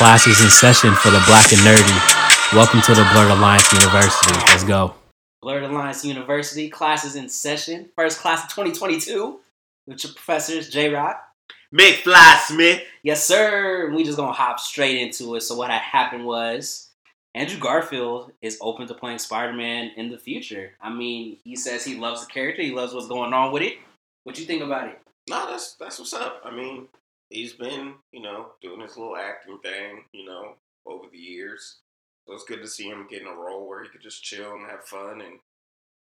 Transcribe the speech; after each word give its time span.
Classes 0.00 0.40
in 0.40 0.48
session 0.48 0.94
for 0.94 1.10
the 1.10 1.22
black 1.26 1.52
and 1.52 1.60
nerdy. 1.60 2.54
Welcome 2.56 2.80
to 2.80 2.94
the 2.94 3.02
Blerd 3.02 3.36
Alliance 3.36 3.70
University. 3.70 4.32
Let's 4.46 4.64
go. 4.64 4.94
Blerd 5.44 5.68
Alliance 5.68 6.02
University 6.06 6.70
classes 6.70 7.16
in 7.16 7.28
session. 7.28 7.90
First 7.94 8.20
class 8.20 8.44
of 8.44 8.48
2022 8.48 9.40
with 9.86 10.02
your 10.02 10.14
professors, 10.14 10.70
J 10.70 10.88
Rock. 10.88 11.22
McFly 11.74 12.38
Smith. 12.38 12.82
Yes, 13.02 13.26
sir. 13.26 13.92
We 13.94 14.02
just 14.02 14.16
gonna 14.16 14.32
hop 14.32 14.58
straight 14.58 15.02
into 15.02 15.34
it. 15.34 15.42
So 15.42 15.54
what 15.54 15.68
had 15.68 15.82
happened 15.82 16.24
was 16.24 16.88
Andrew 17.34 17.60
Garfield 17.60 18.32
is 18.40 18.56
open 18.62 18.88
to 18.88 18.94
playing 18.94 19.18
Spider-Man 19.18 19.90
in 19.98 20.10
the 20.10 20.16
future. 20.16 20.70
I 20.80 20.88
mean, 20.88 21.36
he 21.44 21.56
says 21.56 21.84
he 21.84 21.96
loves 21.96 22.24
the 22.24 22.32
character. 22.32 22.62
He 22.62 22.70
loves 22.70 22.94
what's 22.94 23.06
going 23.06 23.34
on 23.34 23.52
with 23.52 23.64
it. 23.64 23.74
What 24.24 24.38
you 24.38 24.46
think 24.46 24.62
about 24.62 24.88
it? 24.88 24.98
No, 25.28 25.46
that's 25.50 25.74
that's 25.74 25.98
what's 25.98 26.14
up. 26.14 26.40
I 26.42 26.56
mean, 26.56 26.88
he's 27.30 27.54
been, 27.54 27.94
you 28.12 28.20
know, 28.20 28.48
doing 28.60 28.80
his 28.80 28.96
little 28.96 29.16
acting 29.16 29.58
thing, 29.62 30.04
you 30.12 30.26
know, 30.26 30.54
over 30.86 31.04
the 31.10 31.18
years. 31.18 31.78
So 32.26 32.34
it's 32.34 32.44
good 32.44 32.60
to 32.60 32.68
see 32.68 32.88
him 32.88 33.06
getting 33.08 33.26
a 33.26 33.34
role 33.34 33.66
where 33.66 33.82
he 33.82 33.88
could 33.88 34.02
just 34.02 34.22
chill 34.22 34.52
and 34.52 34.70
have 34.70 34.84
fun 34.84 35.22
and 35.22 35.38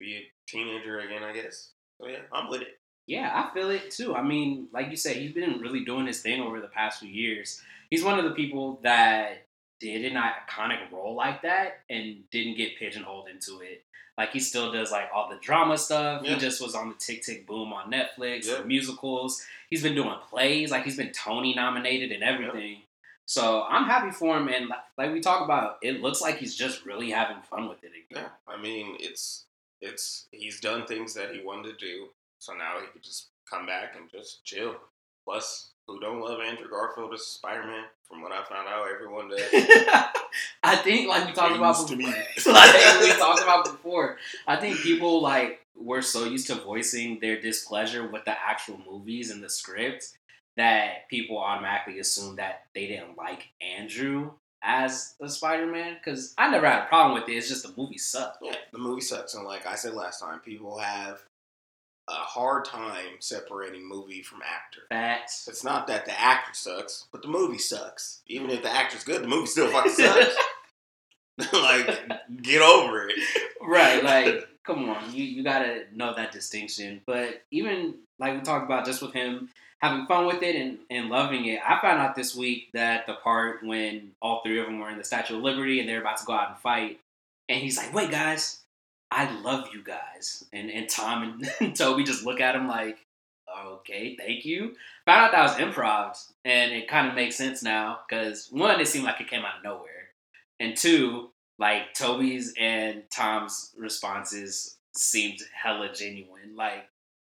be 0.01 0.17
a 0.17 0.51
teenager 0.51 1.01
again, 1.01 1.23
I 1.23 1.33
guess. 1.33 1.71
So 2.01 2.09
yeah, 2.09 2.23
I'm 2.33 2.51
with 2.51 2.63
it. 2.63 2.79
Yeah, 3.07 3.31
I 3.33 3.55
feel 3.55 3.71
it 3.71 3.91
too. 3.91 4.15
I 4.15 4.23
mean, 4.23 4.69
like 4.73 4.91
you 4.91 4.97
said, 4.97 5.17
he's 5.17 5.33
been 5.33 5.61
really 5.61 5.85
doing 5.85 6.07
his 6.07 6.21
thing 6.21 6.41
over 6.41 6.61
the 6.61 6.69
past 6.69 7.01
few 7.01 7.09
years. 7.09 7.61
He's 7.91 8.05
one 8.05 8.19
of 8.19 8.25
the 8.25 8.33
people 8.33 8.81
that 8.83 9.47
did 9.81 10.05
an 10.05 10.21
iconic 10.21 10.93
role 10.93 11.15
like 11.15 11.43
that 11.43 11.81
and 11.89 12.19
didn't 12.31 12.57
get 12.57 12.79
pigeonholed 12.79 13.29
into 13.29 13.61
it. 13.61 13.83
Like 14.21 14.33
he 14.33 14.41
still 14.41 14.71
does 14.71 14.93
like 14.93 15.09
all 15.15 15.31
the 15.31 15.37
drama 15.41 15.79
stuff. 15.79 16.21
Yeah. 16.23 16.35
He 16.35 16.39
just 16.41 16.61
was 16.61 16.75
on 16.75 16.91
the 16.91 16.95
Tick 16.97 17.23
Tick 17.23 17.47
Boom 17.47 17.73
on 17.73 17.91
Netflix, 17.91 18.47
Yeah. 18.47 18.59
the 18.59 18.65
musicals. 18.65 19.43
He's 19.71 19.83
been 19.83 19.95
doing 19.95 20.15
plays. 20.29 20.71
Like 20.71 20.85
he's 20.85 20.99
been 20.99 21.13
Tony 21.13 21.55
nominated 21.55 22.13
and 22.13 22.23
everything. 22.23 22.83
So 23.25 23.63
I'm 23.67 23.85
happy 23.87 24.11
for 24.11 24.37
him. 24.37 24.49
And 24.49 24.69
like- 24.69 24.79
like 24.99 25.13
we 25.13 25.21
talk 25.21 25.43
about, 25.43 25.79
it 25.81 26.03
looks 26.03 26.21
like 26.21 26.37
he's 26.37 26.55
just 26.55 26.85
really 26.85 27.11
having 27.11 27.41
fun 27.41 27.67
with 27.67 27.83
it 27.83 27.93
again. 28.11 28.25
Yeah, 28.25 28.29
I 28.55 28.61
mean, 28.61 28.97
it's 29.01 29.47
it's 29.81 30.27
he's 30.33 30.61
done 30.61 30.85
things 30.87 31.15
that 31.15 31.35
he 31.35 31.41
wanted 31.41 31.79
to 31.79 31.87
do, 31.87 32.11
so 32.39 32.53
now 32.53 32.79
he 32.79 32.87
could 32.89 33.03
just 33.03 33.29
come 33.49 33.65
back 33.65 33.97
and 33.97 34.11
just 34.11 34.45
chill. 34.45 34.77
Plus, 35.25 35.71
who 35.91 36.01
don't 36.01 36.21
love 36.21 36.41
Andrew 36.41 36.69
Garfield 36.69 37.13
as 37.15 37.27
Spider 37.27 37.67
Man? 37.67 37.85
From 38.09 38.23
what 38.23 38.33
I 38.33 38.43
found 38.45 38.69
out, 38.69 38.87
everyone 38.93 39.29
does. 39.29 39.41
I 40.63 40.77
think 40.77 41.09
like 41.09 41.27
we 41.27 41.33
talked 41.33 41.57
about 41.57 41.87
to 41.89 41.97
before. 41.97 42.13
me. 42.13 42.19
like 42.47 43.01
we 43.01 43.13
talked 43.13 43.43
about 43.43 43.65
before. 43.65 44.17
I 44.47 44.57
think 44.57 44.79
people 44.79 45.23
like 45.23 45.65
were 45.77 46.03
so 46.03 46.25
used 46.25 46.49
to 46.49 46.57
voicing 46.57 47.19
their 47.21 47.41
displeasure 47.41 48.09
with 48.09 48.25
the 48.25 48.33
actual 48.33 48.81
movies 48.91 49.31
and 49.31 49.43
the 49.43 49.49
script 49.49 50.17
that 50.57 51.09
people 51.09 51.39
automatically 51.39 52.01
assume 52.01 52.37
that 52.37 52.65
they 52.75 52.87
didn't 52.87 53.17
like 53.17 53.49
Andrew 53.61 54.33
as 54.63 55.15
a 55.21 55.29
Spider-Man. 55.29 55.95
Because 55.95 56.35
I 56.37 56.51
never 56.51 56.69
had 56.69 56.85
a 56.85 56.87
problem 56.87 57.15
with 57.15 57.29
it. 57.29 57.35
It's 57.35 57.49
just 57.49 57.63
the 57.63 57.73
movie 57.81 57.99
sucked. 57.99 58.39
Yeah, 58.43 58.57
the 58.73 58.79
movie 58.79 59.01
sucks, 59.01 59.35
and 59.35 59.45
like 59.45 59.67
I 59.67 59.77
said 59.77 59.95
last 59.95 60.21
time, 60.21 60.41
people 60.41 60.79
have 60.79 61.23
a 62.11 62.25
hard 62.25 62.65
time 62.65 63.17
separating 63.21 63.89
movie 63.89 64.23
from 64.23 64.41
actor. 64.43 64.83
Facts. 64.89 65.49
It's 65.49 65.65
not 65.65 65.87
that 65.87 66.05
the 66.07 66.21
actor 66.21 66.53
sucks, 66.55 67.07
but 67.13 67.23
the 67.23 67.29
movie 67.29 67.59
sucks. 67.59 68.21
Even 68.27 68.51
if 68.51 68.63
the 68.63 68.71
actor's 68.71 69.05
good, 69.05 69.23
the 69.23 69.29
movie 69.29 69.47
still 69.47 69.69
fucking 69.73 69.93
sucks. 69.93 70.37
like, 71.53 72.11
get 72.43 72.61
over 72.63 73.09
it. 73.09 73.15
right 73.63 74.03
like 74.05 74.47
come 74.65 74.89
on 74.91 75.15
you 75.15 75.25
you 75.25 75.43
gotta 75.43 75.85
know 75.95 76.15
that 76.15 76.33
distinction 76.33 77.01
but 77.07 77.43
even 77.51 77.95
like 78.19 78.35
we 78.35 78.41
talked 78.41 78.65
about 78.65 78.85
just 78.85 79.01
with 79.03 79.13
him 79.13 79.49
having 79.79 80.07
fun 80.07 80.27
with 80.27 80.43
it 80.43 80.55
and, 80.57 80.79
and 80.91 81.09
loving 81.09 81.47
it 81.47 81.61
i 81.67 81.81
found 81.81 81.99
out 81.99 82.15
this 82.15 82.35
week 82.37 82.69
that 82.75 83.07
the 83.07 83.15
part 83.15 83.65
when 83.65 84.11
all 84.21 84.43
three 84.43 84.59
of 84.61 84.67
them 84.67 84.79
were 84.79 84.91
in 84.91 84.99
the 84.99 85.05
statue 85.05 85.37
of 85.37 85.43
liberty 85.43 85.81
and 85.81 85.89
they're 85.89 86.01
about 86.01 86.19
to 86.19 86.27
go 86.27 86.33
out 86.33 86.51
and 86.51 86.59
fight 86.59 87.01
and 87.49 87.61
he's 87.61 87.79
like 87.79 87.93
wait 87.95 88.11
guys 88.11 88.59
i 89.11 89.41
love 89.43 89.69
you 89.73 89.83
guys 89.83 90.45
and 90.53 90.71
and 90.71 90.89
tom 90.89 91.41
and 91.61 91.77
tobey 91.77 92.05
just 92.05 92.25
look 92.25 92.41
at 92.41 92.55
him 92.55 92.69
like 92.69 92.99
okay 93.67 94.17
thank 94.17 94.45
you 94.45 94.75
found 95.05 95.27
out 95.27 95.33
that 95.33 95.43
was 95.43 95.53
improv 95.55 96.17
and 96.45 96.73
it 96.73 96.89
kind 96.89 97.09
of 97.09 97.15
makes 97.15 97.37
sense 97.37 97.63
now 97.63 97.99
because 98.09 98.49
one 98.51 98.81
it 98.81 98.87
seemed 98.87 99.05
like 99.05 99.21
it 99.21 99.29
came 99.29 99.45
out 99.45 99.59
of 99.59 99.65
nowhere 99.65 100.01
and 100.61 100.77
two, 100.77 101.31
like 101.59 101.95
Tobey's 101.95 102.55
and 102.61 103.03
Tom's 103.11 103.73
responses 103.77 104.77
seemed 104.95 105.41
hella 105.55 105.93
genuine. 105.93 106.55
Like, 106.55 106.85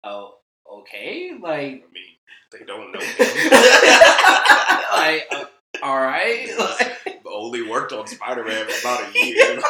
oh, 0.05 0.35
okay, 0.71 1.33
like, 1.41 1.55
I 1.55 1.93
mean, 1.93 2.17
they 2.53 2.65
don't 2.67 2.93
know. 2.93 2.99
like, 4.93 5.29
uh, 5.31 5.45
all 5.83 5.97
right, 5.97 6.49
like, 6.59 7.21
Only 7.33 7.63
worked 7.63 7.93
on 7.93 8.09
Spider 8.09 8.45
Man 8.45 8.67
for 8.67 8.89
about 8.89 9.15
a 9.15 9.19
year. 9.19 9.61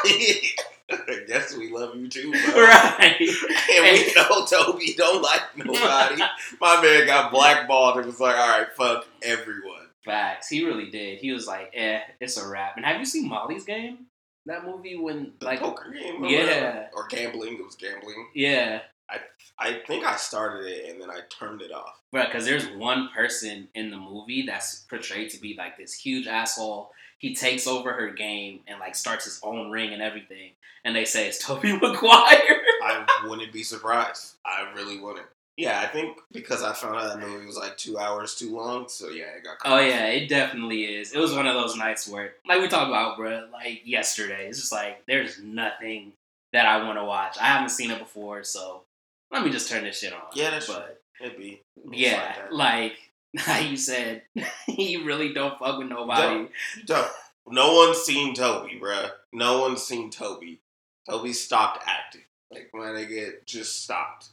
I 0.90 1.24
guess 1.26 1.56
we 1.56 1.70
love 1.70 1.94
you 1.96 2.08
too, 2.08 2.30
bro. 2.32 2.40
right. 2.62 3.16
And 3.76 3.84
we 3.84 4.12
know 4.14 4.44
Tobey 4.46 4.94
don't 4.96 5.22
like 5.22 5.56
nobody. 5.56 6.22
My 6.60 6.82
man 6.82 7.06
got 7.06 7.30
blackballed 7.30 7.96
and 7.98 8.06
was 8.06 8.20
like, 8.20 8.36
all 8.36 8.48
right, 8.58 8.66
fuck 8.76 9.06
everyone. 9.22 9.86
Facts. 10.04 10.48
He 10.48 10.64
really 10.64 10.90
did. 10.90 11.18
He 11.18 11.32
was 11.32 11.46
like, 11.46 11.70
eh, 11.74 12.00
it's 12.20 12.36
a 12.36 12.48
wrap. 12.48 12.76
And 12.76 12.84
have 12.84 12.98
you 12.98 13.04
seen 13.06 13.28
Molly's 13.28 13.64
Game? 13.64 14.06
That 14.46 14.64
movie 14.64 14.96
when, 14.96 15.32
The 15.38 15.44
like, 15.46 15.60
poker 15.60 15.90
game? 15.92 16.24
or 16.24 16.26
yeah. 16.28 16.40
whatever. 16.42 16.88
Or 16.94 17.06
gambling. 17.08 17.54
It 17.54 17.64
was 17.64 17.76
gambling. 17.76 18.28
yeah, 18.34 18.80
I 19.08 19.18
I 19.58 19.80
think 19.86 20.04
I 20.04 20.16
started 20.16 20.66
it 20.66 20.90
and 20.90 21.00
then 21.00 21.10
I 21.10 21.20
turned 21.38 21.60
it 21.60 21.70
off. 21.72 22.00
Right, 22.12 22.26
because 22.26 22.46
there's 22.46 22.66
one 22.68 23.10
person 23.14 23.68
in 23.74 23.90
the 23.90 23.98
movie 23.98 24.42
that's 24.46 24.80
portrayed 24.88 25.30
to 25.30 25.40
be 25.40 25.54
like 25.58 25.76
this 25.76 25.92
huge 25.94 26.26
asshole. 26.26 26.90
He 27.20 27.34
takes 27.34 27.66
over 27.68 27.92
her 27.92 28.10
game 28.10 28.60
and 28.66 28.80
like 28.80 28.96
starts 28.96 29.24
his 29.26 29.38
own 29.44 29.70
ring 29.70 29.92
and 29.92 30.02
everything. 30.02 30.50
And 30.84 30.96
they 30.96 31.04
say 31.04 31.28
it's 31.28 31.38
Tobey 31.44 31.72
Maguire. 31.80 32.62
I 32.82 33.06
wouldn't 33.26 33.52
be 33.52 33.62
surprised. 33.62 34.36
I 34.44 34.72
really 34.74 34.98
wouldn't. 34.98 35.26
Yeah, 35.56 35.78
I 35.80 35.86
think 35.88 36.16
because 36.32 36.62
I 36.62 36.72
found 36.72 36.96
out 36.96 37.08
that 37.08 37.20
movie 37.28 37.44
was 37.44 37.58
like 37.58 37.76
two 37.76 37.98
hours 37.98 38.34
too 38.34 38.56
long, 38.56 38.88
so 38.88 39.10
yeah, 39.10 39.24
it 39.36 39.44
got 39.44 39.58
oh 39.66 39.78
yeah, 39.78 40.06
it 40.06 40.28
definitely 40.28 40.84
is. 40.84 41.12
It 41.12 41.18
was 41.18 41.34
one 41.34 41.46
of 41.46 41.54
those 41.54 41.76
nights 41.76 42.08
where, 42.08 42.32
like 42.48 42.62
we 42.62 42.68
talked 42.68 42.88
about, 42.88 43.18
bro, 43.18 43.46
like 43.52 43.82
yesterday. 43.84 44.46
It's 44.48 44.58
just 44.58 44.72
like 44.72 45.04
there's 45.06 45.38
nothing 45.42 46.12
that 46.54 46.64
I 46.64 46.82
want 46.86 46.98
to 46.98 47.04
watch. 47.04 47.36
I 47.38 47.44
haven't 47.48 47.68
seen 47.68 47.90
it 47.90 47.98
before, 47.98 48.42
so 48.42 48.84
let 49.30 49.44
me 49.44 49.50
just 49.50 49.68
turn 49.68 49.84
this 49.84 49.98
shit 49.98 50.14
on. 50.14 50.22
Yeah, 50.32 50.50
that's 50.50 50.66
but 50.66 51.02
It'd 51.20 51.36
be. 51.36 51.60
it's 51.76 51.98
yeah, 51.98 52.46
like 52.50 53.09
you 53.62 53.76
said, 53.76 54.22
you 54.68 55.04
really 55.04 55.32
don't 55.32 55.58
fuck 55.58 55.78
with 55.78 55.88
nobody. 55.88 56.48
Don't. 56.86 57.08
No 57.48 57.74
one's 57.74 57.98
seen 57.98 58.34
Tobey, 58.34 58.78
bruh. 58.80 59.10
No 59.32 59.60
one's 59.60 59.82
seen 59.82 60.10
Tobey. 60.10 60.60
Tobey 61.08 61.32
stopped 61.32 61.82
acting. 61.86 62.22
Like, 62.50 62.70
my 62.72 62.86
nigga 62.86 63.44
just 63.46 63.82
stopped. 63.82 64.28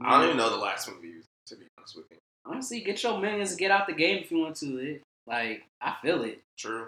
I 0.00 0.16
don't 0.18 0.26
even 0.26 0.36
know 0.36 0.50
the 0.50 0.56
last 0.56 0.88
movie, 0.88 1.14
to 1.46 1.56
be 1.56 1.66
honest 1.78 1.96
with 1.96 2.06
you. 2.10 2.18
honestly, 2.44 2.80
get 2.80 3.02
your 3.02 3.18
millions 3.18 3.50
and 3.50 3.58
get 3.58 3.70
out 3.70 3.86
the 3.86 3.92
game 3.92 4.18
if 4.18 4.30
you 4.30 4.38
want 4.38 4.56
to. 4.56 4.78
It, 4.78 5.02
like, 5.26 5.64
I 5.80 5.96
feel 6.02 6.22
it. 6.22 6.40
True. 6.56 6.86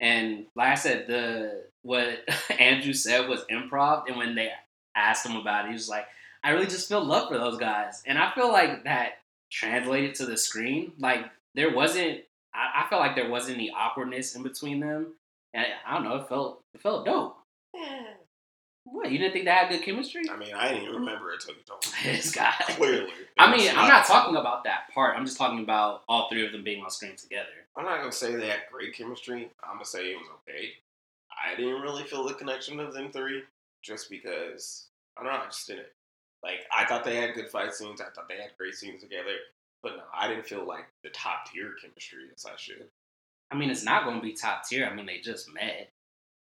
And 0.00 0.46
like 0.54 0.68
I 0.68 0.74
said, 0.74 1.06
the 1.06 1.64
what 1.82 2.20
Andrew 2.58 2.92
said 2.92 3.28
was 3.28 3.44
improv. 3.50 4.08
And 4.08 4.16
when 4.16 4.34
they 4.34 4.50
asked 4.94 5.26
him 5.26 5.36
about 5.36 5.64
it, 5.66 5.68
he 5.68 5.74
was 5.74 5.88
like, 5.88 6.06
"I 6.42 6.50
really 6.50 6.66
just 6.66 6.88
feel 6.88 7.04
love 7.04 7.28
for 7.28 7.38
those 7.38 7.58
guys." 7.58 8.02
And 8.06 8.18
I 8.18 8.32
feel 8.34 8.50
like 8.50 8.84
that 8.84 9.18
translated 9.50 10.14
to 10.16 10.26
the 10.26 10.36
screen. 10.36 10.92
Like 10.98 11.26
there 11.54 11.74
wasn't. 11.74 12.20
I, 12.54 12.84
I 12.84 12.88
felt 12.88 13.00
like 13.00 13.14
there 13.14 13.30
wasn't 13.30 13.56
any 13.56 13.70
awkwardness 13.70 14.34
in 14.34 14.42
between 14.42 14.80
them. 14.80 15.14
And 15.54 15.66
I 15.86 15.94
don't 15.94 16.04
know. 16.04 16.16
It 16.16 16.28
felt 16.28 16.62
it 16.74 16.80
felt 16.80 17.04
dope. 17.04 17.36
What 18.84 19.12
you 19.12 19.18
didn't 19.18 19.34
think 19.34 19.44
they 19.44 19.50
had 19.50 19.68
good 19.68 19.82
chemistry? 19.82 20.22
I 20.30 20.36
mean, 20.36 20.54
I 20.54 20.68
didn't 20.68 20.84
even 20.84 20.96
remember 20.96 21.30
it 21.32 21.42
until 21.42 21.54
you 21.54 21.60
told 21.66 21.84
me. 21.86 22.12
this 22.16 22.34
guy. 22.34 22.52
Clearly. 22.60 23.10
I 23.38 23.50
mean, 23.50 23.68
It's 23.68 23.76
I'm 23.76 23.88
not 23.88 24.06
talking 24.06 24.36
about 24.36 24.64
that 24.64 24.92
part. 24.92 25.16
I'm 25.16 25.24
just 25.26 25.36
talking 25.38 25.60
about 25.60 26.02
all 26.08 26.28
three 26.28 26.44
of 26.44 26.52
them 26.52 26.64
being 26.64 26.82
on 26.82 26.90
screen 26.90 27.14
together. 27.14 27.48
I'm 27.76 27.84
not 27.84 27.98
gonna 28.00 28.10
say 28.10 28.34
they 28.34 28.48
had 28.48 28.62
great 28.72 28.94
chemistry. 28.94 29.50
I'm 29.62 29.74
gonna 29.74 29.84
say 29.84 30.06
it 30.06 30.16
was 30.16 30.26
okay. 30.48 30.70
I 31.30 31.54
didn't 31.56 31.82
really 31.82 32.04
feel 32.04 32.26
the 32.26 32.34
connection 32.34 32.80
of 32.80 32.92
them 32.92 33.12
three, 33.12 33.42
just 33.82 34.10
because 34.10 34.86
I 35.16 35.22
don't 35.22 35.32
know. 35.32 35.38
I 35.38 35.46
just 35.46 35.66
didn't. 35.68 35.86
Like 36.42 36.60
I 36.76 36.84
thought 36.86 37.04
they 37.04 37.16
had 37.16 37.34
good 37.34 37.50
fight 37.50 37.74
scenes. 37.74 38.00
I 38.00 38.04
thought 38.14 38.28
they 38.28 38.36
had 38.40 38.56
great 38.58 38.74
scenes 38.74 39.02
together. 39.02 39.36
But 39.82 39.96
no, 39.96 40.02
I 40.14 40.28
didn't 40.28 40.46
feel 40.46 40.66
like 40.66 40.86
the 41.02 41.10
top 41.10 41.46
tier 41.50 41.72
chemistry 41.80 42.24
as 42.34 42.44
I 42.44 42.56
should. 42.56 42.88
I 43.50 43.56
mean, 43.56 43.70
it's 43.70 43.84
not 43.84 44.04
going 44.04 44.16
to 44.16 44.22
be 44.22 44.34
top 44.34 44.62
tier. 44.68 44.86
I 44.86 44.94
mean, 44.94 45.06
they 45.06 45.18
just 45.18 45.52
met. 45.52 45.90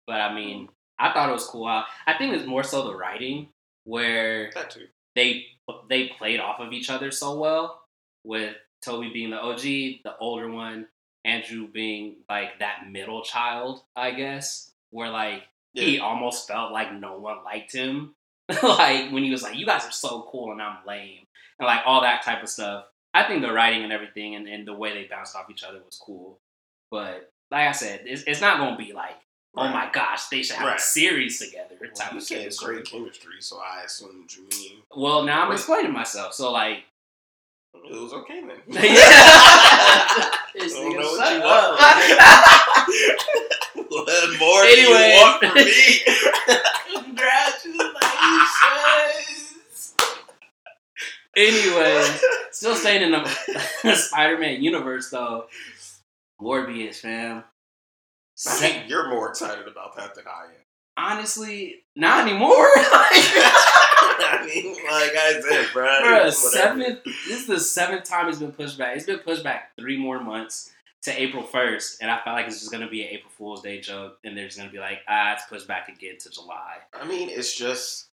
But 0.07 0.21
I 0.21 0.35
mean, 0.35 0.67
mm. 0.67 0.71
I 0.99 1.13
thought 1.13 1.29
it 1.29 1.35
was 1.35 1.47
cool. 1.47 1.67
I, 1.67 1.85
I 2.07 2.15
think 2.17 2.35
it's 2.35 2.47
more 2.47 2.63
so 2.63 2.85
the 2.85 2.97
writing 2.97 3.49
where 3.85 4.51
That 4.55 4.71
too. 4.71 4.87
they 5.15 5.47
they 5.89 6.09
played 6.09 6.41
off 6.41 6.61
of 6.61 6.73
each 6.73 6.91
other 6.91 7.11
so 7.11 7.39
well. 7.39 7.83
With 8.25 8.57
Tobey 8.83 9.11
being 9.13 9.31
the 9.31 9.41
OG, 9.41 9.61
the 9.61 10.17
older 10.19 10.51
one, 10.51 10.89
Andrew 11.25 11.69
being 11.69 12.17
like 12.29 12.59
that 12.59 12.91
middle 12.91 13.23
child, 13.23 13.83
I 13.95 14.11
guess, 14.13 14.73
where 14.91 15.11
like 15.11 15.45
he 15.75 16.01
almost 16.01 16.49
felt 16.49 16.73
like 16.73 16.93
no 16.93 17.19
one 17.19 17.45
liked 17.45 17.73
him. 17.73 18.15
like 18.63 19.11
when 19.11 19.25
he 19.25 19.31
was 19.31 19.43
like, 19.43 19.57
"You 19.57 19.67
guys 19.67 19.85
are 19.85 19.93
so 19.93 20.27
cool 20.31 20.53
and 20.53 20.63
I'm 20.63 20.79
lame," 20.87 21.27
and 21.59 21.67
like 21.67 21.83
all 21.85 22.03
that 22.03 22.23
type 22.23 22.43
of 22.43 22.49
stuff. 22.49 22.85
I 23.13 23.25
think 23.25 23.43
the 23.43 23.53
writing 23.53 23.83
and 23.83 23.93
everything 23.93 24.35
and, 24.35 24.47
and 24.47 24.67
the 24.69 24.75
way 24.75 24.93
they 24.93 25.09
bounced 25.09 25.35
off 25.35 25.51
each 25.51 25.65
other 25.65 25.81
was 25.85 25.99
cool. 25.99 26.39
But 26.91 27.33
like 27.51 27.67
I 27.69 27.73
said, 27.73 28.03
it's, 28.05 28.23
it's 28.27 28.41
not 28.41 28.59
gonna 28.59 28.77
be 28.77 28.93
like, 28.93 29.17
oh 29.57 29.69
my 29.69 29.89
gosh, 29.93 30.27
they 30.29 30.43
should 30.43 30.57
have 30.57 30.77
a 30.77 30.81
series 30.81 31.39
together. 31.39 31.77
Well, 31.81 31.91
type 31.93 32.13
you 32.13 32.19
of 32.19 32.25
said 32.25 32.39
chemistry. 32.41 32.75
great 32.75 32.87
chemistry, 32.87 33.41
so 33.41 33.59
I 33.59 33.85
assumed 33.85 34.31
you 34.35 34.47
mean 34.59 34.83
Well, 34.95 35.23
now 35.25 35.47
I'm 35.47 35.53
explaining 35.53 35.93
myself. 35.93 36.35
So 36.35 36.53
like, 36.53 36.85
it 37.75 38.01
was 38.01 38.13
okay 38.13 38.43
then. 38.43 38.59
yeah. 38.69 40.31
This 40.55 40.73
don't 40.73 40.91
know 40.95 41.01
what 41.01 41.35
you 41.35 41.41
want 41.41 41.79
more 44.39 44.63
Anyway. 44.65 45.11
you 45.11 45.21
want 45.21 45.45
from 45.45 45.55
me? 45.55 46.73
Anyway, 51.37 52.03
still 52.51 52.75
staying 52.75 53.03
in 53.03 53.11
the 53.13 53.95
Spider-Man 53.95 54.63
universe 54.63 55.11
though. 55.11 55.47
Morbius, 56.41 56.97
fam. 57.01 57.45
Think 58.39 58.89
you're 58.89 59.09
more 59.09 59.31
excited 59.31 59.67
about 59.67 59.97
that 59.97 60.15
than 60.15 60.25
I 60.27 60.45
am. 60.47 61.13
honestly, 61.13 61.77
not 61.95 62.27
anymore. 62.29 62.69
I 62.77 64.43
mean, 64.55 64.73
like 64.73 65.13
I 65.17 65.41
said, 65.41 65.67
bro. 65.73 65.87
Bruh, 66.03 66.33
seventh. 66.33 67.05
This 67.05 67.41
is 67.41 67.47
the 67.47 67.61
seventh 67.61 68.05
time 68.05 68.29
it's 68.29 68.39
been 68.39 68.53
pushed 68.53 68.77
back. 68.77 68.97
It's 68.97 69.07
been 69.07 69.21
pushed 69.21 69.43
back 69.45 69.73
three 69.79 69.97
more 69.97 70.21
months 70.23 70.73
to 71.05 71.23
April 71.23 71.43
first, 71.45 72.03
and 72.03 72.11
I 72.11 72.21
felt 72.23 72.37
like 72.37 72.47
it's 72.47 72.59
just 72.59 72.71
gonna 72.73 72.89
be 72.91 73.03
an 73.03 73.09
April 73.11 73.31
Fool's 73.39 73.63
Day 73.63 73.81
joke, 73.81 74.19
and 74.25 74.37
they're 74.37 74.47
just 74.47 74.59
gonna 74.59 74.71
be 74.71 74.79
like, 74.79 74.99
ah, 75.09 75.33
it's 75.35 75.47
pushed 75.47 75.69
back 75.69 75.89
again 75.89 76.17
to 76.21 76.31
July. 76.31 76.75
I 76.93 77.07
mean, 77.07 77.31
it's 77.31 77.57
just 77.57 78.09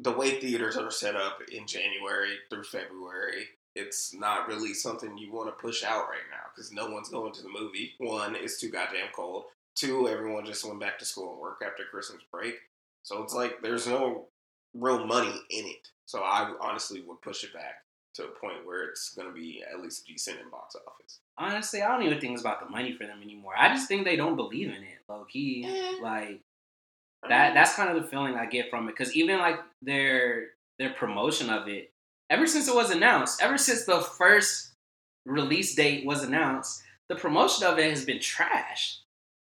the 0.00 0.12
way 0.12 0.40
theaters 0.40 0.76
are 0.76 0.90
set 0.90 1.16
up 1.16 1.40
in 1.52 1.66
January 1.66 2.36
through 2.48 2.64
February. 2.64 3.48
It's 3.74 4.14
not 4.14 4.48
really 4.48 4.74
something 4.74 5.18
you 5.18 5.32
want 5.32 5.48
to 5.48 5.62
push 5.62 5.84
out 5.84 6.08
right 6.08 6.26
now 6.30 6.46
because 6.54 6.72
no 6.72 6.88
one's 6.88 7.10
going 7.10 7.32
to 7.32 7.42
the 7.42 7.48
movie. 7.48 7.94
One, 7.98 8.34
it's 8.36 8.60
too 8.60 8.70
goddamn 8.70 9.08
cold. 9.14 9.44
Two, 9.74 10.08
everyone 10.08 10.46
just 10.46 10.64
went 10.64 10.80
back 10.80 10.98
to 10.98 11.04
school 11.04 11.32
and 11.32 11.40
work 11.40 11.62
after 11.64 11.84
Christmas 11.90 12.22
break. 12.32 12.54
So 13.02 13.22
it's 13.22 13.34
like 13.34 13.62
there's 13.62 13.86
no 13.86 14.26
real 14.74 15.06
money 15.06 15.34
in 15.50 15.66
it. 15.66 15.88
So 16.06 16.20
I 16.20 16.52
honestly 16.60 17.02
would 17.06 17.20
push 17.22 17.44
it 17.44 17.52
back 17.52 17.84
to 18.14 18.24
a 18.24 18.28
point 18.28 18.66
where 18.66 18.84
it's 18.88 19.14
going 19.14 19.28
to 19.28 19.34
be 19.34 19.62
at 19.72 19.80
least 19.80 20.06
decent 20.06 20.40
in 20.40 20.50
box 20.50 20.74
office. 20.74 21.20
Honestly, 21.36 21.82
I 21.82 21.88
don't 21.88 22.02
even 22.02 22.20
think 22.20 22.32
it's 22.32 22.42
about 22.42 22.60
the 22.60 22.70
money 22.70 22.92
for 22.92 23.06
them 23.06 23.20
anymore. 23.22 23.52
I 23.56 23.68
just 23.68 23.86
think 23.86 24.04
they 24.04 24.16
don't 24.16 24.36
believe 24.36 24.68
in 24.68 24.82
it, 24.82 24.98
low 25.08 25.24
key. 25.24 25.64
Eh. 25.66 26.02
Like 26.02 26.40
that. 27.28 27.54
That's 27.54 27.78
um, 27.78 27.86
kind 27.86 27.96
of 27.96 28.02
the 28.02 28.08
feeling 28.08 28.34
I 28.34 28.46
get 28.46 28.70
from 28.70 28.88
it. 28.88 28.96
Because 28.96 29.14
even 29.16 29.38
like 29.38 29.58
their 29.82 30.48
their 30.78 30.90
promotion 30.90 31.50
of 31.50 31.68
it, 31.68 31.90
ever 32.30 32.46
since 32.46 32.68
it 32.68 32.74
was 32.74 32.90
announced, 32.90 33.42
ever 33.42 33.58
since 33.58 33.84
the 33.84 34.00
first 34.00 34.72
release 35.26 35.74
date 35.74 36.06
was 36.06 36.22
announced, 36.22 36.82
the 37.08 37.16
promotion 37.16 37.66
of 37.66 37.78
it 37.78 37.90
has 37.90 38.04
been 38.04 38.18
trashed. 38.18 38.98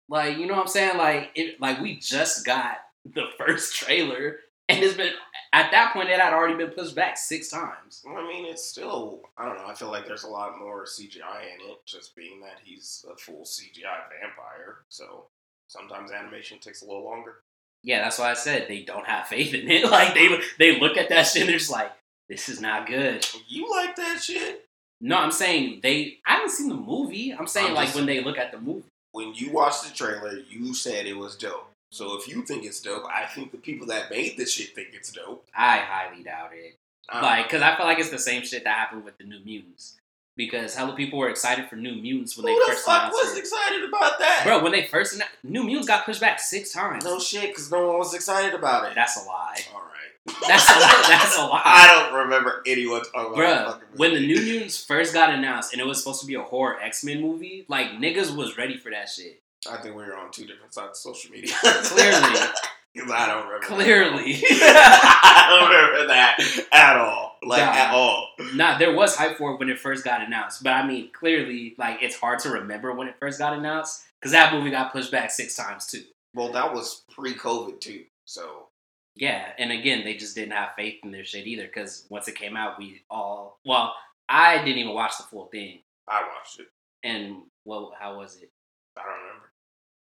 Like 0.08 0.38
you 0.38 0.48
know 0.48 0.54
what 0.54 0.64
I'm 0.64 0.68
saying? 0.68 0.98
Like 0.98 1.32
it. 1.36 1.60
Like 1.60 1.80
we 1.82 2.00
just 2.00 2.46
got 2.46 2.78
the 3.06 3.26
first 3.38 3.76
trailer, 3.76 4.38
and 4.68 4.84
it's 4.84 4.96
been 4.96 5.14
at 5.54 5.72
that 5.72 5.94
point 5.94 6.10
it 6.10 6.20
had 6.20 6.34
already 6.34 6.56
been 6.56 6.72
pushed 6.72 6.96
back 6.96 7.18
six 7.18 7.50
times. 7.50 8.04
I 8.08 8.28
mean, 8.28 8.46
it's 8.46 8.66
still, 8.66 9.22
I 9.38 9.46
don't 9.46 9.58
know, 9.58 9.68
I 9.68 9.74
feel 9.74 9.90
like 9.90 10.06
there's 10.06 10.24
a 10.24 10.30
lot 10.30 10.60
more 10.60 10.86
CGI 10.86 11.44
in 11.44 11.72
it, 11.72 11.86
just 11.86 12.16
being 12.16 12.40
that 12.42 12.60
he's 12.64 13.06
a 13.12 13.18
full 13.18 13.44
CGI 13.44 14.10
vampire. 14.22 14.80
So 14.90 15.26
sometimes 15.68 16.12
animation 16.12 16.60
takes 16.60 16.82
a 16.82 16.86
little 16.86 17.04
longer. 17.04 17.38
Yeah, 17.84 18.02
that's 18.02 18.20
why 18.20 18.32
I 18.32 18.34
said 18.34 18.68
they 18.68 18.82
don't 18.82 19.06
have 19.08 19.28
faith 19.28 19.54
in 19.54 19.70
it. 19.70 19.86
Like 19.90 20.14
they 20.14 20.30
they 20.58 20.80
look 20.80 20.98
at 20.98 21.10
that 21.10 21.24
shit 21.24 21.44
and 21.44 21.50
they're 21.50 21.58
just 21.60 21.72
like, 21.72 21.92
this 22.28 22.50
is 22.50 22.60
not 22.62 22.88
good. 22.88 23.26
You 23.48 23.70
like 23.72 23.96
that 23.96 24.22
shit? 24.22 24.66
No, 25.02 25.18
I'm 25.18 25.32
saying 25.32 25.80
they. 25.82 26.18
I 26.28 26.34
haven't 26.34 26.52
seen 26.52 26.70
the 26.70 26.76
movie. 26.76 27.32
I'm 27.34 27.48
saying 27.48 27.68
I'm 27.70 27.74
like 27.76 27.96
when 27.96 28.06
they 28.06 28.22
look 28.24 28.38
at 28.38 28.52
the 28.52 28.60
movie. 28.60 28.84
When 29.12 29.34
you 29.34 29.52
watched 29.52 29.84
the 29.88 29.94
trailer, 29.96 30.40
you 30.50 30.74
said 30.74 31.06
it 31.06 31.18
was 31.18 31.36
dope. 31.36 31.66
So 31.92 32.18
if 32.20 32.28
you 32.28 32.44
think 32.44 32.66
it's 32.66 32.82
dope, 32.82 33.06
I 33.06 33.26
think 33.26 33.52
the 33.52 33.58
people 33.58 33.88
that 33.88 34.12
made 34.12 34.38
this 34.38 34.52
shit 34.54 34.76
think 34.76 34.90
it's 34.94 35.12
dope. 35.12 35.44
I 35.56 35.78
highly 35.78 36.24
doubt 36.24 36.52
it. 36.54 36.76
Uh, 37.12 37.22
Like, 37.24 37.46
because 37.46 37.64
I 37.64 37.76
feel 37.76 37.88
like 37.88 37.98
it's 37.98 38.12
the 38.12 38.20
same 38.20 38.44
shit 38.46 38.64
that 38.66 38.78
happened 38.78 39.04
with 39.06 39.18
the 39.18 39.24
New 39.24 39.40
Mutants. 39.44 39.96
Because 40.40 40.74
hella 40.74 40.94
people 40.96 41.20
were 41.20 41.30
excited 41.30 41.68
for 41.68 41.76
New 41.76 41.96
Mutants 41.96 42.38
when 42.38 42.48
who 42.48 42.54
they 42.54 42.60
the 42.60 42.72
first 42.72 42.86
fuck 42.86 43.12
was 43.12 43.36
it. 43.36 43.40
excited 43.40 43.84
about 43.90 44.18
that? 44.20 44.44
Bro, 44.46 44.64
when 44.64 44.72
they 44.72 44.86
first 44.86 45.14
announced, 45.14 45.34
New 45.44 45.64
Mutants 45.66 45.86
got 45.86 46.06
pushed 46.06 46.22
back 46.22 46.40
six 46.40 46.72
times. 46.72 47.04
no 47.04 47.20
shit, 47.20 47.50
because 47.50 47.70
no 47.70 47.86
one 47.88 47.98
was 47.98 48.14
excited 48.14 48.54
about 48.54 48.90
it. 48.90 48.96
That's 48.96 49.22
a 49.22 49.28
lie. 49.28 49.58
All 49.76 49.82
right. 49.82 50.38
That's 50.48 50.70
a 50.70 50.74
lie. 50.80 51.06
That's 51.10 51.38
a 51.38 51.42
lie. 51.42 51.62
I 51.66 51.88
don't 52.10 52.18
remember 52.22 52.62
anyone 52.66 53.02
talking 53.02 53.34
about 53.34 53.36
that 53.36 53.66
Bruh, 53.66 53.66
fucking 53.74 53.88
when 53.98 54.14
the. 54.14 54.26
New 54.26 54.42
Mutants 54.42 54.82
first 54.86 55.14
got 55.14 55.34
announced 55.34 55.74
and 55.74 55.82
it 55.82 55.86
was 55.86 55.98
supposed 55.98 56.22
to 56.22 56.28
be 56.28 56.36
a 56.36 56.42
horror 56.42 56.80
X 56.82 57.04
Men 57.04 57.20
movie, 57.22 57.66
like 57.68 57.88
niggas 57.92 58.34
was 58.34 58.58
ready 58.58 58.78
for 58.78 58.90
that 58.92 59.10
shit. 59.10 59.42
I 59.70 59.76
think 59.82 59.94
we 59.94 60.04
were 60.04 60.16
on 60.16 60.32
two 60.32 60.46
different 60.46 60.74
sides 60.74 60.92
of 61.06 61.16
social 61.16 61.32
media. 61.32 61.54
Clearly. 61.62 62.40
I 63.12 63.28
don't 63.28 63.46
remember. 63.48 63.66
Clearly. 63.66 64.42
I 64.52 65.48
don't 65.50 65.70
remember 65.70 66.08
that 66.08 66.40
at 66.72 66.98
all. 66.98 67.38
Like, 67.42 67.62
Nah. 67.64 67.72
at 67.72 67.94
all. 67.94 68.28
Nah, 68.56 68.78
there 68.78 68.94
was 68.94 69.16
hype 69.16 69.38
for 69.38 69.52
it 69.54 69.60
when 69.60 69.70
it 69.70 69.80
first 69.80 70.04
got 70.04 70.22
announced, 70.22 70.62
but 70.64 70.74
I 70.74 70.86
mean, 70.86 71.10
clearly, 71.14 71.76
like 71.78 72.00
it's 72.02 72.16
hard 72.18 72.40
to 72.40 72.50
remember 72.50 72.94
when 72.94 73.08
it 73.08 73.16
first 73.20 73.40
got 73.40 73.54
announced 73.58 74.04
because 74.20 74.32
that 74.34 74.54
movie 74.54 74.72
got 74.72 74.92
pushed 74.92 75.12
back 75.12 75.32
six 75.32 75.56
times 75.56 75.86
too. 75.88 76.04
Well, 76.34 76.52
that 76.52 76.74
was 76.74 77.04
pre 77.16 77.34
COVID, 77.34 77.80
too. 77.80 78.04
So, 78.26 78.68
Yeah, 79.16 79.46
and 79.58 79.72
again, 79.72 80.04
they 80.04 80.16
just 80.16 80.36
didn't 80.36 80.52
have 80.54 80.76
faith 80.76 81.00
in 81.04 81.12
their 81.12 81.24
shit 81.26 81.48
either 81.48 81.64
because 81.66 82.06
once 82.10 82.28
it 82.28 82.36
came 82.36 82.56
out, 82.58 82.78
we 82.78 83.02
all 83.10 83.60
well, 83.66 83.96
I 84.28 84.58
didn't 84.58 84.78
even 84.80 84.94
watch 84.94 85.18
the 85.18 85.24
full 85.24 85.46
thing, 85.46 85.80
I 86.08 86.22
watched 86.36 86.60
it. 86.60 86.68
and 87.04 87.44
what? 87.64 87.94
how 88.00 88.18
was 88.18 88.36
it 88.42 88.52
I 88.98 89.02
don't 89.04 89.12
remember. 89.20 89.49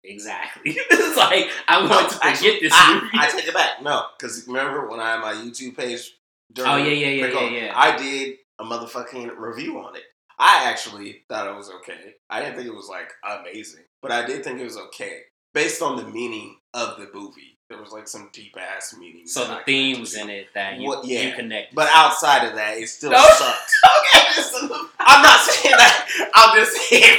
Exactly? 0.05 0.75
it's 0.77 1.17
like 1.17 1.49
I 1.69 1.87
want 1.89 2.11
to 2.11 2.17
forget 2.17 2.61
this 2.61 2.73
I, 2.75 2.95
movie. 2.95 3.09
I 3.15 3.29
take 3.29 3.49
it 3.49 3.55
back. 3.55 3.83
No, 3.83 4.05
because 4.19 4.47
remember 4.47 4.89
when 4.89 5.01
I 5.01 5.13
had 5.13 5.21
my 5.21 5.33
YouTube 5.33 5.77
page? 5.77 6.13
during 6.55 6.71
Oh, 6.71 6.77
yeah, 6.77 6.93
yeah, 6.93 7.09
yeah, 7.09 7.27
yeah, 7.27 7.51
yeah. 7.51 7.73
I 7.75 7.97
did 7.97 8.37
a 8.59 8.65
motherfucking 8.65 9.37
review 9.37 9.79
on 9.79 9.97
it. 9.97 10.03
I 10.39 10.65
actually 10.65 11.23
thought 11.29 11.47
it 11.47 11.57
was 11.57 11.71
okay. 11.71 12.15
I 12.29 12.41
didn't 12.41 12.57
think 12.57 12.67
it 12.67 12.75
was 12.75 12.89
like 12.89 13.13
amazing, 13.25 13.85
but 14.01 14.11
I 14.11 14.27
did 14.27 14.43
think 14.43 14.59
it 14.61 14.65
was 14.65 14.77
okay 14.77 15.21
based 15.55 15.83
on 15.83 15.97
the 15.97 16.09
meaning 16.09 16.57
of 16.75 16.97
the 16.99 17.09
movie. 17.13 17.52
There 17.73 17.81
was 17.81 17.91
like 17.91 18.07
some 18.07 18.29
deep 18.35 18.55
ass 18.61 18.95
meaning. 19.01 19.27
so 19.27 19.47
the 19.47 19.61
themes 19.65 20.15
in 20.15 20.29
it 20.29 20.49
that 20.53 20.79
you 20.79 20.87
What- 20.89 21.07
yeah. 21.07 21.23
you 21.23 21.33
connect. 21.33 21.75
But 21.75 21.89
outside 21.91 22.47
of 22.47 22.55
that, 22.55 22.77
it 22.77 22.87
still 22.87 23.11
No. 23.13 23.17
sucked. 23.19 23.73
okay, 23.99 24.75
I'm 25.01 25.23
not 25.23 25.41
saying 25.41 25.75
that. 25.79 26.31
I'm 26.35 26.55
just 26.59 26.77
saying. 26.77 27.19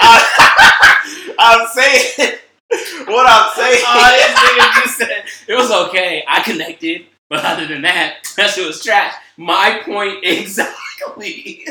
I'm, 0.00 0.24
I'm 1.38 1.68
saying 1.68 2.38
what 3.06 3.26
I'm 3.30 3.50
saying. 3.54 3.84
Oh, 3.86 4.16
this 4.16 4.34
nigga 4.40 4.88
said 5.06 5.24
it 5.46 5.54
was 5.54 5.70
okay. 5.88 6.24
I 6.26 6.42
connected, 6.42 7.06
but 7.28 7.44
other 7.44 7.66
than 7.68 7.82
that, 7.82 8.16
that 8.36 8.50
shit 8.50 8.66
was 8.66 8.82
trash. 8.82 9.14
My 9.36 9.80
point 9.84 10.24
exactly. 10.24 11.64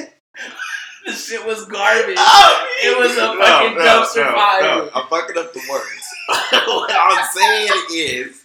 the 1.05 1.11
shit 1.11 1.45
was 1.45 1.65
garbage. 1.65 2.15
Oh, 2.17 2.67
It 2.83 2.97
was 2.97 3.17
a 3.17 3.35
fucking 3.35 3.77
no, 3.77 3.83
dumpster 3.83 4.25
no, 4.25 4.31
fire. 4.33 4.61
No, 4.61 4.89
I'm 4.95 5.07
fucking 5.09 5.37
up 5.37 5.51
the 5.53 5.61
words. 5.69 6.06
What 6.27 6.91
I'm 6.93 7.25
saying 7.33 7.71
is, 7.91 8.43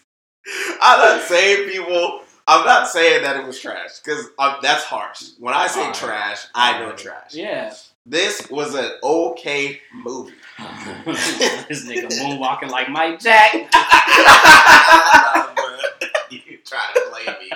I'm 0.81 0.99
not 0.99 1.23
saying 1.23 1.69
people. 1.69 2.21
I'm 2.47 2.67
not 2.67 2.89
saying 2.89 3.23
that 3.23 3.37
it 3.37 3.47
was 3.47 3.61
trash 3.61 4.01
because 4.01 4.27
um, 4.39 4.57
that's 4.63 4.85
harsh. 4.85 5.31
When 5.39 5.55
I 5.55 5.69
say 5.69 5.81
Alright. 5.81 5.95
trash, 5.95 6.47
I 6.55 6.81
know 6.81 6.93
trash. 6.93 7.35
Yeah. 7.35 7.73
This 8.05 8.51
was 8.51 8.75
an 8.75 8.91
okay 9.03 9.81
movie. 9.95 10.33
this 11.07 11.87
nigga 11.87 12.09
moonwalking 12.09 12.71
like 12.71 12.89
Mike 12.89 13.21
Jack. 13.21 13.55
You 16.31 16.59
try 16.65 16.81
to 16.95 17.01
blame 17.11 17.37
me. 17.41 17.51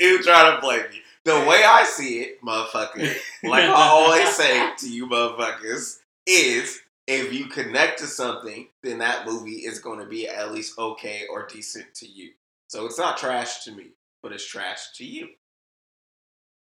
You 0.00 0.22
try 0.22 0.54
to 0.54 0.60
blame 0.60 0.82
me. 0.90 1.02
The 1.24 1.34
way 1.48 1.64
I 1.64 1.84
see 1.84 2.20
it, 2.20 2.40
motherfucker, 2.42 3.12
like 3.42 3.64
I 3.64 3.88
always 3.88 4.28
say 4.28 4.70
to 4.78 4.88
you 4.88 5.08
motherfuckers, 5.08 5.98
is 6.26 6.80
if 7.06 7.32
you 7.32 7.46
connect 7.46 7.98
to 8.00 8.06
something, 8.06 8.68
then 8.82 8.98
that 8.98 9.26
movie 9.26 9.64
is 9.64 9.78
going 9.78 9.98
to 10.00 10.06
be 10.06 10.26
at 10.28 10.52
least 10.52 10.78
okay 10.78 11.22
or 11.30 11.46
decent 11.46 11.92
to 11.96 12.06
you. 12.06 12.30
So 12.68 12.86
it's 12.86 12.98
not 12.98 13.18
trash 13.18 13.64
to 13.64 13.72
me, 13.72 13.88
but 14.22 14.32
it's 14.32 14.46
trash 14.46 14.92
to 14.96 15.04
you. 15.04 15.28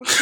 this 0.00 0.16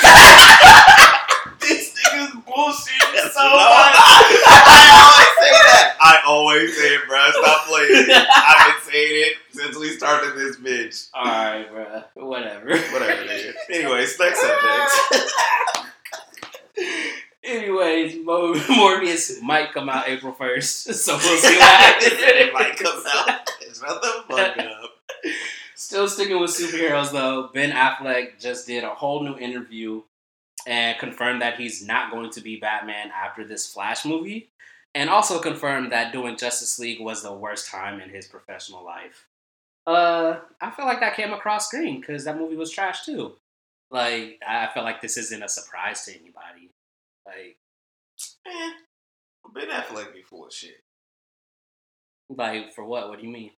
nigga's 1.94 2.34
bullshit 2.44 3.02
That's 3.14 3.34
so 3.34 3.42
what 3.42 3.56
much. 3.56 3.96
I 3.96 4.92
always 5.02 5.32
say 5.38 5.50
that. 5.50 5.96
I 6.00 6.20
always 6.26 6.76
say 6.76 6.94
it, 6.94 7.08
bro. 7.08 7.30
Stop 7.30 7.66
playing 7.66 7.88
it. 8.10 8.28
I've 8.36 8.66
been 8.84 8.92
saying 8.92 9.26
it 9.26 9.34
since 9.50 9.76
we 9.78 9.88
started 9.96 10.36
this 10.36 10.56
bitch. 10.58 11.08
Alright, 11.14 11.72
bruh. 11.72 12.04
Whatever. 12.14 12.68
Whatever, 12.92 13.24
nigga. 13.24 13.54
Anyways, 13.70 14.18
next 14.18 14.40
subject. 14.40 14.92
Anyways, 17.44 18.24
Mo- 18.24 18.54
Morbius 18.54 19.42
might 19.64 19.72
come 19.72 19.88
out 19.88 20.08
April 20.08 20.32
1st, 20.32 20.94
so 20.94 21.12
we'll 21.16 21.38
see 21.38 21.54
what 21.56 21.62
happens. 21.80 22.12
it 22.12 22.52
might 22.52 22.76
come 22.76 23.02
out. 23.06 23.48
Shut 23.60 24.02
the 24.02 24.24
fuck 24.28 24.58
up. 24.58 24.90
Still 25.74 26.08
sticking 26.08 26.40
with 26.40 26.50
superheroes 26.50 27.12
though, 27.12 27.50
Ben 27.52 27.70
Affleck 27.72 28.40
just 28.40 28.66
did 28.66 28.84
a 28.84 28.94
whole 28.94 29.22
new 29.24 29.36
interview 29.38 30.02
and 30.66 30.98
confirmed 30.98 31.42
that 31.42 31.58
he's 31.58 31.84
not 31.84 32.12
going 32.12 32.30
to 32.30 32.40
be 32.40 32.56
Batman 32.60 33.10
after 33.14 33.44
this 33.44 33.66
Flash 33.72 34.04
movie. 34.04 34.48
and 34.94 35.08
also 35.10 35.40
confirmed 35.40 35.90
that 35.90 36.12
doing 36.12 36.36
Justice 36.36 36.78
League 36.78 37.00
was 37.00 37.22
the 37.22 37.32
worst 37.32 37.68
time 37.70 38.00
in 38.00 38.10
his 38.10 38.26
professional 38.26 38.84
life. 38.84 39.26
Uh, 39.86 40.36
I 40.60 40.70
feel 40.70 40.84
like 40.84 41.00
that 41.00 41.16
came 41.16 41.32
across 41.32 41.66
screen 41.66 42.00
because 42.00 42.24
that 42.26 42.38
movie 42.38 42.56
was 42.56 42.70
trash 42.70 43.04
too. 43.04 43.36
Like, 43.90 44.38
I 44.46 44.68
feel 44.72 44.84
like 44.84 45.00
this 45.02 45.16
isn't 45.16 45.42
a 45.42 45.48
surprise 45.48 46.04
to 46.04 46.12
anybody. 46.12 46.70
Like, 47.26 47.56
Eh, 48.46 48.70
Ben 49.54 49.68
Affleck 49.68 50.12
be 50.12 50.22
full 50.22 50.46
of 50.46 50.52
shit. 50.52 50.82
like 52.28 52.72
for 52.74 52.84
what? 52.84 53.08
What 53.08 53.20
do 53.20 53.26
you 53.26 53.32
mean? 53.32 53.50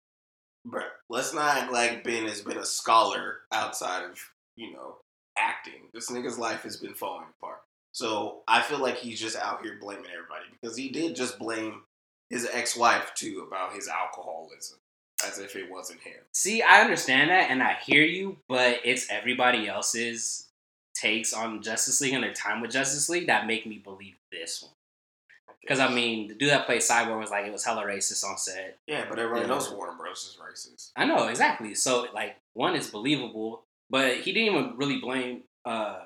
Bruh, 0.67 0.83
let's 1.09 1.33
not 1.33 1.57
act 1.57 1.71
like 1.71 2.03
Ben 2.03 2.27
has 2.27 2.41
been 2.41 2.57
a 2.57 2.65
scholar 2.65 3.41
outside 3.51 4.03
of, 4.03 4.19
you 4.55 4.73
know, 4.73 4.97
acting. 5.37 5.89
This 5.93 6.09
nigga's 6.09 6.39
life 6.39 6.63
has 6.63 6.77
been 6.77 6.95
falling 6.95 7.27
apart. 7.37 7.59
So 7.91 8.41
I 8.47 8.61
feel 8.61 8.79
like 8.79 8.97
he's 8.97 9.21
just 9.21 9.37
out 9.37 9.63
here 9.63 9.77
blaming 9.79 10.05
everybody 10.11 10.45
because 10.51 10.75
he 10.75 10.89
did 10.89 11.15
just 11.15 11.39
blame 11.39 11.81
his 12.29 12.47
ex 12.51 12.75
wife 12.75 13.13
too 13.15 13.45
about 13.47 13.73
his 13.73 13.87
alcoholism 13.87 14.79
as 15.25 15.39
if 15.39 15.55
it 15.55 15.71
wasn't 15.71 16.01
him. 16.01 16.19
See, 16.33 16.61
I 16.61 16.81
understand 16.81 17.29
that 17.29 17.49
and 17.49 17.63
I 17.63 17.77
hear 17.85 18.03
you, 18.03 18.37
but 18.49 18.79
it's 18.83 19.09
everybody 19.09 19.67
else's 19.67 20.49
takes 20.93 21.33
on 21.33 21.61
Justice 21.61 22.01
League 22.01 22.13
and 22.13 22.23
their 22.23 22.33
time 22.33 22.61
with 22.61 22.71
Justice 22.71 23.07
League 23.09 23.27
that 23.27 23.47
make 23.47 23.65
me 23.65 23.77
believe 23.77 24.15
this 24.31 24.63
one. 24.63 24.71
Because 25.61 25.79
I 25.79 25.89
mean, 25.93 26.27
the 26.27 26.35
dude 26.35 26.49
that 26.49 26.65
played 26.65 26.81
Cyborg 26.81 27.19
was 27.19 27.29
like 27.31 27.45
it 27.45 27.51
was 27.51 27.63
hella 27.65 27.83
racist 27.85 28.23
on 28.23 28.37
set. 28.37 28.77
Yeah, 28.87 29.05
but 29.09 29.17
everybody 29.19 29.41
Yeah. 29.47 29.53
knows 29.53 29.71
Warner 29.71 29.97
Bros. 29.97 30.23
is 30.23 30.37
racist. 30.41 30.91
I 30.95 31.05
know 31.05 31.27
exactly. 31.27 31.73
So 31.75 32.07
like, 32.13 32.35
one 32.53 32.75
is 32.75 32.89
believable, 32.89 33.63
but 33.89 34.17
he 34.17 34.31
didn't 34.33 34.53
even 34.55 34.77
really 34.77 34.99
blame 34.99 35.43
uh, 35.65 35.99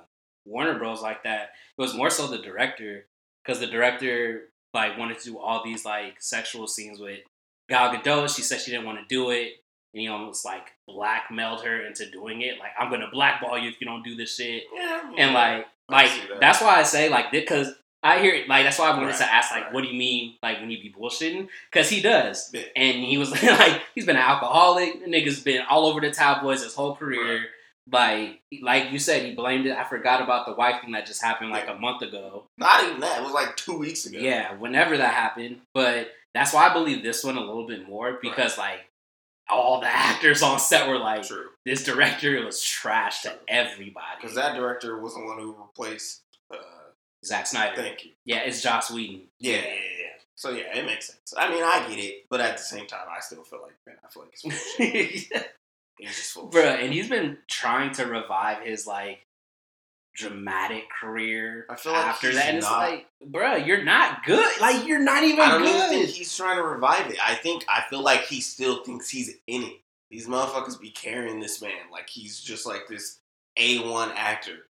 Warner 0.45 0.77
Bros. 0.79 1.01
like 1.01 1.23
that. 1.23 1.51
It 1.77 1.81
was 1.81 1.93
more 1.93 2.09
so 2.09 2.27
the 2.27 2.37
director, 2.39 3.05
because 3.43 3.59
the 3.59 3.67
director 3.67 4.49
like 4.73 4.97
wanted 4.97 5.17
to 5.19 5.25
do 5.31 5.39
all 5.39 5.63
these 5.63 5.83
like 5.85 6.21
sexual 6.21 6.67
scenes 6.67 6.99
with 6.99 7.19
Gal 7.69 7.93
Gadot. 7.93 8.33
She 8.35 8.41
said 8.41 8.61
she 8.61 8.71
didn't 8.71 8.85
want 8.85 8.99
to 8.99 9.05
do 9.13 9.31
it, 9.31 9.53
and 9.93 10.01
he 10.01 10.07
almost 10.07 10.45
like 10.45 10.67
blackmailed 10.87 11.63
her 11.63 11.85
into 11.85 12.09
doing 12.09 12.41
it. 12.41 12.59
Like, 12.59 12.71
I'm 12.79 12.89
gonna 12.91 13.09
blackball 13.11 13.57
you 13.57 13.69
if 13.69 13.81
you 13.81 13.87
don't 13.87 14.03
do 14.03 14.15
this 14.15 14.35
shit. 14.35 14.63
Yeah, 14.73 15.11
And 15.17 15.33
like, 15.33 15.65
like 15.89 16.09
that. 16.29 16.39
that's 16.39 16.61
why 16.61 16.79
I 16.79 16.83
say 16.83 17.09
like 17.09 17.31
because 17.31 17.73
I 18.01 18.19
hear 18.19 18.33
it. 18.33 18.47
like 18.47 18.63
that's 18.63 18.79
why 18.79 18.87
I 18.89 18.91
wanted 18.95 19.07
Right, 19.07 19.17
to 19.17 19.33
ask 19.33 19.51
like, 19.51 19.65
right. 19.65 19.73
what 19.73 19.81
do 19.83 19.87
you 19.89 19.97
mean 19.99 20.35
like 20.41 20.59
when 20.59 20.69
you 20.71 20.81
be 20.81 20.93
bullshitting? 20.97 21.47
Because 21.71 21.89
he 21.89 22.01
does, 22.01 22.49
Yeah. 22.53 22.61
and 22.75 23.03
he 23.03 23.17
was 23.17 23.31
like 23.43 23.81
he's 23.95 24.05
been 24.05 24.15
an 24.15 24.21
alcoholic. 24.21 25.03
The 25.03 25.09
nigga's 25.11 25.41
been 25.41 25.61
all 25.69 25.85
over 25.87 25.99
the 25.99 26.11
tabloids 26.11 26.63
his 26.63 26.73
whole 26.75 26.95
career. 26.95 27.45
Like 27.91 28.41
like 28.61 28.91
you 28.91 28.99
said, 28.99 29.23
he 29.25 29.33
blamed 29.33 29.65
it. 29.65 29.75
I 29.75 29.83
forgot 29.83 30.21
about 30.21 30.45
the 30.45 30.53
wife 30.53 30.81
thing 30.81 30.91
that 30.91 31.05
just 31.07 31.23
happened 31.23 31.49
like 31.51 31.67
a 31.67 31.75
month 31.75 32.01
ago. 32.03 32.45
not 32.57 32.83
even 32.85 32.99
that. 33.01 33.19
It 33.19 33.23
was 33.23 33.33
like 33.33 33.55
two 33.57 33.77
weeks 33.77 34.05
ago. 34.05 34.17
Yeah, 34.19 34.53
whenever 34.53 34.95
that 34.97 35.13
happened. 35.13 35.61
But 35.73 36.11
that's 36.33 36.53
why 36.53 36.67
I 36.69 36.73
believe 36.73 37.01
this 37.03 37.23
one 37.23 37.35
a 37.37 37.41
little 37.41 37.65
bit 37.67 37.87
more 37.89 38.19
because 38.21 38.57
like 38.57 38.81
all 39.49 39.81
the 39.81 39.87
actors 39.91 40.43
on 40.43 40.59
set 40.59 40.87
were 40.87 40.99
like, 40.99 41.23
true. 41.23 41.47
this 41.65 41.83
director 41.83 42.45
was 42.45 42.61
trash 42.61 43.23
to 43.23 43.33
everybody. 43.47 44.05
Because 44.21 44.35
that 44.35 44.55
director 44.55 44.99
was 45.01 45.15
the 45.15 45.21
one 45.23 45.39
who 45.39 45.55
replaced. 45.59 46.21
Uh, 46.53 46.57
Zack 47.25 47.47
Snyder. 47.47 47.75
thank 47.75 48.05
you. 48.05 48.11
Yeah, 48.25 48.39
it's 48.39 48.61
Joss 48.61 48.91
Whedon. 48.91 49.21
Yeah, 49.39 49.55
yeah, 49.57 49.61
yeah. 49.63 50.05
So 50.35 50.51
yeah, 50.51 50.77
it 50.77 50.85
makes 50.85 51.07
sense. 51.07 51.33
I 51.37 51.49
mean, 51.49 51.63
I 51.63 51.85
get 51.89 51.99
it, 51.99 52.25
but 52.29 52.39
at 52.39 52.57
the 52.57 52.63
same 52.63 52.87
time, 52.87 53.07
I 53.09 53.19
still 53.19 53.43
feel 53.43 53.61
like 53.61 53.73
Ben 53.85 53.95
Affleck 54.05 54.33
is 54.33 54.41
full 54.41 54.51
of 54.51 54.57
shit. 54.57 55.51
He's 55.97 56.15
just 56.15 56.31
full 56.31 56.49
Bruh, 56.49 56.81
and 56.81 56.93
he's 56.93 57.09
been 57.09 57.37
trying 57.49 57.91
to 57.95 58.05
revive 58.05 58.63
his 58.63 58.87
like 58.87 59.25
dramatic 60.15 60.83
career 60.89 61.65
I 61.69 61.75
feel 61.75 61.91
like 61.91 62.05
after 62.05 62.27
he's 62.27 62.37
that. 62.37 62.47
And 62.47 62.57
it's 62.57 62.71
like, 62.71 63.05
bruh, 63.29 63.65
you're 63.67 63.83
not 63.83 64.23
good. 64.25 64.61
Like 64.61 64.87
you're 64.87 64.99
not 65.03 65.23
even 65.23 65.41
I 65.41 65.49
don't 65.49 65.63
even 65.63 65.73
good. 65.73 65.89
think 65.89 66.09
he's 66.09 66.35
trying 66.35 66.55
to 66.55 66.63
revive 66.63 67.11
it. 67.11 67.17
I 67.21 67.35
think 67.35 67.65
I 67.67 67.83
feel 67.89 68.01
like 68.01 68.21
he 68.21 68.39
still 68.39 68.83
thinks 68.83 69.09
he's 69.09 69.35
in 69.47 69.63
it. 69.63 69.81
These 70.09 70.27
motherfuckers 70.27 70.79
be 70.79 70.89
carrying 70.89 71.41
this 71.41 71.61
man 71.61 71.91
like 71.91 72.09
he's 72.09 72.39
just 72.39 72.65
like 72.65 72.87
this 72.87 73.19
A 73.57 73.79
one 73.89 74.11
actor 74.15 74.68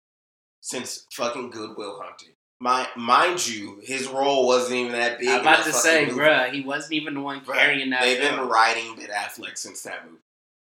since 0.64 1.06
fucking 1.12 1.50
Good 1.50 1.76
Will 1.78 2.00
Hunting. 2.02 2.30
My 2.62 2.88
mind 2.96 3.46
you, 3.46 3.80
his 3.84 4.08
role 4.08 4.48
wasn't 4.48 4.76
even 4.76 4.92
that 4.94 5.20
big. 5.20 5.28
I'm 5.28 5.42
about 5.42 5.66
to 5.66 5.74
say, 5.74 6.06
movie. 6.06 6.20
bruh, 6.22 6.52
he 6.54 6.62
wasn't 6.62 6.94
even 6.94 7.16
the 7.16 7.20
one 7.20 7.42
Bruh, 7.42 7.56
carrying 7.56 7.90
that. 7.90 8.02
They've 8.02 8.22
been 8.22 8.36
film. 8.36 8.50
writing 8.50 8.96
Ben 8.96 9.10
Affleck 9.10 9.58
since 9.58 9.82
that 9.84 10.06
movie, 10.06 10.22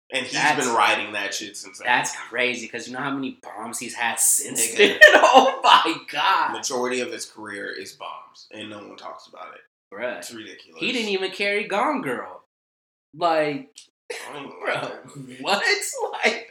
and 0.09 0.23
he's 0.25 0.31
That's- 0.33 0.65
been 0.65 0.73
writing 0.73 1.11
that 1.13 1.33
shit 1.33 1.57
since 1.57 1.79
that. 1.79 1.83
That's 1.83 2.13
movie. 2.15 2.27
crazy 2.29 2.65
because 2.67 2.87
you 2.87 2.93
know 2.93 3.01
how 3.01 3.11
many 3.11 3.39
bombs 3.43 3.77
he's 3.77 3.93
had 3.93 4.19
since 4.21 4.71
Nigga. 4.71 4.77
then. 4.77 4.99
oh 5.15 5.59
my 5.61 5.95
god, 6.09 6.53
majority 6.53 7.01
of 7.01 7.11
his 7.11 7.25
career 7.25 7.67
is 7.67 7.91
bombs, 7.91 8.47
and 8.51 8.69
no 8.69 8.77
one 8.77 8.95
talks 8.95 9.27
about 9.27 9.53
it. 9.55 9.61
bruh. 9.93 10.19
It's 10.19 10.33
ridiculous. 10.33 10.79
He 10.79 10.93
didn't 10.93 11.09
even 11.09 11.31
carry 11.31 11.65
Gone 11.67 12.01
Girl. 12.01 12.43
Like, 13.13 13.69
bro, 14.31 14.35
like 14.65 14.81
that 14.83 15.15
movie. 15.17 15.37
what? 15.41 15.61
Like, 16.23 16.47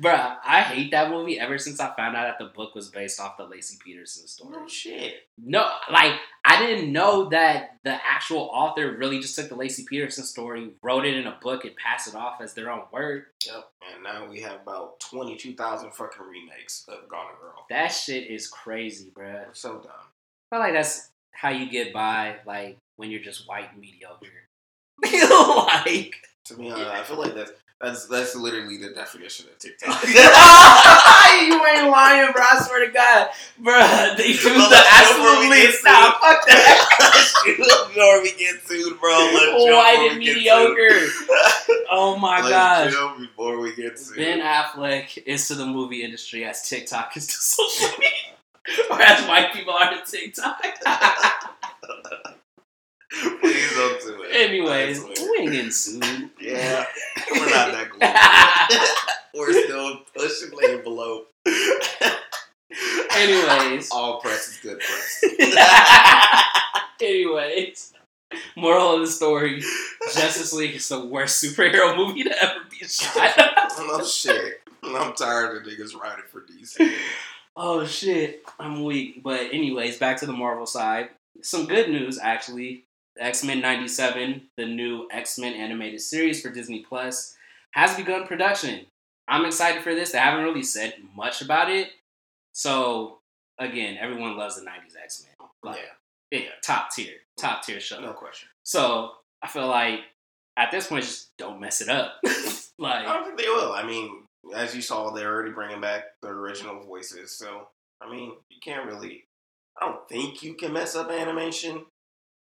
bruh, 0.00 0.36
I 0.44 0.62
hate 0.62 0.90
that 0.92 1.10
movie 1.10 1.38
ever 1.38 1.58
since 1.58 1.80
I 1.80 1.94
found 1.94 2.16
out 2.16 2.26
that 2.26 2.38
the 2.38 2.52
book 2.52 2.74
was 2.74 2.88
based 2.88 3.20
off 3.20 3.36
the 3.36 3.44
Laci 3.44 3.78
Peterson 3.78 4.26
story. 4.26 4.56
No 4.56 4.68
shit. 4.68 5.28
No, 5.38 5.70
like 5.90 6.14
I 6.44 6.64
didn't 6.64 6.92
know 6.92 7.28
that 7.30 7.78
the 7.84 7.94
actual 8.04 8.50
author 8.52 8.96
really 8.96 9.20
just 9.20 9.36
took 9.36 9.48
the 9.48 9.56
Laci 9.56 9.86
Peterson 9.86 10.24
story, 10.24 10.70
wrote 10.82 11.04
it 11.04 11.16
in 11.16 11.26
a 11.26 11.38
book, 11.42 11.64
and 11.64 11.74
passed 11.76 12.08
it 12.08 12.14
off 12.14 12.40
as 12.40 12.54
their 12.54 12.70
own 12.70 12.82
word. 12.92 13.26
Yep. 13.46 13.70
And 13.94 14.04
now 14.04 14.28
we 14.28 14.40
have 14.40 14.60
about 14.62 15.00
twenty 15.00 15.36
two 15.36 15.54
thousand 15.54 15.92
fucking 15.92 16.22
remakes 16.24 16.84
of 16.88 17.08
Gone 17.08 17.32
Girl. 17.40 17.66
That 17.70 17.88
shit 17.88 18.30
is 18.30 18.48
crazy, 18.48 19.12
bruh. 19.14 19.46
We're 19.46 19.54
so 19.54 19.74
dumb. 19.74 19.92
I 20.50 20.56
feel 20.56 20.60
like 20.60 20.74
that's 20.74 21.10
how 21.32 21.50
you 21.50 21.70
get 21.70 21.92
by, 21.92 22.36
like 22.46 22.78
when 22.96 23.10
you're 23.10 23.20
just 23.20 23.48
white 23.48 23.72
and 23.72 23.80
mediocre. 23.80 24.26
like, 25.04 26.14
To 26.44 26.54
be 26.54 26.70
honest, 26.70 26.90
I 26.90 27.02
feel 27.02 27.18
like 27.18 27.34
that's 27.34 27.52
that's 27.82 28.06
that's 28.06 28.34
literally 28.36 28.76
the 28.78 28.90
definition 28.90 29.46
of 29.48 29.58
TikTok. 29.58 30.02
you 30.06 30.14
ain't 30.14 31.90
lying, 31.90 32.32
bro. 32.32 32.42
I 32.42 32.62
swear 32.64 32.86
to 32.86 32.92
God, 32.92 33.28
bro. 33.58 34.14
They 34.16 34.28
use 34.28 34.44
Well, 34.44 34.70
the 34.70 34.76
let's 34.76 35.08
go 35.10 35.18
before 35.18 35.40
we 35.40 35.46
absolute 35.46 35.66
get 35.66 35.74
stop. 35.74 36.20
Fuck 36.22 36.46
that. 36.46 36.88
Before 37.92 38.22
we 38.22 38.32
get 38.38 38.62
sued, 38.66 39.00
bro. 39.00 39.10
Let's 39.10 39.64
White 39.64 40.08
and 40.12 40.18
mediocre. 40.20 41.08
Oh 41.90 42.16
my 42.18 42.38
Let's 42.38 42.48
gosh. 42.50 42.92
chill 42.92 43.18
before 43.18 43.58
we 43.60 43.74
get 43.74 43.98
sued. 43.98 44.16
Ben 44.16 44.40
Affleck 44.40 45.22
is 45.26 45.48
to 45.48 45.54
the 45.56 45.66
movie 45.66 46.02
industry 46.04 46.44
as 46.44 46.66
TikTok 46.68 47.16
is 47.16 47.26
to 47.26 47.32
social 47.34 47.88
media, 47.98 48.88
or 48.90 49.02
as 49.02 49.26
white 49.28 49.52
people 49.52 49.74
are 49.74 49.90
to 49.92 50.10
TikTok. 50.10 50.62
Please 53.20 53.74
don't 53.74 54.00
do 54.00 54.22
it. 54.22 54.34
Anyways, 54.34 55.04
we 55.04 55.38
ain't 55.40 55.52
getting 55.52 55.70
sued. 55.70 56.30
Yeah, 56.40 56.84
we're 57.32 57.50
not 57.50 57.72
that 57.72 57.90
cool. 59.32 59.40
we're 59.40 59.64
still 59.64 59.98
pushing 60.16 60.50
the 60.50 60.72
envelope. 60.78 61.28
Anyways. 63.14 63.90
all 63.90 64.20
press 64.20 64.48
is 64.48 64.58
good 64.58 64.80
press. 64.80 65.24
Anyways, 67.02 67.92
moral 68.56 68.94
of 68.94 69.00
the 69.00 69.06
story: 69.06 69.62
Justice 70.14 70.52
League 70.54 70.76
is 70.76 70.88
the 70.88 71.04
worst 71.04 71.42
superhero 71.42 71.94
movie 71.96 72.24
to 72.24 72.42
ever 72.42 72.60
be 72.70 72.86
shot. 72.86 73.36
no 73.36 73.44
oh, 73.78 74.04
shit. 74.04 74.62
I'm 74.82 75.12
tired 75.14 75.56
of 75.56 75.62
niggas 75.64 75.94
writing 75.94 76.24
for 76.30 76.40
DC. 76.40 76.94
oh 77.56 77.84
shit, 77.84 78.42
I'm 78.58 78.82
weak. 78.84 79.22
But 79.22 79.52
anyways, 79.52 79.98
back 79.98 80.16
to 80.18 80.26
the 80.26 80.32
Marvel 80.32 80.66
side. 80.66 81.10
Some 81.42 81.66
good 81.66 81.90
news 81.90 82.18
actually. 82.18 82.84
X 83.18 83.44
Men 83.44 83.60
'97, 83.60 84.48
the 84.56 84.66
new 84.66 85.08
X 85.10 85.38
Men 85.38 85.54
animated 85.54 86.00
series 86.00 86.40
for 86.40 86.50
Disney 86.50 86.84
Plus, 86.88 87.34
has 87.72 87.96
begun 87.96 88.26
production. 88.26 88.86
I'm 89.28 89.44
excited 89.44 89.82
for 89.82 89.94
this. 89.94 90.12
They 90.12 90.18
haven't 90.18 90.44
really 90.44 90.62
said 90.62 90.94
much 91.14 91.42
about 91.42 91.70
it. 91.70 91.90
So 92.52 93.18
again, 93.58 93.96
everyone 94.00 94.36
loves 94.36 94.56
the 94.56 94.62
'90s 94.62 94.96
X 95.02 95.24
Men. 95.24 95.48
Like, 95.62 95.80
yeah, 96.30 96.38
it, 96.38 96.48
top 96.64 96.90
tier, 96.90 97.14
top 97.38 97.62
tier 97.62 97.80
show. 97.80 98.00
no 98.00 98.12
question. 98.12 98.48
So 98.64 99.12
I 99.42 99.48
feel 99.48 99.66
like 99.66 100.00
at 100.56 100.70
this 100.70 100.86
point, 100.86 101.04
just 101.04 101.36
don't 101.36 101.60
mess 101.60 101.80
it 101.80 101.88
up. 101.88 102.14
like, 102.78 103.06
I 103.06 103.14
don't 103.14 103.24
think 103.24 103.38
they 103.38 103.48
will. 103.48 103.72
I 103.72 103.84
mean, 103.86 104.24
as 104.54 104.74
you 104.74 104.82
saw, 104.82 105.10
they're 105.10 105.32
already 105.32 105.52
bringing 105.52 105.80
back 105.80 106.04
the 106.20 106.28
original 106.28 106.82
voices. 106.82 107.36
So, 107.36 107.68
I 108.00 108.10
mean, 108.10 108.32
you 108.50 108.58
can't 108.62 108.86
really. 108.86 109.24
I 109.80 109.86
don't 109.86 110.06
think 110.08 110.42
you 110.42 110.54
can 110.54 110.72
mess 110.72 110.94
up 110.94 111.10
animation, 111.10 111.86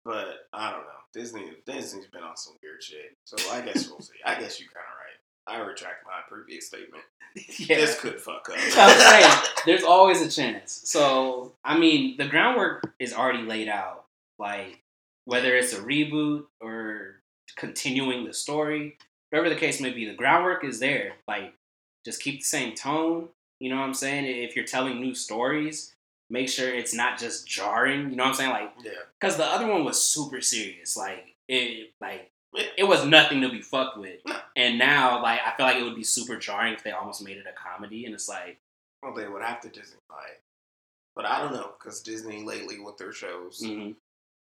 but 0.04 0.48
I 0.52 0.70
don't 0.70 0.82
know. 0.82 1.00
Disney, 1.12 1.50
Disney's 1.66 2.06
been 2.06 2.22
on 2.22 2.36
some 2.36 2.54
weird 2.62 2.82
shit. 2.82 3.16
So 3.24 3.36
I 3.50 3.60
guess 3.60 3.88
we'll 3.88 4.00
see. 4.00 4.14
I 4.24 4.38
guess 4.38 4.60
you're 4.60 4.70
kind 4.70 4.86
of 4.86 4.96
right. 4.96 5.62
I 5.62 5.66
retract 5.66 6.04
my 6.04 6.20
previous 6.28 6.66
statement. 6.66 7.02
yeah. 7.58 7.76
This 7.76 8.00
could 8.00 8.20
fuck 8.20 8.48
up. 8.50 8.56
I'm 8.76 8.98
saying 8.98 9.42
there's 9.66 9.84
always 9.84 10.20
a 10.20 10.30
chance. 10.30 10.82
So 10.84 11.52
I 11.64 11.78
mean, 11.78 12.16
the 12.16 12.26
groundwork 12.26 12.92
is 12.98 13.12
already 13.12 13.42
laid 13.42 13.68
out. 13.68 14.04
Like 14.38 14.80
whether 15.24 15.54
it's 15.54 15.72
a 15.72 15.80
reboot 15.80 16.44
or 16.60 17.20
continuing 17.56 18.24
the 18.24 18.32
story, 18.32 18.96
whatever 19.30 19.48
the 19.48 19.60
case 19.60 19.80
may 19.80 19.90
be, 19.90 20.06
the 20.06 20.14
groundwork 20.14 20.64
is 20.64 20.80
there. 20.80 21.12
Like 21.28 21.54
just 22.04 22.22
keep 22.22 22.40
the 22.40 22.44
same 22.44 22.74
tone. 22.74 23.28
You 23.58 23.70
know 23.70 23.76
what 23.76 23.86
I'm 23.86 23.94
saying? 23.94 24.24
If 24.24 24.56
you're 24.56 24.64
telling 24.64 25.00
new 25.00 25.14
stories, 25.14 25.94
make 26.30 26.48
sure 26.48 26.72
it's 26.72 26.94
not 26.94 27.18
just 27.18 27.46
jarring. 27.46 28.10
You 28.10 28.16
know 28.16 28.22
what 28.24 28.30
I'm 28.30 28.34
saying? 28.34 28.50
Like, 28.50 28.72
Yeah. 28.82 28.92
because 29.18 29.36
the 29.36 29.44
other 29.44 29.66
one 29.66 29.84
was 29.84 30.02
super 30.02 30.40
serious. 30.40 30.96
Like 30.96 31.34
it, 31.48 31.92
like 32.00 32.30
Yeah. 32.52 32.66
it 32.78 32.84
was 32.84 33.04
nothing 33.04 33.40
to 33.42 33.48
be 33.50 33.60
fucked 33.60 33.98
with. 33.98 34.20
No. 34.24 34.40
And 34.56 34.78
now, 34.78 35.22
like, 35.22 35.40
I 35.44 35.56
feel 35.56 35.66
like 35.66 35.76
it 35.76 35.82
would 35.84 35.94
be 35.96 36.04
super 36.04 36.36
jarring 36.36 36.74
if 36.74 36.82
they 36.84 36.90
almost 36.92 37.22
made 37.22 37.36
it 37.36 37.46
a 37.46 37.52
comedy. 37.52 38.04
And 38.06 38.14
it's 38.14 38.28
like, 38.28 38.58
Well, 39.02 39.14
they 39.14 39.26
would 39.28 39.42
have 39.42 39.60
to 39.62 39.68
Disney 39.68 39.96
it. 40.28 40.42
But 41.16 41.26
I 41.26 41.40
don't 41.40 41.52
know 41.52 41.72
because 41.78 42.00
Disney 42.02 42.44
lately 42.44 42.78
with 42.78 42.96
their 42.96 43.12
shows, 43.12 43.60
mhm. 43.62 43.96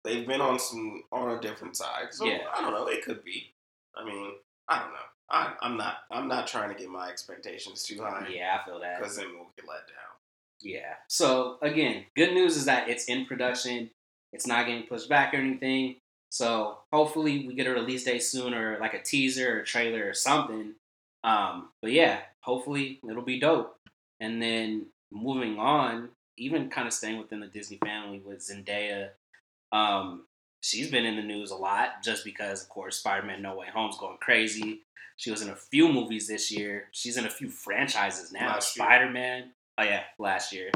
they've 0.04 0.28
been 0.28 0.42
on 0.42 0.60
some 0.60 1.04
on 1.12 1.38
a 1.38 1.42
different 1.42 1.78
side. 1.78 2.14
So 2.14 2.26
Yeah. 2.26 2.48
I 2.54 2.62
don't 2.62 2.74
know. 2.74 2.88
It 2.88 3.04
could 3.04 3.24
be. 3.24 3.54
I 3.96 4.04
mean, 4.04 4.34
I 4.68 4.80
don't 4.80 4.92
know. 4.92 5.00
I, 5.30 5.54
I'm 5.62 5.76
not. 5.78 6.04
I'm 6.12 6.28
not 6.28 6.48
trying 6.48 6.70
to 6.74 6.80
get 6.80 6.90
my 6.90 7.10
expectations 7.10 7.84
too 7.84 8.02
high 8.02 8.28
yeah, 8.30 8.60
I 8.62 8.66
feel 8.66 8.80
that. 8.80 9.00
because 9.00 9.18
then 9.18 9.28
we'll 9.34 9.52
get 9.58 9.68
let 9.68 9.88
down. 9.88 10.17
Yeah. 10.62 10.96
So 11.08 11.58
again, 11.62 12.06
good 12.16 12.34
news 12.34 12.58
is 12.58 12.66
that 12.66 12.90
it's 12.90 13.06
in 13.06 13.26
production. 13.26 13.92
It's 14.34 14.48
not 14.48 14.66
getting 14.66 14.88
pushed 14.88 15.10
back 15.10 15.34
or 15.34 15.38
anything. 15.38 15.98
So 16.30 16.80
hopefully 16.92 17.48
we 17.48 17.54
get 17.56 17.68
a 17.68 17.72
release 17.72 18.04
date 18.04 18.24
soon 18.24 18.54
or 18.54 18.78
like 18.80 18.94
a 18.94 19.02
teaser 19.02 19.60
or 19.60 19.64
trailer 19.64 20.08
or 20.10 20.14
something. 20.14 20.74
Um, 21.24 21.70
but 21.82 21.92
yeah, 21.92 22.20
hopefully 22.42 23.00
it'll 23.10 23.22
be 23.22 23.40
dope. 23.40 23.78
And 24.20 24.42
then 24.42 24.88
moving 25.12 25.58
on, 25.60 26.10
even 26.38 26.70
kind 26.70 26.88
of 26.88 26.94
staying 26.94 27.18
within 27.18 27.40
the 27.40 27.48
Disney 27.48 27.78
family 27.84 28.20
with 28.20 28.40
Zendaya. 28.40 29.10
Um, 29.72 30.26
she's 30.62 30.90
been 30.92 31.06
in 31.06 31.16
the 31.16 31.24
news 31.24 31.52
a 31.52 31.56
lot 31.56 32.04
just 32.04 32.26
because, 32.26 32.64
of 32.64 32.70
course, 32.70 32.98
Spider-Man: 32.98 33.42
No 33.42 33.56
Way 33.58 33.68
Home's 33.74 33.98
going 33.98 34.18
crazy. 34.18 34.82
She 35.16 35.32
was 35.32 35.42
in 35.42 35.50
a 35.50 35.56
few 35.56 35.92
movies 35.92 36.28
this 36.28 36.52
year. 36.52 36.86
She's 36.92 37.18
in 37.18 37.26
a 37.26 37.30
few 37.30 37.50
franchises 37.50 38.32
now. 38.32 38.48
Last. 38.48 38.76
Spider-Man. 38.76 39.52
Oh 39.78 39.84
yeah, 39.84 40.04
last 40.20 40.54
year. 40.54 40.72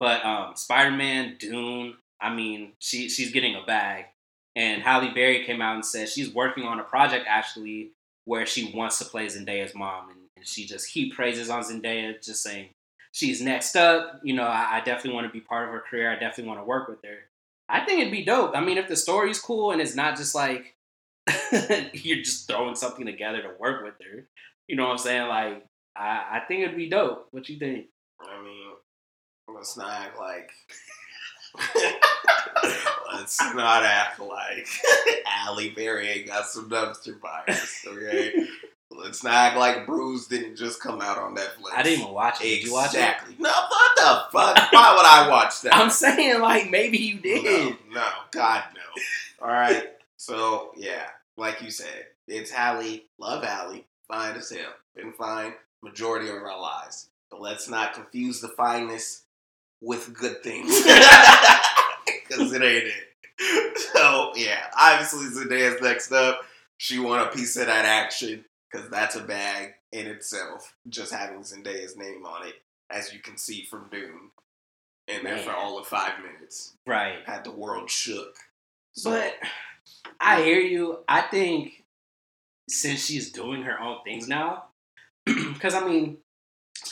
But 0.00 0.24
um, 0.24 0.56
Spider-Man, 0.56 1.36
Dune. 1.38 1.94
I 2.20 2.34
mean, 2.34 2.72
she 2.78 3.08
she's 3.08 3.32
getting 3.32 3.54
a 3.54 3.64
bag. 3.64 4.06
And 4.54 4.82
Halle 4.82 5.14
Berry 5.14 5.44
came 5.44 5.62
out 5.62 5.76
and 5.76 5.84
said 5.84 6.08
she's 6.08 6.32
working 6.32 6.64
on 6.64 6.78
a 6.78 6.84
project 6.84 7.24
actually 7.28 7.92
where 8.24 8.46
she 8.46 8.72
wants 8.74 8.98
to 8.98 9.04
play 9.04 9.26
Zendaya's 9.26 9.74
mom, 9.74 10.10
and, 10.10 10.20
and 10.36 10.46
she 10.46 10.66
just 10.66 10.88
heap 10.88 11.14
praises 11.14 11.50
on 11.50 11.62
Zendaya, 11.62 12.22
just 12.22 12.42
saying 12.42 12.68
she's 13.12 13.40
next 13.40 13.76
up. 13.76 14.20
You 14.22 14.34
know, 14.34 14.44
I, 14.44 14.78
I 14.78 14.82
definitely 14.84 15.14
want 15.14 15.26
to 15.26 15.32
be 15.32 15.40
part 15.40 15.66
of 15.68 15.74
her 15.74 15.80
career. 15.80 16.10
I 16.10 16.14
definitely 16.14 16.48
want 16.48 16.60
to 16.60 16.64
work 16.64 16.88
with 16.88 17.02
her. 17.04 17.18
I 17.68 17.84
think 17.84 18.00
it'd 18.00 18.12
be 18.12 18.24
dope. 18.24 18.54
I 18.54 18.60
mean, 18.60 18.76
if 18.78 18.88
the 18.88 18.96
story's 18.96 19.40
cool 19.40 19.70
and 19.70 19.80
it's 19.80 19.94
not 19.94 20.16
just 20.16 20.34
like 20.34 20.74
you're 21.92 22.22
just 22.22 22.46
throwing 22.46 22.74
something 22.74 23.06
together 23.06 23.40
to 23.42 23.54
work 23.58 23.82
with 23.82 23.94
her, 24.04 24.26
you 24.68 24.76
know 24.76 24.84
what 24.84 24.92
I'm 24.92 24.98
saying? 24.98 25.28
Like, 25.28 25.64
I, 25.96 26.24
I 26.32 26.42
think 26.46 26.62
it'd 26.62 26.76
be 26.76 26.88
dope. 26.88 27.28
What 27.30 27.48
you 27.48 27.58
think? 27.58 27.86
I 28.30 28.42
mean, 28.42 28.68
let's 29.54 29.76
not 29.76 29.90
act 29.90 30.18
like. 30.18 30.50
let's 33.12 33.38
not 33.54 33.82
act 33.82 34.18
like 34.20 34.66
Halle 35.26 35.70
Berry 35.70 36.08
ain't 36.08 36.26
got 36.26 36.46
some 36.46 36.70
dumpster 36.70 37.20
fires, 37.20 37.84
okay? 37.86 38.46
let's 38.90 39.22
not 39.24 39.34
act 39.34 39.56
like 39.56 39.86
Bruised 39.86 40.30
didn't 40.30 40.56
just 40.56 40.80
come 40.80 41.00
out 41.00 41.18
on 41.18 41.36
Netflix. 41.36 41.72
I 41.74 41.82
didn't 41.82 42.00
even 42.00 42.14
watch 42.14 42.40
it. 42.40 42.44
Did 42.44 42.64
you 42.64 42.72
watch 42.72 42.94
it? 42.94 42.98
Exactly. 42.98 43.36
No, 43.38 43.50
what 43.50 43.92
the 43.96 44.22
fuck? 44.32 44.72
Why 44.72 44.94
would 44.96 45.06
I 45.06 45.28
watch 45.28 45.60
that? 45.62 45.74
I'm 45.74 45.90
saying 45.90 46.40
like 46.40 46.70
maybe 46.70 46.98
you 46.98 47.18
did. 47.18 47.44
No, 47.44 47.76
no, 47.92 48.08
God 48.30 48.64
no. 48.74 49.46
All 49.46 49.52
right. 49.52 49.90
So 50.16 50.72
yeah, 50.76 51.06
like 51.36 51.62
you 51.62 51.70
said, 51.70 52.06
it's 52.28 52.50
Halle. 52.50 53.02
Love 53.18 53.44
Halle. 53.44 53.84
Fine 54.08 54.36
as 54.36 54.50
hell. 54.50 54.72
Been 54.94 55.12
fine 55.12 55.54
majority 55.82 56.28
of 56.28 56.36
our 56.36 56.60
lives. 56.60 57.08
But 57.32 57.40
let's 57.40 57.68
not 57.68 57.94
confuse 57.94 58.40
the 58.40 58.48
fineness 58.48 59.22
with 59.80 60.14
good 60.14 60.44
things. 60.44 60.70
Because 62.28 62.52
it 62.52 62.62
ain't 62.62 62.84
it. 62.84 63.78
So 63.78 64.32
yeah, 64.36 64.64
obviously 64.78 65.26
Zendaya's 65.26 65.80
next 65.82 66.12
up. 66.12 66.40
She 66.78 66.98
want 66.98 67.26
a 67.28 67.36
piece 67.36 67.56
of 67.56 67.66
that 67.66 67.84
action 67.84 68.44
because 68.70 68.88
that's 68.88 69.16
a 69.16 69.22
bag 69.22 69.74
in 69.92 70.06
itself. 70.06 70.74
Just 70.88 71.12
having 71.12 71.40
Zendaya's 71.40 71.96
name 71.96 72.24
on 72.24 72.46
it, 72.48 72.54
as 72.90 73.12
you 73.12 73.20
can 73.20 73.36
see 73.36 73.64
from 73.64 73.88
Dune, 73.90 74.30
And 75.08 75.26
there 75.26 75.38
for 75.38 75.52
all 75.52 75.78
of 75.78 75.86
five 75.86 76.14
minutes 76.22 76.72
Right. 76.86 77.18
had 77.26 77.44
the 77.44 77.50
world 77.52 77.90
shook. 77.90 78.34
So, 78.94 79.10
But 79.10 79.34
I 80.20 80.42
hear 80.42 80.60
you. 80.60 81.00
I 81.08 81.20
think 81.22 81.84
since 82.68 83.04
she's 83.04 83.30
doing 83.30 83.62
her 83.62 83.78
own 83.80 83.98
things 84.04 84.26
now, 84.26 84.64
because 85.26 85.74
I 85.74 85.86
mean, 85.86 86.18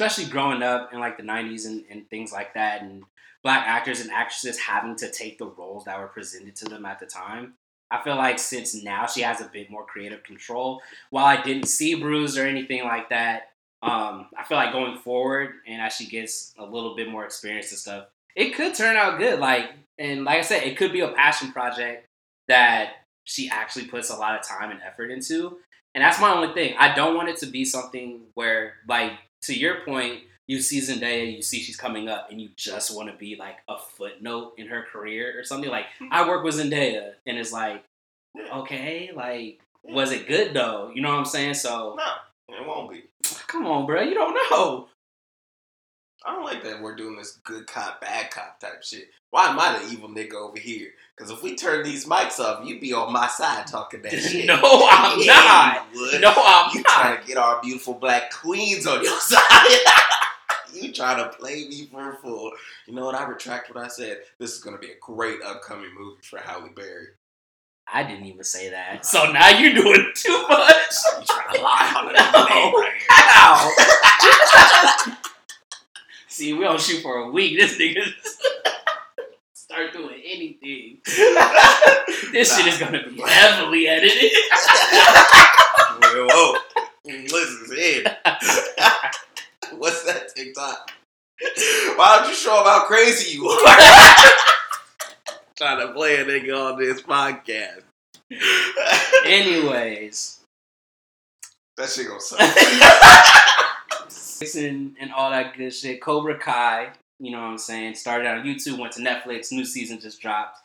especially 0.01 0.31
growing 0.31 0.63
up 0.63 0.93
in 0.95 1.01
like 1.01 1.19
the 1.19 1.23
90s 1.23 1.67
and, 1.67 1.85
and 1.91 2.09
things 2.09 2.33
like 2.33 2.55
that, 2.55 2.81
and 2.81 3.03
black 3.43 3.67
actors 3.67 4.01
and 4.01 4.11
actresses 4.11 4.59
having 4.59 4.97
to 4.97 5.11
take 5.11 5.39
the 5.39 5.47
roles 5.47 5.85
that 5.85 5.99
were 5.99 6.07
presented 6.07 6.57
to 6.57 6.65
them 6.65 6.87
at 6.87 6.99
the 6.99 7.07
time. 7.07 7.55
I 7.91 8.03
feel 8.03 8.17
like 8.17 8.39
since 8.39 8.75
now 8.83 9.07
she 9.07 9.23
has 9.23 9.41
a 9.41 9.51
bit 9.53 9.71
more 9.71 9.85
creative 9.85 10.23
control. 10.23 10.81
While 11.11 11.27
I 11.27 11.43
didn't 11.43 11.67
see 11.67 11.95
Bruised 11.95 12.39
or 12.39 12.47
anything 12.47 12.85
like 12.85 13.11
that, 13.11 13.51
um, 13.83 14.27
I 14.39 14.45
feel 14.45 14.57
like 14.57 14.73
going 14.73 14.99
forward 14.99 15.55
and 15.67 15.83
as 15.83 15.95
she 15.95 16.07
gets 16.07 16.55
a 16.59 16.65
little 16.65 16.95
bit 16.95 17.11
more 17.11 17.25
experience 17.25 17.71
and 17.71 17.79
stuff, 17.79 18.07
it 18.37 18.55
could 18.55 18.75
turn 18.75 18.97
out 18.97 19.19
good. 19.19 19.39
Like 19.39 19.71
and 19.99 20.25
like 20.25 20.39
I 20.39 20.43
said, 20.43 20.63
it 20.63 20.77
could 20.77 20.93
be 20.93 21.01
a 21.01 21.09
passion 21.09 21.53
project 21.53 22.07
that 22.49 22.93
she 23.25 23.51
actually 23.51 23.87
puts 23.87 24.11
a 24.11 24.17
lot 24.17 24.39
of 24.39 24.47
time 24.47 24.71
and 24.71 24.81
effort 24.83 25.11
into. 25.11 25.59
And 25.95 26.03
that's 26.05 26.21
my 26.21 26.33
only 26.33 26.55
thing. 26.55 26.75
I 26.79 26.95
don't 26.95 27.17
want 27.17 27.29
it 27.29 27.39
to 27.39 27.47
be 27.47 27.65
something 27.65 28.21
where, 28.35 28.75
like, 28.87 29.13
to 29.43 29.59
your 29.59 29.81
point, 29.85 30.21
you 30.47 30.61
see 30.61 30.81
Zendaya, 30.81 31.37
you 31.37 31.43
see 31.43 31.61
she's 31.61 31.77
coming 31.77 32.09
up, 32.09 32.29
and 32.31 32.41
you 32.41 32.51
just 32.57 32.95
want 32.95 33.09
to 33.09 33.17
be 33.17 33.37
like 33.37 33.59
a 33.69 33.79
footnote 33.79 34.55
in 34.59 34.67
her 34.67 34.85
career 34.93 35.39
or 35.39 35.45
something. 35.45 35.71
Like, 35.71 35.87
hmm. 35.99 36.09
I 36.11 36.27
work 36.27 36.45
with 36.45 36.57
Zendaya, 36.57 37.13
and 37.27 37.39
it's 37.39 37.53
like, 37.53 37.85
okay, 38.53 39.11
like, 39.15 39.61
was 39.85 40.13
it 40.13 40.29
good 40.29 40.53
though? 40.55 40.91
You 40.95 41.03
know 41.03 41.11
what 41.11 41.19
I'm 41.19 41.25
saying? 41.25 41.55
So, 41.55 41.97
no, 41.97 42.57
it 42.57 42.67
won't 42.67 42.91
be. 42.91 43.05
come 43.47 43.67
on, 43.67 43.87
bro, 43.87 44.03
you 44.03 44.15
don't 44.15 44.35
know. 44.51 44.89
I 46.25 46.35
don't 46.35 46.45
like 46.45 46.63
that 46.65 46.83
we're 46.83 46.97
doing 46.97 47.17
this 47.17 47.39
good 47.45 47.67
cop, 47.67 48.01
bad 48.01 48.31
cop 48.31 48.61
type 48.61 48.83
shit. 48.83 49.09
Why 49.31 49.47
am 49.47 49.59
I 49.59 49.79
the 49.79 49.93
evil 49.93 50.09
nigga 50.09 50.35
over 50.35 50.59
here? 50.59 50.91
Because 51.21 51.33
if 51.37 51.43
we 51.43 51.55
turn 51.55 51.85
these 51.85 52.07
mics 52.07 52.39
off, 52.41 52.67
you'd 52.67 52.81
be 52.81 52.95
on 52.95 53.13
my 53.13 53.27
side 53.29 53.67
talking 53.67 54.01
that 54.01 54.13
shit. 54.23 54.47
no, 54.47 54.55
I'm 54.91 55.19
Yeah, 55.21 55.35
not. 55.35 55.87
you. 55.93 56.19
No, 56.19 56.33
I'm 56.35 56.75
you 56.75 56.81
not. 56.83 56.89
trying 56.95 57.21
to 57.21 57.27
get 57.27 57.37
our 57.37 57.61
beautiful 57.61 57.93
black 57.93 58.31
queens 58.33 58.87
on 58.87 59.05
your 59.05 59.21
side. 59.21 59.69
you 60.73 60.91
trying 60.95 61.19
to 61.19 61.29
play 61.37 61.69
me 61.69 61.89
for 61.93 62.13
a 62.13 62.17
fool. 62.17 62.51
You 62.87 62.95
know 62.95 63.05
what? 63.05 63.15
I 63.15 63.27
retract 63.29 63.69
what 63.75 63.85
I 63.85 63.89
said. 63.89 64.21
This 64.39 64.55
is 64.57 64.61
going 64.63 64.75
to 64.75 64.81
be 64.81 64.93
a 64.93 64.97
great 64.99 65.41
upcoming 65.47 65.91
movie 65.95 66.23
for 66.23 66.39
Halle 66.39 66.71
Berry. 66.75 67.09
I 67.93 68.03
didn't 68.03 68.25
even 68.25 68.43
say 68.45 68.71
that. 68.71 69.05
So 69.05 69.31
now 69.31 69.51
you're 69.51 69.75
doing 69.75 70.07
too 70.15 70.43
much. 70.49 70.73
You 71.21 71.27
trying 71.27 71.55
to 71.57 71.61
lie 71.63 71.93
on 71.99 72.07
the 72.07 72.13
No. 72.15 72.47
name 72.49 72.75
right. 75.15 75.17
See, 76.29 76.55
we 76.55 76.61
don't 76.65 76.81
shoot 76.81 77.03
for 77.03 77.17
a 77.19 77.31
week. 77.31 77.59
This 77.59 77.77
nigga 77.77 78.01
start 79.71 79.93
doing 79.93 80.21
anything. 80.25 80.99
this 82.33 82.57
shit 82.57 82.67
is 82.67 82.79
gonna 82.79 83.09
be 83.09 83.23
heavily 83.25 83.87
edited. 83.87 84.33
Whoa, 86.03 86.27
whoa. 86.29 86.59
Listen, 87.05 87.79
in. 87.79 88.05
What's 89.79 90.03
that 90.05 90.35
TikTok? 90.35 90.91
Why 91.97 92.19
don't 92.19 92.29
you 92.29 92.35
show 92.35 92.57
them 92.57 92.65
how 92.65 92.85
crazy 92.87 93.37
you 93.37 93.47
are? 93.47 93.77
Trying 95.57 95.87
to 95.87 95.93
play 95.93 96.17
a 96.17 96.25
nigga 96.25 96.73
on 96.73 96.79
this 96.79 97.03
podcast. 97.03 97.83
Anyways, 99.25 100.41
that 101.77 101.89
shit 101.89 102.09
gonna 102.09 102.21
suck. 102.21 102.41
and, 104.57 104.97
and 105.01 105.13
all 105.13 105.31
that 105.31 105.57
good 105.57 105.73
shit. 105.73 106.01
Cobra 106.01 106.37
Kai, 106.39 106.91
you 107.21 107.31
know 107.31 107.41
what 107.41 107.49
I'm 107.49 107.59
saying? 107.59 107.95
Started 107.95 108.27
on 108.27 108.45
YouTube, 108.45 108.79
went 108.79 108.93
to 108.95 109.03
Netflix, 109.03 109.53
new 109.53 109.65
season 109.65 110.01
just 110.01 110.21
dropped. 110.21 110.59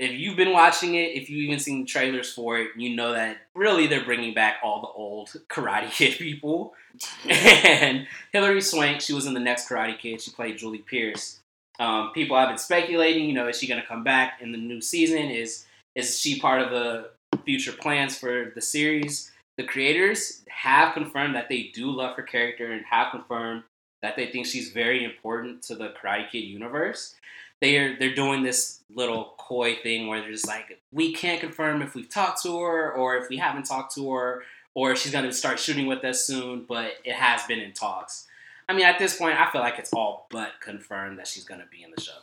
If 0.00 0.12
you've 0.12 0.36
been 0.36 0.52
watching 0.52 0.96
it, 0.96 1.12
if 1.12 1.30
you've 1.30 1.44
even 1.44 1.60
seen 1.60 1.82
the 1.82 1.86
trailers 1.86 2.32
for 2.32 2.58
it, 2.58 2.70
you 2.76 2.96
know 2.96 3.12
that 3.12 3.36
really 3.54 3.86
they're 3.86 4.04
bringing 4.04 4.34
back 4.34 4.56
all 4.62 4.80
the 4.80 4.88
old 4.88 5.28
Karate 5.50 5.90
Kid 5.90 6.18
people. 6.18 6.74
And 7.28 8.06
Hilary 8.32 8.60
Swank, 8.60 9.00
she 9.00 9.12
was 9.12 9.26
in 9.26 9.34
the 9.34 9.40
next 9.40 9.68
Karate 9.68 9.98
Kid. 9.98 10.20
She 10.20 10.30
played 10.30 10.58
Julie 10.58 10.78
Pierce. 10.78 11.40
Um, 11.78 12.12
people 12.12 12.36
have 12.36 12.48
been 12.48 12.58
speculating, 12.58 13.26
you 13.28 13.34
know, 13.34 13.48
is 13.48 13.58
she 13.58 13.66
going 13.66 13.80
to 13.80 13.86
come 13.86 14.04
back 14.04 14.40
in 14.40 14.52
the 14.52 14.58
new 14.58 14.80
season? 14.80 15.30
Is 15.30 15.66
is 15.94 16.20
she 16.20 16.40
part 16.40 16.60
of 16.60 16.70
the 16.70 17.10
future 17.44 17.72
plans 17.72 18.16
for 18.16 18.52
the 18.54 18.60
series? 18.60 19.32
The 19.56 19.64
creators 19.64 20.42
have 20.48 20.94
confirmed 20.94 21.34
that 21.36 21.48
they 21.48 21.70
do 21.74 21.90
love 21.90 22.16
her 22.16 22.22
character 22.22 22.72
and 22.72 22.84
have 22.84 23.12
confirmed 23.12 23.64
that 24.04 24.16
they 24.16 24.26
think 24.26 24.44
she's 24.44 24.70
very 24.70 25.02
important 25.02 25.62
to 25.62 25.74
the 25.74 25.88
Karate 25.88 26.30
Kid 26.30 26.44
universe. 26.44 27.14
They're 27.62 27.96
they're 27.98 28.14
doing 28.14 28.42
this 28.42 28.80
little 28.94 29.32
coy 29.38 29.76
thing 29.82 30.08
where 30.08 30.20
they're 30.20 30.30
just 30.30 30.46
like, 30.46 30.78
we 30.92 31.14
can't 31.14 31.40
confirm 31.40 31.80
if 31.80 31.94
we've 31.94 32.10
talked 32.10 32.42
to 32.42 32.60
her 32.60 32.92
or 32.92 33.16
if 33.16 33.30
we 33.30 33.38
haven't 33.38 33.64
talked 33.64 33.94
to 33.94 34.12
her 34.12 34.42
or 34.74 34.92
if 34.92 34.98
she's 34.98 35.12
gonna 35.12 35.32
start 35.32 35.58
shooting 35.58 35.86
with 35.86 36.04
us 36.04 36.26
soon, 36.26 36.66
but 36.68 36.92
it 37.02 37.14
has 37.14 37.44
been 37.44 37.60
in 37.60 37.72
talks. 37.72 38.26
I 38.68 38.74
mean, 38.74 38.84
at 38.84 38.98
this 38.98 39.16
point, 39.16 39.40
I 39.40 39.50
feel 39.50 39.62
like 39.62 39.78
it's 39.78 39.92
all 39.94 40.26
but 40.30 40.52
confirmed 40.60 41.18
that 41.18 41.26
she's 41.26 41.44
gonna 41.44 41.66
be 41.70 41.82
in 41.82 41.90
the 41.96 42.02
show. 42.02 42.18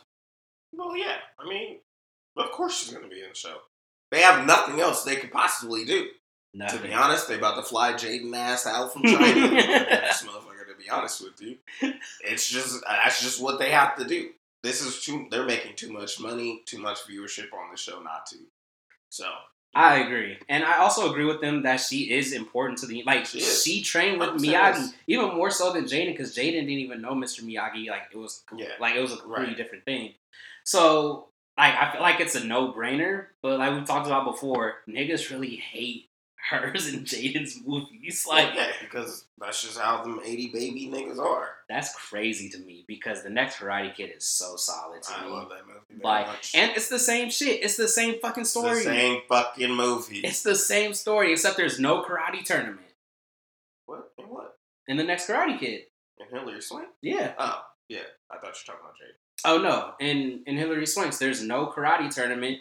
Well, 0.72 0.96
yeah. 0.96 1.16
I 1.36 1.48
mean, 1.48 1.78
of 2.36 2.52
course 2.52 2.78
she's 2.78 2.92
going 2.92 3.04
to 3.04 3.10
be 3.10 3.22
in 3.22 3.28
the 3.28 3.34
show. 3.34 3.56
They 4.10 4.20
have 4.20 4.46
nothing 4.46 4.80
else 4.80 5.04
they 5.04 5.16
could 5.16 5.32
possibly 5.32 5.84
do. 5.84 6.08
Nothing. 6.54 6.82
To 6.82 6.86
be 6.88 6.94
honest, 6.94 7.28
they 7.28 7.36
about 7.36 7.56
to 7.56 7.62
fly 7.62 7.94
Jaden 7.94 8.34
ass 8.36 8.66
out 8.66 8.92
from 8.92 9.02
China. 9.02 9.56
this 10.82 10.90
motherfucker. 10.90 11.36
To 11.36 11.38
be 11.40 11.50
honest 11.50 11.60
with 11.82 11.88
you, 11.90 11.94
it's 12.24 12.48
just 12.48 12.82
that's 12.86 13.22
just 13.22 13.42
what 13.42 13.58
they 13.58 13.70
have 13.70 13.96
to 13.96 14.04
do. 14.04 14.30
This 14.62 14.80
is 14.80 15.00
too. 15.04 15.26
They're 15.30 15.44
making 15.44 15.76
too 15.76 15.92
much 15.92 16.20
money, 16.20 16.62
too 16.66 16.78
much 16.78 16.98
viewership 17.06 17.52
on 17.52 17.70
the 17.70 17.76
show 17.76 18.00
not 18.02 18.26
to. 18.26 18.36
So 19.10 19.24
I 19.74 19.98
agree, 19.98 20.38
and 20.48 20.64
I 20.64 20.78
also 20.78 21.10
agree 21.10 21.24
with 21.24 21.40
them 21.40 21.62
that 21.62 21.80
she 21.80 22.12
is 22.12 22.32
important 22.32 22.78
to 22.80 22.86
the 22.86 23.02
like. 23.04 23.26
She 23.26 23.40
She, 23.40 23.82
trained 23.82 24.20
with 24.20 24.30
I'm 24.30 24.38
Miyagi 24.38 24.74
serious. 24.74 24.94
even 25.06 25.34
more 25.34 25.50
so 25.50 25.72
than 25.72 25.84
Jaden 25.84 26.12
because 26.12 26.34
Jaden 26.36 26.52
didn't 26.52 26.68
even 26.70 27.00
know 27.00 27.14
Mr. 27.14 27.42
Miyagi. 27.42 27.88
Like 27.88 28.02
it 28.12 28.16
was 28.16 28.44
yeah, 28.56 28.68
like 28.80 28.94
it 28.94 29.00
was 29.00 29.12
a 29.12 29.16
completely 29.16 29.48
Right. 29.48 29.56
different 29.56 29.84
thing. 29.84 30.14
So 30.64 31.28
like 31.58 31.74
I 31.74 31.92
feel 31.92 32.00
like 32.02 32.20
it's 32.20 32.34
a 32.34 32.44
no 32.44 32.72
brainer, 32.72 33.26
but 33.42 33.58
like 33.58 33.72
we 33.78 33.84
talked 33.84 34.06
about 34.06 34.24
before, 34.24 34.76
niggas 34.88 35.30
really 35.30 35.56
hate 35.56 36.08
hers 36.50 36.86
and 36.92 37.06
Jaden's 37.06 37.60
movies. 37.66 38.26
Like 38.28 38.54
yeah, 38.54 38.68
because 38.80 39.24
that's 39.38 39.62
just 39.62 39.78
how 39.78 40.02
them 40.02 40.20
eighty 40.24 40.48
baby 40.52 40.90
niggas 40.92 41.18
are. 41.18 41.48
that's 41.68 41.94
crazy 41.94 42.48
to 42.50 42.58
me 42.58 42.84
because 42.88 43.22
the 43.22 43.30
next 43.30 43.56
Karate 43.56 43.94
Kid 43.94 44.10
is 44.16 44.26
so 44.26 44.56
solid 44.56 45.02
to 45.02 45.14
I 45.18 45.24
me. 45.24 45.30
love 45.30 45.48
that 45.50 45.66
movie 45.66 46.02
Like, 46.02 46.26
much. 46.26 46.52
and 46.54 46.72
it's 46.76 46.88
the 46.88 46.98
same 46.98 47.30
shit. 47.30 47.62
It's 47.62 47.76
the 47.76 47.88
same 47.88 48.18
fucking 48.20 48.42
it's 48.42 48.52
the 48.54 48.60
story. 48.60 48.82
same 48.82 49.20
fucking 49.28 49.74
movie. 49.74 50.20
It's 50.20 50.42
the 50.42 50.54
same 50.56 50.94
story, 50.94 51.32
except 51.32 51.56
there's 51.56 51.78
no 51.80 52.02
karate 52.02 52.42
tournament 52.44 52.86
what? 53.86 54.10
And 54.18 54.28
what? 54.28 54.56
in 54.88 54.96
the 54.96 55.04
next 55.04 55.28
Karate 55.28 55.58
Kid. 55.58 55.82
And 56.18 56.28
Hilary 56.30 56.60
Swank? 56.62 56.88
Yeah. 57.02 57.32
Oh, 57.38 57.62
yeah. 57.88 58.00
I 58.30 58.36
thought 58.36 58.44
you 58.44 58.48
were 58.48 58.52
talking 58.66 58.80
about 58.82 58.94
Jaden. 58.94 59.18
Oh 59.44 59.58
no, 59.58 59.94
in 60.00 60.42
in 60.46 60.56
Hilary 60.56 60.86
Swanks, 60.86 61.18
there's 61.18 61.42
no 61.42 61.66
karate 61.66 62.14
tournament, 62.14 62.58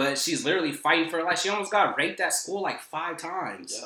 but 0.00 0.16
she's 0.16 0.46
literally 0.46 0.72
fighting 0.72 1.10
for 1.10 1.18
her 1.18 1.24
life. 1.24 1.40
She 1.40 1.50
almost 1.50 1.70
got 1.70 1.94
raped 1.98 2.20
at 2.20 2.32
school 2.32 2.62
like 2.62 2.80
five 2.80 3.18
times. 3.18 3.78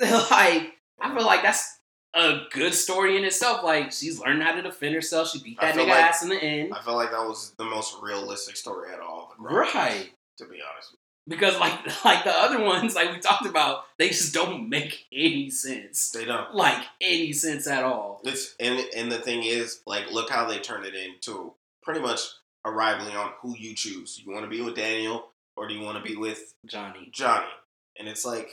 Yeah. 0.00 0.10
like 0.30 0.74
I 1.00 1.12
feel 1.12 1.26
like 1.26 1.42
that's 1.42 1.78
a 2.14 2.42
good 2.52 2.74
story 2.74 3.16
in 3.16 3.24
itself. 3.24 3.64
Like 3.64 3.90
she's 3.90 4.20
learned 4.20 4.44
how 4.44 4.54
to 4.54 4.62
defend 4.62 4.94
herself. 4.94 5.30
She 5.30 5.40
beat 5.42 5.60
that 5.60 5.74
feel 5.74 5.84
nigga 5.84 5.90
like- 5.90 5.98
ass 6.00 6.22
in 6.22 6.28
the 6.28 6.36
end. 6.36 6.72
I 6.72 6.80
felt 6.80 6.96
like 6.96 7.10
that 7.10 7.26
was 7.26 7.54
the 7.58 7.64
most 7.64 7.96
realistic 8.00 8.56
story 8.56 8.92
at 8.92 9.00
all. 9.00 9.34
the 9.36 9.44
Karate 9.44 9.74
Right. 9.74 10.10
To 10.38 10.44
be 10.44 10.58
honest. 10.62 10.92
with 10.92 11.00
Because 11.36 11.58
like 11.58 12.04
like 12.04 12.22
the 12.22 12.30
other 12.30 12.62
ones, 12.62 12.94
like 12.94 13.12
we 13.12 13.18
talked 13.18 13.46
about, 13.46 13.84
they 13.98 14.08
just 14.10 14.32
don't 14.32 14.68
make 14.68 15.06
any 15.12 15.50
sense. 15.50 16.10
They 16.10 16.24
don't. 16.24 16.54
Like 16.54 16.82
any 17.00 17.32
sense 17.32 17.66
at 17.66 17.82
all. 17.82 18.20
It's 18.22 18.54
and 18.60 18.80
and 18.96 19.10
the 19.10 19.18
thing 19.18 19.42
is, 19.42 19.80
like, 19.88 20.12
look 20.12 20.30
how 20.30 20.46
they 20.46 20.60
turned 20.60 20.86
it 20.86 20.94
into 20.94 21.54
pretty 21.82 22.00
much 22.00 22.20
a 22.64 22.70
rivalry 22.70 23.14
on 23.14 23.32
who 23.40 23.56
you 23.56 23.74
choose. 23.74 24.22
You 24.24 24.32
want 24.32 24.44
to 24.44 24.50
be 24.50 24.60
with 24.60 24.76
Daniel 24.76 25.31
or 25.56 25.68
do 25.68 25.74
you 25.74 25.82
want 25.84 26.02
to 26.02 26.08
be 26.08 26.16
with 26.16 26.54
Johnny. 26.66 27.10
Johnny? 27.12 27.46
And 27.98 28.08
it's 28.08 28.24
like, 28.24 28.50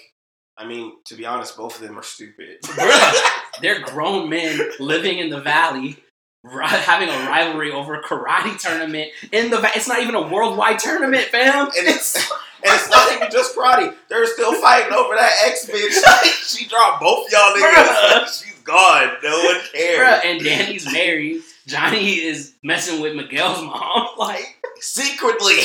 I 0.58 0.68
mean, 0.68 0.94
to 1.06 1.16
be 1.16 1.26
honest, 1.26 1.56
both 1.58 1.76
of 1.76 1.88
them 1.88 1.98
are 1.98 2.04
stupid. 2.04 2.58
They're 3.62 3.82
grown 3.82 4.30
men 4.30 4.60
living 4.80 5.20
in 5.20 5.30
the 5.30 5.40
valley, 5.42 5.98
having 6.46 7.10
a 7.10 7.30
rivalry 7.30 7.72
over 7.72 7.96
a 7.96 8.04
karate 8.04 8.60
tournament 8.60 9.10
in 9.32 9.50
the. 9.50 9.58
Va- 9.58 9.72
it's 9.76 9.88
not 9.88 10.02
even 10.02 10.16
a 10.16 10.28
worldwide 10.28 10.80
tournament, 10.80 11.24
fam. 11.26 11.68
and 11.68 11.88
it's 11.88 12.16
and 12.64 12.74
it's 12.74 12.90
not 12.90 13.12
even 13.14 13.30
just 13.32 13.56
karate. 13.56 13.94
They're 14.10 14.26
still 14.28 14.54
fighting 14.62 14.94
over 14.94 15.16
that 15.16 15.32
ex 15.46 15.66
bitch. 15.66 16.58
She 16.58 16.68
dropped 16.68 17.02
both 17.02 17.32
y'all 17.32 17.54
niggas. 17.54 18.44
She's 18.44 18.60
gone. 18.64 19.12
No 19.24 19.44
one 19.46 19.58
cares. 19.74 20.00
Bruh, 20.00 20.26
and 20.26 20.44
Danny's 20.44 20.92
married. 20.92 21.42
Johnny 21.68 22.16
is 22.16 22.56
messing 22.64 23.00
with 23.02 23.16
Miguel's 23.16 23.62
mom. 23.64 24.08
Like, 24.18 24.58
Secretly. 24.80 25.56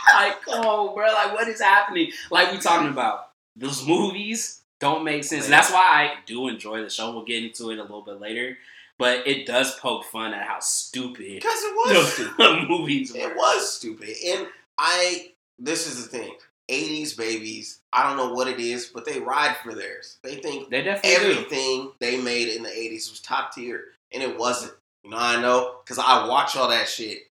like, 0.14 0.36
oh, 0.48 0.94
bro. 0.94 1.06
Like, 1.12 1.34
what 1.34 1.48
is 1.48 1.60
happening? 1.60 2.12
Like 2.30 2.52
we 2.52 2.58
talking 2.58 2.88
about 2.88 3.30
those 3.56 3.86
movies 3.86 4.62
don't 4.78 5.04
make 5.04 5.24
sense. 5.24 5.44
And 5.44 5.52
that's 5.52 5.70
why 5.70 5.80
I 5.82 6.14
do 6.26 6.48
enjoy 6.48 6.82
the 6.82 6.90
show. 6.90 7.12
We'll 7.12 7.24
get 7.24 7.44
into 7.44 7.70
it 7.70 7.78
a 7.78 7.82
little 7.82 8.02
bit 8.02 8.20
later, 8.20 8.56
but 8.98 9.26
it 9.26 9.46
does 9.46 9.78
poke 9.78 10.04
fun 10.06 10.32
at 10.32 10.46
how 10.46 10.58
stupid 10.60 11.34
Because 11.34 11.62
it 11.62 11.74
was 11.74 12.12
stupid. 12.14 12.34
the 12.38 12.66
movies 12.68 13.12
were. 13.12 13.18
It 13.20 13.36
was 13.36 13.74
stupid. 13.74 14.14
And 14.26 14.46
I 14.78 15.32
this 15.58 15.86
is 15.86 16.02
the 16.02 16.18
thing. 16.18 16.34
80s 16.70 17.16
babies, 17.18 17.80
I 17.92 18.04
don't 18.06 18.16
know 18.16 18.32
what 18.32 18.46
it 18.46 18.60
is, 18.60 18.86
but 18.86 19.04
they 19.04 19.18
ride 19.18 19.56
for 19.62 19.74
theirs. 19.74 20.18
They 20.22 20.36
think 20.36 20.70
They 20.70 20.82
definitely 20.82 21.10
do. 21.24 21.30
everything 21.32 21.92
they 21.98 22.16
made 22.20 22.48
in 22.48 22.62
the 22.62 22.68
80s 22.68 23.10
was 23.10 23.20
top 23.20 23.52
tier. 23.52 23.86
And 24.12 24.22
it 24.22 24.38
wasn't. 24.38 24.74
You 25.02 25.10
know 25.10 25.16
I 25.18 25.40
know? 25.40 25.76
Because 25.84 25.98
I 25.98 26.28
watch 26.28 26.56
all 26.56 26.68
that 26.68 26.88
shit. 26.88 27.22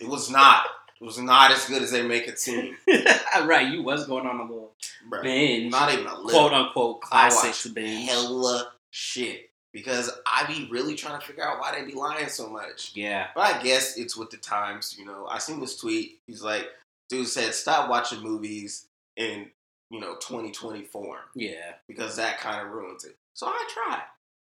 It 0.00 0.08
was 0.08 0.28
not. 0.30 0.64
Was 1.00 1.18
not 1.18 1.50
as 1.50 1.64
good 1.66 1.82
as 1.82 1.90
they 1.90 2.02
make 2.02 2.28
it 2.28 2.38
seem. 2.38 2.76
right, 3.44 3.68
you 3.72 3.82
was 3.82 4.06
going 4.06 4.26
on 4.26 4.38
a 4.38 4.42
little 4.42 4.72
Bruh. 5.08 5.22
binge, 5.22 5.70
Not 5.70 5.92
even 5.92 6.06
a 6.06 6.14
little. 6.14 6.28
quote 6.30 6.52
unquote 6.52 7.00
I 7.04 7.06
classics 7.28 7.64
watch 7.66 7.74
binge. 7.74 8.10
hella 8.10 8.72
shit. 8.90 9.50
Because 9.72 10.10
I 10.26 10.44
be 10.46 10.68
really 10.70 10.96
trying 10.96 11.18
to 11.20 11.24
figure 11.26 11.44
out 11.46 11.60
why 11.60 11.72
they 11.74 11.86
be 11.86 11.92
lying 11.94 12.28
so 12.28 12.48
much. 12.50 12.90
Yeah, 12.94 13.28
But 13.36 13.54
I 13.54 13.62
guess 13.62 13.96
it's 13.96 14.16
with 14.16 14.30
the 14.30 14.36
times, 14.36 14.96
you 14.98 15.04
know. 15.06 15.26
I 15.26 15.38
seen 15.38 15.60
this 15.60 15.76
tweet. 15.76 16.18
He's 16.26 16.42
like, 16.42 16.66
dude 17.08 17.28
said, 17.28 17.54
stop 17.54 17.88
watching 17.88 18.20
movies 18.20 18.86
in, 19.16 19.46
you 19.90 20.00
know, 20.00 20.16
2020 20.16 20.82
form 20.82 21.20
yeah. 21.34 21.74
because 21.86 22.16
that 22.16 22.40
kind 22.40 22.66
of 22.66 22.72
ruins 22.72 23.04
it. 23.04 23.16
So 23.34 23.46
I 23.46 23.68
tried. 23.72 24.02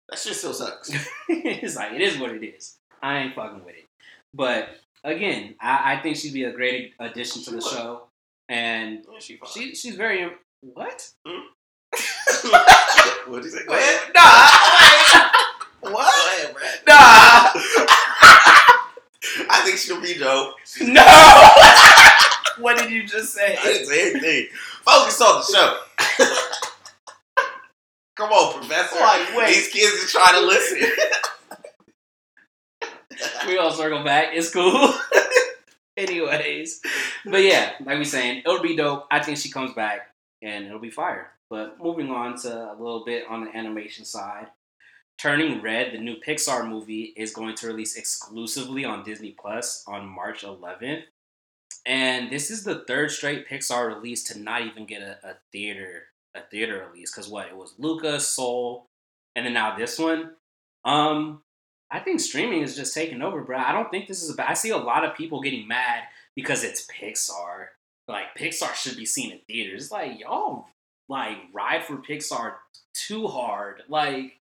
That 0.09 0.17
shit 0.17 0.33
still 0.35 0.53
sucks. 0.53 0.89
it's 1.29 1.75
like 1.75 1.91
it 1.91 2.01
is 2.01 2.17
what 2.17 2.31
it 2.31 2.43
is. 2.43 2.77
I 3.03 3.19
ain't 3.19 3.35
fucking 3.35 3.65
with 3.65 3.75
it. 3.75 3.87
But 4.33 4.69
again, 5.03 5.55
I, 5.59 5.93
I 5.93 6.01
think 6.01 6.17
she'd 6.17 6.33
be 6.33 6.43
a 6.45 6.51
great 6.51 6.93
addition 6.99 7.41
to 7.43 7.49
the 7.51 7.55
would. 7.57 7.65
show, 7.65 8.03
and 8.49 9.03
Yeah, 9.11 9.19
she 9.19 9.39
she 9.53 9.75
she's 9.75 9.95
very 9.95 10.29
what? 10.61 11.07
Hmm? 11.25 11.41
What'd 13.31 13.45
you 13.45 13.51
say? 13.51 13.65
Go 13.65 13.73
ahead. 13.73 13.99
Nah, 14.15 15.29
What? 15.91 16.13
Go 16.13 16.27
ahead, 16.37 16.53
Brad. 16.53 16.79
nah, 16.87 17.51
I 19.49 19.61
think 19.65 19.77
she'll 19.77 20.01
be 20.01 20.15
dope. 20.17 20.55
no. 20.81 21.03
what 22.63 22.77
did 22.77 22.89
you 22.91 23.03
just 23.05 23.33
say? 23.33 23.57
I 23.59 23.63
didn't 23.63 23.87
say 23.87 24.11
anything. 24.11 24.47
Focus 24.83 25.21
on 25.21 25.41
the 25.41 25.45
show. 25.45 25.77
Come 28.15 28.31
on, 28.31 28.53
Professor. 28.59 28.99
Like, 28.99 29.35
wait. 29.35 29.47
These 29.47 29.67
kids 29.69 30.03
are 30.03 30.07
trying 30.07 30.33
to 30.41 30.45
listen. 30.45 30.89
We 33.47 33.57
all 33.57 33.71
circle 33.71 34.03
back. 34.03 34.29
It's 34.33 34.49
cool. 34.49 34.93
Anyways, 35.97 36.81
but 37.25 37.43
yeah, 37.43 37.73
like 37.85 37.97
we 37.97 38.05
saying, 38.05 38.43
it'll 38.45 38.61
be 38.61 38.75
dope. 38.75 39.05
I 39.11 39.21
think 39.21 39.37
she 39.37 39.51
comes 39.51 39.73
back 39.73 40.13
and 40.41 40.65
it'll 40.65 40.79
be 40.79 40.89
fire. 40.89 41.31
But 41.49 41.77
moving 41.81 42.09
on 42.09 42.37
to 42.39 42.49
a 42.49 42.75
little 42.79 43.03
bit 43.05 43.25
on 43.29 43.43
the 43.43 43.55
animation 43.55 44.05
side, 44.05 44.47
Turning 45.17 45.61
Red, 45.61 45.91
the 45.93 45.99
new 45.99 46.15
Pixar 46.15 46.67
movie, 46.67 47.13
is 47.15 47.33
going 47.33 47.55
to 47.55 47.67
release 47.67 47.95
exclusively 47.95 48.85
on 48.85 49.03
Disney 49.03 49.35
Plus 49.39 49.83
on 49.85 50.07
March 50.07 50.43
11th. 50.43 51.03
And 51.85 52.31
this 52.31 52.49
is 52.49 52.63
the 52.63 52.83
third 52.87 53.11
straight 53.11 53.47
Pixar 53.47 53.93
release 53.93 54.23
to 54.25 54.39
not 54.39 54.63
even 54.63 54.85
get 54.85 55.01
a, 55.01 55.17
a 55.23 55.35
theater 55.51 56.05
a 56.33 56.41
theater 56.49 56.87
release. 56.89 57.13
Cause 57.13 57.27
what 57.27 57.47
it 57.47 57.55
was 57.57 57.73
Luca, 57.77 58.19
Soul, 58.19 58.85
and 59.35 59.45
then 59.45 59.53
now 59.53 59.75
this 59.77 59.99
one. 59.99 60.31
Um, 60.85 61.41
I 61.91 61.99
think 61.99 62.19
streaming 62.21 62.61
is 62.61 62.75
just 62.75 62.93
taking 62.93 63.21
over, 63.21 63.41
bro. 63.41 63.57
I 63.57 63.71
don't 63.73 63.91
think 63.91 64.07
this 64.07 64.23
is 64.23 64.29
a 64.29 64.33
bad. 64.33 64.49
I 64.49 64.53
see 64.53 64.69
a 64.69 64.77
lot 64.77 65.03
of 65.03 65.15
people 65.15 65.41
getting 65.41 65.67
mad 65.67 66.03
because 66.35 66.63
it's 66.63 66.87
Pixar. 66.87 67.67
Like 68.07 68.35
Pixar 68.37 68.73
should 68.73 68.97
be 68.97 69.05
seen 69.05 69.31
in 69.31 69.39
theaters. 69.47 69.83
It's 69.83 69.91
like 69.91 70.19
y'all 70.19 70.67
like 71.09 71.37
ride 71.53 71.83
for 71.83 71.97
Pixar 71.97 72.53
too 72.93 73.27
hard. 73.27 73.83
Like 73.89 74.39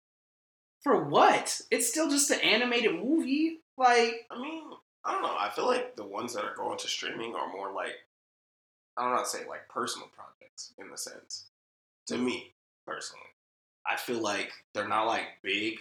for 0.82 1.04
what? 1.04 1.60
It's 1.70 1.88
still 1.88 2.08
just 2.08 2.30
an 2.30 2.40
animated 2.40 2.94
movie. 2.94 3.58
Like 3.76 4.26
I 4.30 4.40
mean, 4.40 4.62
I 5.04 5.12
don't 5.12 5.22
know. 5.22 5.36
I 5.38 5.50
feel 5.54 5.66
like 5.66 5.96
the 5.96 6.04
ones 6.04 6.34
that 6.34 6.44
are 6.44 6.54
going 6.56 6.78
to 6.78 6.88
streaming 6.88 7.34
are 7.34 7.52
more 7.52 7.72
like 7.72 7.94
I 8.96 9.02
don't 9.02 9.10
know 9.10 9.16
how 9.18 9.22
to 9.24 9.28
say 9.28 9.40
like 9.48 9.68
personal 9.68 10.08
projects 10.14 10.72
in 10.78 10.90
the 10.90 10.96
sense. 10.96 11.46
To 12.06 12.16
me, 12.18 12.52
personally. 12.86 13.24
I 13.86 13.96
feel 13.96 14.20
like 14.20 14.52
they're 14.74 14.88
not 14.88 15.06
like 15.06 15.24
big. 15.42 15.78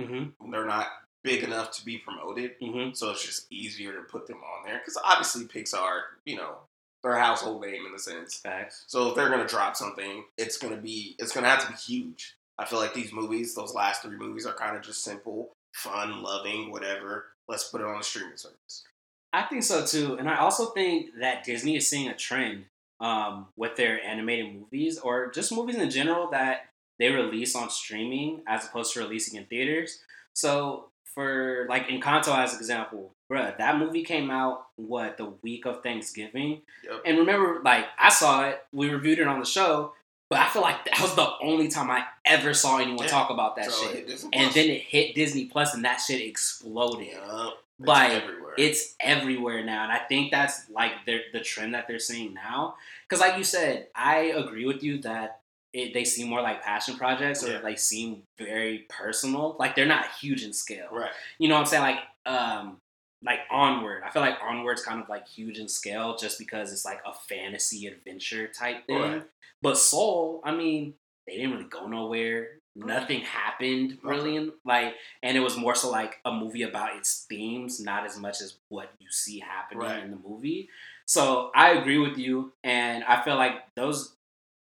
mm-hmm, 0.00 0.50
They're 0.50 0.66
not 0.66 0.86
big 1.22 1.42
enough 1.42 1.70
to 1.72 1.84
be 1.84 1.98
promoted. 1.98 2.58
mm-hmm. 2.60 2.94
So 2.94 3.10
it's 3.10 3.24
just 3.24 3.52
easier 3.52 3.92
to 3.92 4.02
put 4.02 4.26
them 4.26 4.38
on 4.38 4.64
there. 4.66 4.78
Because 4.78 4.98
obviously 5.04 5.44
Pixar, 5.44 6.00
you 6.24 6.36
know, 6.36 6.56
they're 7.02 7.12
a 7.12 7.22
household 7.22 7.62
name 7.62 7.86
in 7.86 7.92
the 7.92 7.98
sense. 7.98 8.36
facts. 8.36 8.84
So 8.86 9.08
if 9.08 9.14
they're 9.14 9.30
gonna 9.30 9.46
drop 9.46 9.76
something, 9.76 10.24
it's 10.36 10.58
gonna 10.58 10.76
be 10.76 11.16
it's 11.18 11.32
gonna 11.32 11.48
have 11.48 11.64
to 11.64 11.72
be 11.72 11.78
huge. 11.78 12.36
I 12.58 12.66
feel 12.66 12.78
like 12.78 12.94
these 12.94 13.12
movies, 13.12 13.54
those 13.54 13.74
last 13.74 14.02
three 14.02 14.16
movies, 14.16 14.44
are 14.44 14.52
kind 14.52 14.76
of 14.76 14.82
just 14.82 15.02
simple, 15.02 15.52
fun, 15.74 16.22
loving, 16.22 16.70
whatever. 16.70 17.26
Let's 17.48 17.68
put 17.68 17.80
it 17.80 17.86
on 17.86 17.98
a 17.98 18.02
streaming 18.02 18.36
service. 18.36 18.84
I 19.32 19.42
think 19.42 19.62
so 19.62 19.86
too, 19.86 20.16
and 20.18 20.28
I 20.28 20.36
also 20.36 20.66
think 20.66 21.10
that 21.20 21.44
Disney 21.44 21.76
is 21.76 21.88
seeing 21.88 22.08
a 22.08 22.16
trend 22.16 22.66
um, 23.00 23.46
with 23.56 23.76
their 23.76 24.02
animated 24.02 24.54
movies 24.54 24.98
or 24.98 25.30
just 25.30 25.52
movies 25.52 25.76
in 25.76 25.88
general 25.90 26.30
that 26.32 26.66
they 26.98 27.10
release 27.10 27.56
on 27.56 27.70
streaming 27.70 28.42
as 28.46 28.66
opposed 28.66 28.92
to 28.92 29.00
releasing 29.00 29.38
in 29.38 29.46
theaters. 29.46 30.00
So 30.34 30.89
for 31.14 31.66
like 31.68 31.88
Encanto 31.88 32.36
as 32.36 32.52
an 32.52 32.58
example, 32.58 33.12
bruh, 33.30 33.56
that 33.58 33.78
movie 33.78 34.02
came 34.04 34.30
out 34.30 34.66
what 34.76 35.16
the 35.16 35.26
week 35.42 35.66
of 35.66 35.82
Thanksgiving. 35.82 36.62
Yep. 36.84 37.02
And 37.04 37.18
remember, 37.18 37.60
like 37.64 37.86
I 37.98 38.08
saw 38.08 38.48
it, 38.48 38.62
we 38.72 38.88
reviewed 38.90 39.18
it 39.18 39.26
on 39.26 39.38
the 39.40 39.46
show, 39.46 39.92
but 40.28 40.38
I 40.38 40.48
feel 40.48 40.62
like 40.62 40.84
that 40.84 41.00
was 41.00 41.14
the 41.16 41.28
only 41.42 41.68
time 41.68 41.90
I 41.90 42.04
ever 42.24 42.54
saw 42.54 42.78
anyone 42.78 43.04
Yeah. 43.04 43.10
talk 43.10 43.30
about 43.30 43.56
that 43.56 43.70
So, 43.70 43.90
shit. 43.92 44.08
And 44.32 44.52
then 44.52 44.70
it 44.70 44.82
hit 44.82 45.14
Disney 45.14 45.46
Plus, 45.46 45.74
and 45.74 45.84
that 45.84 45.96
shit 45.96 46.20
exploded. 46.20 47.08
Yup. 47.08 47.54
It's 47.80 47.88
Like, 47.88 48.12
everywhere. 48.12 48.54
It's 48.58 48.94
everywhere 49.00 49.64
now, 49.64 49.84
and 49.84 49.92
I 49.92 49.98
think 49.98 50.30
that's 50.30 50.68
like 50.70 50.92
the 51.06 51.40
trend 51.40 51.74
that 51.74 51.88
they're 51.88 51.98
seeing 51.98 52.34
now. 52.34 52.76
Because, 53.08 53.20
like 53.20 53.38
you 53.38 53.44
said, 53.44 53.88
I 53.94 54.16
agree 54.36 54.66
with 54.66 54.82
you 54.82 54.98
that 54.98 55.39
it, 55.72 55.94
they 55.94 56.04
seem 56.04 56.28
more 56.28 56.42
like 56.42 56.62
passion 56.62 56.96
projects, 56.96 57.44
or 57.44 57.52
Yeah. 57.52 57.60
like 57.60 57.78
seem 57.78 58.22
very 58.38 58.86
personal. 58.88 59.56
Like 59.58 59.74
they're 59.76 59.86
not 59.86 60.06
huge 60.20 60.42
in 60.42 60.52
scale. 60.52 60.88
right. 60.90 61.10
You 61.38 61.48
know 61.48 61.54
what 61.54 61.60
I'm 61.60 61.66
saying? 61.66 61.82
Like, 61.82 61.98
um, 62.26 62.76
like 63.22 63.40
Onward. 63.50 64.02
I 64.04 64.10
feel 64.10 64.22
like 64.22 64.38
Onward's 64.42 64.82
kind 64.82 65.00
of 65.02 65.08
like 65.08 65.28
huge 65.28 65.58
in 65.58 65.68
scale, 65.68 66.16
just 66.16 66.38
because 66.38 66.72
it's 66.72 66.84
like 66.84 67.00
a 67.06 67.12
fantasy 67.12 67.86
adventure 67.86 68.48
type 68.48 68.86
thing. 68.86 68.98
Right. 69.00 69.22
But 69.62 69.76
Soul, 69.78 70.40
I 70.42 70.52
mean, 70.54 70.94
they 71.26 71.34
didn't 71.36 71.52
really 71.52 71.64
go 71.68 71.86
nowhere. 71.86 72.52
Nothing 72.76 73.20
happened 73.20 73.98
really, 74.02 74.36
in, 74.36 74.52
like, 74.64 74.94
and 75.22 75.36
it 75.36 75.40
was 75.40 75.56
more 75.56 75.74
so 75.74 75.90
like 75.90 76.18
a 76.24 76.32
movie 76.32 76.62
about 76.62 76.96
its 76.96 77.26
themes, 77.28 77.78
not 77.80 78.06
as 78.06 78.16
much 78.16 78.40
as 78.40 78.54
what 78.68 78.90
you 79.00 79.10
see 79.10 79.40
happening 79.40 79.82
Right. 79.82 80.02
in 80.02 80.10
the 80.12 80.16
movie. 80.16 80.68
So 81.04 81.50
I 81.54 81.70
agree 81.72 81.98
with 81.98 82.16
you, 82.16 82.52
and 82.64 83.02
I 83.04 83.22
feel 83.22 83.34
like 83.36 83.54
those 83.74 84.14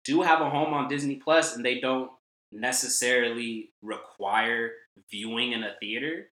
do 0.04 0.22
have 0.22 0.40
a 0.40 0.50
home 0.50 0.74
on 0.74 0.88
Disney 0.88 1.16
Plus, 1.16 1.56
and 1.56 1.64
they 1.64 1.80
don't 1.80 2.10
necessarily 2.50 3.70
require 3.82 4.72
viewing 5.10 5.52
in 5.52 5.62
a 5.62 5.74
theater. 5.80 6.28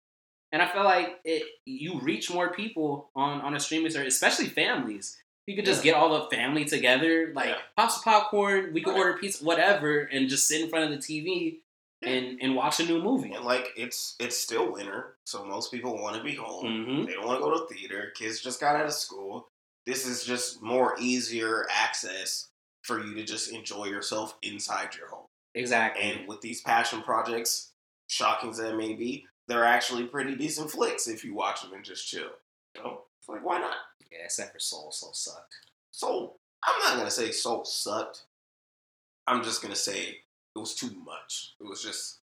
And 0.53 0.61
I 0.61 0.67
feel 0.69 0.85
like 0.85 1.21
it 1.25 1.45
you 1.65 2.01
reach 2.01 2.31
more 2.33 2.53
people 2.53 3.11
on 3.15 3.41
on 3.41 3.55
a 3.55 3.61
streaming 3.61 3.91
service, 3.91 4.15
especially 4.15 4.47
families. 4.47 5.17
You 5.47 5.57
could 5.57 5.65
just 5.65 5.85
Yeah. 5.85 5.93
get 5.93 5.99
all 6.01 6.21
the 6.23 6.35
family 6.37 6.65
together, 6.65 7.33
like 7.35 7.49
Yeah. 7.49 7.59
pop 7.77 7.91
some 7.91 8.03
popcorn, 8.03 8.73
we 8.73 8.83
could 8.83 8.93
Right. 8.93 8.99
order 8.99 9.19
pizza, 9.19 9.45
whatever, 9.45 10.01
and 10.01 10.29
just 10.29 10.47
sit 10.49 10.61
in 10.61 10.69
front 10.69 10.85
of 10.87 10.91
the 10.91 10.99
TV 10.99 11.63
and 12.03 12.39
and 12.41 12.57
watch 12.57 12.81
a 12.81 12.85
new 12.87 13.01
movie. 13.01 13.33
And 13.33 13.45
like 13.45 13.69
it's 13.77 14.17
it's 14.19 14.37
still 14.37 14.73
winter, 14.73 15.17
so 15.25 15.45
most 15.45 15.71
people 15.71 15.97
want 16.01 16.17
to 16.17 16.23
be 16.23 16.35
home. 16.35 16.85
hmm 16.85 17.05
They 17.07 17.13
don't 17.15 17.27
want 17.27 17.41
to 17.41 17.45
go 17.45 17.67
to 17.67 17.73
theater. 17.75 18.13
Kids 18.17 18.41
just 18.41 18.61
got 18.61 18.75
out 18.77 18.87
of 18.87 18.93
school. 18.93 19.49
This 19.87 20.07
is 20.07 20.25
just 20.25 20.61
more 20.63 20.97
easier 21.01 21.67
access 21.71 22.50
for 22.83 23.05
you 23.05 23.15
to 23.15 23.25
just 23.25 23.53
enjoy 23.53 23.87
yourself 23.87 24.37
inside 24.43 24.95
your 24.97 25.09
home. 25.09 25.27
Exactly. 25.55 26.03
And 26.03 26.29
with 26.29 26.41
these 26.41 26.61
passion 26.61 27.03
projects, 27.03 27.73
shocking 28.07 28.51
as 28.51 28.59
that 28.59 28.77
may 28.77 28.95
be, 28.95 29.27
they're 29.49 29.65
actually 29.65 30.05
pretty 30.05 30.37
decent 30.37 30.71
flicks 30.71 31.09
if 31.09 31.25
you 31.25 31.35
watch 31.35 31.63
them 31.63 31.73
and 31.73 31.85
just 31.85 32.07
chill. 32.07 32.31
You 32.77 32.83
know, 32.83 33.03
it's 33.19 33.29
like 33.29 33.45
why 33.45 33.59
not? 33.59 33.75
yeah, 34.11 34.25
except 34.25 34.53
for 34.53 34.59
Soul, 34.59 34.91
Soul 34.93 35.13
sucked. 35.13 35.55
Soul. 35.93 36.37
I'm 36.65 36.83
not 36.83 36.99
gonna 36.99 37.11
say 37.11 37.31
Soul 37.31 37.65
sucked. 37.65 38.25
I'm 39.27 39.43
just 39.43 39.63
gonna 39.63 39.77
say 39.77 40.19
it 40.55 40.59
was 40.59 40.75
too 40.75 40.91
much. 41.05 41.55
It 41.61 41.65
was 41.65 41.83
just 41.83 42.19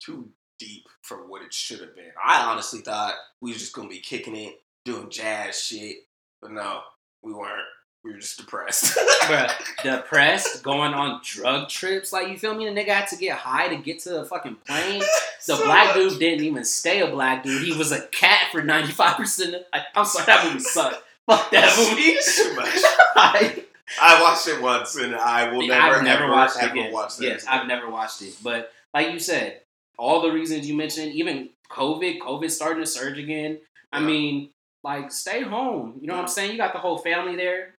too 0.00 0.28
deep 0.58 0.86
for 1.02 1.26
what 1.26 1.42
it 1.42 1.54
should 1.54 1.80
have 1.80 1.94
been. 1.94 2.12
I 2.22 2.42
honestly 2.44 2.80
thought 2.80 3.14
we 3.40 3.52
was 3.52 3.60
just 3.60 3.74
gonna 3.74 3.88
be 3.88 4.00
kicking 4.00 4.36
it, 4.36 4.60
doing 4.84 5.10
jazz 5.10 5.60
shit, 5.60 5.98
but 6.40 6.52
no, 6.52 6.80
we 7.22 7.32
weren't. 7.32 7.66
We 8.02 8.12
were 8.12 8.18
just 8.18 8.38
depressed. 8.38 8.96
Bruh, 9.22 9.52
depressed, 9.82 10.62
going 10.62 10.94
on 10.94 11.20
drug 11.22 11.68
trips. 11.68 12.12
Like, 12.12 12.28
you 12.28 12.38
feel 12.38 12.54
me? 12.54 12.64
The 12.66 12.72
nigga 12.72 12.88
had 12.88 13.08
to 13.08 13.16
get 13.16 13.36
high 13.36 13.68
to 13.68 13.76
get 13.76 13.98
to 14.00 14.10
the 14.10 14.24
fucking 14.24 14.56
plane. 14.66 15.00
The 15.00 15.06
So 15.40 15.64
black 15.64 15.88
much. 15.88 16.10
dude 16.10 16.18
didn't 16.18 16.44
even 16.44 16.64
stay 16.64 17.02
a 17.02 17.08
black 17.08 17.42
dude. 17.44 17.62
He 17.62 17.76
was 17.76 17.92
a 17.92 18.00
cat 18.08 18.44
for 18.52 18.62
95% 18.62 19.48
of 19.54 19.62
I, 19.72 19.82
I'm 19.94 20.06
sorry, 20.06 20.26
that 20.26 20.44
movie 20.46 20.60
sucked. 20.60 21.02
Fuck 21.26 21.50
that 21.50 21.76
movie. 21.76 22.16
Too 22.24 22.56
much. 22.56 22.68
I, 23.16 23.64
I 24.00 24.22
watched 24.22 24.48
it 24.48 24.62
once, 24.62 24.96
and 24.96 25.14
I 25.14 25.52
will 25.52 25.66
never, 25.66 25.96
I've 25.96 26.02
never 26.04 26.24
ever, 26.24 26.32
watched 26.32 26.56
it 26.62 26.70
again. 26.70 26.92
watch 26.92 27.16
that. 27.18 27.24
Yes, 27.24 27.42
again. 27.42 27.60
I've 27.60 27.66
never 27.66 27.90
watched 27.90 28.22
it. 28.22 28.34
But 28.42 28.72
like 28.94 29.12
you 29.12 29.18
said, 29.18 29.60
all 29.98 30.22
the 30.22 30.32
reasons 30.32 30.66
you 30.68 30.74
mentioned, 30.74 31.12
even 31.12 31.50
COVID, 31.70 32.18
COVID 32.20 32.50
starting 32.50 32.82
to 32.82 32.86
surge 32.86 33.18
again. 33.18 33.58
I 33.92 34.00
mean, 34.00 34.50
like, 34.82 35.12
stay 35.12 35.42
home. 35.42 35.98
You 36.00 36.06
know 36.06 36.14
what 36.14 36.22
I'm 36.22 36.28
saying? 36.28 36.52
You 36.52 36.56
got 36.56 36.72
the 36.72 36.78
whole 36.78 36.96
family 36.98 37.36
there. 37.36 37.74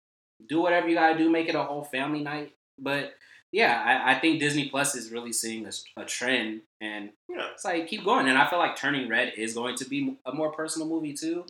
Do 0.47 0.61
whatever 0.61 0.87
you 0.89 0.95
gotta 0.95 1.17
do, 1.17 1.29
make 1.29 1.47
it 1.49 1.55
a 1.55 1.63
whole 1.63 1.83
family 1.83 2.21
night. 2.21 2.53
But 2.79 3.13
yeah, 3.51 3.81
I, 3.85 4.13
I 4.15 4.19
think 4.19 4.39
Disney 4.39 4.69
Plus 4.69 4.95
is 4.95 5.11
really 5.11 5.33
seeing 5.33 5.65
a, 5.65 5.71
a 6.01 6.05
trend, 6.05 6.61
and 6.79 7.09
Yeah. 7.29 7.47
it's 7.53 7.65
like 7.65 7.87
keep 7.87 8.03
going. 8.05 8.27
And 8.29 8.37
I 8.37 8.49
feel 8.49 8.59
like 8.59 8.75
Turning 8.77 9.09
Red 9.09 9.33
is 9.37 9.53
going 9.53 9.75
to 9.77 9.85
be 9.89 10.17
a 10.25 10.31
more 10.33 10.51
personal 10.51 10.87
movie 10.87 11.13
too. 11.13 11.43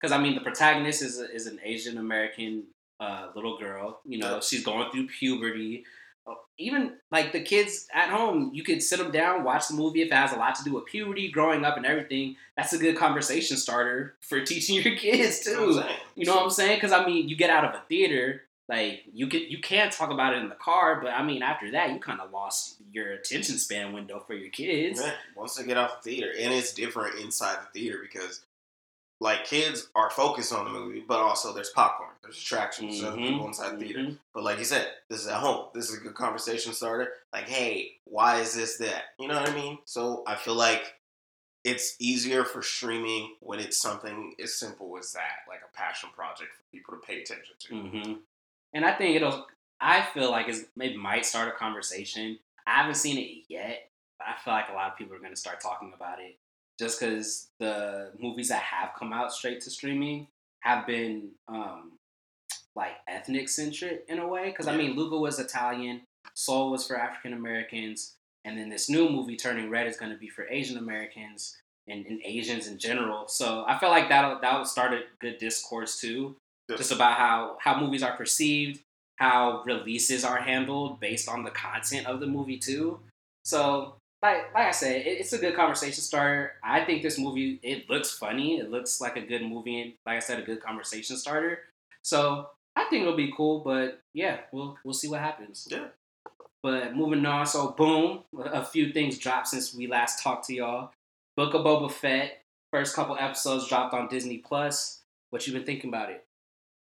Because 0.00 0.12
I 0.12 0.18
mean, 0.22 0.34
the 0.36 0.40
protagonist 0.40 1.02
is 1.02 1.18
a, 1.20 1.32
is 1.34 1.46
an 1.46 1.58
Asian 1.64 1.98
American 1.98 2.64
uh, 3.00 3.28
little 3.34 3.58
girl. 3.58 4.00
You 4.04 4.18
know, 4.18 4.40
she's 4.40 4.64
going 4.64 4.90
through 4.92 5.08
puberty. 5.08 5.84
Even 6.58 6.94
like 7.12 7.32
the 7.32 7.40
kids 7.40 7.86
at 7.94 8.10
home, 8.10 8.50
you 8.52 8.64
could 8.64 8.82
sit 8.82 8.98
them 8.98 9.12
down, 9.12 9.44
watch 9.44 9.68
the 9.68 9.74
movie 9.74 10.02
if 10.02 10.08
it 10.08 10.14
has 10.14 10.32
a 10.32 10.36
lot 10.36 10.56
to 10.56 10.64
do 10.64 10.74
with 10.74 10.86
puberty, 10.86 11.30
growing 11.30 11.64
up, 11.64 11.76
and 11.76 11.86
everything. 11.86 12.36
That's 12.56 12.72
a 12.72 12.78
good 12.78 12.96
conversation 12.96 13.56
starter 13.56 14.16
for 14.20 14.40
teaching 14.44 14.82
your 14.82 14.96
kids 14.96 15.46
You 15.46 15.54
know 15.54 15.66
what 15.66 15.84
I'm 15.84 15.88
too. 15.88 15.94
You 16.16 16.26
know 16.26 16.34
what 16.34 16.44
I'm 16.44 16.50
saying? 16.50 16.76
Because 16.76 16.92
I 16.92 17.06
mean, 17.06 17.28
you 17.28 17.36
get 17.36 17.50
out 17.50 17.64
of 17.64 17.74
a 17.74 17.82
theater, 17.88 18.42
like 18.68 19.04
you 19.14 19.28
can 19.28 19.42
you 19.48 19.60
can 19.60 19.90
talk 19.90 20.10
about 20.10 20.34
it 20.34 20.42
in 20.42 20.50
the 20.50 20.54
car, 20.54 21.00
but 21.00 21.10
I 21.12 21.22
mean, 21.22 21.42
after 21.42 21.70
that, 21.70 21.90
you 21.92 21.98
kind 21.98 22.20
of 22.20 22.30
lost 22.30 22.76
your 22.92 23.12
attention 23.12 23.56
span 23.56 23.94
window 23.94 24.22
for 24.26 24.34
your 24.34 24.50
kids. 24.50 25.00
Yeah, 25.02 25.12
once 25.34 25.54
they 25.54 25.64
get 25.64 25.78
off 25.78 26.02
the 26.02 26.10
theater, 26.10 26.32
and 26.38 26.52
it's 26.52 26.74
different 26.74 27.18
inside 27.18 27.58
the 27.62 27.80
theater 27.80 27.98
because, 28.02 28.42
like, 29.20 29.44
kids 29.44 29.88
are 29.94 30.10
focused 30.10 30.52
on 30.52 30.64
the 30.64 30.70
movie, 30.70 31.04
but 31.06 31.18
also 31.18 31.52
there's 31.52 31.70
popcorn, 31.70 32.10
there's 32.22 32.38
attractions, 32.40 33.00
there's 33.00 33.12
other 33.12 33.20
people 33.20 33.46
inside 33.48 33.74
the 33.78 33.84
theater. 33.84 33.98
mhm. 34.00 34.18
But 34.32 34.44
like 34.44 34.58
you 34.58 34.64
said, 34.64 34.88
this 35.08 35.20
is 35.22 35.26
at 35.26 35.40
home. 35.40 35.66
This 35.74 35.90
is 35.90 35.98
a 35.98 36.00
good 36.00 36.14
conversation 36.14 36.72
starter. 36.72 37.12
Like, 37.32 37.48
hey, 37.48 37.92
why 38.04 38.40
is 38.40 38.54
this 38.54 38.76
that? 38.78 39.04
You 39.18 39.26
know 39.28 39.40
what 39.40 39.48
I 39.50 39.54
mean? 39.54 39.78
So 39.84 40.22
I 40.26 40.36
feel 40.36 40.54
like 40.54 40.94
it's 41.64 41.96
easier 41.98 42.44
for 42.44 42.62
streaming 42.62 43.34
when 43.40 43.58
it's 43.58 43.78
something 43.78 44.34
as 44.42 44.54
simple 44.54 44.96
as 44.98 45.12
that, 45.12 45.40
like 45.48 45.60
a 45.68 45.76
passion 45.76 46.08
project 46.14 46.50
for 46.54 46.62
people 46.72 46.94
to 46.94 47.00
pay 47.06 47.20
attention 47.20 47.54
to. 47.58 47.74
hmm 47.74 48.12
And 48.72 48.84
I 48.84 48.92
think 48.92 49.16
it'll. 49.16 49.46
I 49.80 50.02
feel 50.14 50.30
like 50.30 50.48
it's, 50.48 50.64
it 50.80 50.96
might 50.96 51.24
start 51.24 51.48
a 51.48 51.52
conversation. 51.52 52.38
I 52.66 52.74
haven't 52.82 52.96
seen 52.96 53.16
it 53.18 53.44
yet, 53.48 53.90
but 54.18 54.26
I 54.28 54.34
feel 54.42 54.52
like 54.54 54.68
a 54.70 54.72
lot 54.72 54.90
of 54.90 54.96
people 54.98 55.14
are 55.14 55.20
going 55.20 55.30
to 55.32 55.36
start 55.36 55.60
talking 55.60 55.92
about 55.94 56.18
it 56.20 56.36
just 56.78 57.00
because 57.00 57.48
the 57.58 58.10
movies 58.18 58.48
that 58.48 58.62
have 58.62 58.90
come 58.98 59.12
out 59.12 59.32
straight 59.32 59.60
to 59.62 59.70
streaming 59.70 60.28
have 60.60 60.86
been 60.86 61.30
um, 61.48 61.92
like 62.74 62.92
ethnic 63.08 63.48
centric 63.48 64.04
in 64.08 64.18
a 64.18 64.26
way. 64.26 64.46
Because 64.46 64.66
I 64.66 64.76
mean, 64.76 64.96
Luca 64.96 65.16
was 65.16 65.38
Italian, 65.38 66.02
Soul 66.34 66.70
was 66.70 66.86
for 66.86 66.96
African 66.96 67.32
Americans, 67.32 68.14
and 68.44 68.58
then 68.58 68.68
this 68.68 68.88
new 68.88 69.08
movie, 69.08 69.36
Turning 69.36 69.70
Red, 69.70 69.86
is 69.86 69.96
going 69.96 70.12
to 70.12 70.18
be 70.18 70.28
for 70.28 70.46
Asian 70.48 70.78
Americans 70.78 71.56
and, 71.88 72.06
and 72.06 72.20
Asians 72.24 72.68
in 72.68 72.78
general. 72.78 73.28
So 73.28 73.64
I 73.66 73.78
feel 73.78 73.90
like 73.90 74.08
that'll 74.08 74.40
that'll 74.40 74.64
start 74.64 74.92
a 74.92 75.02
good 75.20 75.38
discourse 75.38 76.00
too 76.00 76.36
just 76.76 76.92
about 76.92 77.14
how 77.14 77.56
how 77.60 77.80
movies 77.80 78.02
are 78.02 78.16
perceived, 78.16 78.80
how 79.16 79.62
releases 79.64 80.24
are 80.24 80.38
handled 80.38 81.00
based 81.00 81.28
on 81.28 81.44
the 81.44 81.50
content 81.50 82.06
of 82.06 82.20
the 82.20 82.26
movie 82.26 82.58
too. 82.58 83.00
So, 83.44 83.94
like 84.22 84.52
like 84.54 84.66
I 84.66 84.70
said, 84.70 84.96
it, 85.06 85.20
it's 85.20 85.32
a 85.32 85.38
good 85.38 85.54
conversation 85.54 86.02
starter. 86.02 86.52
I 86.62 86.84
think 86.84 87.02
this 87.02 87.18
movie 87.18 87.60
it 87.62 87.88
looks 87.88 88.10
funny. 88.10 88.58
It 88.58 88.70
looks 88.70 89.00
like 89.00 89.16
a 89.16 89.20
good 89.20 89.42
movie, 89.42 89.80
and 89.80 89.92
like 90.06 90.16
I 90.16 90.20
said, 90.20 90.38
a 90.38 90.42
good 90.42 90.62
conversation 90.62 91.16
starter. 91.16 91.60
So 92.02 92.48
I 92.76 92.84
think 92.84 93.02
it'll 93.02 93.16
be 93.16 93.32
cool. 93.36 93.60
But 93.60 94.00
yeah, 94.14 94.38
we'll 94.52 94.76
we'll 94.84 94.94
see 94.94 95.08
what 95.08 95.20
happens. 95.20 95.68
Yeah. 95.70 95.88
But 96.62 96.96
moving 96.96 97.24
on, 97.24 97.46
so 97.46 97.70
boom, 97.70 98.24
a 98.36 98.64
few 98.64 98.92
things 98.92 99.18
dropped 99.18 99.48
since 99.48 99.74
we 99.74 99.86
last 99.86 100.22
talked 100.22 100.46
to 100.46 100.54
y'all. 100.54 100.90
Book 101.36 101.54
of 101.54 101.64
Boba 101.64 101.90
Fett, 101.90 102.42
first 102.72 102.96
couple 102.96 103.16
episodes 103.18 103.68
dropped 103.68 103.94
on 103.94 104.08
Disney 104.08 104.38
Plus. 104.38 105.02
What 105.30 105.46
you 105.46 105.52
been 105.52 105.64
thinking 105.64 105.88
about 105.88 106.10
it? 106.10 106.24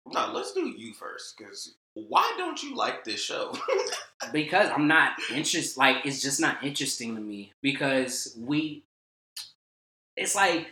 No, 0.08 0.32
let's 0.34 0.54
do 0.54 0.67
you 0.69 0.93
first, 0.93 1.38
because 1.38 1.74
why 1.95 2.34
don't 2.38 2.62
you 2.62 2.75
like 2.75 3.03
this 3.03 3.23
show? 3.23 3.58
because 4.34 4.69
I'm 4.69 4.88
not 4.88 5.13
interested. 5.34 5.77
Like 5.79 6.05
it's 6.05 6.21
just 6.21 6.39
not 6.39 6.63
interesting 6.63 7.15
to 7.15 7.21
me 7.21 7.51
because 7.62 8.36
we. 8.39 8.84
It's 10.17 10.36
like 10.36 10.67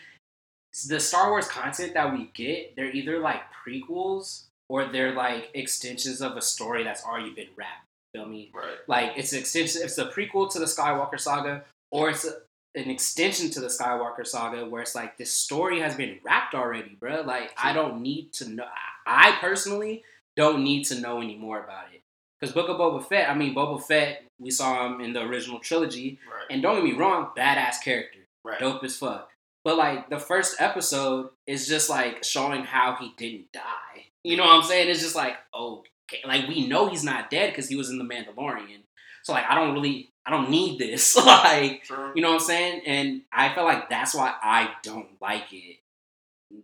the 0.88 1.00
Star 1.00 1.30
Wars 1.30 1.48
content 1.48 1.94
that 1.94 2.14
we 2.14 2.30
get. 2.34 2.76
They're 2.76 2.92
either 2.92 3.20
like 3.20 3.42
prequels 3.66 4.44
or 4.70 4.86
they're 4.86 5.14
like 5.14 5.50
extensions 5.54 6.22
of 6.22 6.38
a 6.38 6.42
story 6.42 6.84
that's 6.84 7.04
already 7.04 7.32
been 7.34 7.50
wrapped. 7.56 7.88
Feel 8.14 8.26
me? 8.26 8.52
right. 8.54 8.78
Like 8.88 9.14
it's 9.16 9.34
an 9.34 9.40
extension. 9.40 9.82
It's 9.84 9.98
a 9.98 10.06
prequel 10.06 10.52
to 10.52 10.60
the 10.60 10.66
Skywalker 10.66 11.20
saga, 11.20 11.64
or 11.92 12.10
it's 12.10 12.26
a, 12.26 12.34
an 12.76 12.90
extension 12.90 13.50
to 13.52 13.60
the 13.60 13.68
Skywalker 13.68 14.26
saga, 14.26 14.66
where 14.66 14.82
it's 14.82 14.94
like 14.94 15.18
this 15.18 15.32
story 15.32 15.80
has 15.80 15.96
been 15.96 16.20
wrapped 16.24 16.54
already, 16.54 16.96
bro. 17.00 17.22
Like 17.22 17.54
I 17.58 17.74
don't 17.74 18.02
need 18.02 18.34
to 18.34 18.50
know. 18.50 18.66
I 19.06 19.38
personally 19.42 20.04
don't 20.36 20.64
need 20.64 20.84
to 20.86 21.00
know 21.00 21.22
any 21.22 21.38
more 21.38 21.64
about 21.64 21.86
it. 21.94 22.02
Because 22.40 22.54
Book 22.54 22.70
of 22.70 22.78
Boba 22.78 23.06
Fett, 23.06 23.30
I 23.30 23.36
mean 23.36 23.56
Boba 23.56 23.82
Fett, 23.82 24.24
we 24.40 24.52
saw 24.52 24.86
him 24.86 25.00
in 25.02 25.14
the 25.14 25.22
original 25.22 25.60
trilogy, 25.60 26.20
Right. 26.30 26.46
and 26.50 26.62
don't 26.62 26.76
get 26.76 26.84
me 26.84 26.94
wrong, 26.94 27.30
badass 27.38 27.82
character. 27.84 28.20
Right. 28.44 28.60
dope 28.60 28.84
as 28.84 28.98
fuck. 28.98 29.30
But 29.64 29.78
like 29.78 30.10
the 30.10 30.20
first 30.20 30.60
episode 30.60 31.30
is 31.48 31.66
just 31.68 31.90
like 31.90 32.24
showing 32.26 32.64
how 32.66 32.98
he 33.00 33.14
didn't 33.16 33.54
die. 33.54 34.08
You 34.26 34.36
know 34.36 34.44
what 34.44 34.56
I'm 34.56 34.64
saying? 34.64 34.90
It's 34.90 35.00
just 35.02 35.16
like 35.16 35.36
okay, 35.58 36.20
like 36.26 36.50
we 36.50 36.68
know 36.68 36.90
he's 36.90 37.06
not 37.06 37.30
dead 37.30 37.52
because 37.52 37.70
he 37.70 37.78
was 37.78 37.90
in 37.90 37.98
the 37.98 38.04
Mandalorian. 38.04 38.82
So 39.24 39.32
like 39.32 39.46
I 39.50 39.56
don't 39.56 39.74
really, 39.74 40.10
I 40.26 40.32
don't 40.32 40.50
need 40.50 40.78
this. 40.80 41.16
like 41.26 41.84
True. 41.84 42.12
you 42.16 42.22
know 42.22 42.30
what 42.34 42.42
I'm 42.42 42.46
saying? 42.48 42.82
And 42.86 43.22
I 43.32 43.54
feel 43.56 43.64
like 43.64 43.90
that's 43.90 44.14
why 44.14 44.34
I 44.44 44.72
don't 44.84 45.08
like 45.22 45.54
it 45.54 45.78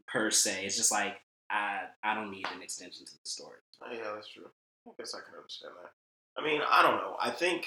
per 0.07 0.29
se. 0.29 0.65
It's 0.65 0.75
just 0.75 0.91
like 0.91 1.13
I 1.49 1.81
I 2.03 2.13
don't 2.15 2.31
need 2.31 2.45
an 2.55 2.61
extension 2.61 3.05
to 3.05 3.11
the 3.11 3.29
story. 3.29 3.57
Oh, 3.81 3.91
yeah, 3.91 4.11
that's 4.15 4.27
true. 4.29 4.45
I 4.87 4.91
guess 4.97 5.13
I 5.15 5.19
can 5.19 5.37
understand 5.37 5.73
that. 5.81 5.91
I 6.41 6.45
mean, 6.45 6.61
I 6.67 6.81
don't 6.81 6.97
know. 6.97 7.15
I 7.21 7.31
think, 7.31 7.65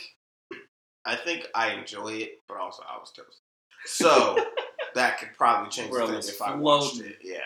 I 1.05 1.17
think 1.17 1.47
I 1.55 1.73
enjoy 1.73 2.13
it, 2.15 2.39
but 2.49 2.57
also 2.59 2.83
I 2.89 2.99
was 2.99 3.11
toast. 3.13 3.41
So 3.85 4.37
that 4.95 5.19
could 5.19 5.31
probably 5.37 5.71
change 5.71 5.91
Bro, 5.91 6.07
the 6.09 6.19
it's 6.19 6.29
thing 6.31 6.37
if 6.37 6.43
I 6.43 6.55
watched 6.57 7.01
it. 7.01 7.19
Yeah, 7.23 7.39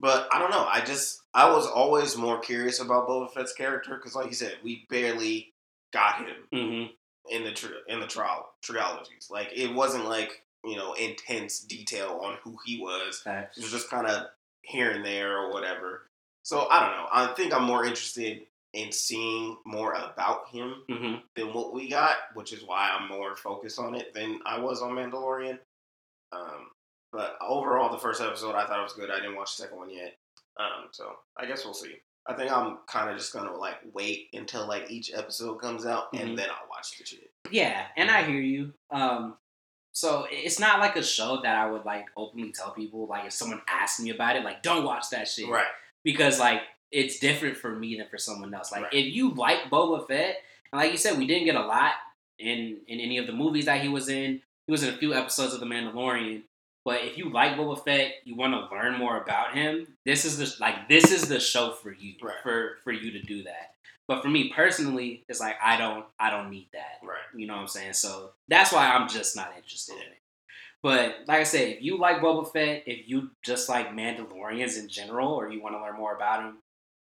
but 0.00 0.28
I 0.32 0.38
don't 0.38 0.50
know. 0.50 0.66
I 0.70 0.80
just 0.84 1.20
I 1.32 1.50
was 1.50 1.66
always 1.66 2.16
more 2.16 2.38
curious 2.40 2.80
about 2.80 3.08
Boba 3.08 3.30
Fett's 3.32 3.52
character 3.52 3.96
because, 3.96 4.14
like 4.14 4.26
you 4.26 4.34
said, 4.34 4.54
we 4.62 4.86
barely 4.90 5.52
got 5.92 6.18
him 6.18 6.34
Mm-hmm. 6.52 6.92
in 7.34 7.44
the 7.44 7.52
tri- 7.52 7.70
in 7.88 8.00
the 8.00 8.06
trial 8.06 8.50
trilogies. 8.62 9.28
Like 9.30 9.50
it 9.54 9.72
wasn't 9.72 10.06
like 10.06 10.42
you 10.64 10.76
know 10.76 10.92
intense 10.94 11.60
detail 11.60 12.20
on 12.22 12.36
who 12.42 12.56
he 12.64 12.80
was. 12.80 13.22
It 13.26 13.48
was 13.56 13.70
just 13.70 13.88
kind 13.90 14.06
of 14.06 14.26
here 14.66 14.90
and 14.90 15.04
there 15.04 15.38
or 15.38 15.52
whatever. 15.52 16.02
So 16.42 16.66
I 16.70 16.80
don't 16.80 16.90
know. 16.96 17.06
I 17.12 17.26
think 17.34 17.54
I'm 17.54 17.64
more 17.64 17.84
interested 17.84 18.42
in 18.72 18.90
seeing 18.92 19.56
more 19.64 19.92
about 19.94 20.48
him 20.48 20.82
Mm-hmm. 20.90 21.14
than 21.36 21.54
what 21.54 21.72
we 21.72 21.88
got, 21.88 22.16
which 22.34 22.52
is 22.52 22.62
why 22.64 22.90
I'm 22.90 23.08
more 23.08 23.36
focused 23.36 23.78
on 23.78 23.94
it 23.94 24.12
than 24.14 24.40
I 24.44 24.58
was 24.58 24.82
on 24.82 24.92
Mandalorian. 24.92 25.58
Um, 26.32 26.68
but 27.12 27.36
overall, 27.40 27.90
the 27.92 27.98
first 27.98 28.20
episode 28.20 28.54
I 28.56 28.66
thought 28.66 28.80
it 28.80 28.82
was 28.82 28.92
good. 28.94 29.10
I 29.10 29.16
didn't 29.20 29.36
watch 29.36 29.56
the 29.56 29.62
second 29.62 29.78
one 29.78 29.90
yet, 29.90 30.16
um, 30.58 30.88
so 30.90 31.14
I 31.38 31.46
guess 31.46 31.64
we'll 31.64 31.74
see. 31.74 31.94
I 32.26 32.32
think 32.34 32.50
I'm 32.50 32.78
kind 32.88 33.10
of 33.10 33.16
just 33.16 33.32
gonna 33.32 33.54
like 33.56 33.76
wait 33.92 34.28
until 34.32 34.66
like 34.66 34.90
each 34.90 35.12
episode 35.14 35.58
comes 35.58 35.86
out 35.86 36.12
Mhm. 36.12 36.20
and 36.22 36.38
then 36.38 36.48
I'll 36.50 36.68
watch 36.68 36.98
the 36.98 37.04
shit. 37.04 37.30
Yeah, 37.50 37.86
and 37.96 38.10
I 38.10 38.22
hear 38.24 38.40
you. 38.40 38.72
Um, 38.90 39.36
so 39.94 40.26
it's 40.30 40.58
not 40.60 40.80
like 40.80 40.96
a 40.96 41.02
show 41.02 41.40
that 41.42 41.56
I 41.56 41.70
would 41.70 41.84
like 41.86 42.06
openly 42.16 42.52
tell 42.52 42.72
people. 42.72 43.06
Like 43.06 43.24
if 43.26 43.32
someone 43.32 43.62
asked 43.68 44.00
me 44.00 44.10
about 44.10 44.36
it, 44.36 44.44
like 44.44 44.62
don't 44.62 44.84
watch 44.84 45.08
that 45.10 45.26
shit, 45.28 45.48
Right. 45.48 45.64
Because 46.02 46.38
like 46.38 46.60
it's 46.92 47.18
different 47.18 47.56
for 47.56 47.70
me 47.74 47.96
than 47.96 48.08
for 48.08 48.18
someone 48.18 48.52
else. 48.52 48.70
Like 48.72 48.82
Right. 48.82 48.94
if 48.94 49.14
you 49.14 49.30
like 49.30 49.70
Boba 49.70 50.06
Fett, 50.06 50.36
and 50.72 50.80
like 50.82 50.92
you 50.92 50.98
said, 50.98 51.16
we 51.16 51.26
didn't 51.26 51.46
get 51.46 51.56
a 51.56 51.64
lot 51.66 51.92
in 52.38 52.78
in 52.88 53.00
any 53.00 53.18
of 53.18 53.26
the 53.26 53.32
movies 53.32 53.64
that 53.66 53.80
he 53.80 53.88
was 53.88 54.08
in. 54.08 54.42
He 54.66 54.70
was 54.72 54.82
in 54.82 54.92
a 54.92 54.96
few 54.96 55.14
episodes 55.14 55.54
of 55.54 55.60
The 55.60 55.66
Mandalorian. 55.66 56.42
But 56.84 57.02
if 57.02 57.16
you 57.16 57.30
like 57.30 57.52
Boba 57.56 57.82
Fett, 57.82 58.12
you 58.24 58.34
want 58.36 58.52
to 58.52 58.74
learn 58.74 58.98
more 58.98 59.16
about 59.22 59.54
him. 59.54 59.86
This 60.04 60.24
is 60.26 60.36
the 60.38 60.54
like 60.60 60.88
this 60.88 61.10
is 61.12 61.28
the 61.28 61.40
show 61.40 61.72
for 61.72 61.92
you 61.92 62.14
Right. 62.20 62.34
for 62.42 62.76
for 62.84 62.92
you 62.92 63.12
to 63.12 63.22
do 63.22 63.44
that. 63.44 63.73
But 64.06 64.22
for 64.22 64.28
me 64.28 64.52
personally, 64.54 65.24
it's 65.28 65.40
like 65.40 65.56
I 65.62 65.76
don't 65.76 66.04
I 66.18 66.30
don't 66.30 66.50
need 66.50 66.68
that. 66.72 67.00
Right. 67.02 67.18
You 67.34 67.46
know 67.46 67.54
what 67.54 67.62
I'm 67.62 67.68
saying? 67.68 67.94
So 67.94 68.30
that's 68.48 68.72
why 68.72 68.88
I'm 68.90 69.08
just 69.08 69.36
not 69.36 69.52
interested 69.56 69.94
in 69.94 70.02
it. 70.02 70.18
But 70.82 71.20
like 71.26 71.40
I 71.40 71.44
said, 71.44 71.68
if 71.68 71.82
you 71.82 71.98
like 71.98 72.18
Boba 72.18 72.52
Fett, 72.52 72.82
if 72.86 73.08
you 73.08 73.30
just 73.42 73.70
like 73.70 73.96
Mandalorians 73.96 74.78
in 74.78 74.88
general, 74.88 75.32
or 75.32 75.50
you 75.50 75.62
want 75.62 75.74
to 75.74 75.80
learn 75.80 75.96
more 75.96 76.14
about 76.14 76.44
him, 76.44 76.58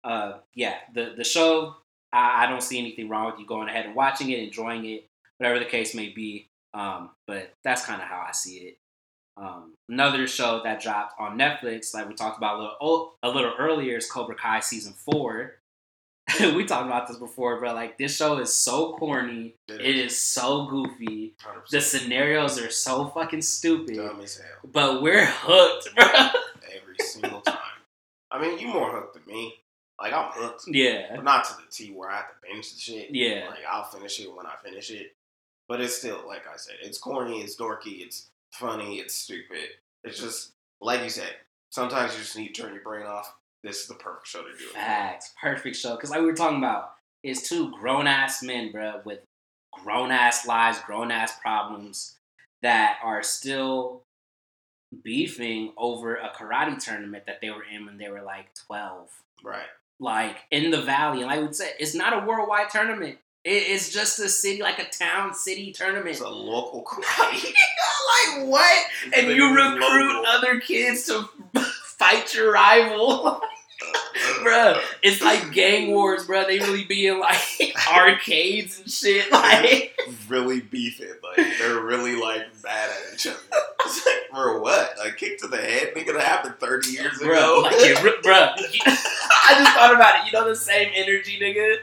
uh, 0.03 0.33
yeah, 0.55 0.77
the 0.95 1.13
the 1.15 1.23
show, 1.23 1.75
I, 2.11 2.45
I 2.45 2.49
don't 2.49 2.63
see 2.63 2.79
anything 2.79 3.07
wrong 3.07 3.27
with 3.27 3.39
you 3.39 3.45
going 3.45 3.69
ahead 3.69 3.85
and 3.85 3.93
watching 3.93 4.31
it, 4.31 4.39
enjoying 4.39 4.85
it, 4.85 5.05
whatever 5.37 5.59
the 5.59 5.65
case 5.65 5.93
may 5.93 6.09
be. 6.09 6.47
Um, 6.73 7.11
but 7.27 7.53
that's 7.63 7.85
kind 7.85 8.01
of 8.01 8.07
how 8.07 8.25
I 8.27 8.31
see 8.31 8.57
it. 8.57 8.77
Um, 9.37 9.73
another 9.87 10.27
show 10.27 10.61
that 10.63 10.81
dropped 10.81 11.19
on 11.19 11.37
Netflix, 11.37 11.93
like 11.93 12.07
we 12.09 12.15
talked 12.15 12.37
about 12.37 12.57
a 12.57 12.61
little 12.63 13.13
a 13.21 13.29
little 13.29 13.53
earlier, 13.59 13.97
is 13.97 14.09
Cobra 14.09 14.35
Kai 14.35 14.59
season 14.61 14.93
four. 14.93 15.57
we 16.39 16.65
talked 16.65 16.85
about 16.85 17.07
this 17.07 17.17
before, 17.17 17.61
but 17.61 17.75
like 17.75 17.97
this 17.97 18.15
show 18.15 18.37
is 18.39 18.53
so 18.53 18.93
corny. 18.93 19.55
It 19.67 19.81
is 19.81 20.19
so 20.19 20.65
goofy. 20.65 21.33
100% 21.41 21.69
The 21.69 21.81
scenarios 21.81 22.59
are 22.59 22.69
so 22.69 23.07
fucking 23.07 23.41
stupid, 23.41 23.95
dumb 23.95 24.19
as 24.21 24.37
hell 24.37 24.69
but 24.71 25.01
we're 25.01 25.25
hooked, 25.25 25.89
bro. 25.95 26.05
every 26.75 26.97
single 26.99 27.41
time. 27.41 27.57
I 28.29 28.41
mean, 28.41 28.59
you 28.59 28.67
more 28.67 28.91
hooked 28.91 29.13
than 29.13 29.23
me. 29.33 29.55
Like 30.01 30.13
I'm 30.13 30.31
hooked, 30.31 30.65
yeah, 30.67 31.15
but 31.15 31.23
not 31.23 31.45
to 31.45 31.53
the 31.55 31.63
T 31.71 31.91
where 31.91 32.09
I 32.09 32.17
have 32.17 32.27
to 32.27 32.33
binge 32.43 32.71
the 32.73 32.79
shit. 32.79 33.07
Yeah. 33.11 33.47
Like 33.49 33.59
I'll 33.69 33.85
finish 33.85 34.19
it 34.19 34.33
when 34.35 34.45
I 34.45 34.53
finish 34.63 34.91
it. 34.91 35.15
But 35.67 35.81
it's 35.81 35.97
still, 35.97 36.23
like 36.27 36.43
I 36.47 36.55
said, 36.57 36.75
it's 36.81 36.97
corny, 36.97 37.41
it's 37.41 37.57
dorky, 37.57 38.01
it's 38.01 38.29
funny, 38.51 38.97
it's 38.99 39.15
stupid. 39.15 39.69
It's 40.03 40.19
just 40.19 40.51
like 40.81 41.03
you 41.03 41.09
said. 41.09 41.33
Sometimes 41.69 42.13
you 42.13 42.19
just 42.19 42.37
need 42.37 42.53
to 42.53 42.61
turn 42.61 42.73
your 42.73 42.83
brain 42.83 43.05
off. 43.05 43.33
This 43.63 43.81
is 43.81 43.87
the 43.87 43.95
perfect 43.95 44.27
show 44.27 44.39
to 44.43 44.49
do 44.57 44.65
it. 44.65 44.73
facts, 44.73 45.33
perfect 45.41 45.75
show. 45.75 45.95
Because 45.95 46.09
like 46.11 46.19
we 46.21 46.25
were 46.27 46.33
talking 46.33 46.59
about, 46.59 46.91
it's 47.23 47.47
two 47.49 47.71
grown 47.71 48.07
ass 48.07 48.41
men, 48.43 48.71
bro, 48.71 49.01
with 49.03 49.19
grown 49.71 50.11
ass 50.11 50.45
lives, 50.47 50.79
grown 50.85 51.11
ass 51.11 51.37
problems 51.39 52.15
that 52.61 52.97
are 53.03 53.21
still 53.23 54.03
beefing 55.03 55.73
over 55.77 56.15
a 56.15 56.29
karate 56.29 56.81
tournament 56.83 57.25
that 57.27 57.41
they 57.41 57.49
were 57.49 57.63
in 57.63 57.85
when 57.85 57.97
they 57.97 58.09
were 58.09 58.21
like 58.21 58.47
twelve. 58.67 59.09
Right. 59.43 59.67
like 59.99 60.37
in 60.51 60.71
the 60.71 60.81
valley. 60.81 61.21
And 61.21 61.27
like 61.27 61.41
we 61.47 61.53
said, 61.53 61.73
it's 61.79 61.93
not 61.95 62.13
a 62.23 62.25
worldwide 62.25 62.69
tournament. 62.69 63.17
It- 63.43 63.63
It's 63.69 63.91
just 63.91 64.19
a 64.19 64.29
city, 64.29 64.61
like 64.61 64.79
a 64.79 64.89
town 64.89 65.33
city 65.33 65.71
tournament. 65.71 66.09
It's 66.09 66.21
a 66.21 66.29
local 66.29 66.83
karate. 66.85 67.43
like 67.43 68.47
what? 68.47 68.85
And 69.13 69.27
you 69.31 69.53
recruit 69.55 70.13
Local. 70.15 70.25
other 70.27 70.59
kids 70.59 71.05
to 71.07 71.27
fight 72.07 72.33
your 72.33 72.51
rival. 72.51 73.41
bruh, 74.43 74.81
it's 75.03 75.21
like 75.21 75.51
gang 75.51 75.91
wars, 75.91 76.25
bruh. 76.25 76.47
They 76.47 76.59
really 76.59 76.85
be 76.85 77.07
in 77.07 77.19
like 77.19 77.75
arcades 77.91 78.79
and 78.79 78.91
shit. 78.91 79.31
Like, 79.31 79.97
really 80.27 80.61
beefing. 80.61 81.13
Like 81.23 81.45
they're 81.59 81.79
really 81.79 82.15
like 82.15 82.41
mad 82.63 82.89
at 82.89 83.13
each 83.13 83.27
other. 83.27 83.37
It's 83.85 84.05
like 84.05 84.15
for 84.31 84.59
what? 84.59 84.95
A 85.05 85.11
kick 85.11 85.39
to 85.41 85.47
the 85.47 85.57
head? 85.57 85.93
Nigga, 85.95 86.13
that 86.13 86.23
happened 86.23 86.55
thirty 86.59 86.91
years 86.91 87.19
bruh, 87.19 87.31
ago. 87.31 87.61
like, 87.63 87.75
yeah, 87.79 87.95
bruh. 87.95 88.53
I 88.85 89.55
just 89.57 89.75
thought 89.75 89.93
about 89.95 90.19
it. 90.19 90.31
You 90.31 90.39
know 90.39 90.47
the 90.47 90.55
same 90.55 90.91
energy, 90.95 91.39
nigga. 91.39 91.77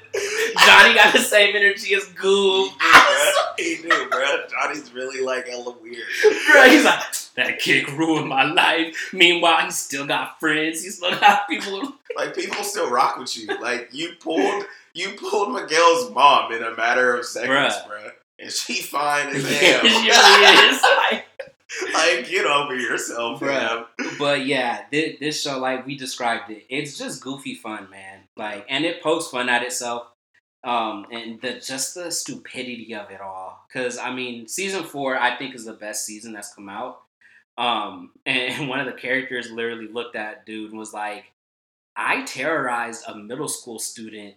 Johnny 0.67 0.95
got 0.95 1.13
the 1.13 1.21
same 1.21 1.55
energy 1.55 1.95
as 1.95 2.05
Goob. 2.09 2.71
he 3.59 3.77
do, 3.83 4.09
bro. 4.11 4.47
Johnny's 4.51 4.93
really 4.93 5.23
like 5.23 5.49
hella 5.49 5.75
weird. 5.81 6.03
Bro, 6.51 6.65
he's 6.65 6.85
like, 6.85 7.03
that 7.37 7.59
kick 7.59 7.89
ruined 7.97 8.29
my 8.29 8.45
life. 8.45 9.11
Meanwhile, 9.13 9.67
he 9.67 9.71
still 9.73 10.07
got 10.07 10.39
friends. 10.41 10.83
He 10.85 10.91
still 10.91 11.19
got 11.19 11.49
people. 11.49 11.95
Like 12.17 12.35
people 12.35 12.63
still 12.63 12.91
rock 12.91 13.19
with 13.19 13.37
you. 13.37 13.49
Like 13.61 13.89
you 13.93 14.13
pulled, 14.21 14.65
you 14.93 15.11
pulled 15.19 15.53
Miguel's 15.53 16.11
mom 16.13 16.53
in 16.53 16.63
a 16.63 16.77
matter 16.77 17.17
of 17.17 17.25
seconds, 17.25 17.75
Bruh. 17.75 17.87
bro. 17.89 18.11
And 18.39 18.53
she 18.53 18.83
fine 18.83 19.29
as 19.35 19.45
hell. 19.61 19.81
she 19.83 20.09
really 20.09 20.69
is. 20.71 20.83
Like, 20.83 21.25
like 21.95 22.29
get 22.29 22.47
over 22.47 22.77
yourself, 22.77 23.41
Bruh. 23.41 23.87
bro. 23.97 24.07
but 24.19 24.47
yeah, 24.47 24.85
this, 24.93 25.17
this 25.19 25.43
show, 25.43 25.59
like 25.59 25.87
we 25.87 25.97
described 25.97 26.51
it, 26.51 26.65
it's 26.69 26.97
just 26.97 27.21
goofy 27.23 27.55
fun, 27.55 27.89
man. 27.91 28.21
Like, 28.37 28.65
and 28.69 28.85
it 28.85 29.03
pokes 29.03 29.29
fun 29.29 29.49
at 29.49 29.63
itself. 29.63 30.07
Um, 30.63 31.05
and 31.13 31.41
the 31.43 31.61
just 31.61 31.95
the 31.95 32.11
stupidity 32.11 32.95
of 32.95 33.11
it 33.11 33.21
all. 33.21 33.67
Cause 33.71 33.99
I 33.99 34.15
mean, 34.15 34.49
season 34.49 34.85
four, 34.85 35.15
I 35.19 35.37
think 35.37 35.55
is 35.55 35.67
the 35.67 35.75
best 35.75 36.07
season 36.07 36.33
that's 36.33 36.55
come 36.55 36.71
out. 36.71 37.03
Um, 37.57 38.11
and 38.27 38.69
one 38.69 38.81
of 38.81 38.87
the 38.87 38.93
characters 38.93 39.51
literally 39.51 39.89
looked 39.89 40.17
at 40.17 40.47
dude 40.47 40.71
and 40.71 40.79
was 40.79 40.93
like, 40.93 41.25
I 41.97 42.23
terrorized 42.25 43.05
a 43.07 43.15
middle 43.17 43.49
school 43.49 43.79
student 43.79 44.35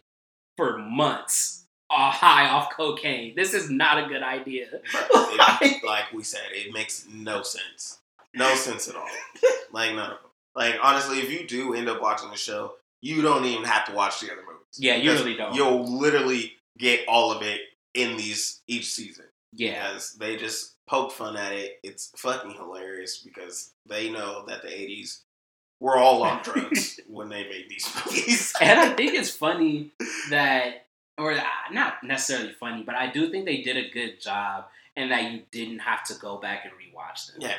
for 0.58 0.78
months, 0.78 1.66
uh, 1.90 2.12
high 2.12 2.48
off 2.50 2.72
cocaine. 2.76 3.36
This 3.36 3.54
is 3.54 3.70
not 3.70 4.04
a 4.04 4.08
good 4.08 4.22
idea. 4.24 4.68
Bruh, 4.92 5.58
it- 5.62 5.84
like 5.86 6.12
we 6.14 6.24
said, 6.24 6.42
it 6.52 6.74
makes 6.74 7.08
no 7.12 7.42
sense. 7.42 8.00
No 8.36 8.54
sense 8.56 8.88
at 8.88 8.96
all. 8.96 9.08
Like 9.72 9.96
none 9.96 10.12
of 10.12 10.18
them. 10.18 10.32
Like 10.56 10.76
honestly, 10.84 11.20
if 11.20 11.32
you 11.32 11.48
do 11.48 11.74
end 11.74 11.90
up 11.90 12.02
watching 12.02 12.30
the 12.30 12.38
show, 12.38 12.74
you 13.02 13.22
don't 13.22 13.46
even 13.46 13.64
have 13.64 13.86
to 13.86 13.94
watch 13.94 14.20
the 14.20 14.28
other 14.32 14.42
movies. 14.42 14.58
Yeah, 14.78 14.96
you 14.96 15.12
really 15.14 15.36
don't. 15.36 15.56
You'll 15.56 15.86
literally 16.00 16.54
get 16.78 17.08
all 17.08 17.32
of 17.32 17.42
it 17.42 17.62
in 17.96 18.18
these 18.18 18.62
each 18.68 18.92
season. 18.92 19.26
Yeah. 19.54 19.88
Because 19.92 20.14
they 20.14 20.36
just 20.36 20.74
poke 20.88 21.12
fun 21.12 21.38
at 21.38 21.54
it. 21.54 21.80
It's 21.84 22.12
fucking 22.16 22.52
hilarious 22.52 23.18
because 23.18 23.74
they 23.86 24.10
know 24.10 24.46
that 24.48 24.62
the 24.62 24.70
'80s 24.70 25.20
were 25.80 25.98
all 25.98 26.24
on 26.24 26.42
drugs 26.44 27.00
when 27.08 27.30
they 27.30 27.44
made 27.44 27.68
these 27.70 27.88
movies. 28.06 28.54
and 28.62 28.80
I 28.80 28.90
think 28.96 29.14
it's 29.14 29.30
funny 29.30 29.92
that, 30.30 30.88
or 31.18 31.34
uh, 31.34 31.44
not 31.72 32.04
necessarily 32.04 32.52
funny, 32.54 32.84
but 32.84 32.96
I 32.96 33.12
do 33.12 33.30
think 33.30 33.46
they 33.46 33.62
did 33.62 33.78
a 33.78 33.90
good 33.90 34.20
job 34.20 34.66
and 34.96 35.12
that 35.12 35.32
you 35.32 35.44
didn't 35.52 35.80
have 35.80 36.04
to 36.06 36.16
go 36.16 36.38
back 36.38 36.66
and 36.66 36.74
rewatch 36.74 37.32
them. 37.32 37.42
yeah, 37.42 37.56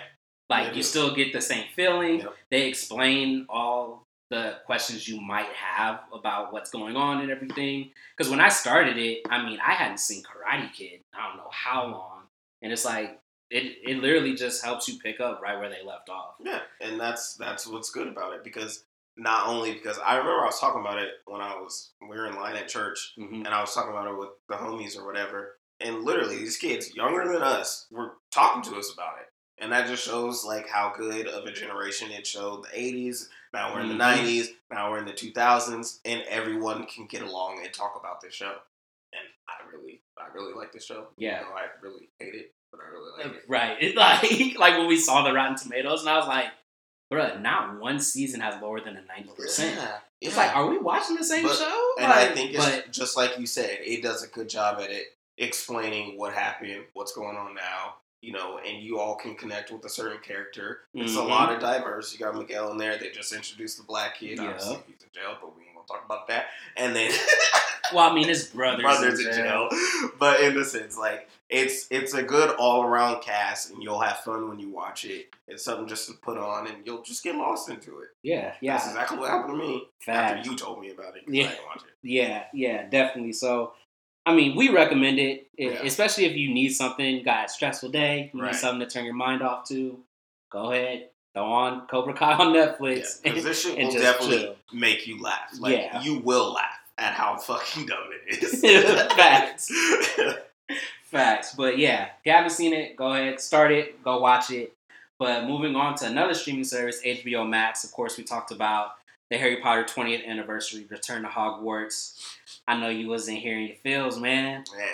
Like 0.51 0.75
you 0.75 0.83
still 0.83 1.15
get 1.15 1.33
the 1.33 1.41
same 1.41 1.67
feeling. 1.77 2.21
Yep. 2.21 2.35
They 2.51 2.67
explain 2.67 3.47
all 3.49 4.05
the 4.31 4.57
questions 4.67 5.09
you 5.09 5.21
might 5.21 5.49
have 5.55 6.01
about 6.13 6.53
what's 6.53 6.71
going 6.71 6.97
on 6.97 7.21
and 7.21 7.31
everything. 7.31 7.91
Because 8.17 8.31
when 8.31 8.41
I 8.41 8.49
started 8.49 8.99
it, 8.99 9.21
I 9.31 9.43
mean, 9.43 9.59
I 9.65 9.73
hadn't 9.73 10.01
seen 10.01 10.23
Karate 10.23 10.73
Kid. 10.73 11.01
I 11.15 11.29
don't 11.29 11.39
know 11.39 11.51
how 11.51 11.87
long, 11.87 12.18
and 12.63 12.73
it's 12.73 12.85
like 12.85 13.21
it 13.51 13.77
it 13.87 13.99
literally 13.99 14.35
just 14.35 14.65
helps 14.65 14.89
you 14.89 14.99
pick 14.99 15.21
up 15.21 15.41
right 15.43 15.59
where 15.59 15.71
they 15.71 15.85
left 15.85 16.09
off. 16.09 16.35
Yeah, 16.41 16.61
and 16.81 17.01
that's 17.01 17.35
that's 17.35 17.67
what's 17.67 17.91
good 17.91 18.09
about 18.09 18.35
it 18.35 18.45
because 18.45 18.85
not 19.17 19.49
only 19.49 19.73
because 19.73 19.99
I 19.99 20.17
remember 20.17 20.43
I 20.43 20.47
was 20.47 20.61
talking 20.61 20.81
about 20.81 20.99
it 20.99 21.11
when 21.27 21.41
I 21.41 21.55
was 21.57 21.91
we 22.03 22.09
were 22.17 22.27
in 22.27 22.37
line 22.37 22.57
at 22.57 22.69
church 22.69 23.15
hmm 23.17 23.35
and 23.45 23.49
I 23.49 23.61
was 23.61 23.75
talking 23.75 23.91
about 23.91 24.07
it 24.09 24.19
with 24.19 24.29
the 24.49 24.55
homies 24.57 24.99
or 24.99 25.07
whatever, 25.07 25.57
and 25.81 26.03
literally 26.05 26.37
these 26.39 26.57
kids 26.59 26.95
younger 26.95 27.31
than 27.33 27.43
us 27.43 27.87
were 27.91 28.13
talking 28.31 28.63
to 28.71 28.79
us 28.79 28.93
about 28.93 29.15
it, 29.21 29.29
and 29.63 29.73
that 29.73 29.89
just 29.89 30.05
shows 30.05 30.45
like 30.45 30.69
how 30.69 30.93
good 30.97 31.27
of 31.27 31.47
a 31.47 31.53
generation 31.53 32.11
it 32.11 32.27
showed. 32.27 32.65
The 32.65 32.79
'80s, 32.79 33.29
now 33.53 33.73
we're 33.75 33.81
in 33.81 33.89
the 33.89 33.95
Mhm. 33.95 33.99
'90s, 33.99 34.49
now 34.71 34.91
we're 34.91 34.99
in 34.99 35.07
the 35.07 35.13
2000s, 35.13 36.01
and 36.05 36.23
everyone 36.29 36.85
can 36.87 37.07
get 37.07 37.23
along 37.23 37.65
and 37.65 37.73
talk 37.73 37.97
about 37.99 38.21
this 38.21 38.35
show. 38.35 38.59
I 40.21 40.33
really, 40.35 40.55
like 40.55 40.73
this 40.73 40.85
show. 40.85 41.09
Yeah. 41.17 41.43
I 41.55 41.67
really 41.83 42.09
hate 42.19 42.35
it, 42.35 42.53
but 42.71 42.81
I 42.81 42.89
really 42.91 43.11
like 43.25 43.37
it. 43.37 43.45
Right. 43.49 43.77
It, 43.83 43.97
like 43.97 44.59
like 44.59 44.79
when 44.79 44.87
we 44.87 44.97
saw 44.99 45.23
the 45.23 45.33
Rotten 45.33 45.57
Tomatoes, 45.57 46.01
and 46.01 46.11
I 46.11 46.17
was 46.19 46.29
like, 46.29 46.47
bruh, 47.13 47.41
not 47.41 47.81
one 47.81 48.01
season 48.01 48.41
has 48.41 48.61
lower 48.63 48.81
than 48.81 48.97
a 48.97 49.03
ninety 49.03 49.31
percent. 49.37 49.79
It's 50.21 50.35
yeah. 50.37 50.43
like, 50.43 50.57
are 50.57 50.67
we 50.69 50.79
watching 50.79 51.17
the 51.17 51.25
same 51.25 51.45
But- 51.45 51.57
show? 51.57 51.93
And 52.01 52.13
I 52.13 52.27
think 52.33 52.55
it's 52.55 52.65
but 52.65 52.91
just 52.93 53.17
like 53.17 53.39
you 53.39 53.47
said, 53.47 53.79
it 53.83 54.03
does 54.03 54.23
a 54.23 54.29
good 54.29 54.49
job 54.49 54.81
at 54.81 54.91
it 54.91 55.07
explaining 55.39 56.19
what 56.19 56.33
happened, 56.33 56.83
what's 56.95 57.13
going 57.13 57.37
on 57.37 57.55
now, 57.55 57.95
you 58.23 58.33
know, 58.33 58.59
and 58.59 58.83
you 58.83 58.99
all 58.99 59.15
can 59.15 59.37
connect 59.37 59.71
with 59.71 59.85
a 59.85 59.89
certain 59.89 60.19
character. 60.19 60.81
It's 60.95 61.15
a 61.15 61.21
Mhm. 61.21 61.29
lot 61.29 61.53
of 61.53 61.61
diverse. 61.61 62.13
You 62.13 62.19
got 62.19 62.35
Miguel 62.35 62.73
in 62.73 62.77
there. 62.77 62.99
They 62.99 63.11
just 63.11 63.33
introduced 63.33 63.77
the 63.79 63.85
black 63.85 64.17
kid. 64.19 64.39
Yeah. 64.39 64.49
Obviously, 64.49 64.79
he's 64.89 65.03
in 65.03 65.09
jail, 65.15 65.39
but 65.41 65.57
we 65.57 65.63
talk 65.89 66.05
about 66.05 66.29
that. 66.29 66.47
And 66.77 66.95
then 66.95 67.11
well, 67.93 68.11
I 68.11 68.15
mean, 68.15 68.29
his 68.29 68.47
brothers, 68.49 68.83
brothers 68.83 69.21
in 69.21 69.33
jail. 69.33 69.69
jail. 69.71 70.11
But 70.19 70.41
in 70.41 70.55
the 70.55 70.65
sense, 70.65 70.97
like 70.99 71.29
it's 71.49 71.87
it's 71.91 72.13
a 72.15 72.23
good 72.23 72.51
all 72.59 72.83
around 72.85 73.23
cast, 73.23 73.71
and 73.71 73.83
you'll 73.83 74.01
have 74.01 74.19
fun 74.19 74.49
when 74.49 74.59
you 74.61 74.69
watch 74.71 75.05
it. 75.05 75.31
It's 75.47 75.65
something 75.65 75.89
just 75.89 76.07
to 76.09 76.15
put 76.15 76.37
on, 76.37 76.67
and 76.67 76.77
you'll 76.87 77.03
just 77.03 77.25
get 77.25 77.35
lost 77.37 77.71
into 77.71 78.01
it. 78.01 78.09
Yeah, 78.23 78.53
yeah, 78.61 78.75
That's 78.77 78.89
exactly 78.89 79.19
what 79.19 79.31
happened 79.31 79.59
to 79.59 79.67
me 79.67 79.85
Fact. 80.01 80.39
after 80.39 80.51
you 80.51 80.57
told 80.57 80.81
me 80.81 80.91
about 80.91 81.17
it. 81.17 81.23
Yeah. 81.27 81.47
I 81.47 81.49
didn't 81.51 81.65
watch 81.67 81.83
it. 81.85 81.95
yeah, 82.09 82.45
yeah, 82.53 82.87
definitely. 82.91 83.33
So, 83.33 83.73
I 84.27 84.35
mean, 84.35 84.57
we 84.57 84.69
recommend 84.69 85.19
it, 85.19 85.49
Yeah. 85.57 85.81
especially 85.85 86.27
if 86.27 86.37
you 86.37 86.53
need 86.53 86.71
something, 86.71 87.23
got 87.25 87.47
a 87.47 87.49
stressful 87.49 87.89
day, 87.89 88.31
you 88.35 88.43
Right. 88.43 88.53
need 88.53 88.59
something 88.59 88.87
to 88.87 88.93
turn 88.93 89.07
your 89.07 89.15
mind 89.15 89.41
off 89.43 89.67
to. 89.69 89.99
Go 90.51 90.71
ahead, 90.73 91.09
throw 91.35 91.45
on 91.45 91.87
Cobra 91.87 92.15
Kai 92.15 92.33
on 92.35 92.53
Netflix. 92.53 93.23
Because 93.23 93.45
this 93.45 93.63
shit 93.63 93.79
and 93.79 93.89
will 93.89 94.01
definitely 94.01 94.39
chill. 94.39 94.57
make 94.73 95.07
you 95.07 95.21
laugh. 95.23 95.51
Like 95.59 95.75
Yeah. 95.77 96.01
you 96.03 96.19
will 96.19 96.53
laugh 96.53 96.81
at 96.99 97.15
how 97.15 97.37
fucking 97.39 97.87
dumb 97.87 97.99
it 98.29 98.43
is. 98.43 98.61
Facts. 99.15 99.71
Facts. 101.05 101.55
But 101.55 101.79
yeah, 101.79 102.05
if 102.07 102.11
you 102.27 102.33
haven't 102.33 102.51
seen 102.51 102.73
it, 102.75 102.97
go 102.97 103.13
ahead, 103.15 103.41
start 103.41 103.73
it, 103.73 104.03
go 104.03 104.21
watch 104.21 104.51
it. 104.51 104.75
But 105.19 105.47
moving 105.47 105.75
on 105.75 105.95
to 105.97 106.07
another 106.07 106.35
streaming 106.35 106.65
service, 106.65 107.01
HBO 107.05 107.49
Max. 107.49 107.83
Of 107.85 107.93
course, 107.93 108.17
we 108.19 108.25
talked 108.25 108.51
about 108.53 108.93
the 109.31 109.37
Harry 109.37 109.57
Potter 109.61 109.85
20th 109.85 110.27
anniversary, 110.27 110.87
Return 110.89 111.23
to 111.23 111.29
Hogwarts. 111.29 112.21
I 112.69 112.79
know 112.79 112.89
you 112.89 113.09
wasn't 113.09 113.39
here 113.39 113.57
in 113.59 113.67
your 113.67 113.77
feels, 113.83 114.19
man. 114.21 114.65
Man. 114.77 114.89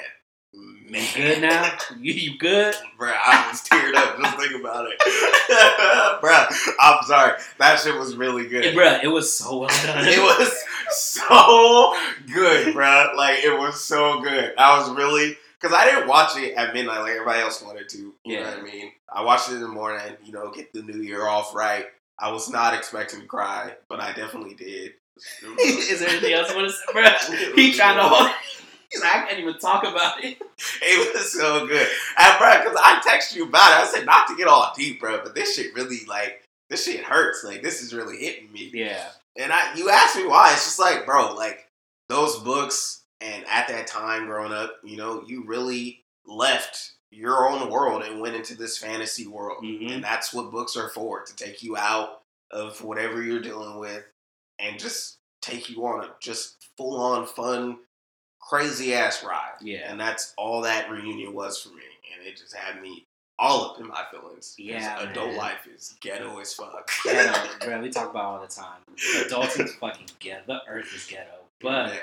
You 0.57 1.03
good 1.17 1.43
now? 1.43 1.77
You, 1.99 2.13
you 2.13 2.39
good? 2.39 2.75
Bruh, 2.99 3.13
I 3.13 3.49
was 3.51 3.63
teared 3.63 3.95
up 3.97 4.17
just 4.21 4.37
thinking 4.39 4.61
about 4.61 4.87
it. 4.89 4.99
Bruh, 6.23 6.75
I'm 6.81 7.03
sorry. 7.05 7.33
That 7.59 7.81
shit 7.81 7.97
was 7.99 8.15
really 8.17 8.47
good. 8.49 8.65
Hey, 8.65 8.75
bruh, 8.75 9.03
it 9.03 9.09
was 9.09 9.37
so 9.37 9.59
well 9.61 9.69
done. 9.85 10.05
It 10.07 10.21
was 10.21 10.63
so 10.91 11.97
good, 12.33 12.75
bruh. 12.75 13.17
Like, 13.17 13.39
it 13.45 13.59
was 13.59 13.83
so 13.83 14.21
good. 14.21 14.55
I 14.57 14.79
was 14.79 14.91
really. 14.91 15.37
Because 15.61 15.75
I 15.77 15.87
didn't 15.87 16.07
watch 16.09 16.37
it 16.37 16.55
at 16.55 16.75
midnight 16.75 17.01
like 17.01 17.13
everybody 17.13 17.41
else 17.41 17.63
wanted 17.63 17.89
to. 17.89 17.99
You 17.99 18.37
know 18.37 18.43
Yeah. 18.43 18.51
what 18.51 18.59
I 18.59 18.63
mean? 18.63 18.93
I 19.13 19.23
watched 19.23 19.49
it 19.51 19.55
in 19.55 19.63
the 19.63 19.69
morning, 19.69 20.01
you 20.25 20.33
know, 20.33 20.53
get 20.53 20.73
the 20.75 20.83
new 20.83 21.01
year 21.03 21.27
off 21.27 21.55
right. 21.55 21.87
I 22.19 22.31
was 22.31 22.51
not 22.51 22.75
expecting 22.75 23.21
to 23.21 23.27
cry, 23.27 23.73
but 23.89 23.99
I 23.99 24.13
definitely 24.13 24.55
did. 24.55 24.93
Is 25.61 26.01
there 26.01 26.09
anything 26.11 26.35
else 26.35 26.51
you 26.51 26.57
want 26.57 26.69
to 26.69 26.73
say, 26.75 26.85
bruh? 26.93 27.55
He 27.55 27.73
trying 27.73 27.97
to 27.97 28.03
hold. 28.05 28.31
He's 28.95 29.03
like, 29.03 29.15
I 29.17 29.27
can't 29.27 29.41
even 29.41 29.59
talk 29.59 29.83
about 29.85 30.23
it. 30.25 30.39
It 30.83 31.15
was 31.15 31.33
so 31.33 31.67
good. 31.67 31.87
And 32.19 32.39
bro, 32.39 32.59
because 32.59 32.79
I 32.83 33.01
texted 33.07 33.37
you 33.37 33.47
about 33.49 33.73
it, 33.73 33.85
I 33.85 33.87
said 33.93 34.07
not 34.07 34.29
to 34.29 34.37
get 34.37 34.47
all 34.47 34.73
deep, 34.77 35.01
bro, 35.01 35.21
but 35.23 35.35
this 35.35 35.57
shit 35.57 35.75
really 35.75 36.05
like 36.09 36.43
this 36.71 36.85
shit 36.85 37.01
hurts. 37.05 37.43
Like 37.45 37.63
this 37.63 37.83
is 37.83 37.93
really 37.93 38.17
hitting 38.19 38.53
me. 38.53 38.71
Yeah. 38.73 39.09
And 39.37 39.53
I, 39.53 39.75
you 39.75 39.91
asked 39.91 40.17
me 40.17 40.27
why? 40.27 40.53
It's 40.53 40.65
just 40.65 40.79
like, 40.79 41.05
bro, 41.07 41.35
like 41.35 41.67
those 42.09 42.39
books, 42.39 43.03
and 43.21 43.45
at 43.51 43.67
that 43.69 43.87
time 43.89 44.27
growing 44.27 44.53
up, 44.53 44.77
you 44.85 44.97
know, 44.97 45.25
you 45.27 45.45
really 45.45 46.03
left 46.27 46.93
your 47.11 47.49
own 47.49 47.69
world 47.71 48.03
and 48.03 48.21
went 48.21 48.37
into 48.37 48.55
this 48.57 48.79
fantasy 48.79 49.27
world, 49.27 49.63
Mhm. 49.65 49.91
and 49.95 50.05
that's 50.05 50.33
what 50.33 50.51
books 50.53 50.77
are 50.77 50.89
for 50.91 51.23
to 51.25 51.37
take 51.37 51.63
you 51.63 51.77
out 51.77 52.23
of 52.51 52.83
whatever 52.83 53.23
you're 53.23 53.41
dealing 53.41 53.79
with, 53.79 54.05
and 54.59 54.79
just 54.79 55.17
take 55.43 55.69
you 55.69 55.85
on 55.87 56.05
a 56.05 56.11
just 56.21 56.69
full 56.77 57.01
on 57.01 57.27
fun, 57.27 57.79
crazy 58.49 58.95
ass 58.95 59.25
ride. 59.25 59.55
Yeah. 59.61 59.91
and 59.91 59.99
that's 60.01 60.35
all 60.37 60.63
that 60.63 60.91
reunion 60.91 61.35
was 61.35 61.61
for 61.61 61.71
me, 61.71 61.83
and 62.17 62.27
it 62.27 62.37
just 62.37 62.55
had 62.55 62.81
me 62.81 63.07
all 63.39 63.65
up 63.71 63.81
in 63.81 63.89
my 63.89 64.05
feelings. 64.11 64.55
Yeah, 64.59 65.01
adult 65.01 65.31
man. 65.31 65.37
life 65.37 65.67
is 65.73 65.95
ghetto 66.01 66.39
as 66.39 66.55
fuck. 66.55 66.91
Ghetto, 67.05 67.39
bro. 67.65 67.81
We 67.81 67.91
talk 67.91 68.11
about 68.11 68.21
it 68.21 68.27
all 68.27 68.41
the 68.41 68.47
time. 68.47 68.81
Adulting's 69.27 69.75
fucking 69.75 70.07
ghetto. 70.21 70.43
The 70.47 70.61
earth 70.69 70.95
is 70.95 71.07
ghetto. 71.07 71.31
But 71.61 71.87
Man. 71.87 71.99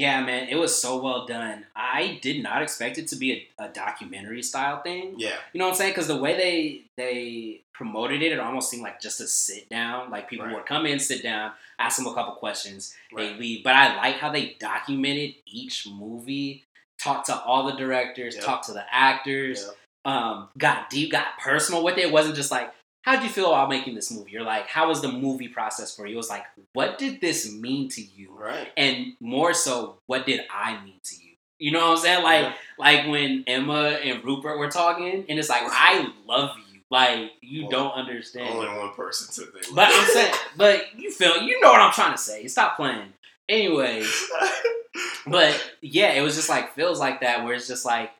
Yeah, 0.00 0.24
man, 0.24 0.48
it 0.48 0.56
was 0.56 0.80
so 0.80 0.96
well 1.02 1.26
done. 1.26 1.66
I 1.76 2.18
did 2.22 2.42
not 2.42 2.62
expect 2.62 2.96
it 2.96 3.06
to 3.08 3.16
be 3.16 3.48
a, 3.58 3.64
a 3.64 3.68
documentary 3.68 4.42
style 4.42 4.80
thing. 4.82 5.14
yeah, 5.18 5.36
You 5.52 5.58
know 5.58 5.66
what 5.66 5.72
I'm 5.72 5.76
saying? 5.76 5.90
Because 5.92 6.06
the 6.08 6.16
way 6.16 6.32
they 6.36 6.82
they 6.96 7.60
promoted 7.74 8.22
it, 8.22 8.32
it 8.32 8.40
almost 8.40 8.70
seemed 8.70 8.82
like 8.82 9.00
just 9.00 9.20
a 9.20 9.26
sit 9.26 9.68
down. 9.68 10.10
Like 10.10 10.28
people 10.30 10.46
Right. 10.46 10.54
would 10.54 10.64
come 10.66 10.86
in, 10.86 10.98
sit 10.98 11.22
down, 11.22 11.52
ask 11.78 11.98
them 11.98 12.06
a 12.06 12.14
couple 12.14 12.32
questions, 12.34 12.94
Right. 13.12 13.34
they 13.34 13.38
leave. 13.38 13.62
But 13.64 13.74
I 13.74 13.96
like 13.96 14.16
how 14.16 14.30
they 14.32 14.56
documented 14.58 15.34
each 15.46 15.86
movie, 15.86 16.64
talked 16.98 17.26
to 17.26 17.38
all 17.38 17.64
the 17.66 17.72
directors, 17.76 18.34
Yep. 18.36 18.44
talked 18.44 18.64
to 18.66 18.72
the 18.72 18.84
actors, 18.90 19.66
Yep. 19.66 20.12
um, 20.14 20.48
got 20.56 20.88
deep, 20.88 21.12
got 21.12 21.38
personal 21.38 21.84
with 21.84 21.98
it. 21.98 22.04
It 22.06 22.12
wasn't 22.12 22.36
just 22.36 22.50
like, 22.50 22.72
how'd 23.02 23.22
you 23.22 23.28
feel 23.28 23.48
about 23.48 23.68
making 23.68 23.94
this 23.94 24.10
movie? 24.10 24.30
You're 24.30 24.42
like, 24.44 24.66
how 24.66 24.88
was 24.88 25.00
the 25.00 25.10
movie 25.10 25.48
process 25.48 25.94
for 25.94 26.06
you? 26.06 26.14
It 26.14 26.16
was 26.16 26.30
like, 26.30 26.44
what 26.74 26.98
did 26.98 27.20
this 27.20 27.52
mean 27.52 27.88
to 27.90 28.02
you? 28.02 28.30
right. 28.36 28.68
And 28.76 29.14
more 29.20 29.54
so, 29.54 29.96
what 30.06 30.26
did 30.26 30.40
I 30.52 30.82
mean 30.84 31.00
to 31.04 31.14
you? 31.14 31.30
You 31.58 31.72
know 31.72 31.80
what 31.80 31.90
I'm 31.90 31.96
saying? 31.98 32.22
Like, 32.24 32.42
Yeah. 32.44 32.54
like 32.78 33.06
when 33.08 33.44
Emma 33.46 33.90
and 34.02 34.24
Rupert 34.24 34.58
were 34.58 34.70
talking, 34.70 35.24
and 35.28 35.38
it's 35.38 35.48
like, 35.50 35.62
I 35.64 36.08
love 36.26 36.56
you. 36.72 36.80
Like, 36.90 37.32
you 37.40 37.68
don't 37.68 37.92
understand. 37.92 38.48
only 38.54 38.66
one 38.66 38.92
person 38.94 39.30
said 39.32 39.46
they. 39.54 39.60
But 39.74 39.88
I'm 39.92 40.06
saying, 40.08 40.34
but 40.56 40.82
you 40.98 41.10
feel, 41.12 41.40
you 41.42 41.60
know 41.60 41.70
what 41.70 41.80
I'm 41.80 41.92
trying 41.92 42.12
to 42.12 42.18
say. 42.18 42.46
Stop 42.48 42.76
playing. 42.76 43.12
Anyways, 43.48 44.30
but 45.26 45.70
yeah, 45.80 46.12
it 46.12 46.22
was 46.22 46.34
just 46.36 46.48
like 46.48 46.74
feels 46.74 46.98
like 46.98 47.20
that, 47.20 47.44
where 47.44 47.54
it's 47.54 47.68
just 47.68 47.84
like, 47.84 48.10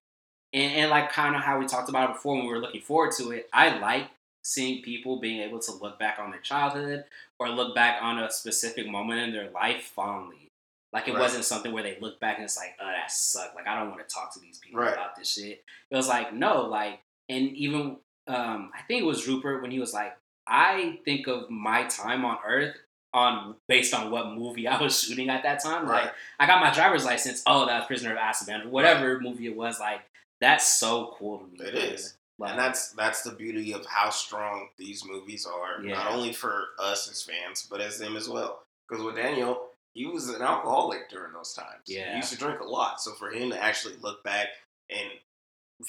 and, 0.53 0.73
and 0.75 0.91
like 0.91 1.11
kind 1.13 1.35
of 1.37 1.43
how 1.43 1.59
we 1.59 1.67
talked 1.67 1.89
about 1.89 2.11
it 2.11 2.13
before 2.15 2.35
when 2.37 2.45
we 2.47 2.53
were 2.53 2.59
looking 2.59 2.81
forward 2.83 3.13
to 3.19 3.31
it. 3.33 3.49
I 3.53 3.79
like 3.79 4.07
seeing 4.43 4.83
people 4.83 5.21
being 5.21 5.41
able 5.41 5.59
to 5.61 5.73
look 5.73 5.99
back 5.99 6.19
on 6.19 6.31
their 6.31 6.41
childhood 6.41 7.05
or 7.39 7.49
look 7.49 7.75
back 7.75 8.03
on 8.03 8.19
a 8.19 8.31
specific 8.31 8.89
moment 8.89 9.21
in 9.21 9.33
their 9.33 9.51
life 9.51 9.83
fondly. 9.95 10.49
Like 10.93 11.07
it 11.09 11.13
Right. 11.13 11.21
wasn't 11.21 11.45
something 11.45 11.73
where 11.73 11.83
they 11.83 11.99
look 12.01 12.19
back 12.21 12.37
and 12.37 12.45
it's 12.45 12.57
like, 12.57 12.77
oh, 12.81 12.87
that 12.87 13.11
sucked. 13.13 13.55
Like 13.55 13.67
I 13.69 13.79
don't 13.79 13.91
want 13.91 14.07
to 14.07 14.13
talk 14.13 14.33
to 14.35 14.41
these 14.41 14.59
people 14.59 14.81
Right. 14.81 14.93
about 14.93 15.15
this 15.17 15.33
shit. 15.33 15.63
It 15.91 15.97
was 15.97 16.09
like, 16.09 16.33
no, 16.35 16.63
like, 16.63 17.01
and 17.29 17.51
even 17.57 17.99
um, 18.27 18.71
I 18.75 18.83
think 18.87 19.03
it 19.03 19.07
was 19.07 19.27
Rupert 19.29 19.63
when 19.63 19.71
he 19.71 19.79
was 19.79 19.93
like, 19.95 20.17
I 20.47 20.99
think 21.05 21.27
of 21.29 21.49
my 21.51 21.85
time 21.85 22.25
on 22.25 22.39
Earth 22.47 22.77
on 23.13 23.57
based 23.69 23.93
on 23.95 24.11
what 24.11 24.33
movie 24.35 24.67
I 24.69 24.81
was 24.81 25.01
shooting 25.05 25.29
at 25.31 25.43
that 25.43 25.63
time. 25.63 25.87
Like 25.87 26.13
I 26.39 26.47
got 26.47 26.61
my 26.61 26.73
driver's 26.73 27.05
license. 27.05 27.43
Oh, 27.47 27.67
that 27.67 27.79
was 27.79 27.87
Prisoner 27.87 28.13
of 28.13 28.19
Azkaban, 28.19 28.67
or 28.67 28.69
whatever 28.69 29.21
movie 29.21 29.47
it 29.47 29.57
was. 29.57 29.79
Like 29.81 30.01
that's 30.41 30.67
so 30.67 31.15
cool 31.19 31.39
to 31.39 31.45
me. 31.47 31.59
It 31.69 31.75
man. 31.75 31.83
is. 31.95 32.15
And 32.43 32.59
that's 32.59 32.91
that's 32.93 33.23
the 33.23 33.33
beauty 33.33 33.73
of 33.73 33.85
how 33.87 34.11
strong 34.11 34.69
these 34.79 35.05
movies 35.05 35.47
are. 35.47 35.83
Yeah. 35.85 35.95
Not 35.95 36.11
only 36.13 36.33
for 36.33 36.69
us 36.79 37.09
as 37.11 37.23
fans, 37.23 37.67
but 37.71 37.81
as 37.81 37.99
them 37.99 38.17
as 38.17 38.29
well. 38.29 38.63
Because 38.89 39.05
with 39.05 39.17
Daniel, 39.17 39.69
he 39.93 40.07
was 40.07 40.29
an 40.29 40.41
alcoholic 40.43 41.11
during 41.11 41.33
those 41.33 41.53
times. 41.53 41.83
Yeah. 41.87 42.11
He 42.11 42.17
used 42.17 42.33
to 42.33 42.39
drink 42.39 42.61
a 42.61 42.65
lot. 42.65 43.01
So 43.01 43.13
for 43.13 43.31
him 43.31 43.51
to 43.51 43.63
actually 43.63 43.95
look 44.01 44.23
back 44.25 44.49
and 44.89 45.09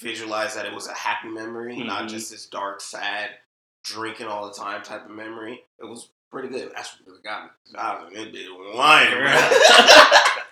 visualize 0.00 0.54
that 0.54 0.66
it 0.66 0.72
was 0.74 0.86
a 0.88 0.94
happy 0.94 1.28
memory, 1.28 1.76
not 1.82 2.04
Mhm. 2.04 2.08
just 2.08 2.30
this 2.30 2.46
dark, 2.46 2.80
sad, 2.80 3.30
drinking 3.84 4.26
all 4.26 4.46
the 4.48 4.54
time 4.54 4.82
type 4.82 5.04
of 5.04 5.10
memory, 5.10 5.64
it 5.80 5.84
was 5.84 6.08
pretty 6.30 6.48
good. 6.48 6.72
That's 6.74 6.92
what 6.98 7.06
really 7.06 7.22
got 7.22 7.44
me. 7.44 7.50
I 7.78 8.02
was 8.04 8.12
in 8.14 8.32
this 8.32 8.42
bitch 8.46 8.74
lying, 8.74 9.10
bro. 9.10 9.26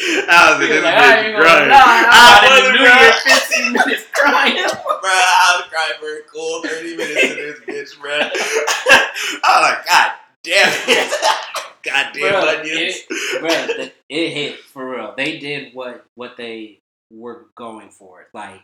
I 0.00 0.52
was 0.52 0.62
in 0.62 0.70
this 0.70 0.84
like, 0.84 0.94
I 0.94 1.24
bitch 1.24 1.36
crying. 1.36 1.70
I 1.72 2.38
I'm 2.38 2.44
in 2.46 2.72
the 2.72 2.82
wasn't 2.82 2.86
crying. 2.86 3.40
15 3.40 3.72
minutes 3.72 4.04
crying. 4.14 4.54
Bro, 4.54 5.10
I 5.10 5.60
was 5.60 5.68
crying 5.70 5.92
for 5.98 6.18
a 6.18 6.22
cool 6.32 6.62
30 6.62 6.96
minutes 6.96 7.22
in 7.22 7.66
this 7.66 7.94
bitch, 7.94 8.00
bro. 8.00 8.12
I 8.20 9.10
was 9.42 9.62
like, 9.62 9.86
God 9.86 10.12
damn 10.44 10.72
it. 10.88 11.12
God 11.82 12.06
damn 12.12 12.34
Bruh, 12.34 12.58
onions. 12.60 12.96
Bro, 13.40 13.48
the, 13.48 13.92
it 14.08 14.30
hit 14.30 14.60
for 14.60 14.88
real. 14.88 15.14
They 15.16 15.38
did 15.38 15.74
what 15.74 16.04
what 16.14 16.36
they 16.36 16.80
were 17.10 17.46
going 17.54 17.90
for. 17.90 18.26
Like 18.32 18.60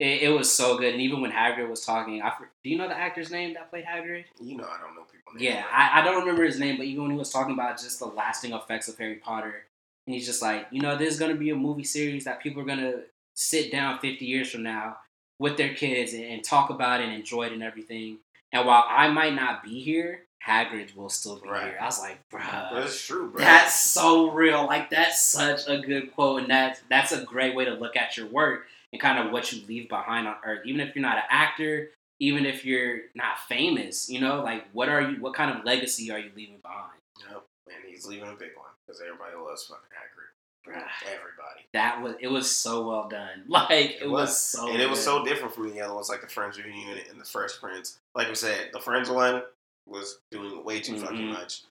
It, 0.00 0.22
it 0.22 0.28
was 0.30 0.50
so 0.50 0.78
good, 0.78 0.92
and 0.92 1.02
even 1.02 1.20
when 1.20 1.30
Hagrid 1.30 1.68
was 1.68 1.84
talking, 1.84 2.22
I, 2.22 2.32
do 2.62 2.70
you 2.70 2.78
know 2.78 2.88
the 2.88 2.96
actor's 2.96 3.30
name 3.30 3.54
that 3.54 3.70
played 3.70 3.84
Hagrid? 3.84 4.24
You 4.40 4.56
know, 4.56 4.64
I 4.64 4.80
don't 4.80 4.94
know 4.96 5.02
people. 5.02 5.34
names, 5.34 5.44
Yeah, 5.44 5.64
I, 5.70 6.00
I 6.00 6.04
don't 6.04 6.20
remember 6.20 6.44
his 6.44 6.58
name, 6.58 6.76
but 6.78 6.86
even 6.86 7.02
when 7.02 7.12
he 7.12 7.18
was 7.18 7.30
talking 7.30 7.54
about 7.54 7.78
just 7.78 7.98
the 7.98 8.06
lasting 8.06 8.52
effects 8.52 8.88
of 8.88 8.96
Harry 8.98 9.16
Potter, 9.16 9.66
and 10.06 10.14
he's 10.14 10.26
just 10.26 10.42
like, 10.42 10.66
you 10.70 10.80
know, 10.82 10.96
there's 10.96 11.18
gonna 11.18 11.34
be 11.34 11.50
a 11.50 11.56
movie 11.56 11.84
series 11.84 12.24
that 12.24 12.40
people 12.42 12.62
are 12.62 12.66
gonna 12.66 13.02
sit 13.34 13.72
down 13.72 13.98
50 13.98 14.24
years 14.24 14.50
from 14.50 14.62
now 14.62 14.98
with 15.38 15.56
their 15.56 15.74
kids 15.74 16.12
and, 16.12 16.24
and 16.24 16.44
talk 16.44 16.70
about 16.70 17.00
it 17.00 17.04
and 17.04 17.14
enjoy 17.14 17.44
it 17.46 17.52
and 17.52 17.62
everything. 17.62 18.18
And 18.52 18.66
while 18.66 18.84
I 18.88 19.08
might 19.08 19.34
not 19.34 19.64
be 19.64 19.80
here, 19.82 20.22
Hagrid 20.46 20.94
will 20.94 21.08
still 21.08 21.36
be 21.40 21.48
Right. 21.48 21.64
here. 21.64 21.78
I 21.80 21.86
was 21.86 21.98
like, 22.00 22.18
bruh. 22.30 22.84
it's 22.84 23.04
true, 23.06 23.30
bro. 23.30 23.42
That's 23.42 23.80
so 23.82 24.30
real. 24.30 24.66
Like 24.66 24.90
that's 24.90 25.20
such 25.22 25.62
a 25.66 25.78
good 25.78 26.14
quote, 26.14 26.42
and 26.42 26.50
that's 26.50 26.80
that's 26.90 27.12
a 27.12 27.24
great 27.24 27.54
way 27.54 27.64
to 27.64 27.72
look 27.72 27.96
at 27.96 28.16
your 28.16 28.26
work 28.26 28.66
and 28.92 29.00
kind 29.00 29.18
of 29.18 29.32
what 29.32 29.52
you 29.52 29.66
leave 29.66 29.88
behind 29.88 30.28
on 30.28 30.36
Earth. 30.44 30.60
Even 30.66 30.80
if 30.86 30.94
you're 30.94 31.02
not 31.02 31.16
an 31.16 31.24
actor, 31.30 31.90
even 32.20 32.44
if 32.46 32.64
you're 32.64 33.00
not 33.14 33.38
famous, 33.48 34.08
you 34.10 34.20
know, 34.20 34.42
like 34.42 34.66
what 34.74 34.88
are 34.90 35.00
you? 35.00 35.16
What 35.20 35.32
kind 35.34 35.50
of 35.56 35.64
legacy 35.64 36.10
are 36.12 36.18
you 36.18 36.30
leaving 36.36 36.58
behind? 36.58 36.92
Yep. 37.30 37.42
And 37.68 37.76
he's 37.90 38.06
leaving 38.06 38.28
a 38.28 38.34
big 38.34 38.50
one 38.54 38.68
because 38.86 39.00
everybody 39.00 39.34
loves 39.36 39.64
fucking 39.64 39.82
Hagrid. 39.92 40.30
Bruh. 40.66 40.82
Everybody. 41.06 41.66
That 41.74 42.00
was 42.02 42.14
it 42.20 42.28
was 42.28 42.54
so 42.56 42.86
well 42.88 43.08
done. 43.08 43.44
Like 43.48 43.70
it, 43.70 44.02
It 44.02 44.10
was, 44.10 44.28
was. 44.30 44.40
so 44.40 44.68
and 44.70 44.80
it 44.80 44.88
was 44.88 45.02
so 45.02 45.24
different 45.24 45.54
from 45.54 45.70
the 45.70 45.80
other 45.80 45.94
ones, 45.94 46.08
like 46.08 46.22
the 46.22 46.26
Friends 46.28 46.58
reunion 46.58 46.98
and 47.10 47.20
the 47.20 47.24
Fresh 47.24 47.60
Prince. 47.60 47.98
Like 48.14 48.28
we 48.28 48.34
said, 48.34 48.70
the 48.72 48.80
Friends 48.80 49.10
one 49.10 49.42
was 49.86 50.18
doing 50.30 50.64
way 50.64 50.80
too 50.80 50.98
fucking 50.98 51.16
Mhm. 51.18 51.32
much. 51.32 51.62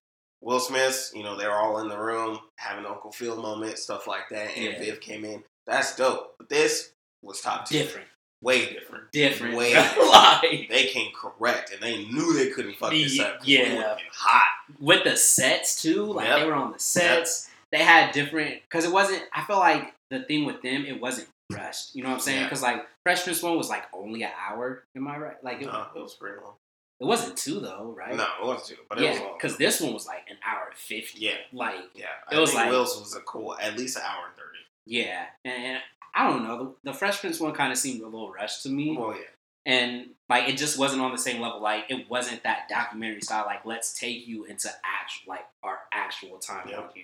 Will 0.42 0.60
Smith, 0.60 1.12
you 1.16 1.24
know, 1.24 1.36
they 1.38 1.48
were 1.48 1.54
all 1.56 1.80
in 1.80 1.88
the 1.88 1.98
room 1.98 2.38
having 2.58 2.86
Uncle 2.86 3.12
Phil 3.12 3.42
moment, 3.42 3.80
stuff 3.80 4.06
like 4.08 4.30
that, 4.30 4.56
and 4.56 4.74
Yeah. 4.74 4.80
Viv 4.80 5.00
came 5.02 5.24
in. 5.26 5.44
That's 5.66 5.96
dope. 5.96 6.36
But 6.38 6.50
this 6.50 6.92
was 7.24 7.40
top 7.42 7.66
tier. 7.66 7.84
different, 7.84 8.08
Way 8.44 8.74
different. 8.74 9.12
different. 9.12 9.56
Way 9.56 9.74
like 10.12 10.70
They 10.70 10.86
came 10.88 11.12
correct, 11.16 11.72
and 11.74 11.82
they 11.82 12.06
knew 12.06 12.34
they 12.34 12.50
couldn't 12.50 12.76
fuck 12.76 12.92
this 12.92 13.20
up. 13.20 13.42
we 13.46 13.58
Yeah. 13.58 13.76
would've 13.76 13.98
hot. 14.12 14.44
with 14.80 15.04
the 15.04 15.16
sets 15.18 15.82
too. 15.82 16.04
Like 16.06 16.28
Yep. 16.28 16.40
they 16.40 16.46
were 16.46 16.54
on 16.54 16.72
the 16.74 16.80
sets. 16.80 17.50
They 17.72 17.80
had 17.80 18.12
different 18.12 18.62
because 18.64 18.86
it 18.86 18.92
wasn't. 18.92 19.24
I 19.34 19.44
feel 19.46 19.58
like 19.60 19.94
the 20.12 20.20
thing 20.24 20.46
with 20.46 20.62
them, 20.62 20.86
it 20.86 21.00
wasn't 21.02 21.28
rushed. 21.52 21.96
You 21.96 22.04
know 22.04 22.10
what 22.10 22.16
I'm 22.16 22.22
saying? 22.22 22.40
Yeah. 22.42 22.46
Because 22.46 22.62
like 22.62 22.86
Fresh 23.04 23.24
Prince 23.24 23.42
one 23.42 23.58
was 23.58 23.70
like 23.70 23.84
only 23.94 24.24
an 24.24 24.32
hour. 24.48 24.84
Am 24.96 25.08
I 25.08 25.18
right? 25.18 25.44
Like 25.44 25.62
it, 25.62 25.66
No, 25.66 25.88
it 25.96 26.00
was 26.00 26.14
pretty 26.14 26.38
long. 26.42 26.54
it 27.00 27.06
wasn't 27.06 27.36
two 27.38 27.60
though, 27.60 27.94
right? 27.98 28.16
No, 28.16 28.24
it 28.42 28.46
wasn't 28.46 28.68
too, 28.68 28.84
but 28.90 29.00
it 29.00 29.10
was 29.10 29.18
yeah, 29.18 29.24
long. 29.24 29.34
because 29.38 29.58
this 29.58 29.82
one 29.82 29.94
was 29.94 30.06
like 30.06 30.28
an 30.30 30.38
hour 30.46 30.68
and 30.70 30.78
fifty. 30.78 31.20
Yeah. 31.22 31.34
Like 31.52 31.76
yeah, 31.96 32.06
it 32.32 32.36
I 32.36 32.40
was 32.40 32.54
like- 32.54 32.70
Will's 32.70 33.00
was 33.00 33.16
a 33.16 33.22
cool, 33.22 33.56
at 33.60 33.78
least 33.78 33.96
an 33.98 34.04
hour 34.04 34.26
and 34.28 34.36
thirty. 34.36 34.53
Yeah, 34.86 35.26
and, 35.46 35.64
and 35.64 35.78
I 36.16 36.30
don't 36.30 36.44
know. 36.44 36.76
The, 36.84 36.92
the 36.92 36.98
Fresh 36.98 37.22
Prince 37.22 37.40
one 37.40 37.54
kind 37.54 37.72
of 37.72 37.78
seemed 37.78 38.02
a 38.02 38.06
little 38.06 38.32
rushed 38.32 38.64
to 38.64 38.70
me. 38.70 38.96
Well, 38.98 39.16
yeah, 39.16 39.22
and 39.66 40.08
like 40.30 40.50
it 40.50 40.58
just 40.58 40.78
wasn't 40.78 41.02
on 41.02 41.12
the 41.12 41.18
same 41.18 41.42
level. 41.42 41.62
Like 41.62 41.86
it 41.90 42.10
wasn't 42.10 42.44
that 42.44 42.68
documentary 42.70 43.22
style. 43.22 43.46
Like 43.46 43.66
let's 43.66 43.98
take 43.98 44.28
you 44.28 44.46
into 44.46 44.70
actual 44.84 45.30
like 45.34 45.46
our 45.64 45.80
actual 45.94 46.38
time 46.38 46.68
Yep. 46.70 46.92
here. 46.94 47.04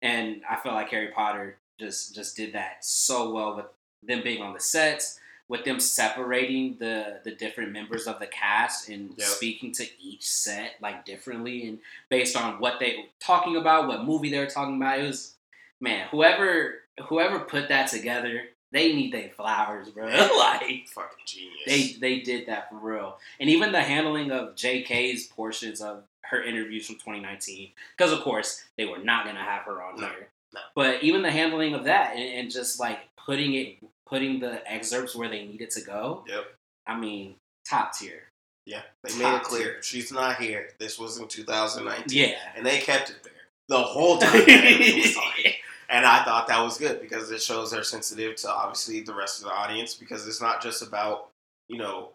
And 0.00 0.42
I 0.48 0.56
felt 0.56 0.74
like 0.74 0.88
Harry 0.90 1.08
Potter 1.14 1.58
just 1.78 2.14
just 2.14 2.36
did 2.36 2.54
that 2.54 2.84
so 2.84 3.32
well 3.32 3.56
with 3.56 3.66
them 4.02 4.22
being 4.24 4.42
on 4.42 4.52
the 4.52 4.60
sets, 4.60 5.20
with 5.48 5.64
them 5.64 5.78
separating 5.78 6.76
the 6.80 7.20
the 7.24 7.32
different 7.32 7.72
members 7.72 8.06
of 8.06 8.18
the 8.18 8.26
cast 8.26 8.88
and 8.88 9.14
Yep. 9.16 9.28
speaking 9.28 9.72
to 9.72 9.86
each 10.00 10.26
set 10.26 10.72
like 10.80 11.04
differently 11.04 11.68
and 11.68 11.78
based 12.08 12.36
on 12.36 12.58
what 12.58 12.80
they 12.80 12.96
were 12.96 13.02
talking 13.20 13.56
about, 13.56 13.86
what 13.86 14.04
movie 14.04 14.30
they 14.30 14.38
were 14.38 14.46
talking 14.46 14.76
about. 14.76 14.98
It 14.98 15.04
was 15.06 15.34
man, 15.80 16.08
whoever 16.10 16.76
whoever 17.08 17.40
put 17.40 17.68
that 17.68 17.88
together, 17.88 18.42
they 18.72 18.92
need 18.94 19.12
their 19.12 19.28
flowers, 19.30 19.90
bro. 19.90 20.06
like 20.38 20.86
fucking 20.88 21.24
genius. 21.26 21.60
they 21.66 21.92
they 22.00 22.20
did 22.20 22.46
that 22.46 22.70
for 22.70 22.76
real, 22.76 23.18
and 23.40 23.48
even 23.50 23.72
the 23.72 23.82
handling 23.82 24.30
of 24.30 24.54
J.K.'s 24.56 25.26
portions 25.26 25.80
of 25.80 26.04
her 26.24 26.42
interviews 26.42 26.86
from 26.86 26.96
2019, 26.96 27.70
because 27.96 28.12
of 28.12 28.20
course 28.20 28.64
they 28.78 28.86
were 28.86 28.98
not 28.98 29.26
gonna 29.26 29.42
have 29.44 29.62
her 29.64 29.82
on 29.82 30.00
No, 30.00 30.06
here. 30.08 30.28
no. 30.54 30.60
But 30.74 31.02
even 31.02 31.20
the 31.22 31.30
handling 31.30 31.74
of 31.74 31.84
that, 31.84 32.16
and, 32.16 32.22
and 32.40 32.50
just 32.50 32.80
like 32.80 33.00
putting 33.18 33.54
it, 33.54 33.76
putting 34.06 34.40
the 34.40 34.62
excerpts 34.70 35.14
where 35.14 35.28
they 35.28 35.44
needed 35.46 35.70
to 35.72 35.82
go. 35.82 36.24
Yep. 36.28 36.44
I 36.86 36.98
mean, 36.98 37.34
top 37.68 37.92
tier. 37.96 38.24
Yeah, 38.64 38.82
they 39.04 39.16
made 39.18 39.34
it 39.36 39.42
clear 39.42 39.82
she's 39.82 40.10
not 40.12 40.40
here. 40.40 40.70
This 40.78 40.98
was 40.98 41.18
in 41.18 41.26
2019. 41.28 42.06
Yeah. 42.18 42.36
and 42.56 42.64
they 42.64 42.78
kept 42.78 43.10
it 43.10 43.16
there 43.24 43.32
the 43.68 43.82
whole 43.82 44.18
time. 44.18 44.32
that 45.92 45.98
everything 45.98 45.98
was 45.98 45.98
on. 45.98 45.98
And 45.98 46.06
I 46.06 46.24
thought 46.24 46.48
that 46.48 46.62
was 46.62 46.78
good 46.78 47.00
because 47.00 47.30
it 47.30 47.42
shows 47.42 47.70
they're 47.70 47.82
sensitive 47.84 48.36
to 48.36 48.50
obviously 48.50 49.00
the 49.02 49.14
rest 49.14 49.40
of 49.40 49.46
the 49.46 49.52
audience 49.52 49.94
because 49.94 50.26
it's 50.26 50.40
not 50.40 50.62
just 50.62 50.82
about 50.82 51.28
you 51.68 51.78
know 51.78 52.10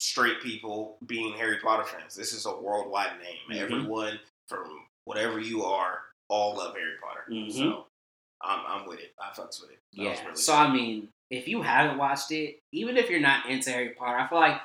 straight 0.00 0.40
people 0.42 0.98
being 1.06 1.34
Harry 1.34 1.58
Potter 1.58 1.84
fans. 1.84 2.14
This 2.14 2.32
is 2.32 2.46
a 2.46 2.54
worldwide 2.56 3.12
name. 3.22 3.38
Mhm. 3.50 3.62
Everyone 3.62 4.20
from 4.48 4.86
whatever 5.04 5.40
you 5.40 5.64
are 5.64 6.00
all 6.28 6.56
love 6.56 6.76
Harry 6.76 6.96
Potter. 7.02 7.24
Mhm. 7.30 7.52
So 7.52 7.86
I'm, 8.42 8.60
I'm 8.66 8.86
with 8.88 9.00
it. 9.00 9.14
I 9.20 9.30
fucks 9.30 9.60
with 9.60 9.70
it. 9.70 9.78
That 9.94 10.02
Yeah. 10.02 10.24
really 10.24 10.36
so 10.36 10.52
good. 10.52 10.58
I 10.58 10.72
mean, 10.72 11.08
if 11.30 11.48
you 11.48 11.62
haven't 11.62 11.98
watched 11.98 12.30
it, 12.32 12.60
even 12.72 12.96
if 12.96 13.08
you're 13.08 13.20
not 13.20 13.46
into 13.46 13.70
Harry 13.70 13.90
Potter, 13.90 14.18
I 14.18 14.28
feel 14.28 14.38
like 14.38 14.60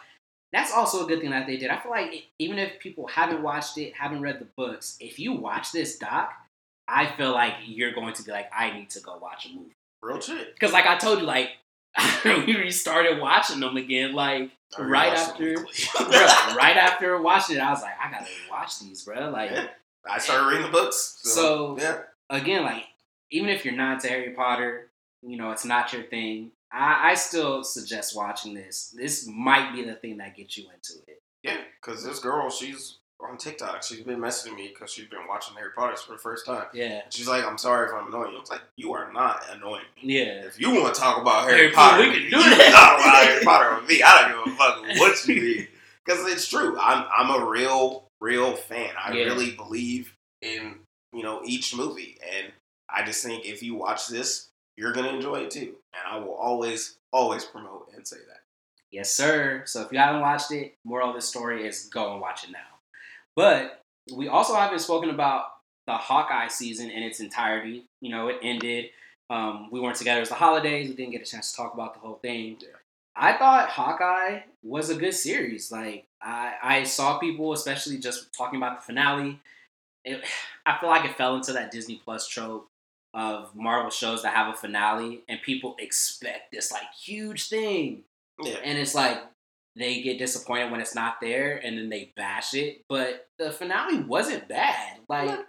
that's 0.51 0.73
also 0.73 1.05
a 1.05 1.07
good 1.07 1.21
thing 1.21 1.29
that 1.31 1.47
they 1.47 1.57
did. 1.57 1.69
I 1.69 1.79
feel 1.79 1.91
like 1.91 2.27
even 2.39 2.59
if 2.59 2.79
people 2.79 3.07
haven't 3.07 3.41
watched 3.41 3.77
it, 3.77 3.93
haven't 3.95 4.21
read 4.21 4.39
the 4.39 4.47
books, 4.57 4.97
if 4.99 5.19
you 5.19 5.31
watch 5.33 5.71
this 5.71 5.97
doc, 5.97 6.33
I 6.91 7.05
feel 7.15 7.31
like 7.31 7.53
you're 7.65 7.93
going 7.93 8.13
to 8.15 8.23
be 8.23 8.31
like, 8.31 8.49
I 8.55 8.71
need 8.77 8.89
to 8.91 8.99
go 8.99 9.17
watch 9.17 9.45
a 9.45 9.49
movie. 9.55 9.75
real 10.01 10.19
shit. 10.19 10.53
Because 10.53 10.73
like 10.73 10.85
I 10.85 10.97
told 10.97 11.19
you, 11.19 11.25
like 11.25 11.49
we 12.25 12.55
restarted 12.57 13.19
watching 13.19 13.59
them 13.59 13.77
again, 13.77 14.13
like 14.13 14.51
right 14.77 15.13
after, 15.13 15.53
bro, 15.97 16.05
right 16.55 16.77
after 16.77 17.21
watching 17.21 17.57
it, 17.57 17.61
I 17.61 17.71
was 17.71 17.81
like, 17.81 17.93
I 18.01 18.11
gotta 18.11 18.27
watch 18.49 18.79
these, 18.79 19.03
bro. 19.03 19.29
Like 19.29 19.51
Yeah. 19.51 19.67
I 20.09 20.17
started 20.19 20.47
reading 20.47 20.65
the 20.65 20.71
books. 20.71 21.19
So, 21.23 21.31
So- 21.31 21.77
yeah, 21.79 22.01
again, 22.29 22.63
like 22.63 22.83
even 23.31 23.49
if 23.49 23.63
you're 23.65 23.75
not 23.75 23.93
into 23.95 24.07
Harry 24.09 24.31
Potter, 24.31 24.89
you 25.21 25.37
know 25.37 25.51
it's 25.51 25.65
not 25.65 25.93
your 25.93 26.03
thing. 26.03 26.51
I, 26.73 27.11
I 27.11 27.13
still 27.15 27.63
suggest 27.63 28.15
watching 28.15 28.53
this. 28.53 28.93
This 28.97 29.27
might 29.27 29.73
be 29.75 29.83
the 29.83 29.95
thing 29.95 30.17
that 30.17 30.35
gets 30.37 30.57
you 30.57 30.65
into 30.73 30.93
it. 31.07 31.21
yeah. 31.43 31.57
Because 31.81 32.03
this 32.03 32.19
girl, 32.19 32.49
she's 32.49 32.97
on 33.29 33.37
TikTok. 33.37 33.83
She's 33.83 34.01
been 34.01 34.19
messaging 34.19 34.55
me 34.55 34.69
because 34.69 34.91
she's 34.91 35.07
been 35.07 35.27
watching 35.27 35.55
Harry 35.55 35.69
Potter 35.75 35.95
for 35.97 36.13
the 36.13 36.17
first 36.19 36.45
time. 36.45 36.65
Yeah, 36.73 37.01
She's 37.09 37.27
like, 37.27 37.43
"I'm 37.45 37.57
sorry 37.57 37.87
if 37.87 37.93
I'm 37.93 38.07
annoying 38.07 38.31
you." 38.31 38.37
I 38.37 38.39
was 38.41 38.49
like, 38.49 38.61
"You 38.77 38.93
are 38.93 39.11
not 39.13 39.43
annoying 39.51 39.85
me. 40.01 40.17
yeah, 40.19 40.45
If 40.45 40.59
you 40.59 40.71
want 40.73 40.93
to 40.95 40.99
talk 41.01 41.21
about 41.21 41.43
Harry, 41.45 41.57
Harry 41.57 41.71
Potter, 41.71 41.99
we 42.03 42.05
can 42.11 42.13
do 42.13 42.37
you 42.49 42.55
that. 42.57 42.71
talk 42.71 42.99
about 42.99 43.23
Harry 43.23 43.43
Potter 43.45 43.75
with 43.81 43.89
me. 43.89 44.03
I 44.03 44.29
don't 44.31 44.45
give 44.45 44.53
a 44.53 44.57
fuck 44.57 44.81
what 44.99 45.27
you 45.27 45.41
read 45.41 45.67
because 46.05 46.31
it's 46.31 46.47
true. 46.47 46.77
I'm 46.79 47.05
I'm 47.15 47.41
a 47.41 47.45
real 47.49 48.05
real 48.19 48.55
fan. 48.55 48.91
I 48.97 49.13
Yeah. 49.13 49.25
really 49.25 49.51
believe 49.55 50.13
in 50.41 50.79
you 51.13 51.23
know 51.23 51.41
each 51.45 51.75
movie, 51.75 52.17
and 52.35 52.51
I 52.89 53.03
just 53.05 53.23
think 53.23 53.45
if 53.45 53.61
you 53.63 53.75
watch 53.75 54.07
this, 54.07 54.47
you're 54.77 54.93
gonna 54.93 55.09
enjoy 55.09 55.41
it 55.41 55.51
too. 55.51 55.75
And 55.93 56.03
I 56.09 56.17
will 56.17 56.33
always 56.35 56.97
always 57.13 57.43
promote 57.45 57.91
and 57.95 58.07
say 58.07 58.17
that. 58.27 58.41
yes, 58.91 59.11
sir. 59.11 59.63
So 59.65 59.81
if 59.81 59.91
you 59.91 59.97
haven't 59.99 60.21
watched 60.21 60.51
it, 60.51 60.75
moral 60.85 61.09
of 61.09 61.15
the 61.15 61.21
story 61.21 61.67
is 61.67 61.85
go 61.87 62.11
and 62.13 62.21
watch 62.21 62.43
it 62.45 62.51
now. 62.51 62.59
But 63.35 63.83
we 64.15 64.27
also 64.27 64.55
haven't 64.55 64.79
spoken 64.79 65.09
about 65.09 65.45
the 65.87 65.93
Hawkeye 65.93 66.47
season 66.47 66.89
in 66.89 67.03
its 67.03 67.19
entirety. 67.19 67.85
You 68.01 68.11
know, 68.11 68.27
it 68.27 68.37
ended. 68.41 68.89
Um, 69.29 69.69
we 69.71 69.79
weren't 69.79 69.95
together. 69.95 70.17
It 70.17 70.21
was 70.21 70.29
the 70.29 70.35
holidays. 70.35 70.89
We 70.89 70.95
didn't 70.95 71.11
get 71.11 71.21
a 71.21 71.29
chance 71.29 71.51
to 71.51 71.57
talk 71.57 71.73
about 71.73 71.93
the 71.93 71.99
whole 72.01 72.19
thing. 72.21 72.57
Yeah. 72.59 72.67
I 73.15 73.37
thought 73.37 73.69
Hawkeye 73.69 74.41
was 74.63 74.89
a 74.89 74.95
good 74.95 75.13
series. 75.13 75.71
Like 75.71 76.05
I, 76.21 76.53
I 76.61 76.83
saw 76.83 77.17
people, 77.17 77.53
especially 77.53 77.97
just 77.97 78.33
talking 78.33 78.57
about 78.57 78.79
the 78.79 78.85
finale. 78.85 79.39
It, 80.03 80.23
I 80.65 80.77
feel 80.79 80.89
like 80.89 81.05
it 81.05 81.17
fell 81.17 81.35
into 81.35 81.53
that 81.53 81.71
Disney 81.71 82.01
Plus 82.03 82.27
trope 82.27 82.67
of 83.13 83.55
Marvel 83.55 83.91
shows 83.91 84.23
that 84.23 84.33
have 84.33 84.53
a 84.53 84.57
finale, 84.57 85.21
and 85.27 85.41
people 85.41 85.75
expect 85.79 86.51
this 86.51 86.71
like 86.71 86.93
huge 86.97 87.49
thing, 87.49 88.03
Yeah, 88.41 88.55
and 88.63 88.77
it's 88.77 88.95
like 88.95 89.21
they 89.75 90.01
get 90.01 90.19
disappointed 90.19 90.71
when 90.71 90.81
it's 90.81 90.95
not 90.95 91.21
there, 91.21 91.57
and 91.63 91.77
then 91.77 91.89
they 91.89 92.13
bash 92.15 92.53
it. 92.53 92.83
But 92.89 93.27
the 93.37 93.51
finale 93.51 94.03
wasn't 94.03 94.47
bad. 94.47 94.99
Like. 95.07 95.39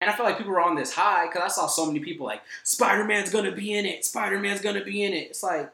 And 0.00 0.10
I 0.10 0.16
feel 0.16 0.26
like 0.26 0.36
people 0.36 0.50
were 0.50 0.60
on 0.60 0.74
this 0.74 0.92
high 0.92 1.28
because 1.28 1.42
I 1.44 1.46
saw 1.46 1.68
so 1.68 1.86
many 1.86 2.00
people 2.00 2.26
like 2.26 2.42
Spider 2.64 3.04
Man's 3.04 3.30
gonna 3.30 3.52
be 3.52 3.72
in 3.72 3.86
it. 3.86 4.04
Spider 4.04 4.40
Man's 4.40 4.60
gonna 4.60 4.82
be 4.82 5.04
in 5.04 5.12
it. 5.12 5.28
It's 5.28 5.44
like, 5.44 5.70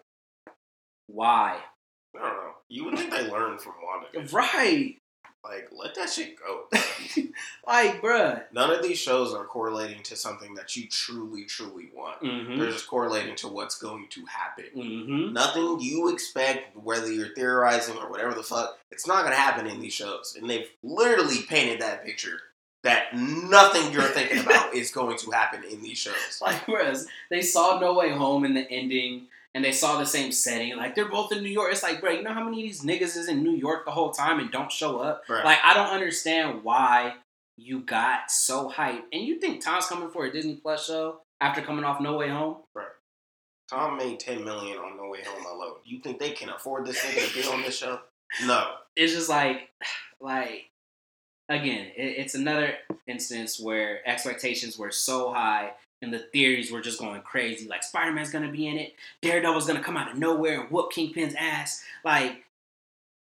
why? 1.07 1.59
I 2.15 2.19
don't 2.19 2.37
know. 2.37 2.51
You 2.69 2.85
would 2.85 2.99
think 2.99 3.11
they 3.11 3.27
learned 3.27 3.63
from 3.63 3.73
WandaVision. 3.73 4.31
Right. 4.35 4.99
Like, 5.45 5.69
let 5.73 5.95
that 5.95 6.11
shit 6.11 6.37
go. 6.39 6.65
like, 7.67 8.03
bruh. 8.03 8.43
None 8.53 8.71
of 8.71 8.83
these 8.83 8.99
shows 8.99 9.33
are 9.33 9.45
correlating 9.45 10.03
to 10.05 10.17
something 10.17 10.55
that 10.55 10.77
you 10.77 10.89
truly, 10.89 11.45
truly 11.45 11.91
want. 11.95 12.21
Mm-hmm. 12.23 12.59
They're 12.59 12.71
just 12.71 12.89
correlating 12.89 13.37
to 13.37 13.49
what's 13.49 13.79
going 13.79 14.09
to 14.11 14.25
happen. 14.27 14.65
Mm-hmm. 14.77 15.33
Nothing 15.33 15.81
you 15.81 16.13
expect, 16.13 16.77
whether 16.77 17.11
you're 17.11 17.35
theorizing 17.35 17.97
or 17.97 18.11
whatever 18.11 18.35
the 18.35 18.43
fuck, 18.43 18.79
it's 18.91 19.07
not 19.07 19.23
going 19.23 19.33
to 19.33 19.41
happen 19.41 19.67
in 19.67 19.81
these 19.81 19.95
shows. 19.95 20.37
And 20.39 20.51
they've 20.51 20.69
literally 20.83 21.43
painted 21.49 21.81
that 21.81 22.05
picture 22.05 22.41
that 22.83 23.15
nothing 23.15 23.93
you're 23.93 24.03
thinking 24.03 24.39
about 24.39 24.75
is 24.75 24.91
going 24.91 25.19
to 25.19 25.31
happen 25.31 25.65
in 25.65 25.83
these 25.83 25.99
shows. 25.99 26.41
Like, 26.41 26.67
whereas 26.69 27.07
they 27.31 27.43
saw 27.43 27.79
No 27.79 27.95
Way 27.95 28.11
Home 28.11 28.45
in 28.45 28.55
the 28.55 28.69
ending, 28.71 29.27
and 29.55 29.65
they 29.65 29.73
saw 29.73 29.99
the 29.99 30.07
same 30.07 30.33
setting. 30.33 30.77
Like 30.77 30.95
they're 30.95 31.09
both 31.09 31.33
in 31.33 31.43
New 31.43 31.49
York. 31.49 31.73
It's 31.73 31.83
like, 31.83 32.01
bro, 32.01 32.13
you 32.13 32.23
know 32.23 32.35
how 32.35 32.45
many 32.45 32.63
of 32.63 32.67
these 32.67 32.83
niggas 32.83 33.17
is 33.17 33.29
in 33.29 33.43
New 33.43 33.57
York 33.57 33.85
the 33.85 33.91
whole 33.91 34.11
time 34.11 34.39
and 34.39 34.51
don't 34.51 34.71
show 34.71 34.99
up? 34.99 35.23
Right. 35.29 35.45
Like 35.45 35.59
I 35.65 35.75
don't 35.75 35.89
understand 35.89 36.63
why 36.63 37.15
you 37.57 37.81
got 37.81 38.31
so 38.31 38.71
hyped. 38.71 39.03
And 39.13 39.23
you 39.23 39.41
think 39.41 39.63
Tom's 39.63 39.87
coming 39.87 40.11
for 40.11 40.27
a 40.27 40.33
Disney 40.33 40.57
Plus 40.57 40.87
show 40.87 41.23
after 41.41 41.61
coming 41.63 41.85
off 41.85 42.01
No 42.01 42.17
Way 42.17 42.29
Home? 42.29 42.59
Right. 42.75 42.87
Tom 43.69 43.99
made 43.99 44.21
ten 44.21 44.45
million 44.45 44.79
on 44.79 44.97
No 44.97 45.09
Way 45.09 45.23
Home 45.27 45.45
alone. 45.45 45.77
You 45.85 46.01
think 46.01 46.19
they 46.19 46.31
can 46.31 46.51
afford 46.51 46.87
this 46.87 47.05
nigga 47.05 47.29
to 47.29 47.35
be 47.35 47.49
on 47.49 47.63
this 47.63 47.77
show? 47.77 48.01
No. 48.45 48.73
It's 48.97 49.13
just 49.13 49.29
like, 49.29 49.71
like 50.21 50.71
again, 51.49 51.87
it, 51.97 52.17
it's 52.19 52.35
another 52.35 52.75
instance 53.07 53.59
where 53.59 54.07
expectations 54.07 54.79
were 54.79 54.91
so 54.91 55.33
high 55.33 55.73
and 56.03 56.13
the 56.13 56.19
theories 56.19 56.71
were 56.71 56.81
just 56.81 56.99
going 56.99 57.21
crazy. 57.23 57.69
Like 57.69 57.83
Spider 57.83 58.13
Man's 58.13 58.31
gonna 58.31 58.53
be 58.53 58.67
in 58.69 58.77
it, 58.79 58.95
Daredevil's 59.23 59.67
gonna 59.67 59.83
come 59.83 59.97
out 59.97 60.11
of 60.11 60.19
nowhere 60.19 60.61
and 60.61 60.71
whoop 60.71 60.93
Kingpin's 60.93 61.35
ass. 61.37 61.83
Like, 62.05 62.45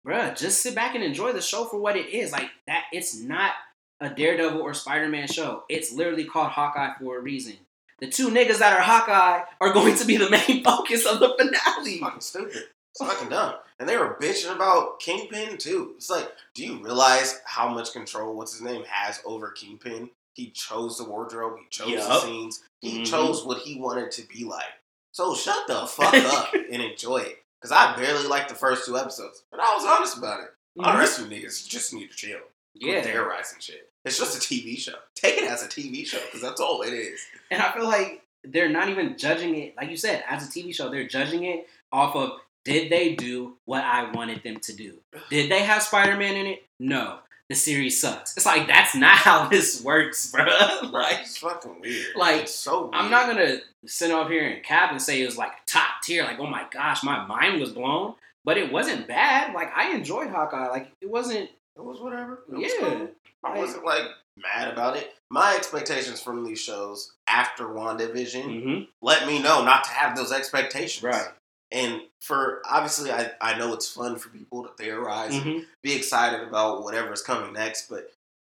bruh, 0.06 0.38
just 0.38 0.62
sit 0.62 0.76
back 0.76 0.96
and 0.96 1.04
enjoy 1.04 1.34
the 1.34 1.42
show 1.42 1.66
for 1.66 1.80
what 1.80 1.96
it 1.98 2.10
is. 2.10 2.32
Like 2.32 2.50
that, 2.68 2.86
it's 2.92 3.20
not 3.20 3.52
a 4.00 4.10
Daredevil 4.10 4.62
or 4.62 4.74
Spider 4.74 5.10
Man 5.10 5.28
show. 5.28 5.64
It's 5.70 5.92
literally 5.92 6.26
called 6.26 6.50
Hawkeye 6.50 6.94
for 7.00 7.18
a 7.18 7.22
reason. 7.22 7.54
The 8.00 8.08
two 8.08 8.30
niggas 8.30 8.60
that 8.60 8.78
are 8.78 8.82
Hawkeye 8.84 9.42
are 9.60 9.74
going 9.74 9.96
to 9.98 10.06
be 10.06 10.18
the 10.18 10.30
main 10.30 10.64
focus 10.64 11.06
of 11.06 11.20
the 11.20 11.34
It's 11.40 11.60
finale. 11.60 11.98
fucking 12.00 12.22
stupid. 12.22 12.64
It's 12.92 13.00
fucking 13.04 13.30
dumb. 13.30 13.56
And 13.80 13.90
they 13.90 13.98
were 13.98 14.18
bitching 14.22 14.56
about 14.56 15.00
Kingpin 15.00 15.58
too. 15.58 15.94
It's 15.98 16.10
like, 16.10 16.32
do 16.54 16.64
you 16.64 16.84
realize 16.84 17.40
how 17.46 17.68
much 17.70 17.94
control 17.94 18.36
what's 18.36 18.54
his 18.54 18.62
name 18.62 18.84
has 18.88 19.20
over 19.26 19.50
Kingpin? 19.50 20.12
He 20.38 20.52
chose 20.52 21.00
the 21.00 21.04
wardrobe. 21.04 21.58
He 21.60 21.66
chose 21.70 21.90
the 22.08 22.20
scenes. 22.20 22.64
He 22.80 23.00
Mhm. 23.02 23.10
chose 23.10 23.44
what 23.44 23.58
he 23.64 23.76
wanted 23.80 24.12
to 24.12 24.22
be 24.28 24.44
like. 24.44 24.72
So 25.12 25.34
shut 25.34 25.66
the 25.68 25.88
fuck 25.88 26.14
up 26.14 26.54
and 26.54 26.80
enjoy 26.82 27.18
it. 27.18 27.44
Because 27.60 27.72
I 27.72 27.96
barely 27.96 28.28
liked 28.28 28.50
the 28.50 28.56
first 28.56 28.86
two 28.86 28.98
episodes, 29.00 29.44
but 29.50 29.60
I 29.60 29.74
was 29.74 29.84
honest 29.84 30.16
about 30.20 30.42
it. 30.42 30.54
All 30.80 30.94
the 30.94 31.00
rest 31.00 31.18
of 31.20 31.32
you 31.32 31.42
niggas 31.42 31.68
just 31.68 31.92
need 31.92 32.12
to 32.12 32.16
chill. 32.16 32.40
Yeah. 32.76 33.02
Terrorizing 33.02 33.60
shit. 33.60 33.92
It's 34.06 34.20
just 34.20 34.38
a 34.38 34.40
TV 34.40 34.78
show. 34.80 34.94
Take 35.16 35.40
it 35.40 35.46
as 35.46 35.64
a 35.64 35.68
TV 35.68 36.06
show 36.06 36.20
because 36.26 36.42
that's 36.42 36.62
all 36.62 36.84
it 36.84 36.94
is. 36.94 37.20
And 37.50 37.60
I 37.64 37.72
feel 37.74 37.86
like 37.86 38.22
they're 38.44 38.70
not 38.70 38.90
even 38.90 39.18
judging 39.18 39.56
it, 39.56 39.76
like 39.76 39.90
you 39.90 39.98
said, 39.98 40.24
as 40.30 40.48
a 40.48 40.52
TV 40.52 40.72
show. 40.74 40.90
They're 40.90 41.08
judging 41.08 41.46
it 41.46 41.68
off 41.92 42.16
of 42.16 42.40
did 42.64 42.92
they 42.92 43.16
do 43.16 43.58
what 43.66 43.84
I 43.84 44.12
wanted 44.12 44.44
them 44.44 44.60
to 44.60 44.74
do? 44.74 45.00
Did 45.32 45.50
they 45.50 45.64
have 45.64 45.82
Spider 45.82 46.16
Man 46.16 46.36
in 46.36 46.46
it? 46.46 46.64
No. 46.80 47.20
The 47.50 47.56
series 47.56 48.02
sucks. 48.02 48.36
It's 48.36 48.46
like 48.46 48.68
that's 48.68 48.94
not 48.96 49.16
how 49.18 49.48
this 49.48 49.82
works, 49.84 50.32
bro. 50.32 50.46
like 50.92 51.20
it's 51.22 51.38
fucking 51.38 51.80
weird. 51.82 52.06
like, 52.16 52.42
it's 52.44 52.56
so 52.56 52.84
weird. 52.84 52.96
I'm 52.96 53.10
not 53.12 53.28
gonna 53.28 53.60
sit 53.86 54.12
up 54.12 54.30
here 54.30 54.46
and 54.48 54.64
cap 54.64 54.92
and 54.92 55.02
say 55.02 55.22
it 55.22 55.26
was 55.26 55.38
like 55.38 55.52
top 55.66 56.02
tier, 56.04 56.24
like 56.24 56.40
oh 56.40 56.48
my 56.48 56.66
gosh, 56.72 57.04
my 57.04 57.26
mind 57.26 57.60
was 57.62 57.72
blown. 57.72 58.16
But 58.44 58.58
it 58.58 58.72
wasn't 58.72 59.08
bad. 59.08 59.54
Like 59.54 59.70
I 59.76 59.92
enjoyed 59.96 60.30
Hawkeye. 60.30 60.68
Like 60.68 60.92
it 61.02 61.10
wasn't. 61.10 61.50
It 61.78 61.84
was 61.84 62.00
whatever. 62.02 62.40
It 62.52 62.56
was 62.58 62.72
Yeah. 62.80 62.90
cool. 62.90 63.08
I 63.44 63.58
wasn't 63.58 63.86
like 63.86 64.04
mad 64.36 64.72
about 64.72 64.98
it. 64.98 65.14
My 65.30 65.56
expectations 65.56 66.22
from 66.22 66.44
these 66.46 66.60
shows 66.60 67.14
after 67.28 67.66
WandaVision 67.66 68.44
Mm-hmm. 68.44 68.82
let 69.02 69.28
me 69.28 69.42
know 69.42 69.64
not 69.64 69.84
to 69.86 69.90
have 69.92 70.16
those 70.18 70.32
expectations. 70.32 71.04
Right. 71.04 71.28
And 71.72 72.02
for 72.22 72.62
obviously, 72.70 73.12
I, 73.12 73.32
I 73.42 73.58
know 73.58 73.74
it's 73.74 73.90
fun 73.92 74.18
for 74.18 74.30
people 74.30 74.64
to 74.64 74.70
theorize 74.78 75.34
Mm-hmm. 75.34 75.60
be 75.84 75.94
excited 75.96 76.48
about 76.48 76.84
whatever's 76.84 77.22
coming 77.22 77.54
next. 77.54 77.90
But 77.90 78.12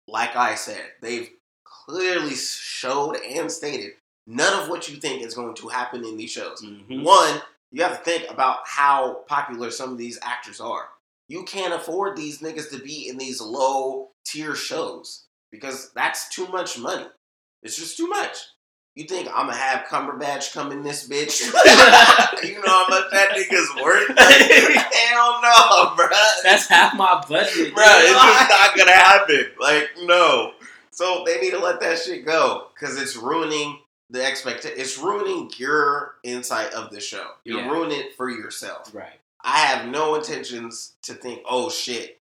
like 0.08 0.34
I 0.36 0.54
said, 0.56 0.82
they've 1.00 1.30
clearly 1.64 2.34
showed 2.34 3.16
and 3.16 3.50
stated 3.50 3.92
none 4.26 4.62
of 4.62 4.68
what 4.68 4.88
you 4.88 4.96
think 4.96 5.22
is 5.22 5.34
going 5.34 5.54
to 5.54 5.68
happen 5.68 6.04
in 6.04 6.16
these 6.16 6.32
shows. 6.32 6.62
Mm-hmm. 6.62 7.02
One, 7.04 7.40
you 7.70 7.82
have 7.82 7.98
to 7.98 8.04
think 8.04 8.30
about 8.30 8.58
how 8.66 9.24
popular 9.28 9.70
some 9.70 9.92
of 9.92 9.98
these 9.98 10.18
actors 10.22 10.60
are. 10.60 10.88
You 11.28 11.44
can't 11.44 11.72
afford 11.74 12.16
these 12.16 12.40
niggas 12.40 12.70
to 12.70 12.78
be 12.78 13.08
in 13.08 13.16
these 13.18 13.40
low 13.40 14.08
tier 14.26 14.54
shows 14.54 15.24
because 15.52 15.90
that's 15.94 16.28
too 16.28 16.46
much 16.48 16.78
money. 16.78 17.06
It's 17.62 17.76
just 17.76 17.96
too 17.96 18.08
much. 18.08 18.36
You 18.94 19.04
think 19.04 19.28
I'm 19.28 19.46
gonna 19.46 19.54
have 19.56 19.86
Cumberbatch 19.86 20.52
come 20.52 20.70
in 20.70 20.82
this 20.84 21.08
bitch? 21.08 21.40
you 22.48 22.54
know 22.54 22.62
how 22.68 22.86
much 22.88 23.10
that 23.10 23.30
nigga's 23.30 23.82
worth? 23.82 24.08
Hell 24.18 25.40
no, 25.42 25.96
bruh. 25.96 26.10
That's 26.44 26.68
half 26.68 26.94
my 26.96 27.22
budget. 27.28 27.74
Bruh, 27.74 28.00
it's 28.02 28.12
just 28.12 28.50
not 28.50 28.76
gonna 28.76 28.92
happen. 28.92 29.46
Like, 29.60 29.88
no. 30.04 30.52
So 30.92 31.24
they 31.26 31.40
need 31.40 31.50
to 31.50 31.58
let 31.58 31.80
that 31.80 31.98
shit 31.98 32.24
go 32.24 32.68
because 32.74 33.00
it's 33.00 33.16
ruining 33.16 33.80
the 34.10 34.24
expectation. 34.24 34.78
It's 34.78 34.96
ruining 34.96 35.50
your 35.56 36.14
insight 36.22 36.72
of 36.72 36.90
the 36.90 37.00
show. 37.00 37.26
You're 37.44 37.62
Yeah. 37.62 37.70
ruining 37.70 37.98
it 37.98 38.16
for 38.16 38.30
yourself. 38.30 38.94
right. 38.94 39.18
I 39.46 39.58
have 39.58 39.88
no 39.88 40.14
intentions 40.14 40.92
to 41.02 41.12
think, 41.14 41.42
oh 41.46 41.68
shit, 41.68 42.20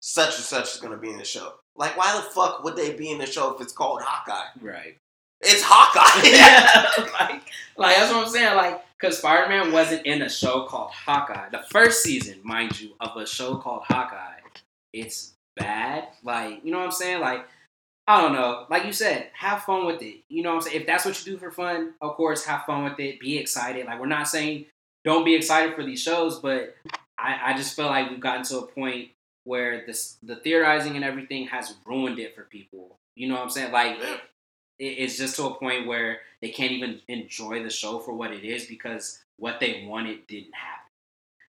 such 0.00 0.34
and 0.36 0.44
such 0.44 0.74
is 0.74 0.80
gonna 0.80 0.96
be 0.96 1.10
in 1.10 1.18
the 1.18 1.24
show. 1.24 1.52
Like, 1.76 1.96
why 1.98 2.14
the 2.16 2.22
fuck 2.22 2.64
would 2.64 2.76
they 2.76 2.94
be 2.94 3.10
in 3.10 3.18
the 3.18 3.26
show 3.26 3.54
if 3.54 3.60
it's 3.60 3.72
called 3.72 4.00
Hawkeye? 4.02 4.46
Right. 4.60 4.96
It's 5.44 5.62
Hawkeye. 5.64 6.28
yeah, 6.28 7.04
like, 7.20 7.42
like 7.76 7.96
that's 7.96 8.12
what 8.12 8.26
I'm 8.26 8.32
saying. 8.32 8.56
Like, 8.56 8.82
because 8.98 9.18
Spider 9.18 9.48
Man 9.48 9.72
wasn't 9.72 10.06
in 10.06 10.22
a 10.22 10.28
show 10.28 10.64
called 10.64 10.90
Hawkeye. 10.90 11.50
The 11.50 11.64
first 11.70 12.02
season, 12.02 12.40
mind 12.42 12.80
you, 12.80 12.92
of 13.00 13.16
a 13.16 13.26
show 13.26 13.56
called 13.56 13.82
Hawkeye, 13.84 14.40
it's 14.92 15.34
bad. 15.56 16.08
Like, 16.22 16.64
you 16.64 16.70
know 16.70 16.78
what 16.78 16.86
I'm 16.86 16.92
saying? 16.92 17.20
Like, 17.20 17.46
I 18.06 18.20
don't 18.20 18.32
know. 18.32 18.66
Like 18.68 18.84
you 18.84 18.92
said, 18.92 19.30
have 19.34 19.62
fun 19.62 19.86
with 19.86 20.02
it. 20.02 20.22
You 20.28 20.42
know 20.42 20.50
what 20.50 20.56
I'm 20.56 20.62
saying? 20.62 20.80
If 20.80 20.86
that's 20.86 21.04
what 21.04 21.18
you 21.24 21.32
do 21.32 21.38
for 21.38 21.50
fun, 21.50 21.94
of 22.00 22.16
course, 22.16 22.44
have 22.44 22.64
fun 22.64 22.84
with 22.84 22.98
it. 22.98 23.20
Be 23.20 23.38
excited. 23.38 23.86
Like, 23.86 24.00
we're 24.00 24.06
not 24.06 24.28
saying 24.28 24.66
don't 25.04 25.24
be 25.24 25.34
excited 25.34 25.74
for 25.74 25.84
these 25.84 26.02
shows, 26.02 26.38
but 26.38 26.74
I, 27.18 27.52
I 27.52 27.56
just 27.56 27.76
feel 27.76 27.86
like 27.86 28.10
we've 28.10 28.20
gotten 28.20 28.44
to 28.44 28.58
a 28.58 28.66
point 28.66 29.10
where 29.44 29.84
this 29.86 30.16
the 30.22 30.36
theorizing 30.36 30.96
and 30.96 31.04
everything 31.04 31.46
has 31.48 31.74
ruined 31.86 32.18
it 32.18 32.34
for 32.34 32.42
people. 32.42 32.98
You 33.14 33.28
know 33.28 33.34
what 33.34 33.44
I'm 33.44 33.50
saying? 33.50 33.72
Like, 33.72 33.98
it's 34.78 35.16
just 35.16 35.36
to 35.36 35.44
a 35.46 35.54
point 35.54 35.86
where 35.86 36.18
they 36.40 36.50
can't 36.50 36.72
even 36.72 37.00
enjoy 37.08 37.62
the 37.62 37.70
show 37.70 37.98
for 37.98 38.12
what 38.12 38.32
it 38.32 38.44
is 38.44 38.66
because 38.66 39.22
what 39.36 39.60
they 39.60 39.84
wanted 39.86 40.26
didn't 40.26 40.54
happen. 40.54 40.90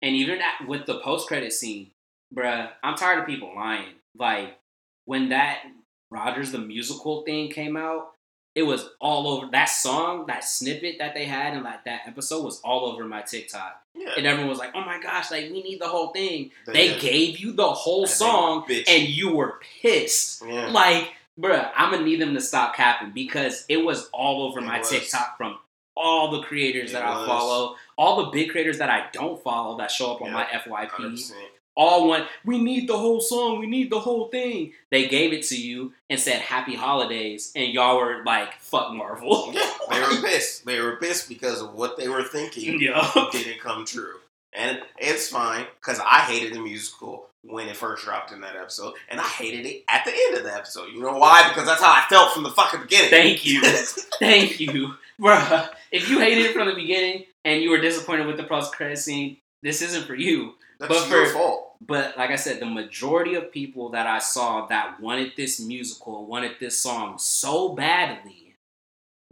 And 0.02 0.14
even 0.14 0.40
at, 0.40 0.68
with 0.68 0.86
the 0.86 1.00
post 1.00 1.26
credit 1.26 1.52
scene, 1.52 1.90
bruh, 2.34 2.68
I'm 2.82 2.96
tired 2.96 3.20
of 3.20 3.26
people 3.26 3.54
lying. 3.54 3.94
Like 4.18 4.58
when 5.04 5.30
that 5.30 5.62
Rogers 6.10 6.52
the 6.52 6.58
musical 6.58 7.22
thing 7.22 7.50
came 7.50 7.76
out, 7.76 8.12
it 8.54 8.62
was 8.62 8.88
all 9.00 9.28
over 9.28 9.48
that 9.52 9.66
song, 9.66 10.26
that 10.28 10.42
snippet 10.42 10.96
that 10.98 11.14
they 11.14 11.26
had 11.26 11.52
and 11.52 11.62
like 11.62 11.84
that 11.84 12.02
episode 12.06 12.42
was 12.42 12.60
all 12.60 12.86
over 12.86 13.04
my 13.04 13.20
TikTok. 13.20 13.82
Yeah. 13.94 14.12
And 14.16 14.26
everyone 14.26 14.48
was 14.48 14.58
like, 14.58 14.72
"Oh 14.74 14.84
my 14.84 14.98
gosh, 15.00 15.30
like 15.30 15.50
we 15.50 15.62
need 15.62 15.80
the 15.80 15.88
whole 15.88 16.08
thing." 16.08 16.50
They 16.66 16.88
did. 16.88 17.00
gave 17.00 17.38
you 17.38 17.52
the 17.52 17.68
whole 17.68 18.06
song 18.06 18.64
and 18.68 19.08
you 19.08 19.34
were 19.34 19.60
pissed. 19.82 20.42
yeah. 20.46 20.68
Like, 20.68 21.10
bruh, 21.38 21.70
I'm 21.76 21.90
gonna 21.92 22.04
need 22.04 22.20
them 22.20 22.34
to 22.34 22.40
stop 22.40 22.74
capping 22.76 23.10
because 23.12 23.64
it 23.68 23.78
was 23.78 24.08
all 24.12 24.42
over 24.48 24.60
It 24.60 24.64
my 24.64 24.78
was. 24.78 24.88
TikTok 24.90 25.36
from 25.36 25.58
all 25.96 26.30
the 26.30 26.42
creators 26.42 26.90
It 26.90 26.94
that 26.94 27.04
I 27.04 27.26
follow, 27.26 27.76
all 27.96 28.24
the 28.24 28.30
big 28.30 28.50
creators 28.50 28.78
that 28.78 28.90
I 28.90 29.06
don't 29.12 29.42
follow 29.42 29.78
that 29.78 29.90
show 29.90 30.12
up 30.14 30.20
on 30.22 30.28
Yeah. 30.28 30.34
my 30.34 30.44
FYP. 30.44 30.90
100%. 31.14 31.32
All 31.78 32.08
one, 32.08 32.26
we 32.44 32.56
need 32.58 32.88
the 32.88 32.96
whole 32.96 33.20
song, 33.20 33.58
we 33.60 33.66
need 33.66 33.90
the 33.90 34.00
whole 34.00 34.28
thing. 34.28 34.72
They 34.90 35.08
gave 35.08 35.34
it 35.34 35.42
to 35.48 35.60
you 35.60 35.92
and 36.08 36.18
said 36.18 36.40
happy 36.40 36.74
holidays, 36.74 37.52
and 37.54 37.70
y'all 37.72 37.98
were 37.98 38.22
like, 38.24 38.58
fuck 38.60 38.92
Marvel. 38.94 39.52
Yeah, 39.54 39.70
they 39.90 40.00
were 40.00 40.22
pissed. 40.22 40.64
They 40.64 40.80
were 40.80 40.96
pissed 40.96 41.28
because 41.28 41.60
of 41.60 41.74
what 41.74 41.98
they 41.98 42.08
were 42.08 42.22
thinking 42.24 42.80
yeah. 42.80 43.10
didn't 43.30 43.60
come 43.60 43.84
true. 43.84 44.14
And 44.54 44.80
it's 44.98 45.28
fine 45.28 45.66
because 45.78 46.00
I 46.00 46.20
hated 46.20 46.54
the 46.54 46.60
musical 46.60 47.25
when 47.46 47.68
it 47.68 47.76
first 47.76 48.04
dropped 48.04 48.32
in 48.32 48.40
that 48.40 48.56
episode, 48.56 48.94
and 49.08 49.20
I 49.20 49.24
hated 49.24 49.66
it 49.66 49.84
at 49.88 50.04
the 50.04 50.12
end 50.12 50.36
of 50.38 50.44
the 50.44 50.52
episode. 50.54 50.88
You 50.92 51.00
know 51.00 51.16
why? 51.18 51.48
Because 51.48 51.66
that's 51.66 51.80
how 51.82 51.90
I 51.92 52.04
felt 52.08 52.32
from 52.32 52.42
the 52.42 52.50
fucking 52.50 52.80
beginning. 52.82 53.10
Thank 53.10 53.44
you. 53.46 53.60
Thank 54.18 54.58
you. 54.60 54.94
Bruh, 55.20 55.68
if 55.92 56.10
you 56.10 56.18
hated 56.18 56.46
it 56.46 56.52
from 56.54 56.68
the 56.68 56.74
beginning 56.74 57.24
and 57.44 57.62
you 57.62 57.70
were 57.70 57.80
disappointed 57.80 58.26
with 58.26 58.36
the 58.36 58.42
post 58.44 58.72
credit 58.74 58.98
scene, 58.98 59.38
this 59.62 59.80
isn't 59.82 60.06
for 60.06 60.14
you. 60.14 60.54
that's 60.78 60.92
but 60.92 61.08
your 61.08 61.26
for- 61.26 61.32
fault. 61.32 61.62
But 61.86 62.16
like 62.16 62.30
I 62.30 62.36
said, 62.36 62.58
the 62.60 62.66
majority 62.66 63.34
of 63.34 63.52
people 63.52 63.90
that 63.90 64.06
I 64.06 64.18
saw 64.18 64.66
that 64.68 64.98
wanted 64.98 65.32
this 65.36 65.60
musical, 65.60 66.24
wanted 66.26 66.52
this 66.58 66.78
song 66.78 67.16
so 67.18 67.74
badly, 67.74 68.54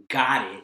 got 0.09 0.53
it, 0.55 0.63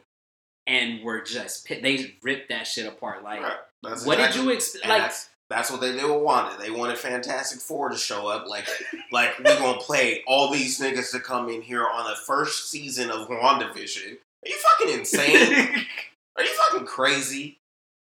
and 0.68 1.04
were 1.04 1.22
just 1.22 1.68
they 1.68 2.16
ripped 2.22 2.50
that 2.50 2.68
shit 2.68 2.86
apart. 2.88 3.24
Like, 3.24 3.42
Right. 3.42 3.54
That's 3.84 4.06
what 4.06 4.20
exactly- 4.20 4.42
did 4.42 4.46
you 4.46 4.52
expect? 4.54 4.88
Like, 4.88 5.12
that's, 5.52 5.72
what 5.72 5.82
they 5.82 5.92
did 5.92 6.04
with 6.04 6.22
Wanda. 6.22 6.58
They 6.60 6.72
wanted 6.72 6.98
Fantastic 6.98 7.60
Four 7.60 7.90
to 7.90 7.98
show 7.98 8.28
up. 8.28 8.48
Like, 8.48 8.68
like 9.12 9.38
we 9.38 9.46
gonna 9.46 9.78
play 9.80 10.24
all 10.28 10.52
these 10.52 10.80
niggas 10.80 11.12
to 11.12 11.20
come 11.20 11.50
in 11.50 11.62
here 11.62 11.86
on 11.88 12.10
the 12.10 12.16
first 12.16 12.70
season 12.70 13.10
of 13.10 13.28
WandaVision. 13.28 14.14
Are 14.14 14.50
you 14.50 14.58
fucking 14.58 15.00
insane? 15.00 15.86
Are 16.38 16.44
you 16.44 16.50
fucking 16.50 16.88
crazy? 16.88 17.60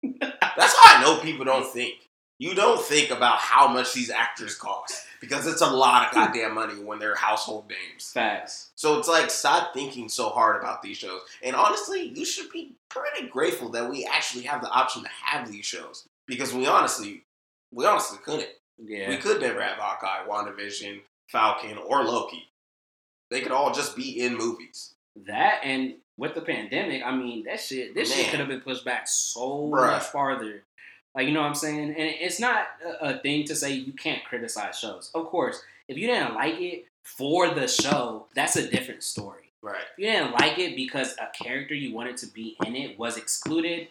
That's 0.03 0.75
how 0.77 0.97
I 0.97 1.01
know 1.01 1.19
people 1.19 1.45
don't 1.45 1.67
think. 1.67 1.95
You 2.37 2.53
don't 2.53 2.81
think 2.81 3.11
about 3.11 3.37
how 3.37 3.67
much 3.67 3.93
these 3.93 4.09
actors 4.09 4.55
cost 4.55 5.05
because 5.21 5.47
it's 5.47 5.61
a 5.61 5.69
lot 5.69 6.07
of 6.07 6.13
goddamn 6.13 6.53
money 6.53 6.73
when 6.73 6.99
they're 6.99 7.15
household 7.15 7.69
names. 7.69 8.11
Facts. 8.11 8.71
So 8.75 8.99
it's 8.99 9.07
like 9.07 9.29
stop 9.29 9.73
thinking 9.73 10.09
so 10.09 10.29
hard 10.29 10.59
about 10.61 10.81
these 10.81 10.97
shows. 10.97 11.21
And 11.41 11.55
honestly, 11.55 12.11
you 12.13 12.25
should 12.25 12.49
be 12.51 12.73
pretty 12.89 13.27
grateful 13.27 13.69
that 13.69 13.89
we 13.89 14.05
actually 14.05 14.43
have 14.43 14.61
the 14.61 14.69
option 14.69 15.03
to 15.03 15.09
have 15.23 15.49
these 15.49 15.65
shows 15.65 16.07
because 16.27 16.53
we 16.53 16.67
honestly, 16.67 17.23
we 17.71 17.85
honestly 17.85 18.19
couldn't. 18.23 18.49
Yeah. 18.77 19.09
We 19.09 19.17
could 19.17 19.41
never 19.41 19.61
have 19.61 19.77
Hawkeye, 19.77 20.27
WandaVision, 20.27 21.01
Falcon, 21.31 21.77
or 21.77 22.03
Loki. 22.03 22.49
They 23.31 23.41
could 23.41 23.51
all 23.51 23.73
just 23.73 23.95
be 23.95 24.21
in 24.21 24.37
movies. 24.37 24.93
That 25.27 25.61
and 25.63 25.95
with 26.17 26.35
the 26.35 26.41
pandemic, 26.41 27.03
I 27.05 27.15
mean, 27.15 27.45
that 27.45 27.59
shit, 27.59 27.95
this 27.95 28.13
shit 28.13 28.29
could 28.29 28.39
have 28.39 28.47
been 28.47 28.61
pushed 28.61 28.85
back 28.85 29.07
so 29.07 29.69
Bruh. 29.69 29.91
much 29.91 30.03
farther. 30.03 30.63
Like, 31.15 31.27
you 31.27 31.33
know 31.33 31.41
what 31.41 31.47
I'm 31.47 31.55
saying? 31.55 31.79
And 31.79 31.97
it's 31.97 32.39
not 32.39 32.67
a, 32.85 33.15
a 33.15 33.17
thing 33.19 33.45
to 33.45 33.55
say 33.55 33.71
you 33.71 33.93
can't 33.93 34.23
criticize 34.25 34.77
shows. 34.77 35.11
Of 35.15 35.27
course, 35.27 35.61
if 35.87 35.97
you 35.97 36.07
didn't 36.07 36.35
like 36.35 36.59
it 36.59 36.85
for 37.03 37.49
the 37.49 37.67
show, 37.67 38.27
that's 38.35 38.57
a 38.57 38.69
different 38.69 39.03
story. 39.03 39.51
Right. 39.61 39.77
If 39.97 40.05
you 40.05 40.11
didn't 40.11 40.33
like 40.33 40.59
it 40.59 40.75
because 40.75 41.15
a 41.17 41.29
character 41.43 41.73
you 41.73 41.93
wanted 41.93 42.17
to 42.17 42.27
be 42.27 42.57
in 42.65 42.75
it 42.75 42.99
was 42.99 43.17
excluded, 43.17 43.87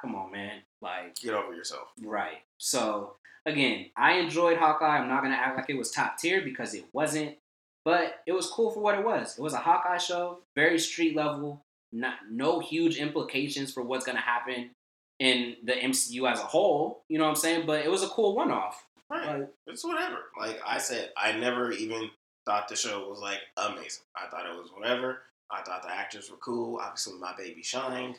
come 0.00 0.14
on, 0.14 0.32
man. 0.32 0.60
Like, 0.82 1.16
Get 1.16 1.34
over 1.34 1.54
yourself. 1.54 1.88
Right. 2.02 2.38
So 2.58 3.14
again, 3.46 3.86
I 3.96 4.14
enjoyed 4.14 4.58
Hawkeye. 4.58 4.98
I'm 4.98 5.08
not 5.08 5.22
gonna 5.22 5.34
act 5.34 5.56
like 5.56 5.70
it 5.70 5.78
was 5.78 5.90
top 5.90 6.18
tier 6.18 6.42
because 6.42 6.74
it 6.74 6.84
wasn't, 6.92 7.36
but 7.84 8.20
it 8.26 8.32
was 8.32 8.50
cool 8.50 8.70
for 8.70 8.80
what 8.80 8.98
it 8.98 9.04
was. 9.04 9.38
It 9.38 9.42
was 9.42 9.54
a 9.54 9.58
Hawkeye 9.58 9.98
show, 9.98 10.40
very 10.54 10.78
street 10.78 11.16
level, 11.16 11.64
not 11.92 12.16
no 12.30 12.60
huge 12.60 12.98
implications 12.98 13.72
for 13.72 13.82
what's 13.82 14.04
gonna 14.04 14.20
happen 14.20 14.70
in 15.18 15.56
the 15.64 15.72
MCU 15.72 16.30
as 16.30 16.38
a 16.38 16.44
whole. 16.44 17.02
You 17.08 17.18
know 17.18 17.24
what 17.24 17.30
I'm 17.30 17.36
saying? 17.36 17.66
But 17.66 17.84
it 17.84 17.90
was 17.90 18.02
a 18.02 18.08
cool 18.08 18.36
one 18.36 18.50
off. 18.50 18.84
Right. 19.10 19.40
Like, 19.40 19.48
It's 19.66 19.84
whatever. 19.84 20.18
Like 20.38 20.60
I 20.66 20.78
said, 20.78 21.10
I 21.16 21.32
never 21.32 21.72
even 21.72 22.10
thought 22.44 22.68
the 22.68 22.76
show 22.76 23.08
was 23.08 23.20
like 23.20 23.38
amazing. 23.56 24.04
I 24.16 24.28
thought 24.30 24.46
it 24.46 24.56
was 24.56 24.70
whatever. 24.74 25.22
I 25.50 25.62
thought 25.62 25.82
the 25.82 25.90
actors 25.90 26.30
were 26.30 26.36
cool. 26.38 26.78
Obviously, 26.78 27.18
my 27.18 27.32
baby 27.36 27.62
shined, 27.62 28.16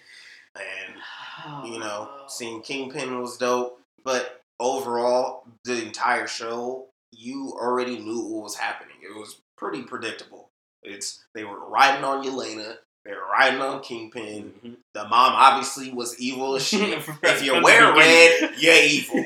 and 0.56 1.72
you 1.72 1.80
know, 1.80 2.10
seeing 2.28 2.62
Kingpin 2.62 3.22
was 3.22 3.38
dope. 3.38 3.80
But 4.04 4.42
overall, 4.60 5.44
the 5.66 5.82
entire 5.84 6.28
show, 6.28 6.88
you 7.12 7.54
already 7.60 7.98
knew 8.00 8.22
what 8.22 8.44
was 8.44 8.56
happening. 8.56 8.96
It 9.02 9.18
was 9.18 9.42
pretty 9.58 9.84
predictable. 9.84 10.50
It's 10.84 11.24
they 11.34 11.44
were 11.44 11.68
riding 11.70 12.04
on 12.04 12.24
Yelena. 12.26 12.76
They 13.06 13.12
were 13.12 13.28
riding 13.32 13.62
on 13.62 13.82
Kingpin. 13.82 14.54
Mhm. 14.64 14.78
The 14.94 15.04
mom 15.08 15.34
obviously 15.34 15.92
was 15.92 16.20
evil 16.20 16.56
as 16.56 16.68
shit. 16.68 17.04
If 17.24 17.44
you 17.44 17.62
wear 17.64 17.94
red, 17.96 18.54
you're 18.58 18.76
evil. 18.76 19.26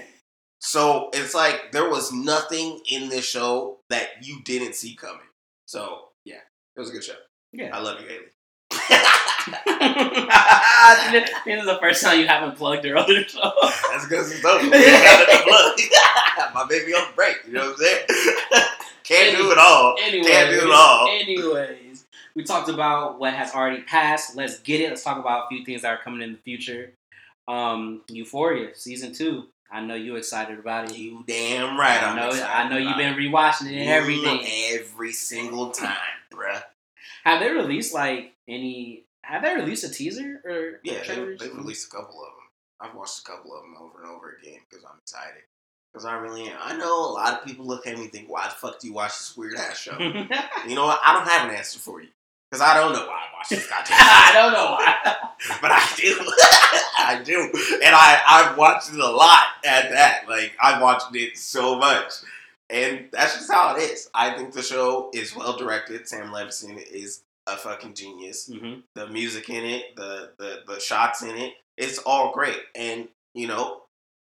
So 0.60 1.10
it's 1.14 1.34
like 1.36 1.72
there 1.74 1.90
was 1.90 2.12
nothing 2.14 2.80
in 2.90 3.10
this 3.10 3.26
show 3.26 3.80
that 3.90 4.08
you 4.26 4.42
didn't 4.44 4.76
see 4.76 4.96
coming. 4.96 5.28
So 5.66 6.10
yeah, 6.26 6.40
it 6.76 6.80
was 6.80 6.90
a 6.90 6.94
good 6.94 7.04
show. 7.04 7.16
Yeah. 7.52 7.76
I 7.76 7.82
love 7.82 8.00
you, 8.02 8.08
Hailee. 8.08 8.30
this 9.66 11.30
is 11.46 11.66
the 11.66 11.78
first 11.82 12.04
time 12.04 12.20
you 12.20 12.28
haven't 12.28 12.56
plugged 12.56 12.86
your 12.86 12.98
other 12.98 13.24
show. 13.24 13.52
That's 13.92 14.06
because 14.08 14.32
it's 14.32 14.44
over. 14.46 14.64
We 14.64 14.70
got 14.72 15.30
in 15.30 15.48
blood. 15.48 15.80
My 16.54 16.66
baby 16.68 16.94
on 16.94 17.14
break. 17.16 17.38
You 17.48 17.54
know 17.54 17.72
what 17.72 17.72
I'm 17.72 17.78
saying? 17.78 18.06
Can't 19.04 19.38
do 19.38 19.52
it 19.52 19.58
all. 19.58 19.96
Anyways, 20.02 20.28
Can't 20.28 20.50
do 20.50 20.68
it 20.68 20.74
all. 20.74 21.08
anyways, 21.10 22.06
we 22.36 22.44
talked 22.44 22.70
about 22.70 23.20
what 23.20 23.34
has 23.34 23.54
already 23.54 23.82
passed. 23.82 24.36
Let's 24.36 24.60
get 24.60 24.80
it. 24.82 24.90
Let's 24.90 25.04
talk 25.04 25.18
about 25.20 25.46
a 25.46 25.48
few 25.50 25.66
things 25.66 25.82
that 25.82 25.90
are 25.90 26.02
coming 26.02 26.22
in 26.22 26.32
the 26.34 26.38
future. 26.40 26.92
Um, 27.48 28.02
Euphoria 28.08 28.76
season 28.76 29.14
two. 29.14 29.48
I 29.70 29.82
know 29.82 29.96
you're 29.96 30.18
excited 30.20 30.60
about 30.60 30.92
it. 30.92 30.98
You 30.98 31.24
damn 31.28 31.78
right. 31.78 32.02
I 32.02 32.12
I'm 32.12 32.16
know. 32.16 32.28
excited 32.28 32.48
I 32.48 32.70
know 32.70 32.78
you've 32.78 32.96
been 32.98 33.16
rewatching 33.16 33.72
it 33.72 33.76
and 33.80 33.90
everything. 33.90 34.40
Every 34.72 35.12
single 35.12 35.72
time, 35.72 35.98
bruh. 36.32 36.62
Have 37.24 37.40
they 37.42 37.50
released 37.52 37.94
like 37.94 38.34
any? 38.48 39.03
Have 39.24 39.42
they 39.42 39.56
released 39.56 39.84
a 39.84 39.90
teaser 39.90 40.42
or 40.46 40.80
Yeah, 40.84 41.00
they, 41.08 41.16
they've 41.16 41.58
released 41.58 41.88
a 41.88 41.96
couple 41.96 42.22
of 42.22 42.28
them. 42.28 42.44
I've 42.80 42.96
watched 42.96 43.20
a 43.20 43.24
couple 43.24 43.56
of 43.56 43.64
them 43.64 43.76
over 43.80 44.02
and 44.02 44.12
over 44.12 44.38
again 44.42 44.60
because 44.70 44.84
I'm 44.84 45.00
excited. 45.02 45.44
Because 45.92 46.06
I 46.06 46.16
really 46.16 46.48
am. 46.48 46.58
I 46.62 46.76
know 46.76 47.10
a 47.10 47.14
lot 47.14 47.34
of 47.34 47.46
people 47.46 47.66
look 47.66 47.88
at 47.88 47.96
me 47.96 48.04
and 48.04 48.12
think, 48.12 48.30
why 48.30 48.46
the 48.46 48.56
fuck 48.56 48.80
do 48.80 48.88
you 48.88 48.94
watch 48.94 49.12
this 49.12 49.38
weird 49.38 49.56
ass 49.56 49.80
show? 49.80 49.98
you 50.00 50.76
know 50.76 50.86
what? 50.86 51.00
I 51.04 51.14
don't 51.14 51.28
have 51.28 51.50
an 51.50 51.56
answer 51.56 51.80
for 51.80 52.02
you. 52.02 52.10
Because 52.50 52.62
I 52.62 52.76
don't 52.76 52.94
know 52.94 53.08
why 53.08 53.14
I 53.14 53.38
watch 53.38 53.50
this 53.50 53.68
goddamn 53.70 53.98
I 54.00 54.32
don't 54.34 54.54
know 54.54 54.72
why. 54.72 55.16
but 55.62 55.72
I 55.72 55.88
do. 55.96 56.20
I 56.98 57.22
do. 57.24 57.52
And 57.84 57.96
I, 57.96 58.22
I've 58.28 58.58
watched 58.58 58.92
it 58.92 59.00
a 59.00 59.10
lot 59.10 59.46
at 59.66 59.90
that. 59.92 60.26
Like, 60.28 60.54
I've 60.62 60.82
watched 60.82 61.16
it 61.16 61.38
so 61.38 61.78
much. 61.78 62.12
And 62.70 63.08
that's 63.12 63.36
just 63.36 63.52
how 63.52 63.76
it 63.76 63.82
is. 63.82 64.10
I 64.14 64.36
think 64.36 64.54
the 64.54 64.62
show 64.62 65.10
is 65.14 65.36
well 65.36 65.58
directed. 65.58 66.08
Sam 66.08 66.32
Levinson 66.32 66.82
is 66.92 67.22
a 67.48 67.58
fucking 67.58 67.94
genius. 67.94 68.48
hmm 68.52 68.76
The 68.96 69.08
music 69.08 69.50
in 69.50 69.66
it, 69.66 69.96
the, 69.96 70.32
the, 70.38 70.62
the 70.68 70.80
shots 70.80 71.22
in 71.24 71.36
it, 71.36 71.54
it's 71.78 71.98
all 72.00 72.32
great. 72.34 72.60
And, 72.76 73.08
you 73.34 73.48
know, 73.48 73.82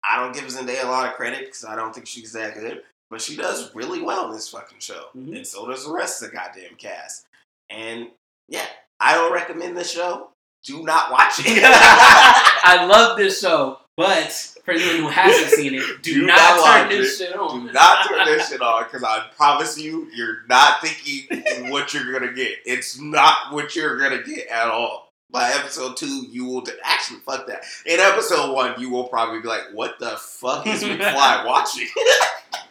I 0.09 0.17
don't 0.19 0.35
give 0.35 0.45
Zendaya 0.45 0.85
a 0.85 0.89
lot 0.89 1.09
of 1.09 1.15
credit 1.15 1.41
because 1.41 1.65
I 1.65 1.77
don't 1.77 1.95
think 1.95 2.07
she's 2.07 2.33
that 2.33 2.55
good. 2.55 2.83
But 3.11 3.21
she 3.21 3.37
does 3.37 3.75
really 3.75 4.01
well 4.01 4.27
in 4.29 4.33
this 4.33 4.49
fucking 4.49 4.79
show. 4.79 5.07
Mhm. 5.17 5.37
And 5.37 5.47
so 5.47 5.69
does 5.69 5.85
the 5.85 5.93
rest 5.93 6.23
of 6.23 6.31
the 6.31 6.37
goddamn 6.37 6.77
cast. 6.77 7.27
And, 7.69 8.09
yeah, 8.49 8.67
I 8.99 9.15
don't 9.15 9.33
recommend 9.35 9.77
the 9.77 9.85
show. 9.85 10.29
Do 10.65 10.83
not 10.83 11.11
watch 11.11 11.35
it. 11.41 11.63
I 11.65 12.87
love 12.87 13.19
this 13.19 13.41
show, 13.41 13.81
but 13.97 14.33
for 14.65 14.73
anyone 14.73 14.97
who 15.03 15.09
hasn't 15.09 15.51
seen 15.51 15.75
it, 15.75 15.83
do, 16.03 16.15
Do 16.21 16.27
not, 16.27 16.37
not 16.37 16.81
turn 16.81 16.89
this 16.91 17.21
it. 17.21 17.27
shit 17.27 17.37
on. 17.37 17.67
Do 17.67 17.73
not 17.73 18.09
turn 18.09 18.27
this 18.27 18.49
shit 18.49 18.61
on 18.63 18.85
because 18.85 19.05
I 19.05 19.27
promise 19.37 19.79
you, 19.79 20.09
you're 20.15 20.47
not 20.49 20.81
thinking 20.81 21.71
what 21.71 21.93
you're 21.95 22.13
gonna 22.13 22.33
get. 22.33 22.53
It's 22.65 22.99
not 23.01 23.53
what 23.53 23.75
you're 23.77 23.99
gonna 23.99 24.23
get 24.23 24.49
at 24.49 24.69
all. 24.69 25.09
By 25.31 25.51
episode 25.53 25.97
two, 25.97 26.27
you 26.31 26.45
will 26.45 26.63
actually 26.85 27.21
fuck 27.21 27.47
that. 27.47 27.65
In 27.87 27.99
episode 28.01 28.53
one, 28.55 28.79
you 28.79 28.91
will 28.91 29.05
probably 29.09 29.41
be 29.41 29.49
like, 29.49 29.63
"What 29.73 29.99
the 29.99 30.11
fuck 30.19 30.67
is 30.67 30.83
McFly 30.85 31.47
watching?" 31.47 31.89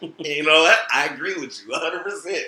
you 0.18 0.44
know 0.44 0.62
what? 0.62 0.78
I 0.92 1.06
agree 1.06 1.34
with 1.34 1.60
you 1.60 1.72
100. 1.72 2.04
percent 2.04 2.44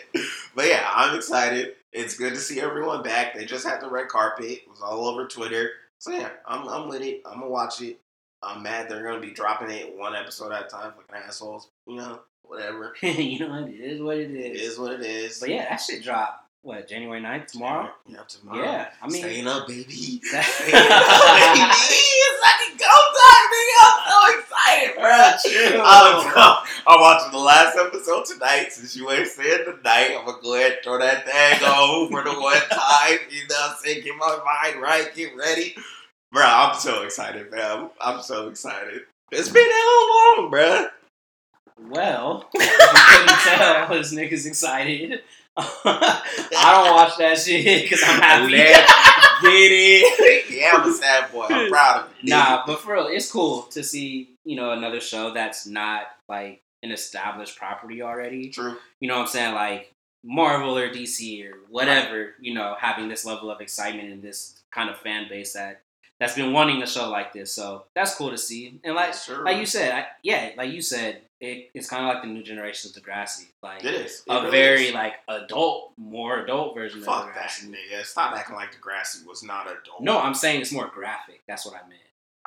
But 0.55 0.69
yeah, 0.69 0.89
I'm 0.95 1.17
excited. 1.17 1.75
It's 1.93 2.17
good 2.17 2.33
to 2.35 2.41
see 2.41 2.61
everyone 2.61 3.03
back. 3.03 3.35
They 3.35 3.45
just 3.45 3.67
had 3.67 3.81
the 3.81 3.89
red 3.89 4.09
carpet. 4.09 4.47
It 4.47 4.69
was 4.71 4.81
all 4.81 5.07
over 5.09 5.27
Twitter. 5.27 5.71
So 5.99 6.13
yeah, 6.13 6.29
I'm, 6.47 6.69
I'm 6.69 6.89
with 6.89 7.03
it. 7.03 7.23
I'm 7.27 7.41
gonna 7.41 7.51
watch 7.51 7.81
it. 7.83 7.99
I'm 8.45 8.63
mad 8.63 8.89
they're 8.89 9.03
gonna 9.05 9.21
be 9.21 9.31
dropping 9.33 9.71
it 9.71 9.97
one 9.97 10.15
episode 10.15 10.53
at 10.53 10.67
a 10.67 10.69
time, 10.69 10.93
fucking 10.93 11.25
assholes. 11.27 11.69
You 11.87 11.97
know, 11.97 12.21
whatever. 12.43 12.95
you 13.03 13.39
know 13.41 13.61
what? 13.61 13.71
It 13.71 13.81
is 13.81 14.01
what 14.01 14.19
it 14.19 14.31
It 14.31 14.57
is. 14.57 14.73
is 14.73 14.79
what 14.79 14.93
it 14.93 15.01
is. 15.03 15.41
But 15.41 15.49
yeah, 15.51 15.69
that 15.69 15.77
shit 15.81 16.03
dropped. 16.03 16.41
What 16.63 16.89
January 16.89 17.21
9th 17.21 17.49
tomorrow? 17.49 17.91
Yeah, 18.07 18.21
tomorrow. 18.27 18.63
Yeah, 18.63 18.89
I 19.03 19.07
mean, 19.09 19.21
staying 19.23 19.47
up, 19.47 19.69
baby. 19.69 19.93
Staying 19.93 20.41
up, 20.41 20.51
baby. 20.65 21.61
It's 21.61 22.41
fucking 22.41 22.77
go 22.79 22.95
time, 23.21 23.47
nigga. 23.53 23.85
I'm 23.85 24.01
so 24.09 24.39
excited, 24.41 24.95
bro. 24.97 25.83
I'm, 25.85 26.65
I'm 26.87 27.01
watching 27.01 27.33
the 27.33 27.39
last 27.39 27.77
episode 27.79 28.25
tonight. 28.25 28.69
Since 28.73 28.97
you 28.97 29.11
ain't 29.11 29.29
saying 29.29 29.65
tonight, 29.67 30.17
I'm 30.19 30.25
gonna 30.25 30.39
go 30.43 30.55
ahead 30.55 30.73
and 30.73 30.81
throw 30.83 30.99
that 31.01 31.27
thing 31.27 31.69
on 31.69 32.09
for 32.11 32.25
the 32.25 32.33
one 32.41 32.57
time. 32.71 33.19
You 33.31 33.41
know 33.47 33.55
what 33.57 33.71
I'm 33.73 33.77
saying? 33.85 34.03
Get 34.05 34.17
my 34.17 34.39
mind 34.45 34.81
right, 34.81 35.15
get 35.15 35.37
ready. 35.37 35.77
Bro, 36.35 36.43
I'm 36.45 36.75
so 36.75 37.03
excited, 37.03 37.49
man. 37.53 37.91
I'm 38.01 38.21
so 38.21 38.49
excited. 38.49 39.03
It's 39.31 39.49
been 39.49 39.69
that 39.69 40.35
long, 40.37 40.51
bro. 40.51 40.87
well, 41.91 42.51
you 42.55 42.61
couldn't 42.61 43.39
tell, 43.39 43.89
this 43.91 44.13
nigga's 44.13 44.45
excited. 44.45 45.21
I 45.57 46.83
don't 46.85 46.97
watch 46.97 47.17
that 47.19 47.39
shit 47.39 47.85
because 47.85 48.03
I'm 48.03 48.21
happy. 48.21 48.51
Let's 48.51 49.41
get 49.43 49.71
it. 49.71 50.51
yeah, 50.51 50.73
I'm 50.75 50.91
a 50.91 50.93
sad 50.93 51.31
boy. 51.31 51.47
I'm 51.49 51.71
proud 51.71 52.03
of 52.03 52.11
it. 52.11 52.29
Nah, 52.29 52.67
but 52.67 52.81
for 52.81 52.95
real, 52.95 53.07
it's 53.07 53.31
cool 53.31 53.63
to 53.71 53.85
see 53.85 54.31
you 54.45 54.57
know 54.57 54.73
another 54.73 55.01
show 55.01 55.33
that's 55.33 55.69
not 55.69 56.07
like 56.29 56.63
an 56.83 56.91
established 56.91 57.57
property 57.57 58.03
already. 58.03 58.49
True. 58.49 58.77
You 58.99 59.07
know 59.07 59.19
what 59.19 59.27
I'm 59.27 59.29
saying? 59.29 59.55
Like 59.55 59.93
Marvel 60.25 60.77
or 60.77 60.89
DC 60.89 61.49
or 61.49 61.59
whatever. 61.71 62.35
You 62.41 62.55
know, 62.55 62.75
having 62.77 63.07
this 63.07 63.25
level 63.25 63.53
of 63.53 63.61
excitement 63.61 64.13
and 64.13 64.21
this 64.21 64.61
kind 64.73 64.91
of 64.91 64.99
fan 64.99 65.29
base 65.29 65.53
that 65.53 65.83
that's 66.25 66.37
been 66.37 66.53
wanting 66.55 66.83
a 66.83 66.87
show 66.87 67.11
like 67.11 67.35
this. 67.35 67.53
So 67.53 67.85
that's 67.95 68.15
cool 68.15 68.31
to 68.31 68.39
see. 68.39 68.81
And 68.83 68.95
like 68.95 69.13
sure. 69.13 69.45
like 69.45 69.59
you 69.59 69.67
said, 69.67 69.93
I, 69.93 70.07
yeah, 70.23 70.51
like 70.57 70.73
you 70.73 70.81
said, 70.81 71.21
it, 71.39 71.71
it's 71.75 71.87
kind 71.89 72.03
of 72.03 72.15
like 72.15 72.23
the 72.23 72.29
new 72.29 72.43
generation 72.43 72.91
of 72.91 73.03
Degrassi. 73.03 73.49
Like 73.63 73.85
it 73.85 73.93
is. 73.95 74.23
It 74.27 74.33
a 74.33 74.37
really 74.37 74.51
very 74.51 74.85
is. 74.87 74.95
like 74.95 75.15
adult, 75.29 75.93
more 75.99 76.41
adult 76.41 76.75
version 76.75 77.03
Fuck 77.03 77.29
of 77.29 77.35
that, 77.35 77.51
Degrassi. 77.51 77.69
nigga. 77.69 78.05
Stop 78.05 78.35
acting 78.35 78.57
like 78.57 78.71
Degrassi 78.75 79.27
was 79.27 79.43
not 79.43 79.67
adult. 79.67 80.01
No, 80.01 80.19
I'm 80.19 80.35
saying 80.35 80.63
it's 80.63 80.73
more 80.73 80.91
graphic. 80.93 81.43
That's 81.47 81.67
what 81.67 81.75
I 81.75 81.87
meant. 81.87 82.01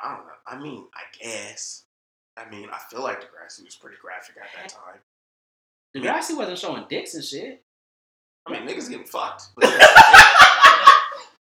I 0.03 0.15
don't 0.15 0.25
know. 0.25 0.33
I 0.47 0.59
mean, 0.59 0.85
I 0.95 1.01
guess. 1.23 1.83
I 2.35 2.49
mean, 2.49 2.69
I 2.71 2.79
feel 2.89 3.03
like 3.03 3.21
Degrassi 3.21 3.63
was 3.63 3.75
pretty 3.75 3.97
graphic 4.01 4.37
at 4.37 4.47
that 4.55 4.69
time. 4.69 4.99
Degrassi 5.95 6.35
wasn't 6.35 6.57
showing 6.57 6.85
dicks 6.89 7.13
and 7.13 7.23
shit. 7.23 7.63
I 8.47 8.53
mean, 8.53 8.67
niggas 8.67 8.89
getting 8.89 9.05
fucked. 9.05 9.49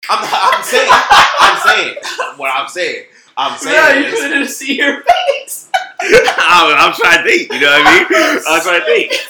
I'm, 0.10 0.28
I'm 0.32 0.64
saying, 0.64 0.90
I'm 0.92 1.58
saying, 1.68 1.96
what 2.38 2.52
I'm 2.54 2.68
saying, 2.68 3.06
I'm 3.38 3.58
saying, 3.58 4.06
is, 4.06 4.20
couldn't 4.20 4.48
see 4.48 4.78
your 4.78 5.04
face. 5.04 5.70
I'm, 6.02 6.76
I'm 6.78 6.94
trying 6.94 7.24
to 7.24 7.30
think. 7.30 7.54
You 7.54 7.60
know 7.60 7.68
what 7.68 7.84
I 7.86 8.00
mean? 8.00 8.42
I'm 8.48 8.62
trying 8.62 8.80
to 8.80 8.86
think. 8.86 9.12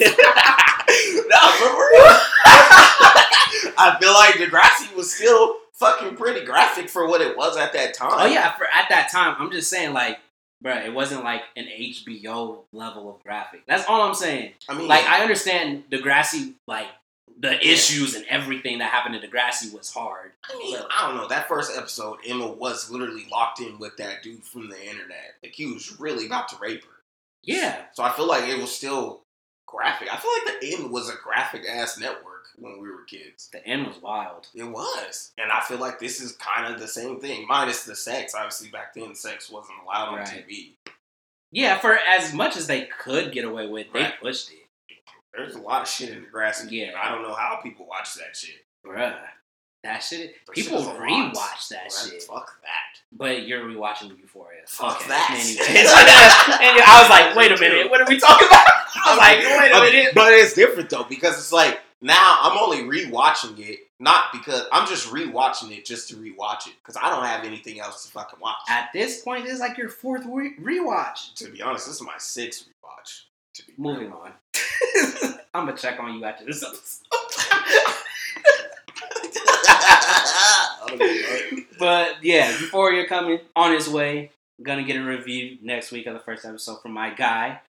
no, 1.28 1.38
but 1.40 1.70
for 1.70 1.88
real. 1.90 2.16
I 3.78 3.96
feel 4.00 4.12
like 4.12 4.34
Degrassi 4.34 4.94
was 4.96 5.14
still 5.14 5.56
fucking 5.74 6.16
pretty 6.16 6.44
graphic 6.44 6.88
for 6.88 7.08
what 7.08 7.20
it 7.20 7.36
was 7.36 7.56
at 7.56 7.72
that 7.72 7.94
time. 7.94 8.10
Oh 8.12 8.26
yeah, 8.26 8.52
for 8.56 8.64
at 8.64 8.88
that 8.90 9.10
time, 9.10 9.36
I'm 9.38 9.50
just 9.50 9.70
saying 9.70 9.92
like, 9.94 10.18
bruh, 10.62 10.84
it 10.84 10.92
wasn't 10.92 11.24
like 11.24 11.42
an 11.56 11.66
HBO 11.66 12.64
level 12.72 13.14
of 13.14 13.22
graphic. 13.22 13.62
That's 13.66 13.86
all 13.88 14.02
I'm 14.02 14.14
saying. 14.14 14.52
I 14.68 14.76
mean, 14.76 14.88
Like 14.88 15.06
I 15.06 15.22
understand 15.22 15.84
Degrassi, 15.90 16.54
like 16.66 16.86
the 17.40 17.58
issues 17.66 18.14
and 18.14 18.24
everything 18.28 18.78
that 18.78 18.90
happened 18.90 19.20
to 19.20 19.26
Degrassi 19.26 19.72
was 19.72 19.90
hard. 19.92 20.32
I 20.48 20.58
mean, 20.58 20.76
I 20.76 21.06
don't 21.08 21.16
know. 21.16 21.26
That 21.28 21.48
first 21.48 21.76
episode, 21.76 22.18
Emma 22.26 22.46
was 22.46 22.90
literally 22.90 23.26
locked 23.32 23.60
in 23.60 23.78
with 23.78 23.96
that 23.96 24.22
dude 24.22 24.44
from 24.44 24.68
the 24.68 24.78
internet. 24.80 25.34
Like 25.42 25.52
he 25.54 25.66
was 25.66 25.98
really 25.98 26.26
about 26.26 26.48
to 26.50 26.56
rape 26.60 26.84
her. 26.84 26.90
Yeah, 27.42 27.82
So 27.94 28.02
I 28.02 28.10
feel 28.12 28.26
like 28.28 28.44
it 28.44 28.58
was 28.60 28.70
still 28.70 29.22
graphic. 29.66 30.12
I 30.12 30.18
feel 30.18 30.30
like 30.44 30.60
the 30.60 30.74
N 30.84 30.90
was 30.92 31.08
a 31.08 31.14
graphic 31.24 31.62
ass 31.66 31.98
network 31.98 32.48
when 32.58 32.78
we 32.82 32.90
were 32.90 33.04
kids. 33.04 33.48
the 33.50 33.66
N 33.66 33.86
was 33.86 33.96
wild. 34.02 34.48
It 34.54 34.64
was, 34.64 35.32
and 35.38 35.50
I 35.50 35.60
feel 35.60 35.78
like 35.78 35.98
this 35.98 36.20
is 36.20 36.32
kind 36.32 36.70
of 36.72 36.78
the 36.78 36.86
same 36.88 37.18
thing, 37.20 37.46
minus 37.48 37.84
the 37.84 37.96
sex. 37.96 38.34
Obviously, 38.34 38.68
back 38.68 38.92
then, 38.92 39.14
sex 39.14 39.48
wasn't 39.50 39.78
allowed 39.82 40.08
on 40.10 40.18
Right. 40.18 40.46
TV. 40.46 40.72
Yeah, 41.52 41.78
for 41.78 41.94
as 41.96 42.34
much 42.34 42.56
as 42.58 42.66
they 42.66 42.82
could 43.00 43.32
get 43.32 43.44
away 43.46 43.66
with, 43.66 43.90
they 43.94 44.02
Right. 44.02 44.20
pushed 44.20 44.52
it, 44.52 44.59
There's 45.34 45.54
a 45.54 45.60
lot 45.60 45.82
of 45.82 45.88
shit 45.88 46.10
in 46.10 46.24
Degrassi. 46.24 46.70
Yeah. 46.70 46.92
I 47.02 47.10
don't 47.10 47.22
know 47.22 47.34
how 47.34 47.60
people 47.62 47.86
watch 47.86 48.14
that 48.14 48.36
shit. 48.36 48.64
bruh. 48.84 49.16
That 49.82 50.00
shit, 50.00 50.34
That 50.46 50.54
people 50.54 50.78
shit 50.78 50.86
a 50.88 50.90
lot. 50.90 51.00
rewatch 51.00 51.68
that 51.68 51.84
Right? 51.84 51.92
shit. 52.10 52.22
Fuck 52.24 52.60
that. 52.62 53.00
But 53.12 53.44
you're 53.46 53.62
rewatching 53.64 54.18
Euphoria. 54.18 54.60
Fuck 54.66 54.96
Okay, 55.00 55.08
that. 55.08 55.30
anyway. 55.30 55.80
and 55.80 56.82
I 56.84 57.00
was 57.00 57.08
like, 57.08 57.34
wait 57.34 57.50
a 57.52 57.58
minute, 57.58 57.90
what 57.90 58.00
are 58.00 58.06
we 58.06 58.18
talking 58.20 58.46
about? 58.46 58.66
I 58.66 59.10
was 59.10 59.18
like, 59.18 59.38
wait 59.38 59.72
a 59.72 59.80
minute. 59.92 60.14
But 60.14 60.32
it's 60.34 60.52
different 60.52 60.90
though 60.90 61.04
because 61.04 61.38
it's 61.38 61.52
like 61.52 61.80
now 62.02 62.38
I'm 62.42 62.58
only 62.58 62.82
rewatching 62.82 63.58
it, 63.58 63.78
not 63.98 64.24
because 64.32 64.64
I'm 64.70 64.86
just 64.86 65.08
rewatching 65.08 65.70
it 65.76 65.86
just 65.86 66.10
to 66.10 66.16
rewatch 66.16 66.66
it 66.66 66.74
because 66.82 66.98
I 67.02 67.08
don't 67.08 67.24
have 67.24 67.44
anything 67.44 67.80
else 67.80 68.04
to 68.04 68.12
fucking 68.12 68.38
watch. 68.40 68.56
At 68.68 68.90
this 68.92 69.22
point, 69.22 69.44
this 69.44 69.54
is 69.54 69.60
like 69.60 69.78
your 69.78 69.88
fourth 69.88 70.24
re- 70.28 70.56
rewatch. 70.60 71.34
to 71.36 71.48
be 71.50 71.62
honest, 71.62 71.86
this 71.86 71.96
is 71.96 72.02
my 72.02 72.18
sixth 72.18 72.64
rewatch. 72.66 73.22
To 73.54 73.66
be 73.66 73.72
Moving 73.78 74.12
on. 74.12 74.32
I'm 75.54 75.66
gonna 75.66 75.76
check 75.76 75.98
on 76.00 76.14
you 76.14 76.24
after 76.24 76.44
this 76.44 76.62
episode. 76.66 77.06
Okay. 80.92 81.66
But 81.78 82.22
yeah, 82.22 82.50
Euphoria 82.50 83.06
coming 83.06 83.40
on 83.56 83.72
its 83.74 83.88
way. 83.88 84.30
Gonna 84.62 84.82
get 84.84 84.96
a 84.96 85.02
review 85.04 85.58
next 85.62 85.90
week 85.92 86.06
of 86.06 86.14
the 86.14 86.20
first 86.20 86.44
episode 86.44 86.82
from 86.82 86.92
my 86.92 87.10
guy. 87.14 87.60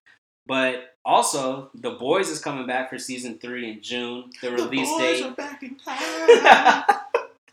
But 0.46 0.94
also, 1.04 1.70
The 1.74 1.92
Boys 1.92 2.28
is 2.28 2.40
coming 2.40 2.66
back 2.66 2.90
for 2.90 2.98
season 2.98 3.38
three 3.38 3.70
in 3.70 3.80
June. 3.82 4.30
The 4.42 4.50
The 4.50 4.56
release 4.56 4.88
boys 4.90 5.20
date. 5.20 5.24
are 5.26 5.30
back 5.34 5.62
in 5.62 5.76
town. 5.76 5.96
I 5.96 6.84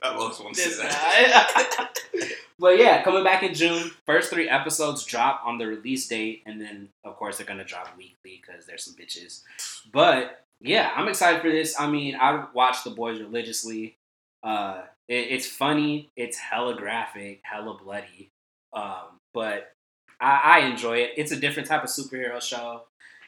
always 0.03 0.39
want 0.39 0.55
to 0.55 0.61
say 0.61 0.83
that. 0.83 1.93
but 2.59 2.77
yeah, 2.77 3.01
coming 3.03 3.23
back 3.23 3.43
in 3.43 3.53
June. 3.53 3.91
First 4.05 4.29
three 4.29 4.49
episodes 4.49 5.05
drop 5.05 5.41
on 5.45 5.57
the 5.57 5.67
release 5.67 6.07
date, 6.07 6.43
and 6.45 6.59
then 6.61 6.89
of 7.03 7.15
course 7.15 7.37
they're 7.37 7.47
gonna 7.47 7.63
drop 7.63 7.95
weekly 7.97 8.41
because 8.41 8.65
there's 8.65 8.83
some 8.83 8.95
bitches. 8.95 9.41
But 9.91 10.45
yeah, 10.61 10.91
I'm 10.95 11.07
excited 11.07 11.41
for 11.41 11.49
this. 11.49 11.79
I 11.79 11.89
mean, 11.89 12.15
I 12.19 12.45
watch 12.53 12.83
The 12.83 12.89
Boys 12.89 13.19
religiously. 13.19 13.95
Uh, 14.43 14.81
it, 15.07 15.27
it's 15.31 15.47
funny. 15.47 16.09
It's 16.15 16.37
hella 16.37 16.75
graphic, 16.75 17.39
hella 17.43 17.77
bloody. 17.81 18.29
Um, 18.73 19.19
but 19.33 19.71
I, 20.19 20.41
I 20.43 20.59
enjoy 20.67 20.97
it. 20.97 21.11
It's 21.17 21.31
a 21.31 21.39
different 21.39 21.69
type 21.69 21.83
of 21.83 21.89
superhero 21.89 22.41
show, 22.41 22.83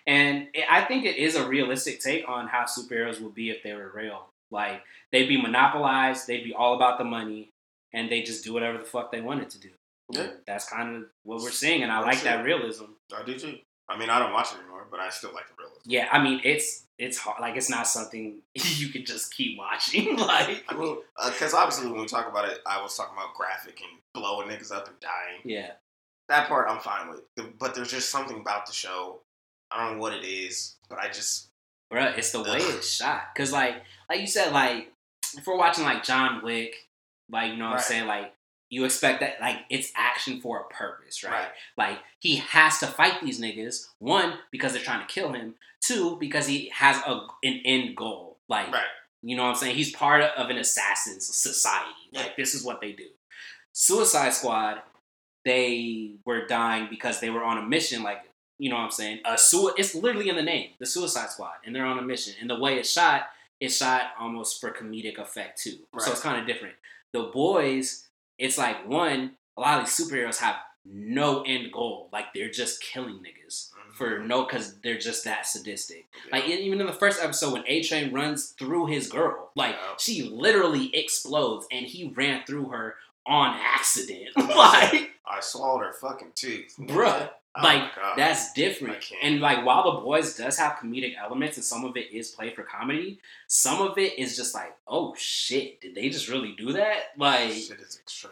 and 0.06 0.48
it, 0.54 0.66
I 0.70 0.84
think 0.84 1.06
it 1.06 1.18
is 1.18 1.36
a 1.36 1.48
realistic 1.48 2.02
take 2.02 2.28
on 2.28 2.48
how 2.48 2.66
superheroes 2.66 3.22
would 3.22 3.34
be 3.34 3.50
if 3.50 3.64
they 3.64 3.74
were 3.74 3.92
real. 3.94 4.28
Like 4.52 4.84
they'd 5.12 5.28
be 5.28 5.42
monopolized. 5.42 6.28
They'd 6.28 6.44
be 6.44 6.54
all 6.54 6.76
about 6.76 6.98
the 6.98 7.06
money, 7.06 7.50
and 7.94 8.10
they 8.10 8.22
just 8.22 8.44
do 8.44 8.54
whatever 8.54 8.78
the 8.78 8.86
fuck 8.86 9.12
they 9.12 9.22
wanted 9.22 9.50
to 9.52 9.60
do. 9.60 9.70
Yeah. 10.12 10.28
That's 10.46 10.68
kind 10.70 10.96
of 10.98 11.04
what 11.24 11.42
we're 11.42 11.52
seeing, 11.52 11.84
and 11.84 11.92
I 11.92 12.00
like 12.02 12.22
that 12.24 12.44
realism. 12.44 12.86
I 13.16 13.24
do 13.24 13.38
too. 13.38 13.58
I 13.90 13.98
mean, 13.98 14.10
I 14.10 14.20
don't 14.20 14.32
watch 14.34 14.54
it 14.54 14.60
anymore, 14.60 14.88
but 14.90 15.00
I 15.00 15.10
still 15.10 15.34
like 15.34 15.48
the 15.48 15.54
realism. 15.58 15.82
Yeah, 15.86 16.08
I 16.12 16.22
mean 16.24 16.42
it's 16.44 16.86
it's 16.98 17.18
hard. 17.18 17.42
Like 17.42 17.56
it's 17.58 17.70
not 17.70 17.88
something 17.88 18.40
you 18.54 18.90
can 18.90 19.06
just 19.06 19.34
keep 19.34 19.58
watching. 19.58 20.16
like 20.18 20.64
I 20.70 20.76
mean, 20.78 20.98
because 21.26 21.54
uh, 21.54 21.58
obviously 21.58 21.90
when 21.92 22.00
we 22.02 22.08
talk 22.08 22.30
about 22.30 22.48
it, 22.48 22.60
I 22.66 22.82
was 22.82 22.96
talking 22.96 23.16
about 23.18 23.34
graphic 23.36 23.80
and 23.82 24.00
blowing 24.14 24.50
niggas 24.50 24.72
up 24.72 24.88
and 24.88 24.96
dying. 25.00 25.42
yeah, 25.44 25.72
That 26.30 26.48
part 26.48 26.70
I'm 26.70 26.80
fine 26.80 27.10
with. 27.10 27.58
But 27.60 27.76
there's 27.76 27.92
just 27.92 28.10
something 28.10 28.40
about 28.40 28.66
the 28.66 28.74
show. 28.74 29.22
I 29.72 29.86
don't 29.86 29.96
know 29.98 30.02
what 30.02 30.14
it 30.14 30.26
is, 30.26 30.76
but 30.90 31.00
I 31.00 31.08
just 31.08 31.48
Bruh, 31.92 32.18
it's 32.18 32.32
the 32.32 32.42
way 32.44 32.58
Ugh. 32.62 32.76
it's 32.76 32.92
shot. 32.92 33.24
Cause 33.36 33.52
like 33.52 33.76
like 34.10 34.22
you 34.22 34.28
said, 34.28 34.52
like 34.54 34.92
if 35.38 35.46
we're 35.46 35.58
watching 35.58 35.84
like 35.84 36.04
John 36.04 36.42
Wick, 36.44 36.76
like 37.32 37.52
you 37.52 37.58
know 37.58 37.70
what 37.70 37.78
I'm 37.78 37.84
saying, 37.84 38.08
like 38.08 38.34
you 38.70 38.86
expect 38.86 39.20
that 39.20 39.36
like 39.42 39.58
it's 39.70 39.92
action 39.96 40.42
for 40.42 40.62
a 40.62 40.74
purpose, 40.74 41.24
right? 41.24 41.32
Right. 41.32 41.50
Like 41.78 42.00
he 42.20 42.38
has 42.38 42.80
to 42.80 42.88
fight 42.88 43.22
these 43.22 43.40
niggas. 43.40 43.88
One, 44.00 44.34
because 44.52 44.74
they're 44.74 44.82
trying 44.82 45.06
to 45.06 45.14
kill 45.14 45.34
him. 45.34 45.56
Two, 45.82 46.18
because 46.20 46.48
he 46.48 46.72
has 46.74 46.98
a 47.06 47.22
an 47.44 47.62
end 47.66 47.96
goal. 47.96 48.38
Like 48.48 48.72
right. 48.72 48.84
you 49.22 49.36
know 49.36 49.44
what 49.44 49.50
I'm 49.50 49.56
saying? 49.56 49.76
He's 49.76 49.92
part 49.92 50.22
of 50.22 50.50
an 50.50 50.58
assassin's 50.58 51.28
society. 51.28 51.92
Yeah. 52.12 52.22
Like 52.22 52.38
this 52.38 52.54
is 52.54 52.64
what 52.64 52.82
they 52.82 52.94
do. 52.94 53.08
Suicide 53.74 54.34
Squad, 54.34 54.82
they 55.46 56.16
were 56.26 56.46
dying 56.46 56.88
because 56.90 57.20
they 57.20 57.30
were 57.30 57.44
on 57.44 57.58
a 57.58 57.64
mission. 57.64 58.04
Like 58.04 58.24
you 58.58 58.70
know 58.70 58.76
what 58.76 58.84
I'm 58.84 58.92
saying? 58.92 59.20
A 59.26 59.38
sui- 59.38 59.74
It's 59.78 59.96
literally 59.96 60.30
in 60.30 60.36
the 60.36 60.44
name, 60.44 60.70
the 60.80 60.86
Suicide 60.86 61.30
Squad, 61.30 61.56
and 61.66 61.76
they're 61.76 61.86
on 61.86 61.98
a 61.98 62.04
mission. 62.04 62.36
And 62.40 62.50
the 62.50 62.60
way 62.60 62.78
it's 62.78 62.92
shot, 62.92 63.24
it's 63.60 63.76
shot 63.76 64.12
almost 64.20 64.62
for 64.62 64.72
comedic 64.72 65.18
effect 65.18 65.62
too. 65.62 65.78
So 65.98 66.12
it's 66.12 66.22
kind 66.22 66.40
of 66.40 66.46
different. 66.46 66.76
The 67.14 67.24
boys, 67.24 68.08
it's 68.38 68.58
like 68.58 68.88
one. 68.88 69.32
A 69.58 69.62
lot 69.62 69.80
of 69.80 69.86
these 69.86 70.08
superheroes 70.08 70.38
have 70.38 70.56
no 70.86 71.44
end 71.44 71.72
goal. 71.72 72.10
Like 72.12 72.34
they're 72.34 72.50
just 72.50 72.82
killing 72.82 73.20
niggas 73.20 73.70
for 73.94 74.18
mm-hmm. 74.18 74.28
no, 74.28 74.46
because 74.46 74.76
they're 74.80 74.98
just 74.98 75.26
that 75.26 75.46
sadistic. 75.46 76.08
Like 76.32 76.48
even 76.48 76.80
in 76.82 76.88
the 76.88 76.94
first 76.94 77.22
episode, 77.22 77.54
when 77.54 77.64
A 77.68 77.84
Train 77.84 78.14
runs 78.14 78.52
through 78.58 78.88
his 78.88 79.08
girl, 79.10 79.52
like 79.56 79.76
Yeah. 79.76 79.96
she 80.00 80.24
literally 80.24 80.94
explodes, 80.96 81.68
and 81.72 81.86
he 81.86 82.12
ran 82.16 82.44
through 82.46 82.70
her 82.70 82.96
on 83.26 83.56
accident. 83.60 84.30
like, 84.36 85.12
I 85.26 85.40
swallowed 85.42 85.84
her 85.86 85.94
fucking 85.94 86.32
teeth, 86.36 86.76
Bruh, 86.80 87.30
Oh 87.56 87.64
like, 87.64 87.92
that's 88.16 88.54
different. 88.54 89.04
And 89.22 89.42
like, 89.42 89.66
while 89.66 89.84
the 89.92 90.00
boys 90.00 90.38
does 90.38 90.58
have 90.58 90.78
comedic 90.78 91.16
elements, 91.22 91.58
and 91.58 91.66
some 91.66 91.84
of 91.84 91.98
it 91.98 92.12
is 92.14 92.32
played 92.32 92.56
for 92.56 92.64
comedy, 92.64 93.20
some 93.48 93.82
of 93.82 93.98
it 93.98 94.18
is 94.18 94.38
just 94.38 94.56
like, 94.56 94.74
oh 94.88 95.14
shit, 95.18 95.82
did 95.82 95.96
they 95.96 96.08
just 96.10 96.30
really 96.30 96.56
do 96.58 96.72
that? 96.74 97.08
Like, 97.18 97.52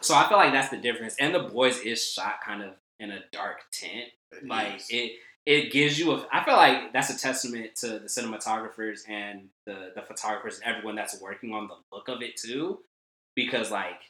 so 0.00 0.14
I 0.14 0.26
feel 0.28 0.38
like 0.38 0.52
that's 0.52 0.70
the 0.70 0.78
difference. 0.78 1.16
And 1.20 1.34
the 1.34 1.40
boys 1.40 1.78
is 1.80 2.02
shot 2.04 2.36
kind 2.44 2.62
of 2.62 2.70
in 2.98 3.10
a 3.10 3.20
dark 3.32 3.58
tint 3.72 4.08
It 4.32 4.46
like 4.46 4.76
is. 4.76 4.86
it 4.90 5.12
it 5.46 5.72
gives 5.72 5.98
you 5.98 6.12
a 6.12 6.26
i 6.30 6.44
feel 6.44 6.54
like 6.56 6.92
that's 6.92 7.08
a 7.08 7.18
testament 7.18 7.74
to 7.74 7.98
the 7.98 8.06
cinematographers 8.06 9.08
and 9.08 9.48
the 9.64 9.90
the 9.94 10.02
photographers 10.02 10.60
and 10.62 10.76
everyone 10.76 10.94
that's 10.96 11.18
working 11.20 11.54
on 11.54 11.66
the 11.66 11.74
look 11.96 12.08
of 12.08 12.20
it 12.20 12.36
too 12.36 12.78
because 13.34 13.70
like 13.70 14.00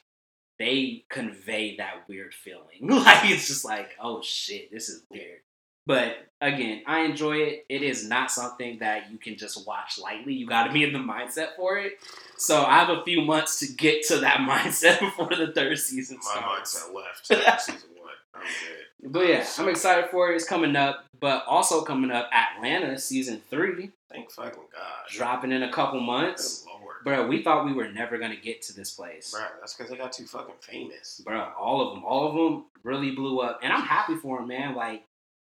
they 0.61 1.03
convey 1.09 1.75
that 1.77 2.07
weird 2.07 2.33
feeling 2.33 2.65
like 2.81 3.25
it's 3.25 3.47
just 3.47 3.65
like 3.65 3.89
oh 3.99 4.21
shit 4.21 4.71
this 4.71 4.89
is 4.89 5.03
weird 5.09 5.39
but 5.87 6.17
again 6.39 6.83
i 6.85 6.99
enjoy 7.01 7.35
it 7.37 7.65
it 7.67 7.81
is 7.81 8.07
not 8.07 8.29
something 8.29 8.77
that 8.79 9.11
you 9.11 9.17
can 9.17 9.35
just 9.35 9.65
watch 9.65 9.97
lightly 9.99 10.33
you 10.33 10.45
got 10.47 10.65
to 10.67 10.71
be 10.71 10.83
in 10.83 10.93
the 10.93 10.99
mindset 10.99 11.55
for 11.55 11.77
it 11.79 11.93
so 12.37 12.63
i 12.63 12.77
have 12.77 12.89
a 12.89 13.03
few 13.03 13.21
months 13.21 13.59
to 13.59 13.73
get 13.73 14.05
to 14.05 14.17
that 14.17 14.37
mindset 14.49 14.99
before 14.99 15.29
the 15.35 15.51
third 15.51 15.77
season 15.79 16.17
my 16.23 16.31
starts 16.39 16.83
mindset 16.83 16.95
left 16.95 17.25
season 17.65 17.89
one. 17.99 18.11
I'm 18.35 18.41
good. 18.41 19.11
but 19.11 19.27
yeah, 19.27 19.45
I'm 19.57 19.67
excited 19.69 20.09
for 20.11 20.31
it. 20.31 20.35
It's 20.35 20.45
coming 20.45 20.75
up, 20.75 21.05
but 21.19 21.43
also 21.47 21.81
coming 21.83 22.11
up 22.11 22.29
Atlanta 22.31 22.97
season 22.97 23.41
three, 23.49 23.91
Thank 24.11 24.31
fucking 24.31 24.51
God. 24.73 25.09
dropping 25.09 25.51
in 25.51 25.63
a 25.63 25.71
couple 25.71 25.99
months. 25.99 26.65
Bro, 27.03 27.27
we 27.27 27.41
thought 27.43 27.65
we 27.65 27.73
were 27.73 27.89
never 27.91 28.17
gonna 28.17 28.35
get 28.35 28.61
to 28.63 28.73
this 28.73 28.91
place. 28.91 29.31
Bro, 29.31 29.41
that's 29.59 29.73
because 29.73 29.89
they 29.91 29.97
got 29.97 30.13
too 30.13 30.25
fucking 30.25 30.55
famous. 30.61 31.21
Bro, 31.25 31.51
all 31.59 31.81
of 31.87 31.93
them, 31.95 32.03
all 32.05 32.27
of 32.27 32.33
them 32.35 32.65
really 32.83 33.11
blew 33.11 33.39
up, 33.39 33.59
and 33.63 33.71
I'm 33.73 33.81
happy 33.83 34.15
for 34.15 34.37
them, 34.39 34.47
man. 34.47 34.75
Like, 34.75 35.03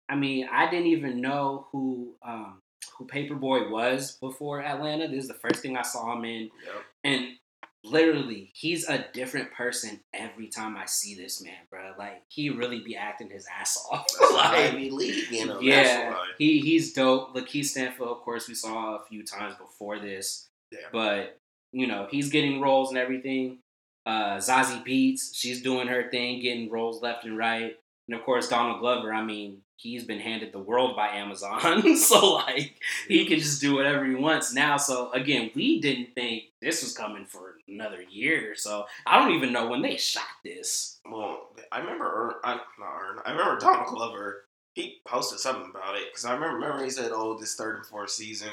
I 0.07 0.15
mean, 0.15 0.47
I 0.51 0.69
didn't 0.69 0.87
even 0.87 1.21
know 1.21 1.67
who 1.71 2.13
um 2.23 2.61
who 2.97 3.05
Paper 3.05 3.35
Boi 3.35 3.69
was 3.69 4.13
before 4.19 4.61
Atlanta. 4.61 5.07
This 5.07 5.23
is 5.23 5.27
the 5.27 5.33
first 5.35 5.61
thing 5.61 5.77
I 5.77 5.81
saw 5.83 6.13
him 6.17 6.25
in, 6.25 6.41
Yep. 6.65 6.83
and 7.05 7.27
literally, 7.83 8.51
he's 8.53 8.87
a 8.89 9.05
different 9.13 9.51
person 9.53 10.01
every 10.13 10.47
time 10.47 10.75
I 10.75 10.85
see 10.85 11.15
this 11.15 11.41
man, 11.41 11.53
bro. 11.69 11.93
Like, 11.97 12.23
he 12.27 12.49
really 12.49 12.79
be 12.79 12.95
acting 12.97 13.29
his 13.29 13.47
ass 13.57 13.81
off. 13.91 14.05
Like, 14.33 14.73
Ivy 14.73 14.91
League, 14.91 15.31
you 15.31 15.45
know. 15.45 15.59
yeah, 15.61 16.13
he 16.37 16.59
he's 16.59 16.93
dope. 16.93 17.33
Lakeith 17.35 17.65
Stanfield, 17.65 18.09
of 18.09 18.17
course, 18.21 18.47
we 18.47 18.53
saw 18.55 18.95
a 18.95 19.05
few 19.05 19.23
times 19.23 19.55
before 19.55 19.97
this, 19.99 20.49
Yeah. 20.71 20.79
but 20.91 21.39
you 21.71 21.87
know 21.87 22.07
he's 22.09 22.29
getting 22.29 22.61
roles 22.61 22.89
and 22.89 22.97
everything. 22.97 23.59
Uh, 24.05 24.37
Zazie 24.37 24.83
Beetz, 24.85 25.29
she's 25.33 25.61
doing 25.61 25.87
her 25.87 26.09
thing, 26.09 26.41
getting 26.41 26.69
roles 26.71 27.01
left 27.01 27.25
and 27.25 27.37
right. 27.37 27.75
And 28.07 28.17
of 28.17 28.25
course, 28.25 28.47
Donald 28.49 28.79
Glover, 28.79 29.13
I 29.13 29.23
mean, 29.23 29.61
he's 29.75 30.03
been 30.03 30.19
handed 30.19 30.51
the 30.51 30.59
world 30.59 30.95
by 30.95 31.09
Amazon. 31.09 31.95
so, 31.95 32.33
like, 32.33 32.73
he 33.07 33.25
can 33.25 33.37
just 33.37 33.61
do 33.61 33.75
whatever 33.75 34.03
he 34.05 34.15
wants 34.15 34.51
now. 34.51 34.77
So, 34.77 35.11
again, 35.11 35.51
we 35.53 35.79
didn't 35.79 36.15
think 36.15 36.45
this 36.59 36.81
was 36.81 36.97
coming 36.97 37.25
for 37.25 37.57
another 37.67 38.01
year. 38.01 38.55
So, 38.55 38.85
I 39.05 39.19
don't 39.19 39.35
even 39.35 39.53
know 39.53 39.67
when 39.69 39.83
they 39.83 39.95
shot 39.97 40.23
this. 40.43 40.99
Well, 41.09 41.49
I 41.71 41.79
remember, 41.79 42.37
I, 42.43 42.55
not 42.79 42.99
Earn, 42.99 43.19
I 43.25 43.31
remember 43.31 43.59
Donald 43.59 43.87
Glover. 43.87 44.45
He 44.73 45.01
posted 45.05 45.39
something 45.39 45.69
about 45.69 45.95
it 45.95 46.05
because 46.09 46.25
I 46.25 46.33
remember, 46.33 46.55
remember 46.55 46.83
he 46.83 46.89
said, 46.89 47.11
"Oh, 47.13 47.37
this 47.37 47.55
third 47.55 47.77
and 47.77 47.85
fourth 47.85 48.11
season 48.11 48.49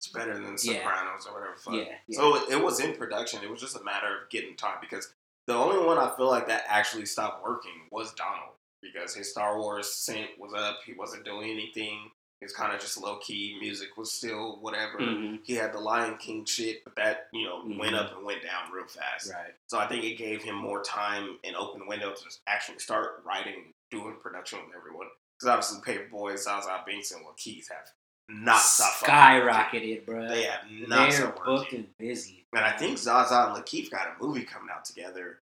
it's 0.00 0.08
better 0.08 0.32
than 0.34 0.56
Yeah. 0.62 0.78
Sopranos 0.82 1.26
or 1.26 1.34
whatever." 1.34 1.56
Fuck. 1.56 1.74
Yeah. 1.74 1.98
yeah. 2.06 2.16
So 2.18 2.48
it 2.50 2.62
was 2.62 2.80
in 2.80 2.96
production. 2.96 3.42
It 3.44 3.50
was 3.50 3.60
just 3.60 3.76
a 3.76 3.84
matter 3.84 4.22
of 4.22 4.30
getting 4.30 4.56
time 4.56 4.78
because 4.80 5.12
the 5.46 5.54
only 5.54 5.84
one 5.84 5.98
I 5.98 6.14
feel 6.16 6.28
like 6.28 6.46
that 6.48 6.64
actually 6.66 7.06
stopped 7.06 7.42
working 7.44 7.86
was 7.90 8.12
Donald 8.14 8.54
because 8.82 9.14
his 9.14 9.30
Star 9.30 9.58
Wars 9.58 9.92
sync 9.92 10.30
was 10.38 10.54
up. 10.54 10.78
He 10.86 10.94
wasn't 10.94 11.24
doing 11.24 11.50
anything. 11.50 12.10
Was 12.42 12.54
kind 12.54 12.72
of 12.72 12.80
just 12.80 12.96
low 12.96 13.18
key. 13.18 13.58
Music 13.60 13.98
was 13.98 14.10
still 14.10 14.56
whatever. 14.62 14.98
Mhm. 14.98 15.44
He 15.44 15.56
had 15.56 15.74
the 15.74 15.78
Lion 15.78 16.16
King 16.16 16.46
shit, 16.46 16.82
but 16.84 16.96
that 16.96 17.28
you 17.34 17.44
know 17.44 17.62
went 17.78 17.94
Mhm. 17.94 17.98
up 18.02 18.16
and 18.16 18.24
went 18.24 18.42
down 18.42 18.72
real 18.72 18.86
fast. 18.86 19.30
Right. 19.30 19.54
So 19.66 19.78
I 19.78 19.86
think 19.86 20.04
it 20.04 20.14
gave 20.14 20.42
him 20.42 20.54
more 20.54 20.82
time 20.82 21.38
and 21.44 21.54
open 21.54 21.86
window 21.86 22.14
to 22.14 22.24
actually 22.46 22.78
start 22.78 23.22
writing, 23.24 23.74
doing 23.90 24.16
production 24.22 24.64
with 24.66 24.74
everyone. 24.74 25.10
Because 25.38 25.50
obviously, 25.50 25.82
Paper 25.82 26.08
Boi, 26.10 26.36
Zaza 26.36 26.82
Binks, 26.86 27.10
and 27.10 27.26
Lakeith 27.26 27.68
have 27.70 27.86
not 28.30 28.60
skyrocketed, 28.60 30.06
bro. 30.06 30.28
They 30.28 30.44
have 30.44 30.60
not 30.88 31.10
They're 31.10 31.34
booked 31.44 31.72
and 31.72 31.86
busy. 31.98 32.44
And 32.52 32.64
I 32.64 32.72
think 32.72 32.98
Zaza 32.98 33.52
and 33.54 33.64
Lakeith 33.64 33.90
got 33.90 34.08
a 34.08 34.22
movie 34.22 34.42
coming 34.42 34.70
out 34.74 34.84
together. 34.84 35.38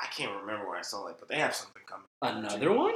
I 0.00 0.06
can't 0.06 0.32
remember 0.40 0.68
where 0.68 0.78
I 0.78 0.82
saw 0.82 1.06
it, 1.08 1.16
but 1.18 1.28
they 1.28 1.36
have 1.36 1.54
something 1.54 1.82
coming. 1.86 2.06
Another 2.22 2.72
one? 2.72 2.94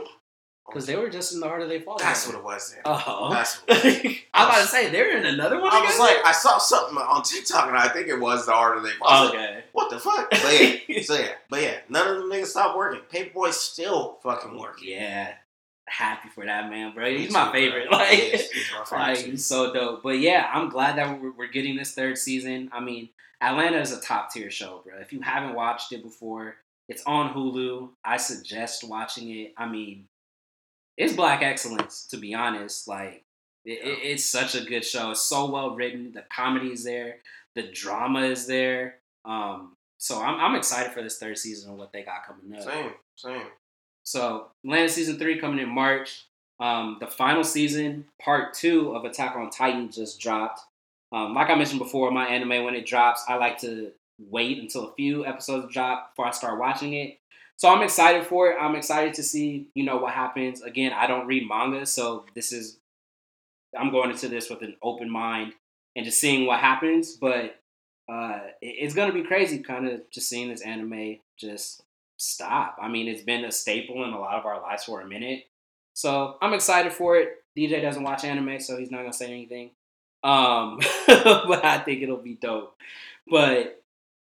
Oh, 0.68 0.72
because 0.72 0.86
they 0.86 0.96
were 0.96 1.08
just 1.08 1.32
in 1.32 1.40
the 1.40 1.46
Harder 1.46 1.68
They 1.68 1.80
Fall. 1.80 1.96
That's 1.98 2.26
what 2.26 2.36
it 2.36 2.42
was. 2.42 2.72
Then. 2.72 2.82
Oh. 2.84 3.30
That's 3.32 3.56
what 3.56 3.84
it 3.84 4.04
was. 4.04 4.14
I'm 4.34 4.48
about 4.48 4.62
to 4.62 4.66
say 4.66 4.90
they're 4.90 5.16
in 5.16 5.24
another 5.26 5.60
one. 5.60 5.72
I 5.72 5.80
was 5.80 5.98
like, 5.98 6.16
I 6.24 6.32
saw 6.32 6.58
something 6.58 6.98
on 6.98 7.22
TikTok, 7.22 7.68
and 7.68 7.76
I 7.76 7.88
think 7.88 8.08
it 8.08 8.18
was 8.18 8.46
the 8.46 8.52
art 8.52 8.76
of 8.76 8.82
they. 8.82 8.90
I 9.06 9.22
was 9.22 9.30
like, 9.30 9.38
okay. 9.38 9.64
what 9.72 9.90
the 9.90 10.00
fuck? 10.00 10.30
But 10.30 10.88
yeah, 10.88 11.02
so 11.02 11.14
yeah, 11.14 11.32
but 11.48 11.62
yeah, 11.62 11.76
none 11.88 12.08
of 12.08 12.16
them 12.18 12.30
niggas 12.30 12.46
stopped 12.46 12.76
working. 12.76 13.00
Paper 13.02 13.34
Boi's 13.34 13.60
still 13.60 14.18
fucking 14.22 14.58
working. 14.58 14.88
Yeah. 14.88 15.34
Happy 15.88 16.28
for 16.28 16.44
that 16.44 16.68
man, 16.70 16.92
bro. 16.94 17.08
He's 17.10 17.32
my 17.32 17.52
favorite. 17.52 17.88
Like. 17.90 18.08
He's 18.18 18.50
my 18.72 18.84
favorite 18.84 18.90
like 18.90 19.18
he's 19.18 19.46
so 19.46 19.72
dope. 19.72 20.02
But 20.02 20.18
yeah, 20.18 20.50
I'm 20.52 20.68
glad 20.68 20.96
that 20.98 21.20
we're, 21.20 21.30
we're 21.32 21.46
getting 21.48 21.76
this 21.76 21.92
third 21.92 22.18
season. 22.18 22.68
I 22.72 22.80
mean, 22.80 23.08
Atlanta 23.40 23.78
is 23.80 23.92
a 23.92 24.00
top 24.00 24.32
tier 24.32 24.50
show, 24.50 24.82
bro. 24.84 24.98
If 25.00 25.12
you 25.12 25.20
haven't 25.20 25.54
watched 25.54 25.92
it 25.92 26.02
before, 26.02 26.56
it's 26.88 27.02
on 27.06 27.32
Hulu. 27.34 27.90
I 28.04 28.16
suggest 28.16 28.82
watching 28.88 29.30
it. 29.30 29.54
I 29.56 29.66
mean, 29.68 30.08
it's 30.96 31.12
black 31.12 31.42
excellence, 31.42 32.06
to 32.08 32.16
be 32.16 32.34
honest. 32.34 32.88
Like, 32.88 33.22
it, 33.64 33.72
it- 33.82 33.98
it's 34.10 34.24
such 34.24 34.54
a 34.54 34.64
good 34.64 34.84
show. 34.84 35.10
It's 35.12 35.22
so 35.22 35.50
well 35.50 35.76
written. 35.76 36.12
The 36.12 36.24
comedy 36.34 36.72
is 36.72 36.82
there. 36.84 37.18
The 37.54 37.62
drama 37.64 38.22
is 38.22 38.46
there. 38.46 38.96
Um, 39.24 39.76
so 39.98 40.20
I'm, 40.20 40.38
I'm 40.40 40.54
excited 40.56 40.92
for 40.92 41.02
this 41.02 41.18
third 41.18 41.38
season 41.38 41.70
and 41.70 41.78
what 41.78 41.92
they 41.92 42.02
got 42.02 42.26
coming 42.26 42.56
up. 42.58 42.64
Same, 42.64 42.90
same. 43.16 43.42
So 44.06 44.46
Atlanta 44.64 44.88
season 44.88 45.18
three 45.18 45.38
coming 45.38 45.58
in 45.58 45.68
March. 45.68 46.26
Um, 46.60 46.96
the 47.00 47.08
final 47.08 47.44
season, 47.44 48.06
part 48.22 48.54
two 48.54 48.94
of 48.94 49.04
Attack 49.04 49.36
on 49.36 49.50
Titan 49.50 49.90
just 49.90 50.20
dropped. 50.20 50.60
Um, 51.12 51.34
like 51.34 51.50
I 51.50 51.54
mentioned 51.54 51.80
before, 51.80 52.10
my 52.10 52.26
anime 52.26 52.64
when 52.64 52.74
it 52.74 52.86
drops, 52.86 53.24
I 53.28 53.34
like 53.34 53.58
to 53.60 53.90
wait 54.18 54.58
until 54.58 54.88
a 54.88 54.94
few 54.94 55.26
episodes 55.26 55.72
drop 55.72 56.12
before 56.12 56.26
I 56.26 56.30
start 56.30 56.58
watching 56.58 56.94
it. 56.94 57.18
So 57.56 57.68
I'm 57.68 57.82
excited 57.82 58.24
for 58.26 58.50
it. 58.50 58.56
I'm 58.60 58.76
excited 58.76 59.12
to 59.14 59.22
see, 59.22 59.68
you 59.74 59.84
know, 59.84 59.96
what 59.96 60.12
happens. 60.12 60.62
Again, 60.62 60.92
I 60.92 61.06
don't 61.06 61.26
read 61.26 61.48
manga, 61.48 61.84
so 61.84 62.24
this 62.34 62.52
is 62.52 62.78
I'm 63.78 63.90
going 63.90 64.10
into 64.10 64.28
this 64.28 64.48
with 64.48 64.62
an 64.62 64.76
open 64.82 65.10
mind 65.10 65.52
and 65.96 66.06
just 66.06 66.20
seeing 66.20 66.46
what 66.46 66.60
happens. 66.60 67.16
But 67.16 67.60
uh, 68.08 68.38
it's 68.62 68.94
gonna 68.94 69.12
be 69.12 69.24
crazy, 69.24 69.58
kind 69.58 69.88
of 69.88 70.08
just 70.10 70.28
seeing 70.28 70.48
this 70.48 70.62
anime 70.62 71.18
just 71.36 71.82
stop. 72.16 72.76
I 72.80 72.88
mean, 72.88 73.08
it's 73.08 73.22
been 73.22 73.44
a 73.44 73.52
staple 73.52 74.04
in 74.04 74.10
a 74.10 74.18
lot 74.18 74.38
of 74.38 74.46
our 74.46 74.60
lives 74.60 74.84
for 74.84 75.00
a 75.00 75.06
minute. 75.06 75.44
So 75.94 76.36
I'm 76.42 76.52
excited 76.52 76.92
for 76.92 77.16
it. 77.16 77.42
DJ 77.56 77.80
doesn't 77.80 78.02
watch 78.02 78.24
anime, 78.24 78.60
so 78.60 78.76
he's 78.76 78.90
not 78.90 78.98
gonna 79.00 79.12
say 79.12 79.30
anything. 79.30 79.70
Um, 80.22 80.78
but 81.06 81.64
I 81.64 81.82
think 81.84 82.02
it'll 82.02 82.16
be 82.18 82.34
dope. 82.34 82.76
But 83.30 83.82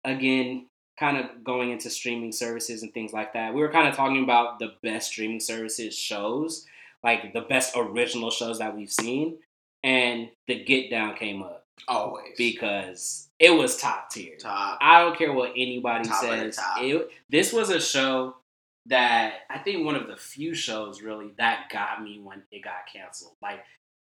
again, 0.03 0.67
kind 0.99 1.17
of 1.17 1.43
going 1.43 1.71
into 1.71 1.89
streaming 1.89 2.31
services 2.31 2.83
and 2.83 2.93
things 2.93 3.13
like 3.13 3.33
that. 3.33 3.53
We 3.53 3.61
were 3.61 3.71
kind 3.71 3.87
of 3.87 3.95
talking 3.95 4.23
about 4.23 4.59
the 4.59 4.73
best 4.83 5.11
streaming 5.11 5.39
services 5.39 5.97
shows, 5.97 6.65
like 7.03 7.33
the 7.33 7.41
best 7.41 7.73
original 7.75 8.29
shows 8.29 8.59
that 8.59 8.75
we've 8.75 8.91
seen, 8.91 9.37
and 9.83 10.29
the 10.47 10.63
Get 10.63 10.89
Down 10.89 11.15
came 11.15 11.41
up 11.43 11.65
Always. 11.87 12.33
because 12.37 13.29
it 13.43 13.51
was 13.57 13.75
top 13.77 14.09
tier. 14.09 14.37
top. 14.37 14.77
I 14.81 15.01
don't 15.01 15.17
care 15.17 15.33
what 15.33 15.51
anybody 15.51 16.07
Top 16.07 16.21
says. 16.23 16.57
It, 16.79 17.09
this 17.29 17.51
was 17.51 17.69
a 17.69 17.79
show 17.81 18.37
that 18.85 19.33
I 19.49 19.59
think 19.59 19.85
one 19.85 19.95
of 19.95 20.07
the 20.07 20.15
few 20.15 20.53
shows 20.53 21.01
really 21.01 21.31
that 21.37 21.67
got 21.71 22.01
me 22.01 22.19
when 22.23 22.43
it 22.51 22.63
got 22.63 22.87
canceled. 22.91 23.33
Like 23.41 23.59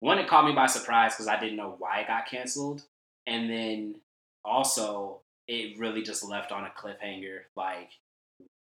one, 0.01 0.19
it 0.19 0.27
caught 0.27 0.45
me 0.45 0.53
by 0.53 0.65
surprise 0.65 1.13
because 1.13 1.27
I 1.27 1.39
didn't 1.39 1.55
know 1.57 1.75
why 1.79 1.99
it 2.01 2.07
got 2.07 2.27
canceled, 2.27 2.83
and 3.25 3.49
then 3.49 3.95
also 4.43 5.21
it 5.47 5.77
really 5.79 6.01
just 6.03 6.23
left 6.27 6.51
on 6.51 6.65
a 6.65 6.69
cliffhanger. 6.77 7.39
Like 7.55 7.89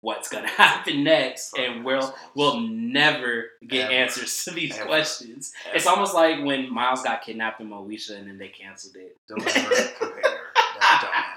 what's 0.02 0.30
gonna 0.30 0.48
happen 0.50 1.04
next, 1.04 1.58
and 1.58 1.84
we'll 1.86 2.14
we'll 2.36 2.60
never 2.60 3.46
get 3.68 3.86
Ever. 3.86 3.94
answers 3.94 4.44
to 4.46 4.52
these 4.52 4.76
Ever. 4.78 4.86
questions. 4.86 5.52
Ever. 5.68 5.78
It's 5.78 5.88
almost 5.88 6.14
like 6.14 6.44
when 6.44 6.72
Miles 6.74 7.02
got 7.04 7.22
kidnapped 7.24 7.62
in 7.62 7.70
Moesha 7.70 8.18
and 8.18 8.28
then 8.28 8.38
they 8.38 8.50
canceled 8.50 8.96
it. 8.98 9.16
Don't 9.28 9.42
ever 9.42 9.92
compare 10.00 10.22
that 10.22 10.22
dumbass 10.22 10.24
show. 10.24 10.40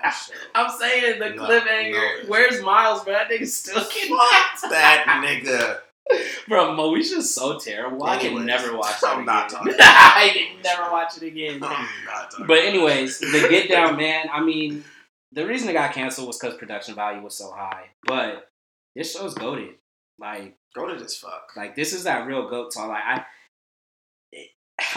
I'm 0.54 0.70
saying 0.78 1.18
the 1.18 1.30
No, 1.30 1.42
cliffhanger. 1.44 2.22
no. 2.24 2.28
Where's 2.28 2.62
Miles, 2.62 3.04
bro? 3.04 3.12
That 3.14 3.28
nigga's 3.30 3.54
still 3.54 3.80
Fuck 3.80 3.90
kidnapped. 3.90 4.62
that 4.62 5.22
nigga. 5.24 5.78
Bro, 6.48 6.76
Moesha's 6.76 7.34
so 7.34 7.58
terrible. 7.58 8.04
I 8.04 8.18
can 8.18 8.44
never 8.44 8.76
watch 8.76 8.96
it 9.02 9.06
I'm 9.06 9.14
again. 9.20 9.26
not 9.26 9.48
talking 9.48 9.74
I 9.80 10.30
can 10.34 10.62
never 10.62 10.90
watch 10.90 11.16
it 11.16 11.22
again. 11.22 11.62
I'm 11.62 11.88
not 12.04 12.30
talking 12.30 12.46
But 12.46 12.58
anyways, 12.58 13.18
the 13.20 13.46
Get 13.48 13.68
Down 13.70 13.96
Man. 13.96 14.26
I 14.32 14.42
mean, 14.42 14.84
the 15.32 15.46
reason 15.46 15.68
it 15.68 15.74
got 15.74 15.92
canceled 15.94 16.26
was 16.26 16.38
because 16.38 16.56
production 16.58 16.94
value 16.96 17.22
was 17.22 17.36
so 17.38 17.50
high. 17.52 17.86
But 18.04 18.50
this 18.94 19.14
show's 19.14 19.34
goaded. 19.34 19.74
Like, 20.18 20.56
Go 20.74 20.86
to 20.92 20.98
this 21.02 21.16
fuck. 21.18 21.50
like 21.56 21.76
this 21.76 21.92
is 21.92 22.04
that 22.04 22.26
real 22.26 22.48
goat 22.48 22.72
talk. 22.74 22.88
Like 22.88 23.02
I, 23.06 23.24
it, 24.32 24.48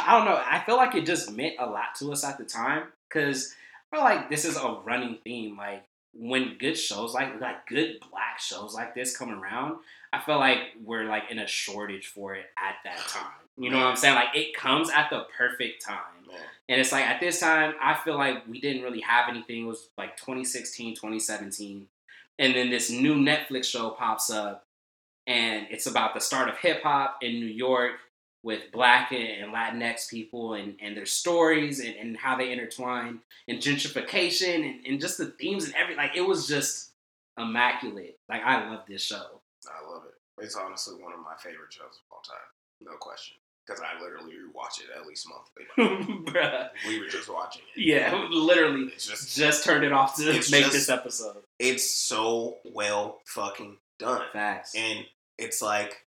I 0.06 0.18
don't 0.18 0.26
know. 0.26 0.41
I 0.43 0.64
feel 0.66 0.78
like 0.78 0.95
it 0.95 1.06
just 1.06 1.32
meant 1.32 1.56
a 1.60 1.66
lot 1.66 1.95
to 1.99 2.12
us 2.12 2.24
at 2.24 2.38
the 2.38 2.45
time 2.45 2.84
because 3.10 3.53
I 3.96 3.98
feel 3.98 4.04
like 4.04 4.30
this 4.30 4.46
is 4.46 4.58
a 4.58 4.78
running 4.84 5.20
theme. 5.24 5.58
Like 5.58 5.84
when 6.14 6.58
good 6.58 6.78
shows 6.78 7.14
like 7.14 7.39
like 7.39 7.68
good 7.68 8.00
black 8.12 8.39
shows 8.39 8.74
like 8.74 8.93
this 8.93 9.16
come 9.16 9.32
around, 9.32 9.78
I 10.12 10.20
feel 10.20 10.38
like 10.38 10.60
we're 10.84 11.06
like 11.06 11.32
in 11.32 11.39
a 11.39 11.48
shortage 11.48 12.08
for 12.08 12.36
it 12.36 12.46
at 12.58 12.76
that 12.84 12.98
time. 13.08 13.32
You 13.58 13.70
know 13.70 13.78
what 13.78 13.88
I'm 13.88 13.96
saying? 13.96 14.16
Like 14.16 14.36
it 14.36 14.54
comes 14.54 14.89
at 14.89 15.10
the 15.10 15.26
perfect 15.38 15.84
time. 15.86 16.00
And 16.68 16.82
it's 16.82 16.91
like 16.91 17.06
at 17.06 17.20
this 17.20 17.39
time, 17.39 17.76
I 17.82 17.93
feel 17.93 18.18
like 18.18 18.46
we 18.48 18.60
didn't 18.60 18.82
really 18.82 19.02
have 19.02 19.30
anything. 19.30 19.64
It 19.64 19.68
was 19.68 19.88
like 19.98 20.18
2016, 20.18 20.96
2017. 20.96 21.88
And 22.39 22.56
then 22.56 22.70
this 22.70 22.89
new 22.89 23.16
Netflix 23.16 23.66
show 23.66 23.91
pops 23.91 24.30
up, 24.30 24.66
and 25.28 25.68
it's 25.70 25.86
about 25.86 26.16
the 26.16 26.20
start 26.20 26.50
of 26.50 26.58
hip 26.58 26.82
hop 26.84 27.20
in 27.22 27.34
New 27.34 27.46
York 27.46 27.91
with 28.46 28.72
black 28.72 29.12
and 29.12 29.52
Latinx 29.52 30.08
people 30.08 30.54
and, 30.54 30.76
and 30.80 30.96
their 30.96 31.08
stories 31.08 31.80
and, 31.80 31.96
and 31.96 32.16
how 32.16 32.38
they 32.38 32.52
intertwine 32.52 33.20
and 33.48 33.58
gentrification 33.60 34.56
and, 34.64 34.86
and 34.86 35.02
just 35.02 35.18
the 35.18 35.26
themes 35.26 35.66
and 35.66 35.74
every 35.74 35.96
like 35.96 36.16
it 36.16 36.22
was 36.22 36.48
just 36.48 36.91
immaculate. 37.39 38.18
Like 38.30 38.43
I 38.43 38.70
love 38.70 38.82
this 38.88 39.02
show. 39.04 39.41
I 39.68 39.91
love 39.91 40.04
it. 40.08 40.43
It's 40.43 40.56
honestly 40.56 41.02
one 41.02 41.14
of 41.14 41.20
my 41.20 41.34
favorite 41.39 41.72
shows 41.74 41.86
of 41.86 42.12
all 42.12 42.22
time. 42.22 42.38
No 42.82 42.91
question. 42.98 43.38
Because 43.66 43.82
I 43.82 44.00
literally 44.00 44.34
rewatch 44.34 44.80
it 44.80 44.96
at 44.96 45.08
least 45.08 45.28
monthly. 45.28 46.26
Bruh. 46.32 46.70
we 46.88 47.00
were 47.00 47.08
just 47.08 47.28
watching 47.34 47.64
it. 47.76 47.82
Yeah, 47.84 48.28
literally 48.30 48.91
It's 48.93 49.08
just 49.08 49.36
just 49.36 49.64
turned 49.64 49.84
it 49.84 49.91
off 49.91 50.18
to 50.18 50.26
make 50.34 50.43
just- 50.43 50.52
this 50.72 50.89
episode. 50.89 51.38
it's 51.58 51.89
so 51.89 52.58
well 52.74 53.22
fucking 53.26 53.78
done. 53.98 54.22
Facts. 54.34 54.76
And 54.76 55.04
it's 55.39 55.64
like 55.64 56.06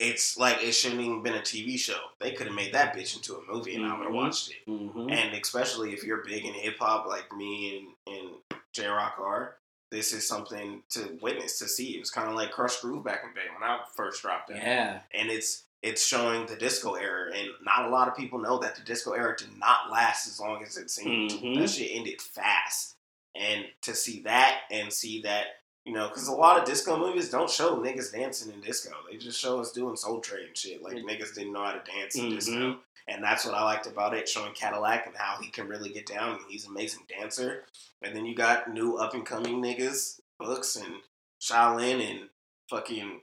it's 0.00 0.36
like 0.38 0.62
it 0.62 0.72
shouldn't 0.72 1.00
even 1.02 1.22
been 1.22 1.34
a 1.34 1.40
TV 1.40 1.78
show. 1.78 1.98
They 2.20 2.32
could 2.32 2.46
have 2.48 2.56
made 2.56 2.72
that 2.74 2.96
bitch 2.96 3.14
into 3.14 3.36
a 3.36 3.52
movie 3.52 3.76
and 3.76 3.84
I 3.86 3.96
would 3.96 4.06
have 4.06 4.14
watched 4.14 4.50
it. 4.50 4.56
hmm 4.66 5.08
And 5.10 5.34
especially 5.34 5.92
if 5.92 6.02
you're 6.02 6.24
big 6.24 6.44
in 6.46 6.54
hip 6.54 6.76
hop 6.80 7.06
like 7.06 7.30
me 7.36 7.94
and, 8.08 8.16
and 8.16 8.58
J 8.72 8.86
Rock 8.86 9.16
are, 9.20 9.56
this 9.90 10.12
is 10.12 10.26
something 10.26 10.82
to 10.90 11.18
witness, 11.20 11.58
to 11.58 11.68
see. 11.68 11.96
It 11.96 12.00
was 12.00 12.10
kind 12.10 12.28
of 12.28 12.34
like 12.34 12.52
Krush 12.52 12.80
Groove 12.80 13.04
back 13.04 13.20
in 13.24 13.30
the 13.30 13.34
day 13.40 13.46
when 13.52 13.68
I 13.68 13.80
first 13.94 14.22
dropped 14.22 14.50
it. 14.50 14.56
Yeah. 14.56 15.00
And 15.12 15.30
it's 15.30 15.64
it's 15.82 16.04
showing 16.06 16.44
the 16.46 16.56
disco 16.56 16.94
era, 16.94 17.32
and 17.34 17.48
not 17.64 17.86
a 17.86 17.88
lot 17.88 18.06
of 18.06 18.14
people 18.14 18.38
know 18.38 18.58
that 18.58 18.74
the 18.76 18.82
disco 18.82 19.12
era 19.12 19.34
did 19.36 19.48
not 19.58 19.90
last 19.90 20.26
as 20.28 20.38
long 20.38 20.62
as 20.62 20.76
it 20.76 20.90
seemed. 20.90 21.30
Mhm. 21.30 21.58
That 21.58 21.70
shit 21.70 21.90
ended 21.92 22.20
fast, 22.20 22.96
and 23.34 23.64
to 23.82 23.94
see 23.94 24.20
that 24.22 24.60
and 24.70 24.92
see 24.92 25.22
that 25.22 25.46
You 25.84 25.94
know, 25.94 26.08
because 26.08 26.28
a 26.28 26.32
lot 26.32 26.58
of 26.58 26.66
disco 26.66 26.98
movies 26.98 27.30
don't 27.30 27.48
show 27.48 27.76
niggas 27.78 28.12
dancing 28.12 28.52
in 28.52 28.60
disco. 28.60 28.90
They 29.10 29.16
just 29.16 29.40
show 29.40 29.60
us 29.60 29.72
doing 29.72 29.96
Soul 29.96 30.20
Train 30.20 30.48
shit. 30.54 30.82
Like 30.82 30.96
niggas 30.96 31.34
didn't 31.34 31.52
know 31.54 31.64
how 31.64 31.72
to 31.72 31.82
dance 31.90 32.16
in 32.16 32.28
disco, 32.30 32.52
Mhm. 32.52 32.78
and 33.08 33.24
that's 33.24 33.46
what 33.46 33.54
I 33.54 33.64
liked 33.64 33.86
about 33.86 34.14
it, 34.14 34.28
showing 34.28 34.52
Cadillac 34.52 35.06
and 35.06 35.16
how 35.16 35.38
he 35.40 35.48
can 35.50 35.68
really 35.68 35.88
get 35.90 36.06
down. 36.06 36.32
And 36.36 36.44
he's 36.50 36.66
an 36.66 36.72
amazing 36.72 37.06
dancer. 37.08 37.64
And 38.02 38.14
then 38.14 38.26
you 38.26 38.34
got 38.34 38.70
new 38.72 38.96
up 38.96 39.14
and 39.14 39.24
coming 39.24 39.62
niggas, 39.62 40.20
Books 40.38 40.76
and 40.76 40.96
Shaolin 41.40 42.00
and 42.10 42.28
fucking 42.68 43.22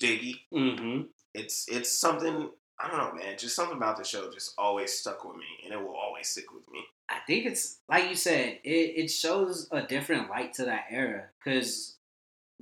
Dizzee. 0.00 0.40
Mm-hmm. 0.52 1.02
It's 1.34 1.68
it's 1.68 1.92
something 1.92 2.50
I 2.80 2.88
don't 2.88 2.98
know, 2.98 3.12
man. 3.14 3.36
Just 3.38 3.56
something 3.56 3.76
about 3.76 3.96
the 3.96 4.04
show 4.04 4.30
just 4.30 4.54
always 4.56 4.92
stuck 4.92 5.24
with 5.24 5.36
me, 5.36 5.46
and 5.64 5.72
it 5.72 5.80
will 5.80 5.96
always 5.96 6.28
stick 6.28 6.52
with 6.52 6.70
me. 6.70 6.80
I 7.08 7.18
think 7.26 7.46
it's 7.46 7.78
like 7.88 8.08
you 8.08 8.14
said, 8.14 8.58
it, 8.64 8.68
it 9.04 9.10
shows 9.10 9.68
a 9.72 9.82
different 9.82 10.30
light 10.30 10.54
to 10.54 10.66
that 10.66 10.84
era 10.90 11.24
because 11.42 11.96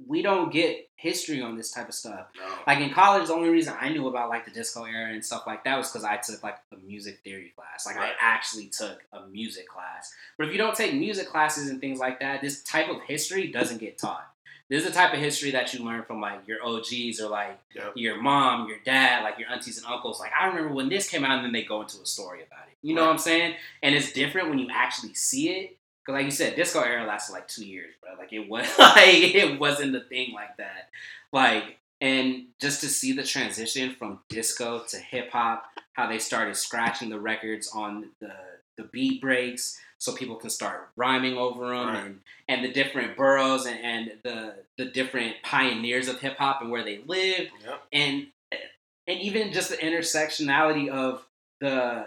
we 0.06 0.20
don't 0.22 0.52
get 0.52 0.88
history 0.96 1.40
on 1.40 1.56
this 1.56 1.70
type 1.70 1.88
of 1.88 1.94
stuff. 1.94 2.26
No. 2.36 2.44
Like 2.66 2.80
in 2.80 2.90
college, 2.90 3.28
the 3.28 3.34
only 3.34 3.48
reason 3.48 3.74
I 3.80 3.88
knew 3.88 4.06
about 4.08 4.28
like 4.28 4.44
the 4.44 4.50
disco 4.50 4.84
era 4.84 5.10
and 5.10 5.24
stuff 5.24 5.44
like 5.46 5.64
that 5.64 5.76
was 5.76 5.90
because 5.90 6.04
I 6.04 6.16
took 6.18 6.42
like 6.42 6.56
a 6.72 6.76
music 6.76 7.20
theory 7.24 7.52
class. 7.56 7.86
Like 7.86 7.96
Right. 7.96 8.12
I 8.12 8.14
actually 8.20 8.66
took 8.66 9.02
a 9.12 9.26
music 9.26 9.68
class. 9.68 10.12
But 10.36 10.46
if 10.46 10.52
you 10.52 10.58
don't 10.58 10.76
take 10.76 10.94
music 10.94 11.28
classes 11.28 11.70
and 11.70 11.80
things 11.80 11.98
like 11.98 12.20
that, 12.20 12.42
this 12.42 12.62
type 12.62 12.88
of 12.90 13.00
history 13.02 13.50
doesn't 13.50 13.78
get 13.78 13.98
taught. 13.98 14.30
This 14.68 14.82
is 14.82 14.88
the 14.88 14.94
type 14.94 15.12
of 15.12 15.20
history 15.20 15.52
that 15.52 15.72
you 15.72 15.84
learn 15.84 16.02
from 16.02 16.20
like 16.20 16.40
your 16.46 16.64
OGs 16.64 17.20
or 17.20 17.28
like 17.28 17.58
Yep. 17.74 17.92
your 17.96 18.20
mom, 18.20 18.68
your 18.68 18.78
dad, 18.84 19.22
like 19.22 19.38
your 19.38 19.48
aunties 19.50 19.78
and 19.78 19.86
uncles. 19.86 20.18
Like 20.18 20.32
I 20.38 20.46
remember 20.48 20.74
when 20.74 20.88
this 20.88 21.08
came 21.08 21.24
out, 21.24 21.36
and 21.36 21.44
then 21.44 21.52
they 21.52 21.62
go 21.62 21.82
into 21.82 22.00
a 22.02 22.06
story 22.06 22.42
about 22.42 22.66
it. 22.68 22.76
You 22.82 22.94
know 22.94 23.02
Right. 23.02 23.06
what 23.08 23.12
I'm 23.14 23.18
saying? 23.18 23.54
And 23.82 23.94
it's 23.94 24.12
different 24.12 24.48
when 24.50 24.58
you 24.58 24.68
actually 24.72 25.14
see 25.14 25.50
it. 25.50 25.76
Cause 26.04 26.12
like 26.14 26.24
you 26.24 26.30
said, 26.30 26.54
disco 26.56 26.80
era 26.80 27.04
lasted 27.04 27.32
like 27.32 27.48
two 27.48 27.64
years, 27.66 27.94
bro. 28.00 28.14
Like 28.18 28.32
it 28.32 28.48
was 28.48 28.66
like 28.78 29.34
it 29.34 29.58
wasn't 29.60 29.94
a 29.96 30.00
thing 30.00 30.32
like 30.34 30.56
that. 30.58 30.88
Like 31.32 31.78
and 32.00 32.44
just 32.60 32.80
to 32.82 32.88
see 32.88 33.12
the 33.12 33.22
transition 33.24 33.94
from 33.94 34.18
disco 34.28 34.84
to 34.88 34.98
hip 34.98 35.30
hop, 35.30 35.64
how 35.94 36.08
they 36.08 36.18
started 36.18 36.54
scratching 36.56 37.08
the 37.08 37.18
records 37.20 37.70
on 37.74 38.10
the 38.20 38.32
the 38.76 38.84
beat 38.84 39.20
breaks 39.22 39.78
so 39.98 40.12
people 40.12 40.36
can 40.36 40.50
start 40.50 40.88
rhyming 40.96 41.36
over 41.36 41.68
them 41.68 41.88
Right. 41.88 42.04
and 42.04 42.20
and 42.48 42.64
the 42.64 42.72
different 42.72 43.16
boroughs 43.16 43.66
and, 43.66 43.78
and 43.80 44.12
the 44.22 44.54
the 44.78 44.84
different 44.86 45.36
pioneers 45.42 46.08
of 46.08 46.20
hip 46.20 46.36
hop 46.38 46.60
and 46.62 46.70
where 46.70 46.84
they 46.84 46.98
lived 47.06 47.50
Yep. 47.64 47.82
and 47.92 48.26
and 49.08 49.20
even 49.20 49.52
just 49.52 49.70
the 49.70 49.76
intersectionality 49.76 50.88
of 50.88 51.24
the 51.60 52.06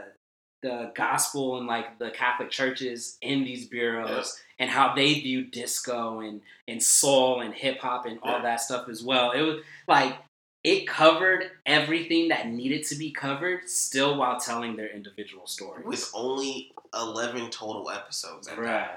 the 0.61 0.91
gospel 0.93 1.57
and 1.57 1.67
like 1.67 1.97
the 1.99 2.11
Catholic 2.11 2.49
churches 2.51 3.17
in 3.21 3.45
these 3.45 3.65
bureaus 3.67 4.37
and 4.59 4.69
how 4.69 4.93
they 4.93 5.13
view 5.13 5.45
disco 5.45 6.19
and 6.19 6.41
and 6.67 6.83
soul 6.83 7.39
and 7.41 7.53
hip 7.53 7.79
hop 7.79 8.05
and 8.05 8.19
all 8.21 8.41
that 8.41 8.59
stuff 8.59 8.89
as 8.89 9.01
well. 9.01 9.31
It 9.31 9.41
was 9.41 9.61
like 9.87 10.15
it 10.63 10.87
covered 10.87 11.45
everything 11.65 12.29
that 12.29 12.47
needed 12.47 12.85
to 12.87 12.95
be 12.95 13.11
covered, 13.11 13.69
still 13.69 14.17
while 14.17 14.39
telling 14.39 14.75
their 14.75 14.89
individual 14.89 15.47
stories. 15.47 15.85
With 15.85 16.09
only 16.13 16.71
eleven 16.93 17.49
total 17.49 17.89
episodes, 17.89 18.47
that. 18.47 18.57
Bruh. 18.57 18.89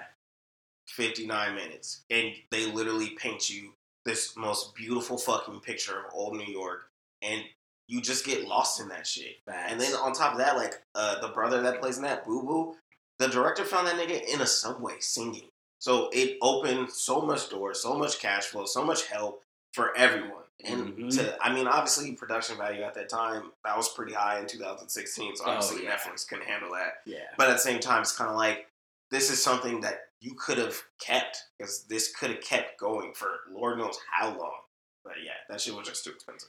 59 0.89 1.55
minutes 1.55 2.03
and 2.11 2.33
they 2.51 2.67
literally 2.67 3.11
paint 3.11 3.49
you 3.49 3.73
this 4.05 4.37
most 4.37 4.75
beautiful 4.75 5.17
fucking 5.17 5.61
picture 5.61 6.01
of 6.01 6.13
old 6.13 6.37
New 6.37 6.53
York 6.53 6.91
and 7.23 7.43
you 7.87 8.01
just 8.01 8.27
get 8.27 8.47
lost 8.47 8.81
in 8.81 8.89
that 8.89 9.07
shit. 9.07 9.37
And 9.47 9.81
then 9.81 9.95
on 9.95 10.13
top 10.13 10.33
of 10.33 10.39
that, 10.39 10.57
like 10.57 10.83
uh, 10.95 11.21
the 11.21 11.29
brother 11.29 11.61
that 11.63 11.81
plays 11.81 11.99
in 11.99 12.03
that, 12.05 12.25
Boo 12.25 12.43
Boo, 12.43 12.77
the 13.19 13.29
director 13.29 13.65
found 13.65 13.87
that 13.87 13.97
nigga 13.97 14.23
in 14.35 14.41
a 14.41 14.47
subway 14.47 14.95
singing. 15.01 15.49
So 15.79 16.09
it 16.13 16.39
opened 16.43 16.91
so 16.91 17.21
much 17.21 17.51
doors, 17.51 17.83
so 17.83 17.97
much 17.97 18.19
cash 18.19 18.45
flow, 18.45 18.65
so 18.67 18.85
much 18.85 19.07
help 19.07 19.43
for 19.73 19.97
everyone. 19.97 20.42
And 20.65 20.97
Mhm. 20.97 21.15
to, 21.17 21.39
I 21.43 21.53
mean, 21.53 21.67
obviously, 21.67 22.13
production 22.13 22.57
value 22.57 22.83
at 22.83 22.95
that 22.95 23.09
time 23.09 23.53
that 23.65 23.77
was 23.77 23.89
pretty 23.95 24.13
high 24.13 24.39
in 24.39 24.47
2016. 24.47 25.37
So 25.37 25.45
Oh, 25.45 25.51
obviously, 25.51 25.85
yeah. 25.85 25.97
Netflix 25.97 26.27
couldn't 26.29 26.47
handle 26.47 26.71
that. 26.73 27.03
yeah. 27.05 27.27
But 27.37 27.49
at 27.49 27.55
the 27.55 27.59
same 27.59 27.81
time, 27.81 28.03
it's 28.03 28.17
kind 28.17 28.31
of 28.31 28.37
like 28.37 28.69
this 29.11 29.31
is 29.31 29.43
something 29.43 29.81
that 29.83 30.09
you 30.21 30.35
could 30.35 30.59
have 30.59 30.81
kept 30.99 31.37
because 31.59 31.85
this 31.85 32.15
could 32.15 32.31
have 32.31 32.41
kept 32.41 32.79
going 32.79 33.13
for 33.15 33.41
Lord 33.51 33.79
knows 33.79 33.99
how 34.11 34.29
long. 34.39 34.61
But 35.05 35.15
yeah, 35.23 35.33
that 35.49 35.61
shit 35.61 35.75
was 35.75 35.89
just 35.89 36.05
too 36.05 36.11
expensive. 36.11 36.49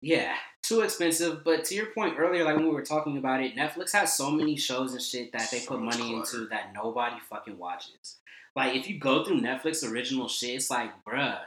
Yeah, 0.00 0.34
too 0.62 0.80
expensive. 0.80 1.44
But 1.44 1.64
to 1.66 1.74
your 1.74 1.86
point 1.86 2.18
earlier, 2.18 2.42
like 2.44 2.56
when 2.56 2.64
we 2.66 2.72
were 2.74 2.82
talking 2.84 3.18
about 3.18 3.42
it, 3.42 3.54
Netflix 3.54 3.92
has 3.92 4.16
so 4.16 4.30
many 4.30 4.56
shows 4.56 4.94
and 4.94 5.02
shit 5.02 5.30
that 5.32 5.48
they 5.50 5.58
So 5.60 5.68
put 5.74 5.80
money 5.80 5.98
clutter. 6.14 6.38
into 6.38 6.46
that 6.48 6.72
nobody 6.72 7.20
fucking 7.20 7.56
watches. 7.58 8.16
Like 8.56 8.74
if 8.74 8.88
you 8.88 8.98
go 8.98 9.24
through 9.24 9.40
Netflix 9.42 9.88
original 9.88 10.26
shit, 10.26 10.56
it's 10.56 10.70
like, 10.70 10.90
bruh, 11.04 11.38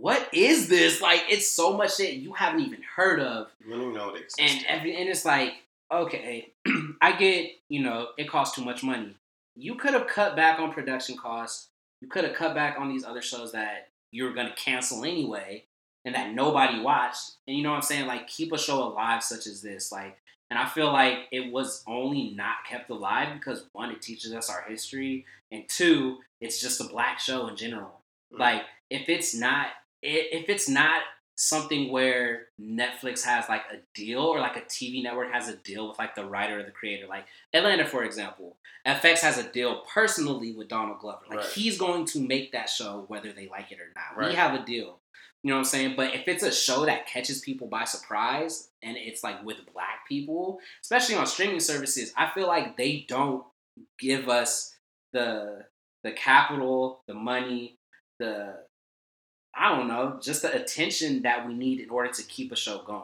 what 0.00 0.28
is 0.32 0.68
this? 0.68 1.00
Like 1.00 1.24
it's 1.28 1.50
so 1.50 1.76
much 1.76 1.96
shit 1.96 2.14
you 2.14 2.32
haven't 2.32 2.60
even 2.60 2.80
heard 2.82 3.20
of. 3.20 3.48
You 3.66 3.74
don't 3.74 3.94
know 3.94 4.10
it 4.10 4.22
exists. 4.22 4.38
And 4.38 4.64
every 4.66 4.96
and 4.96 5.08
it's 5.08 5.24
like, 5.24 5.54
okay, 5.90 6.50
I 7.00 7.12
get, 7.12 7.52
you 7.68 7.82
know, 7.82 8.08
it 8.18 8.28
costs 8.28 8.54
too 8.54 8.64
much 8.64 8.82
money. 8.82 9.14
You 9.56 9.76
could 9.76 9.94
have 9.94 10.06
cut 10.06 10.36
back 10.36 10.58
on 10.58 10.72
production 10.72 11.16
costs. 11.16 11.68
You 12.02 12.08
could 12.08 12.24
have 12.24 12.34
cut 12.34 12.54
back 12.54 12.78
on 12.78 12.88
these 12.90 13.04
other 13.04 13.22
shows 13.22 13.52
that 13.52 13.88
you 14.12 14.24
were 14.24 14.32
gonna 14.32 14.54
cancel 14.54 15.04
anyway 15.04 15.64
and 16.04 16.14
that 16.14 16.34
nobody 16.34 16.78
watched. 16.78 17.32
And 17.46 17.56
you 17.56 17.62
know 17.62 17.70
what 17.70 17.76
I'm 17.76 17.82
saying? 17.82 18.06
Like 18.06 18.28
keep 18.28 18.52
a 18.52 18.58
show 18.58 18.82
alive 18.82 19.22
such 19.22 19.46
as 19.46 19.62
this. 19.62 19.90
Like 19.90 20.18
and 20.50 20.58
I 20.58 20.66
feel 20.66 20.92
like 20.92 21.26
it 21.32 21.50
was 21.50 21.82
only 21.88 22.34
not 22.36 22.56
kept 22.68 22.90
alive 22.90 23.28
because 23.34 23.64
one, 23.72 23.90
it 23.90 24.02
teaches 24.02 24.32
us 24.32 24.48
our 24.48 24.62
history, 24.68 25.24
and 25.50 25.64
two, 25.68 26.18
it's 26.40 26.60
just 26.60 26.80
a 26.80 26.84
black 26.84 27.18
show 27.18 27.48
in 27.48 27.56
general. 27.56 28.00
Mhm. 28.32 28.38
Like 28.38 28.62
if 28.90 29.08
it's 29.08 29.34
not 29.34 29.68
if 30.02 30.48
it's 30.48 30.68
not 30.68 31.02
something 31.38 31.92
where 31.92 32.46
Netflix 32.60 33.22
has 33.22 33.46
like 33.48 33.62
a 33.70 33.76
deal 33.94 34.20
or 34.22 34.40
like 34.40 34.56
a 34.56 34.62
TV 34.62 35.02
network 35.02 35.30
has 35.32 35.48
a 35.48 35.56
deal 35.56 35.88
with 35.88 35.98
like 35.98 36.14
the 36.14 36.24
writer 36.24 36.60
or 36.60 36.62
the 36.62 36.70
creator, 36.70 37.06
like 37.06 37.26
Atlanta, 37.52 37.84
for 37.86 38.04
example, 38.04 38.56
FX 38.86 39.18
has 39.20 39.36
a 39.36 39.42
deal 39.52 39.82
personally 39.92 40.52
with 40.54 40.68
Donald 40.68 40.98
Glover. 41.00 41.24
Like 41.28 41.38
Right. 41.40 41.48
he's 41.48 41.76
going 41.78 42.06
to 42.06 42.20
make 42.20 42.52
that 42.52 42.70
show 42.70 43.04
whether 43.08 43.32
they 43.32 43.48
like 43.48 43.70
it 43.70 43.80
or 43.80 43.92
not. 43.94 44.18
Right. 44.18 44.30
We 44.30 44.34
have 44.36 44.58
a 44.58 44.64
deal. 44.64 45.00
You 45.42 45.50
know 45.50 45.56
what 45.56 45.60
I'm 45.60 45.64
saying? 45.66 45.94
But 45.96 46.14
if 46.14 46.26
it's 46.26 46.42
a 46.42 46.50
show 46.50 46.86
that 46.86 47.06
catches 47.06 47.40
people 47.40 47.68
by 47.68 47.84
surprise 47.84 48.70
and 48.82 48.96
it's 48.96 49.22
like 49.22 49.44
with 49.44 49.58
black 49.74 50.08
people, 50.08 50.58
especially 50.82 51.16
on 51.16 51.26
streaming 51.26 51.60
services, 51.60 52.12
I 52.16 52.30
feel 52.34 52.46
like 52.48 52.76
they 52.78 53.04
don't 53.06 53.44
give 53.98 54.28
us 54.30 54.74
the 55.12 55.66
the 56.02 56.12
capital, 56.12 57.02
the 57.06 57.14
money, 57.14 57.76
the 58.18 58.54
I 59.56 59.74
don't 59.74 59.88
know, 59.88 60.18
just 60.20 60.42
the 60.42 60.54
attention 60.54 61.22
that 61.22 61.46
we 61.46 61.54
need 61.54 61.80
in 61.80 61.90
order 61.90 62.10
to 62.12 62.22
keep 62.24 62.52
a 62.52 62.56
show 62.56 62.78
going. 62.82 63.02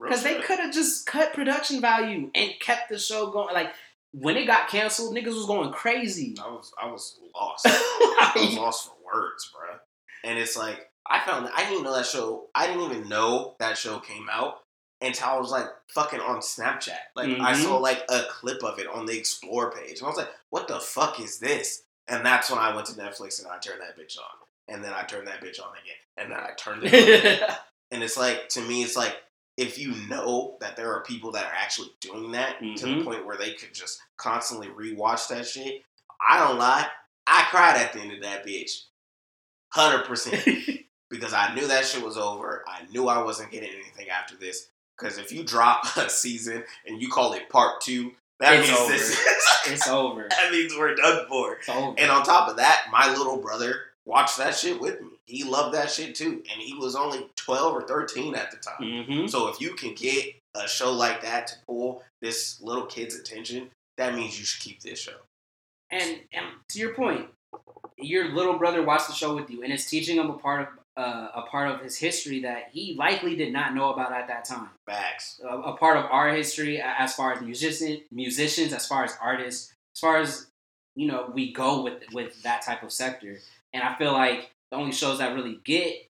Because 0.00 0.22
they 0.22 0.40
could 0.40 0.58
have 0.60 0.72
just 0.72 1.06
cut 1.06 1.32
production 1.32 1.80
value 1.80 2.30
and 2.34 2.52
kept 2.60 2.88
the 2.88 2.98
show 2.98 3.30
going. 3.30 3.52
Like 3.54 3.72
when 4.12 4.36
it 4.36 4.46
got 4.46 4.68
canceled, 4.68 5.14
niggas 5.16 5.34
was 5.34 5.46
going 5.46 5.72
crazy. 5.72 6.36
I 6.40 6.48
was 6.48 6.72
I 6.80 6.86
was 6.90 7.18
lost. 7.34 7.66
I 7.68 8.32
was 8.36 8.54
lost 8.56 8.86
for 8.88 8.94
words, 9.04 9.50
bro. 9.52 9.76
And 10.24 10.38
it's 10.38 10.56
like 10.56 10.88
I 11.06 11.20
found 11.20 11.48
I 11.54 11.68
didn't 11.68 11.82
know 11.84 11.96
that 11.96 12.06
show. 12.06 12.46
I 12.54 12.66
didn't 12.66 12.82
even 12.90 13.08
know 13.08 13.54
that 13.58 13.76
show 13.76 13.98
came 13.98 14.28
out 14.30 14.60
until 15.00 15.26
I 15.28 15.38
was 15.38 15.50
like 15.50 15.66
fucking 15.88 16.20
on 16.20 16.38
Snapchat. 16.40 16.98
Like 17.16 17.30
I 17.40 17.52
Mhm. 17.54 17.62
saw 17.64 17.78
like 17.78 18.04
a 18.08 18.22
clip 18.30 18.62
of 18.62 18.78
it 18.78 18.86
on 18.86 19.06
the 19.06 19.16
Explore 19.18 19.72
page, 19.72 19.98
and 19.98 20.02
I 20.06 20.08
was 20.10 20.18
like, 20.18 20.30
"What 20.50 20.68
the 20.68 20.78
fuck 20.80 21.18
is 21.18 21.38
this?" 21.38 21.82
And 22.06 22.24
that's 22.24 22.50
when 22.50 22.58
I 22.60 22.74
went 22.74 22.86
to 22.88 22.94
Netflix 22.94 23.40
and 23.42 23.48
I 23.50 23.58
turned 23.58 23.80
that 23.80 23.96
bitch 23.98 24.16
on, 24.18 24.24
and 24.68 24.82
then 24.84 24.92
I 24.92 25.02
turned 25.04 25.26
that 25.28 25.40
bitch 25.42 25.60
on 25.60 25.70
again, 25.72 25.96
and 26.16 26.30
then 26.32 26.38
I 26.38 26.50
turned 26.56 26.84
it 26.84 26.92
on 26.94 27.20
again. 27.32 27.56
And 27.90 28.02
it's 28.02 28.18
like 28.18 28.50
to 28.50 28.60
me, 28.60 28.82
it's 28.82 28.96
like 28.96 29.16
if 29.56 29.78
you 29.78 29.94
know 30.10 30.58
that 30.60 30.76
there 30.76 30.92
are 30.92 31.02
people 31.04 31.32
that 31.32 31.46
are 31.46 31.54
actually 31.58 31.88
doing 32.02 32.32
that 32.32 32.58
to 32.60 32.84
the 32.86 32.92
Mhm. 32.96 33.04
point 33.04 33.24
where 33.24 33.38
they 33.38 33.54
could 33.54 33.72
just 33.72 33.98
constantly 34.18 34.68
rewatch 34.68 35.26
that 35.28 35.46
shit. 35.46 35.82
I 36.20 36.38
don't 36.38 36.58
lie, 36.58 36.86
I 37.26 37.46
cried 37.50 37.76
at 37.76 37.94
the 37.94 38.00
end 38.00 38.12
of 38.12 38.20
that 38.22 38.44
bitch, 38.46 38.70
hundred 39.72 40.04
percent, 40.06 40.44
because 41.10 41.32
I 41.32 41.54
knew 41.54 41.66
that 41.66 41.86
shit 41.86 42.02
was 42.02 42.16
over. 42.18 42.62
I 42.68 42.84
knew 42.90 43.08
I 43.08 43.22
wasn't 43.22 43.50
getting 43.52 43.70
anything 43.70 44.08
after 44.10 44.36
this. 44.36 44.68
Because 44.98 45.16
if 45.18 45.32
you 45.32 45.44
drop 45.44 45.84
a 45.96 46.10
season 46.10 46.64
and 46.86 47.00
you 47.00 47.08
call 47.08 47.32
it 47.32 47.48
part 47.48 47.80
two, 47.80 48.12
that 48.40 48.54
It's 48.54 48.68
means 48.68 48.80
over. 48.80 48.92
this. 48.92 49.18
it's 49.66 49.88
over. 49.88 50.26
that 50.28 50.50
means 50.52 50.74
we're 50.76 50.94
done 50.94 51.26
for. 51.28 51.54
It's 51.54 51.68
over. 51.68 51.94
And 51.98 52.10
on 52.10 52.22
top 52.24 52.48
of 52.50 52.56
that, 52.58 52.86
my 52.92 53.08
little 53.16 53.38
brother 53.38 53.80
watched 54.08 54.38
that 54.38 54.56
shit 54.56 54.80
with 54.80 55.00
me. 55.00 55.08
He 55.26 55.44
loved 55.44 55.74
that 55.74 55.90
shit 55.90 56.14
too. 56.14 56.42
And 56.50 56.60
he 56.60 56.74
was 56.74 56.96
only 56.96 57.28
12 57.36 57.74
or 57.74 57.82
13 57.82 58.34
at 58.34 58.50
the 58.50 58.56
time. 58.56 59.04
hmm 59.06 59.26
So 59.26 59.48
if 59.48 59.60
you 59.60 59.74
can 59.74 59.94
get 59.94 60.34
a 60.54 60.66
show 60.66 60.92
like 60.92 61.20
that 61.22 61.46
to 61.48 61.54
pull 61.66 62.02
this 62.22 62.60
little 62.60 62.86
kid's 62.86 63.14
attention, 63.14 63.70
that 63.98 64.14
means 64.14 64.38
you 64.38 64.44
should 64.44 64.62
keep 64.62 64.80
this 64.80 64.98
show. 64.98 65.18
And, 65.90 66.20
and 66.32 66.46
to 66.70 66.78
your 66.78 66.94
point, 66.94 67.26
your 67.98 68.34
little 68.34 68.58
brother 68.58 68.82
watched 68.82 69.08
the 69.08 69.14
show 69.14 69.34
with 69.34 69.50
you, 69.50 69.62
and 69.62 69.72
it's 69.72 69.88
teaching 69.88 70.16
him 70.16 70.30
a 70.30 70.38
part 70.38 70.62
of 70.62 70.68
uh, 70.96 71.28
a 71.36 71.42
part 71.42 71.70
of 71.70 71.80
his 71.80 71.96
history 71.96 72.42
that 72.42 72.70
he 72.72 72.96
likely 72.98 73.36
did 73.36 73.52
not 73.52 73.72
know 73.72 73.92
about 73.92 74.12
at 74.12 74.26
that 74.26 74.44
time. 74.44 74.68
Facts. 74.84 75.40
A, 75.48 75.56
a 75.56 75.76
part 75.76 75.96
of 75.96 76.06
our 76.06 76.34
history, 76.34 76.82
as 76.82 77.14
far 77.14 77.32
as 77.32 77.40
musician, 77.40 78.00
musicians, 78.10 78.72
as 78.72 78.84
far 78.84 79.04
as 79.04 79.16
artists, 79.22 79.72
as 79.94 80.00
far 80.00 80.16
as 80.16 80.48
you 80.96 81.06
know, 81.06 81.30
we 81.32 81.52
go 81.52 81.82
with 81.82 82.02
with 82.12 82.42
that 82.42 82.62
type 82.62 82.82
of 82.82 82.90
sector. 82.90 83.38
And 83.72 83.82
I 83.82 83.96
feel 83.96 84.12
like 84.12 84.50
the 84.70 84.76
only 84.76 84.92
shows 84.92 85.18
that 85.18 85.34
really 85.34 85.60
get 85.64 86.08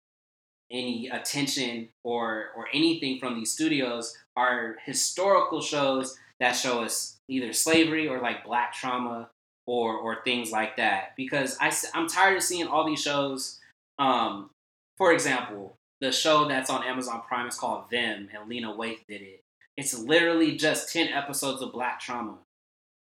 any 0.70 1.09
attention 1.09 1.89
or 2.05 2.51
or 2.57 2.66
anything 2.73 3.19
from 3.20 3.35
these 3.35 3.53
studios 3.53 4.16
are 4.37 4.77
historical 4.85 5.61
shows 5.61 6.16
that 6.41 6.53
show 6.53 6.83
us 6.83 7.19
either 7.28 7.53
slavery 7.53 8.09
or 8.09 8.20
like 8.20 8.45
black 8.45 8.73
trauma 8.73 9.31
or 9.66 9.97
or 9.97 10.23
things 10.24 10.51
like 10.51 10.77
that. 10.77 11.15
Because 11.16 11.57
I, 11.61 11.73
i'm 11.95 12.09
tired 12.09 12.37
of 12.37 12.43
seeing 12.43 12.66
all 12.66 12.87
these 12.87 13.03
shows 13.03 13.61
um 13.99 14.51
for 14.99 15.12
example 15.12 15.77
the 16.01 16.12
show 16.12 16.47
that's 16.49 16.69
on 16.69 16.85
amazon 16.85 17.23
prime 17.27 17.47
is 17.47 17.57
called 17.57 17.89
them 17.91 18.28
and 18.35 18.49
lena 18.49 18.73
waithe 18.73 19.07
did 19.09 19.23
it. 19.23 19.43
It's 19.77 19.97
literally 19.97 20.57
just 20.57 20.93
10 20.93 21.09
episodes 21.09 21.62
of 21.62 21.73
black 21.73 22.01
trauma 22.01 22.39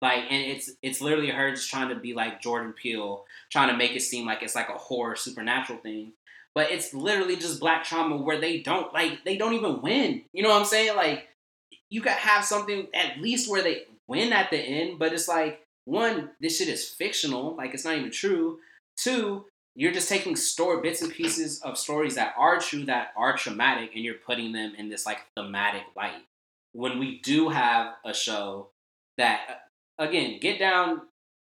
like 0.02 0.24
and 0.31 0.43
it's 0.43 0.70
it's 0.82 1.01
literally 1.01 1.31
her 1.31 1.52
just 1.52 1.70
trying 1.70 1.89
to 1.89 1.94
be 1.94 2.12
like 2.12 2.43
jordan 2.43 2.73
peele 2.73 3.24
trying 3.51 3.68
to 3.68 3.77
make 3.77 3.93
it 3.93 4.02
seem 4.02 4.27
like 4.27 4.43
it's 4.43 4.55
like 4.55 4.68
a 4.68 4.78
horror 4.78 5.16
supernatural 5.16 5.78
thing. 5.78 6.12
But 6.55 6.70
it's 6.70 6.94
literally 6.94 7.36
just 7.36 7.60
black 7.60 7.85
trauma 7.85 8.16
where 8.16 8.40
they 8.40 8.60
don't 8.60 8.93
like 8.93 9.24
they 9.24 9.36
don't 9.36 9.55
even 9.55 9.82
win. 9.82 10.23
You 10.32 10.43
know 10.43 10.51
what 10.51 10.60
i'm 10.60 10.66
saying? 10.66 10.97
Like 10.97 11.28
you 11.90 12.01
could 12.01 12.12
have 12.12 12.44
something 12.44 12.89
at 12.94 13.20
least 13.20 13.51
where 13.51 13.62
they 13.62 13.85
win 14.09 14.32
at 14.32 14.51
the 14.51 14.59
end 14.59 14.98
but 14.98 15.12
it's 15.12 15.28
like 15.28 15.60
one 15.85 16.31
this 16.40 16.59
shit 16.59 16.68
is 16.68 16.89
fictional 16.89 17.56
like 17.56 17.74
it's 17.74 17.85
not 17.85 17.97
even 17.97 18.10
true. 18.10 18.59
Two 18.97 19.44
you're 19.78 19.93
just 19.93 20.09
taking 20.09 20.36
story 20.36 20.81
bits 20.81 21.02
and 21.02 21.12
pieces 21.12 21.60
of 21.60 21.77
stories 21.77 22.14
that 22.14 22.35
are 22.39 22.59
true 22.59 22.85
that 22.86 23.12
are 23.14 23.36
traumatic 23.36 23.90
and 23.94 24.02
you're 24.02 24.14
putting 24.14 24.52
them 24.52 24.73
in 24.78 24.89
this 24.89 25.05
like 25.05 25.18
thematic 25.36 25.82
light. 25.94 26.24
When 26.73 26.98
we 26.98 27.20
do 27.20 27.51
have 27.51 27.94
a 28.05 28.14
show 28.14 28.68
that 29.18 29.65
again 29.98 30.39
get 30.40 30.59
down 30.59 31.02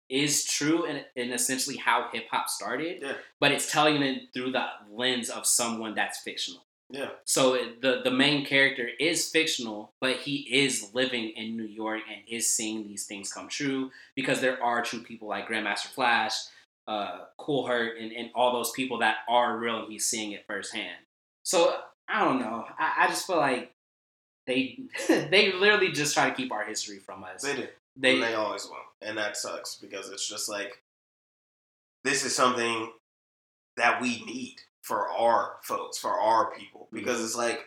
is 0.10 0.46
true 0.46 0.86
in, 0.86 1.02
in 1.16 1.32
essentially 1.32 1.78
how 1.78 2.10
hip 2.12 2.26
hop 2.30 2.48
started, 2.50 3.02
Yeah. 3.02 3.14
but 3.40 3.52
it's 3.52 3.72
telling 3.72 4.02
it 4.04 4.24
through 4.34 4.52
the 4.52 4.66
lens 4.92 5.30
of 5.30 5.46
someone 5.46 5.96
that's 5.96 6.20
fictional. 6.20 6.66
Yeah. 6.90 7.10
So 7.24 7.58
the 7.82 8.02
the 8.04 8.12
main 8.12 8.46
character 8.46 8.88
is 9.00 9.30
fictional, 9.30 9.94
but 10.00 10.18
he 10.18 10.48
is 10.52 10.92
living 10.94 11.30
in 11.30 11.58
New 11.58 11.64
York 11.66 12.02
and 12.08 12.22
is 12.28 12.54
seeing 12.56 12.84
these 12.88 13.06
things 13.06 13.34
come 13.34 13.48
true 13.48 13.90
because 14.16 14.42
there 14.42 14.62
are 14.62 14.84
true 14.84 15.02
people 15.02 15.28
like 15.28 15.48
Grandmaster 15.48 15.88
Flash, 15.88 16.34
uh, 16.88 17.20
Kool 17.38 17.66
Herc, 17.66 17.94
and, 18.00 18.12
and 18.12 18.30
all 18.36 18.52
those 18.54 18.72
people 18.72 19.00
that 19.00 19.18
are 19.28 19.58
real, 19.58 19.84
and 19.84 19.92
he's 19.92 20.06
seeing 20.06 20.34
it 20.34 20.46
firsthand. 20.46 20.98
So 21.42 21.76
I 22.08 22.24
don't 22.24 22.40
know. 22.40 22.66
I, 22.78 23.06
I 23.06 23.08
just 23.08 23.26
feel 23.26 23.38
like 23.38 23.74
they 24.46 24.78
they 25.08 25.54
literally 25.54 25.92
just 25.94 26.14
try 26.14 26.30
to 26.30 26.36
keep 26.36 26.52
our 26.52 26.66
history 26.66 27.00
from 27.00 27.24
us. 27.24 27.42
They 27.42 27.56
do. 27.56 27.68
They, 27.95 28.14
and 28.15 28.24
they 28.24 28.34
always 28.34 28.65
will, 28.65 28.78
and 29.07 29.18
that 29.18 29.38
sucks 29.38 29.76
because 29.76 30.10
it's 30.10 30.28
just 30.28 30.49
like 30.49 30.82
this 32.03 32.26
is 32.26 32.36
something 32.36 32.91
that 33.78 34.02
we 34.02 34.24
need 34.26 34.56
for 34.82 35.10
our 35.10 35.57
folks, 35.64 35.98
for 35.98 36.11
our 36.11 36.52
people, 36.56 36.88
because 36.91 37.18
Mm-hmm. 37.18 37.26
it's 37.26 37.36
like 37.36 37.60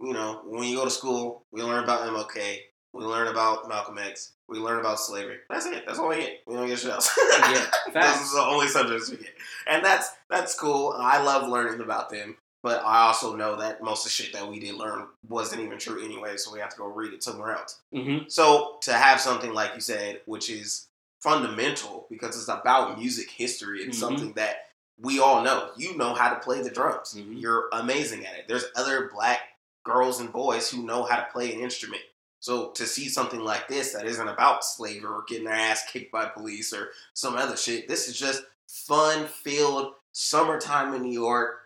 you 0.00 0.12
know 0.12 0.42
when 0.44 0.64
you 0.68 0.76
go 0.76 0.84
to 0.84 0.90
school, 0.90 1.44
we 1.52 1.62
learn 1.62 1.84
about 1.84 2.06
MLK, 2.08 2.56
we 2.92 3.04
learn 3.04 3.28
about 3.28 3.68
Malcolm 3.68 3.98
X, 3.98 4.32
we 4.48 4.58
learn 4.58 4.80
about 4.80 4.98
slavery. 5.00 5.38
That's 5.50 5.66
it. 5.66 5.84
That's 5.86 5.98
all 5.98 6.08
we 6.08 6.16
get. 6.16 6.40
We 6.46 6.54
don't 6.54 6.66
get 6.68 6.78
shit 6.78 6.90
else. 6.92 7.10
Yeah, 7.32 7.66
Those 7.86 7.94
are 8.34 8.36
the 8.36 8.46
only 8.50 8.68
subjects 8.68 9.10
we 9.10 9.18
get, 9.18 9.34
and 9.68 9.84
that's 9.84 10.10
that's 10.30 10.58
cool. 10.58 10.94
I 10.96 11.22
love 11.22 11.48
learning 11.48 11.80
about 11.80 12.10
them. 12.10 12.36
But 12.62 12.84
I 12.84 13.02
also 13.08 13.34
know 13.34 13.56
that 13.56 13.82
most 13.82 14.00
of 14.00 14.04
the 14.04 14.10
shit 14.10 14.32
that 14.34 14.48
we 14.48 14.60
did 14.60 14.74
learn 14.76 15.06
wasn't 15.28 15.62
even 15.62 15.78
true 15.78 16.02
anyway, 16.04 16.36
so 16.36 16.52
we 16.52 16.60
have 16.60 16.70
to 16.70 16.76
go 16.78 16.86
read 16.86 17.12
it 17.12 17.22
somewhere 17.22 17.56
else. 17.56 17.80
hmm 17.92 18.18
So 18.28 18.76
to 18.82 18.92
have 18.92 19.20
something 19.20 19.52
like 19.52 19.74
you 19.74 19.80
said, 19.80 20.20
which 20.26 20.48
is 20.48 20.86
fundamental 21.20 22.06
because 22.10 22.36
it's 22.36 22.48
about 22.48 22.98
music 22.98 23.30
history 23.30 23.82
and 23.84 23.92
Mhm. 23.92 23.96
something 23.96 24.32
that 24.34 24.68
we 25.00 25.18
all 25.18 25.42
know. 25.42 25.70
You 25.76 25.96
know 25.96 26.14
how 26.14 26.32
to 26.32 26.38
play 26.40 26.62
the 26.62 26.70
drums. 26.70 27.14
Mhm. 27.14 27.40
You're 27.40 27.68
amazing 27.72 28.26
at 28.26 28.36
it. 28.36 28.46
There's 28.48 28.66
other 28.76 29.08
black 29.12 29.40
girls 29.84 30.20
and 30.20 30.32
boys 30.32 30.70
who 30.70 30.82
know 30.84 31.02
how 31.04 31.16
to 31.16 31.26
play 31.32 31.52
an 31.52 31.60
instrument. 31.60 32.02
So 32.38 32.70
to 32.72 32.86
see 32.86 33.08
something 33.08 33.40
like 33.40 33.66
this 33.68 33.92
that 33.92 34.06
isn't 34.06 34.28
about 34.28 34.64
slavery 34.64 35.08
or 35.10 35.22
getting 35.26 35.44
their 35.44 35.54
ass 35.54 35.84
kicked 35.90 36.12
by 36.12 36.26
police 36.26 36.72
or 36.72 36.92
some 37.14 37.36
other 37.36 37.56
shit, 37.56 37.88
this 37.88 38.06
is 38.08 38.16
just 38.18 38.42
fun 38.68 39.26
filled 39.26 39.94
summertime 40.12 40.92
in 40.94 41.02
New 41.02 41.12
York, 41.12 41.61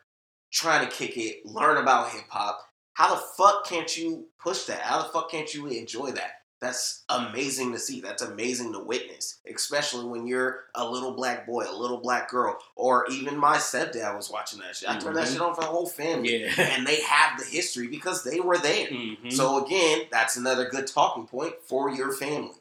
trying 0.56 0.88
to 0.88 0.94
kick 0.94 1.16
it, 1.18 1.44
learn 1.44 1.76
about 1.76 2.10
hip 2.10 2.24
hop. 2.30 2.60
How 2.94 3.14
the 3.14 3.20
fuck 3.36 3.66
can't 3.66 3.94
you 3.96 4.26
push 4.42 4.64
that? 4.64 4.80
How 4.80 5.02
the 5.02 5.08
fuck 5.10 5.30
can't 5.30 5.52
you 5.52 5.66
enjoy 5.66 6.12
that? 6.12 6.30
That's 6.58 7.04
amazing 7.10 7.72
to 7.74 7.78
see. 7.78 8.00
That's 8.00 8.22
amazing 8.22 8.72
to 8.72 8.78
witness, 8.78 9.40
especially 9.54 10.06
when 10.06 10.26
you're 10.26 10.64
a 10.74 10.88
little 10.88 11.12
black 11.12 11.46
boy, 11.46 11.66
a 11.68 11.76
little 11.76 11.98
black 11.98 12.30
girl, 12.30 12.56
or 12.74 13.06
even 13.10 13.36
my 13.36 13.58
stepdad 13.58 14.16
was 14.16 14.30
watching 14.30 14.60
that 14.60 14.74
shit. 14.74 14.88
I 14.88 14.98
turned 14.98 15.16
that 15.16 15.26
Mhm. 15.26 15.32
shit 15.32 15.40
on 15.42 15.54
for 15.54 15.60
the 15.60 15.66
whole 15.66 15.86
family, 15.86 16.44
Yeah. 16.44 16.54
and 16.58 16.86
they 16.86 17.02
have 17.02 17.38
the 17.38 17.44
history 17.44 17.88
because 17.88 18.24
they 18.24 18.40
were 18.40 18.56
there. 18.56 18.86
Mhm. 18.86 19.30
So 19.30 19.62
again, 19.66 20.06
that's 20.10 20.36
another 20.36 20.64
good 20.70 20.86
talking 20.86 21.26
point 21.26 21.56
for 21.68 21.90
your 21.90 22.10
family. 22.14 22.54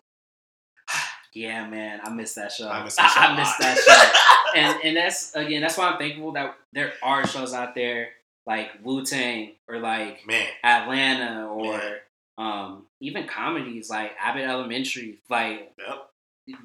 Yeah, 1.35 1.67
man, 1.67 1.99
I 2.03 2.09
miss 2.09 2.33
that 2.35 2.51
show. 2.51 2.69
I 2.69 2.83
miss 2.83 2.95
that 2.97 3.11
show 3.11 3.19
I 3.21 3.35
miss 3.37 3.57
that 3.59 3.77
show. 3.77 4.59
and 4.59 4.79
and 4.83 4.97
that's 4.97 5.35
again, 5.35 5.61
that's 5.61 5.77
why 5.77 5.89
I'm 5.89 5.99
thankful 5.99 6.31
that 6.33 6.55
there 6.73 6.93
are 7.03 7.27
shows 7.27 7.53
out 7.53 7.75
there 7.75 8.09
like 8.47 8.71
Wu 8.83 9.03
Tang 9.05 9.51
or 9.67 9.79
like 9.79 10.25
Man, 10.27 10.47
Atlanta 10.63 11.47
or 11.47 11.73
Yeah. 11.73 11.93
um, 12.37 12.85
even 12.99 13.27
comedies 13.27 13.89
like 13.89 14.11
Abbott 14.19 14.43
Elementary. 14.45 15.19
Like 15.29 15.73
yep. 15.77 16.09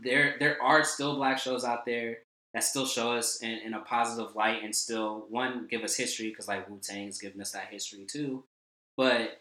there 0.03 0.37
there 0.39 0.63
are 0.63 0.85
still 0.85 1.17
black 1.17 1.39
shows 1.39 1.65
out 1.65 1.85
there 1.87 2.19
that 2.53 2.65
still 2.65 2.87
show 2.87 3.13
us 3.13 3.43
in, 3.43 3.59
in 3.65 3.75
a 3.75 3.81
positive 3.81 4.35
light 4.35 4.63
and 4.63 4.75
still 4.75 5.25
one 5.31 5.67
give 5.71 5.83
us 5.83 5.97
history 5.97 6.29
because 6.31 6.49
like 6.49 6.69
Wu 6.69 6.79
Tang's 6.83 7.21
giving 7.21 7.41
us 7.41 7.53
that 7.53 7.69
history 7.71 8.05
too. 8.07 8.45
But 8.97 9.41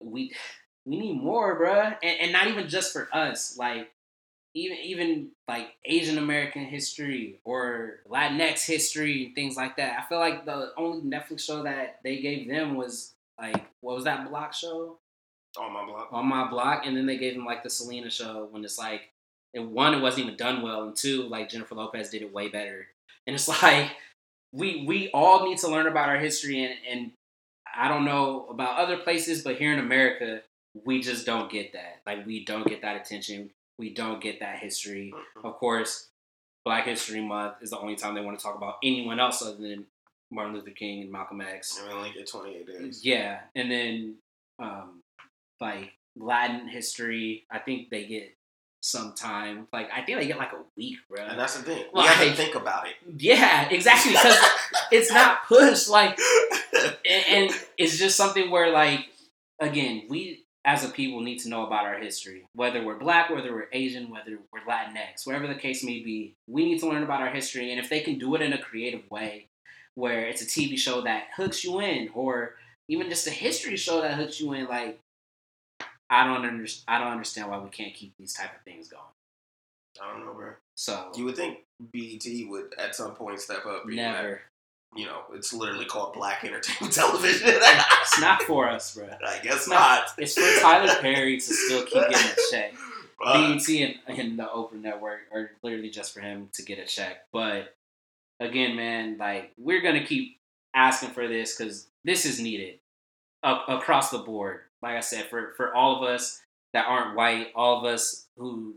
we 0.00 0.32
we 0.86 0.98
need 0.98 1.22
more, 1.22 1.58
bruh. 1.60 1.96
And, 2.02 2.20
and 2.20 2.32
not 2.32 2.46
even 2.48 2.68
just 2.68 2.92
for 2.92 3.08
us. 3.12 3.56
Like 3.58 3.90
even 4.54 4.78
even 4.78 5.28
like 5.48 5.74
Asian 5.84 6.18
American 6.18 6.64
history 6.64 7.40
or 7.44 8.00
Latinx 8.08 8.64
history 8.64 9.26
and 9.26 9.34
things 9.34 9.56
like 9.56 9.76
that. 9.76 9.98
I 9.98 10.08
feel 10.08 10.20
like 10.20 10.44
the 10.44 10.72
only 10.76 11.02
Netflix 11.02 11.40
show 11.40 11.64
that 11.64 12.00
they 12.04 12.20
gave 12.20 12.48
them 12.48 12.76
was 12.76 13.14
like 13.38 13.64
what 13.80 13.96
was 13.96 14.04
that 14.04 14.28
block 14.28 14.54
show? 14.54 14.98
On 15.58 15.72
my 15.72 15.84
block. 15.84 16.08
on 16.10 16.26
my 16.26 16.48
block, 16.48 16.84
and 16.84 16.96
then 16.96 17.06
they 17.06 17.16
gave 17.16 17.34
them 17.34 17.44
like 17.44 17.62
the 17.62 17.70
Selena 17.70 18.10
show 18.10 18.48
when 18.50 18.64
it's 18.64 18.78
like, 18.78 19.12
and 19.54 19.70
one, 19.70 19.94
it 19.94 20.00
wasn't 20.00 20.26
even 20.26 20.36
done 20.36 20.62
well, 20.62 20.82
and 20.82 20.96
two, 20.96 21.28
like 21.28 21.48
Jennifer 21.48 21.76
Lopez 21.76 22.10
did 22.10 22.22
it 22.22 22.32
way 22.32 22.48
better, 22.48 22.88
and 23.26 23.34
it's 23.34 23.48
like 23.62 23.90
we 24.52 24.84
we 24.86 25.10
all 25.12 25.46
need 25.48 25.58
to 25.58 25.68
learn 25.68 25.86
about 25.86 26.08
our 26.08 26.18
history, 26.18 26.64
and 26.64 26.74
and 26.90 27.12
I 27.76 27.88
don't 27.88 28.04
know 28.04 28.46
about 28.50 28.78
other 28.78 28.96
places, 28.96 29.42
but 29.42 29.56
here 29.56 29.72
in 29.72 29.78
America, 29.78 30.42
we 30.84 31.00
just 31.00 31.24
don't 31.24 31.50
get 31.50 31.72
that. 31.72 32.00
Like 32.06 32.26
we 32.26 32.44
don't 32.44 32.66
get 32.66 32.82
that 32.82 32.96
attention, 32.96 33.50
we 33.78 33.92
don't 33.92 34.20
get 34.20 34.40
that 34.40 34.58
history. 34.58 35.12
Mhm. 35.14 35.44
Of 35.44 35.54
course, 35.56 36.08
Black 36.64 36.86
History 36.86 37.20
Month 37.20 37.56
is 37.62 37.70
the 37.70 37.78
only 37.78 37.96
time 37.96 38.14
they 38.14 38.20
want 38.22 38.38
to 38.38 38.42
talk 38.42 38.56
about 38.56 38.78
anyone 38.82 39.20
else 39.20 39.42
other 39.42 39.56
than 39.56 39.86
Martin 40.30 40.54
Luther 40.54 40.70
King 40.70 41.02
and 41.02 41.12
Malcolm 41.12 41.40
X. 41.40 41.78
And 41.78 41.88
we 41.88 41.94
only 41.94 42.12
get 42.12 42.26
28 42.28 42.66
days. 42.66 43.04
Yeah, 43.04 43.40
and 43.54 43.70
then 43.70 44.16
um, 44.58 45.02
like 45.60 45.92
Latin 46.16 46.68
history, 46.68 47.44
I 47.50 47.58
think 47.58 47.90
they 47.90 48.06
get 48.06 48.34
some 48.80 49.14
time. 49.14 49.66
Like 49.72 49.90
I 49.92 50.02
think 50.02 50.18
they 50.20 50.26
get 50.26 50.38
like 50.38 50.52
a 50.52 50.62
week, 50.76 50.98
bro. 51.08 51.24
And 51.24 51.38
that's 51.38 51.56
the 51.56 51.62
thing. 51.64 51.84
We 51.92 52.02
have 52.02 52.20
to 52.22 52.32
think 52.34 52.54
about 52.54 52.86
it. 52.88 52.94
yeah, 53.18 53.68
exactly 53.70 54.12
because 54.12 54.38
it's 54.92 55.10
not 55.12 55.46
pushed. 55.46 55.88
Like, 55.88 56.18
and, 57.08 57.24
and 57.28 57.50
it's 57.76 57.98
just 57.98 58.16
something 58.16 58.50
where 58.50 58.70
like 58.70 59.06
again, 59.60 60.04
we 60.08 60.43
as 60.64 60.84
a 60.84 60.88
people 60.88 61.20
need 61.20 61.38
to 61.40 61.48
know 61.48 61.66
about 61.66 61.84
our 61.84 61.98
history, 61.98 62.46
whether 62.54 62.82
we're 62.82 62.98
black, 62.98 63.28
whether 63.30 63.52
we're 63.52 63.68
Asian, 63.72 64.10
whether 64.10 64.38
we're 64.52 64.60
Latinx, 64.60 65.26
whatever 65.26 65.46
the 65.46 65.54
case 65.54 65.84
may 65.84 66.00
be. 66.00 66.34
We 66.48 66.64
need 66.64 66.78
to 66.80 66.88
learn 66.88 67.02
about 67.02 67.20
our 67.20 67.30
history, 67.30 67.70
and 67.70 67.78
if 67.78 67.90
they 67.90 68.00
can 68.00 68.18
do 68.18 68.34
it 68.34 68.42
in 68.42 68.52
a 68.52 68.58
creative 68.58 69.08
way, 69.10 69.48
where 69.94 70.26
it's 70.26 70.42
a 70.42 70.46
TV 70.46 70.78
show 70.78 71.02
that 71.02 71.24
hooks 71.36 71.64
you 71.64 71.80
in, 71.80 72.10
or 72.14 72.54
even 72.88 73.08
just 73.08 73.26
a 73.26 73.30
history 73.30 73.76
show 73.76 74.00
that 74.00 74.14
hooks 74.14 74.40
you 74.40 74.52
in, 74.54 74.66
like 74.66 74.98
I 76.10 76.24
don't 76.24 76.46
understand. 76.46 76.84
I 76.88 76.98
don't 76.98 77.12
understand 77.12 77.50
why 77.50 77.58
we 77.58 77.68
can't 77.70 77.94
keep 77.94 78.12
these 78.18 78.32
type 78.32 78.54
of 78.54 78.62
things 78.62 78.88
going. 78.88 79.02
I 80.02 80.12
don't 80.12 80.26
know, 80.26 80.32
bro. 80.32 80.52
So 80.76 81.12
You 81.14 81.24
would 81.26 81.36
think 81.36 81.60
BET 81.92 82.24
would 82.48 82.74
at 82.78 82.94
some 82.94 83.14
point 83.14 83.40
step 83.40 83.64
up. 83.66 83.86
never. 83.86 84.42
You 84.96 85.06
know, 85.06 85.22
it's 85.32 85.52
literally 85.52 85.84
called 85.84 86.12
Black 86.14 86.44
Entertainment 86.44 86.92
Television. 86.94 87.48
It's 87.48 88.20
not 88.20 88.42
for 88.42 88.68
us, 88.68 88.94
bro. 88.94 89.06
I 89.26 89.38
guess 89.42 89.54
It's 89.56 89.68
not. 89.68 89.78
not. 89.78 90.04
It's 90.18 90.34
for 90.34 90.60
Tyler 90.62 90.94
Perry 91.00 91.36
to 91.36 91.42
still 91.42 91.82
keep 91.84 92.02
getting 92.08 92.30
a 92.30 92.34
check. 92.50 92.74
BET 93.22 93.68
and, 93.68 93.94
and 94.18 94.38
the 94.38 94.44
Oprah 94.44 94.80
Network 94.80 95.20
are 95.32 95.50
literally 95.62 95.90
just 95.90 96.12
for 96.12 96.20
him 96.20 96.48
to 96.54 96.62
get 96.62 96.78
a 96.78 96.84
check. 96.84 97.24
But 97.32 97.74
again, 98.40 98.76
man, 98.76 99.16
like 99.18 99.52
we're 99.56 99.80
gonna 99.82 100.04
keep 100.04 100.38
asking 100.74 101.10
for 101.10 101.26
this 101.28 101.56
because 101.56 101.86
this 102.04 102.26
is 102.26 102.40
needed 102.40 102.80
a- 103.42 103.62
across 103.68 104.10
the 104.10 104.18
board. 104.18 104.60
Like 104.82 104.96
I 104.96 105.00
said, 105.00 105.26
for 105.30 105.52
for 105.56 105.74
all 105.74 105.96
of 105.96 106.02
us 106.08 106.42
that 106.74 106.86
aren't 106.86 107.16
white, 107.16 107.48
all 107.54 107.78
of 107.78 107.84
us 107.84 108.26
who 108.36 108.74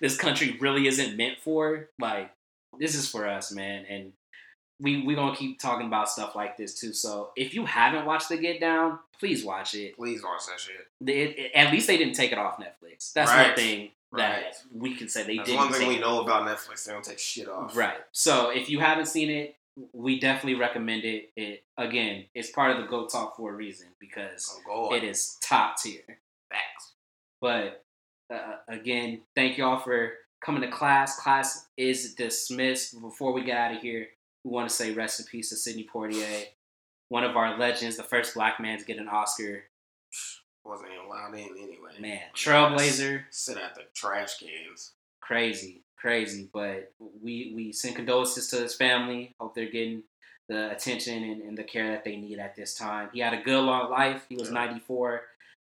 this 0.00 0.16
country 0.18 0.56
really 0.60 0.86
isn't 0.86 1.16
meant 1.16 1.38
for. 1.40 1.88
Like 1.98 2.30
this 2.78 2.94
is 2.94 3.08
for 3.08 3.26
us, 3.28 3.52
man, 3.52 3.86
and 3.88 4.12
we 4.84 5.02
we 5.04 5.14
gonna 5.16 5.34
keep 5.34 5.58
talking 5.58 5.86
about 5.88 6.08
stuff 6.08 6.36
like 6.36 6.56
this 6.56 6.78
too. 6.78 6.92
So 6.92 7.30
if 7.36 7.54
you 7.54 7.64
haven't 7.66 8.06
watched 8.06 8.28
The 8.28 8.36
Get 8.36 8.60
Down, 8.60 8.98
please 9.18 9.44
watch 9.44 9.74
it. 9.74 9.96
Please 9.96 10.22
watch 10.22 10.42
that 10.46 10.60
shit. 10.60 10.86
It- 11.08 11.38
it- 11.38 11.52
at 11.54 11.72
least 11.72 11.86
they 11.88 11.96
didn't 11.96 12.14
take 12.14 12.30
it 12.32 12.38
off 12.38 12.58
Netflix. 12.58 13.12
That's 13.12 13.30
one 13.30 13.38
Right. 13.40 13.56
thing 13.56 13.90
that 14.12 14.42
Right. 14.44 14.54
we 14.72 14.94
can 14.94 15.08
say 15.08 15.24
they 15.24 15.38
didn't. 15.38 15.56
one 15.56 15.72
thing 15.72 15.88
we 15.88 15.96
it 15.96 16.00
know 16.00 16.20
about 16.22 16.46
Netflix. 16.46 16.84
They 16.84 16.92
don't 16.92 17.04
take 17.04 17.18
shit 17.18 17.48
off. 17.48 17.76
Right. 17.76 17.98
So 18.12 18.50
if 18.50 18.68
you 18.70 18.78
haven't 18.80 19.06
seen 19.06 19.30
it, 19.30 19.56
we 19.92 20.20
definitely 20.20 20.54
recommend 20.54 21.04
it. 21.04 21.32
It 21.36 21.64
again, 21.76 22.26
it's 22.34 22.50
part 22.50 22.70
of 22.70 22.76
the 22.78 22.84
Go 22.86 23.06
Talk 23.08 23.36
for 23.36 23.50
a 23.50 23.54
reason 23.56 23.88
because 23.98 24.60
on. 24.70 24.94
it 24.94 25.02
is 25.02 25.36
top 25.42 25.78
tier. 25.80 26.20
Facts. 26.50 26.92
But 27.40 27.84
uh, 28.32 28.56
again, 28.68 29.22
thank 29.34 29.58
y'all 29.58 29.78
for 29.80 30.12
coming 30.40 30.62
to 30.62 30.68
class. 30.68 31.18
Class 31.18 31.66
is 31.76 32.14
dismissed. 32.14 33.00
Before 33.00 33.32
we 33.32 33.42
get 33.44 33.56
out 33.58 33.74
of 33.76 33.82
here, 33.82 34.08
we 34.44 34.50
want 34.50 34.68
to 34.68 34.74
say 34.74 34.92
rest 34.92 35.20
in 35.20 35.26
peace 35.26 35.48
to 35.50 35.56
Sidney 35.56 35.88
Poitier, 35.92 36.44
one 37.08 37.24
of 37.24 37.36
our 37.36 37.58
legends, 37.58 37.96
the 37.96 38.02
first 38.02 38.34
black 38.34 38.60
man 38.60 38.78
to 38.78 38.84
get 38.84 38.98
an 38.98 39.08
Oscar. 39.08 39.64
Wasn't 40.64 40.88
even 40.92 41.04
allowed 41.06 41.34
in 41.34 41.48
anyway. 41.58 41.92
Man, 42.00 42.20
trailblazer, 42.34 43.24
Sit 43.30 43.58
at 43.58 43.74
the 43.74 43.82
trash 43.94 44.38
cans. 44.38 44.92
crazy, 45.20 45.82
crazy. 45.98 46.48
But 46.52 46.92
we 47.22 47.52
we 47.54 47.72
send 47.72 47.96
condolences 47.96 48.48
to 48.48 48.56
his 48.56 48.74
family. 48.74 49.34
Hope 49.38 49.54
they're 49.54 49.66
getting 49.70 50.02
the 50.48 50.70
attention 50.70 51.22
and, 51.24 51.42
and 51.42 51.58
the 51.58 51.64
care 51.64 51.90
that 51.90 52.04
they 52.04 52.16
need 52.16 52.38
at 52.38 52.54
this 52.56 52.74
time. 52.74 53.08
He 53.12 53.20
had 53.20 53.34
a 53.34 53.42
good 53.42 53.60
long 53.62 53.90
life. 53.90 54.24
He 54.28 54.36
was 54.36 54.48
Yeah. 54.48 54.54
94. 54.54 55.22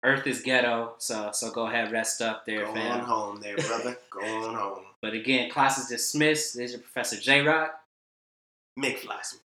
Earth 0.03 0.25
is 0.27 0.41
ghetto, 0.41 0.93
so 0.97 1.29
so 1.33 1.51
go 1.51 1.67
ahead, 1.67 1.91
rest 1.91 2.21
up 2.21 2.45
there, 2.45 2.65
Go 2.65 2.73
fam. 2.73 2.91
on 2.93 3.05
home 3.05 3.41
there, 3.41 3.57
brother. 3.57 3.97
go 4.09 4.21
on 4.21 4.55
home. 4.55 4.85
But 5.01 5.13
again, 5.13 5.51
class 5.51 5.77
is 5.77 5.87
dismissed. 5.87 6.55
This 6.55 6.67
is 6.67 6.71
your 6.73 6.81
Professor 6.81 7.17
J 7.17 7.41
Rock. 7.41 7.79
Mick 8.79 8.99
Flassman. 8.99 9.41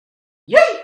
Yay! 0.46 0.82